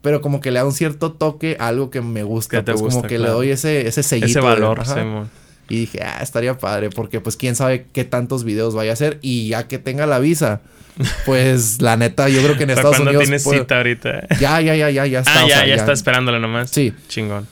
Pero 0.00 0.20
como 0.20 0.40
que 0.40 0.50
le 0.50 0.58
da 0.60 0.64
un 0.64 0.72
cierto 0.72 1.12
toque 1.12 1.56
a 1.60 1.68
algo 1.68 1.90
que 1.90 2.00
me 2.00 2.22
gusta. 2.22 2.58
Que 2.58 2.62
te 2.62 2.72
pues 2.72 2.82
como 2.82 2.94
gusta, 2.94 3.08
que 3.08 3.18
le 3.18 3.24
claro. 3.24 3.34
doy 3.38 3.50
ese, 3.50 3.86
ese 3.86 4.02
sellito. 4.02 4.26
Ese 4.26 4.40
valor. 4.40 4.84
Simón. 4.86 5.28
Y 5.68 5.80
dije, 5.80 6.00
ah, 6.02 6.20
estaría 6.22 6.56
padre, 6.56 6.88
porque 6.88 7.20
pues 7.20 7.36
quién 7.36 7.54
sabe 7.54 7.86
qué 7.92 8.04
tantos 8.04 8.44
videos 8.44 8.74
vaya 8.74 8.92
a 8.92 8.94
hacer. 8.94 9.18
Y 9.20 9.48
ya 9.48 9.68
que 9.68 9.78
tenga 9.78 10.06
la 10.06 10.18
visa, 10.18 10.62
pues 11.26 11.82
la 11.82 11.96
neta, 11.96 12.28
yo 12.30 12.40
creo 12.42 12.56
que 12.56 12.62
en 12.62 12.68
¿Para 12.70 12.80
Estados 12.80 13.00
Unidos. 13.00 13.22
tienes 13.22 13.44
puedo- 13.44 13.60
cita 13.60 13.76
ahorita? 13.76 14.28
Ya, 14.40 14.60
ya, 14.62 14.74
ya, 14.76 14.88
ya, 14.90 15.04
ya 15.06 15.18
está. 15.20 15.40
ah, 15.40 15.44
o 15.44 15.48
ya, 15.48 15.56
sea, 15.58 15.66
ya, 15.66 15.74
está 15.74 15.92
esperándola 15.92 16.38
nomás. 16.38 16.70
Sí. 16.70 16.94
Chingón. 17.08 17.46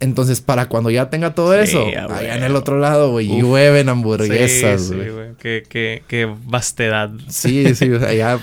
Entonces, 0.00 0.40
para 0.40 0.66
cuando 0.66 0.90
ya 0.90 1.10
tenga 1.10 1.34
todo 1.34 1.52
Sí, 1.64 1.70
eso, 1.70 1.86
allá 1.86 2.04
en 2.06 2.40
huevo. 2.40 2.46
el 2.46 2.56
otro 2.56 2.78
lado, 2.78 3.10
güey, 3.10 3.28
llueven 3.38 3.88
hamburguesas, 3.90 4.80
sí, 4.80 4.88
sí, 4.88 4.94
güey. 4.94 5.10
güey. 5.10 5.28
Qué, 5.38 5.62
qué, 5.68 6.02
qué 6.08 6.26
vastedad. 6.46 7.10
Sí, 7.28 7.74
sí, 7.74 7.90
o 7.90 8.00
sea, 8.00 8.12
ya 8.14 8.38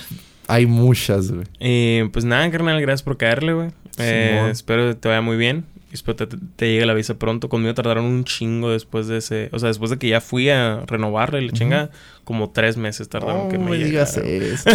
hay 0.46 0.66
muchas, 0.66 1.30
güey. 1.32 1.46
Y 1.58 2.04
pues 2.10 2.24
nada, 2.24 2.48
carnal, 2.50 2.80
gracias 2.80 3.02
por 3.02 3.16
caerle, 3.16 3.52
güey. 3.54 3.70
Eh, 3.98 4.48
espero 4.52 4.88
que 4.88 4.94
te 4.94 5.08
vaya 5.08 5.20
muy 5.20 5.36
bien. 5.36 5.64
Espero 5.92 6.14
te, 6.16 6.26
te 6.56 6.70
llegue 6.70 6.86
la 6.86 6.94
visa 6.94 7.14
pronto. 7.18 7.48
Conmigo 7.48 7.74
tardaron 7.74 8.04
un 8.04 8.22
chingo 8.24 8.70
después 8.70 9.08
de 9.08 9.16
ese. 9.16 9.48
O 9.52 9.58
sea, 9.58 9.68
después 9.68 9.90
de 9.90 9.96
que 9.98 10.08
ya 10.08 10.20
fui 10.20 10.50
a 10.50 10.84
renovarle 10.86 11.40
la 11.42 11.50
chinga, 11.52 11.90
como 12.24 12.50
tres 12.50 12.76
meses 12.76 13.08
tardaron 13.08 13.50
que 13.50 13.58
me 13.58 13.70
me 13.70 13.78
digas 13.78 14.16
eso. 14.18 14.70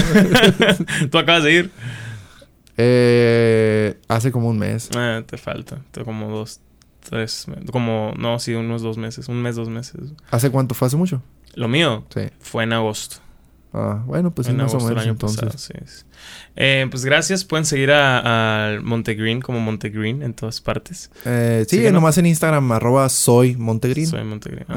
Tú 1.11 1.17
acabas 1.19 1.43
de 1.43 1.53
ir. 1.53 1.71
eh, 2.77 3.95
hace 4.07 4.31
como 4.31 4.49
un 4.49 4.57
mes. 4.57 4.89
Ah, 4.95 5.21
te 5.25 5.38
falta. 5.38 5.79
Te- 5.91 6.03
como 6.03 6.29
dos, 6.29 6.59
tres. 7.03 7.45
Como, 7.71 8.13
no, 8.17 8.39
sí, 8.39 8.53
unos 8.53 8.81
dos 8.81 8.97
meses. 8.97 9.27
Un 9.29 9.41
mes, 9.41 9.55
dos 9.55 9.69
meses. 9.69 10.13
¿Hace 10.31 10.49
cuánto 10.49 10.73
fue? 10.75 10.87
¿Hace 10.87 10.97
mucho? 10.97 11.21
Lo 11.55 11.67
mío 11.67 12.05
Sí. 12.13 12.21
fue 12.39 12.63
en 12.63 12.73
agosto. 12.73 13.17
Ah, 13.75 14.03
bueno, 14.05 14.29
pues 14.29 14.47
en 14.49 14.61
agosto 14.61 14.87
del 14.87 14.99
año 14.99 15.11
entonces. 15.11 15.39
pasado, 15.41 15.57
sí, 15.57 15.73
sí. 15.85 16.03
Eh, 16.55 16.85
pues 16.91 17.05
gracias. 17.05 17.43
Pueden 17.43 17.65
seguir 17.65 17.91
a, 17.91 18.75
a 18.75 18.79
Montegreen 18.81 19.41
como 19.41 19.59
Montegreen 19.59 20.21
en 20.21 20.35
todas 20.35 20.61
partes. 20.61 21.09
Eh, 21.25 21.65
sí, 21.67 21.79
nomás 21.91 22.17
en 22.19 22.27
Instagram, 22.27 22.71
arroba 22.71 23.09
soy 23.09 23.55
Montegreen. 23.55 24.05
Soy 24.07 24.23
Montegreen. 24.23 24.67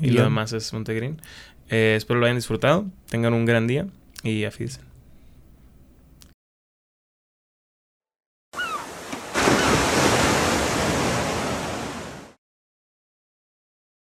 Y 0.00 0.10
lo 0.10 0.22
demás 0.22 0.52
es 0.54 0.72
Montegreen. 0.72 1.20
Eh, 1.68 1.94
espero 1.98 2.18
lo 2.20 2.26
hayan 2.26 2.36
disfrutado. 2.38 2.86
Tengan 3.10 3.34
un 3.34 3.44
gran 3.44 3.66
día 3.66 3.88
y 4.22 4.44
afídense. 4.44 4.80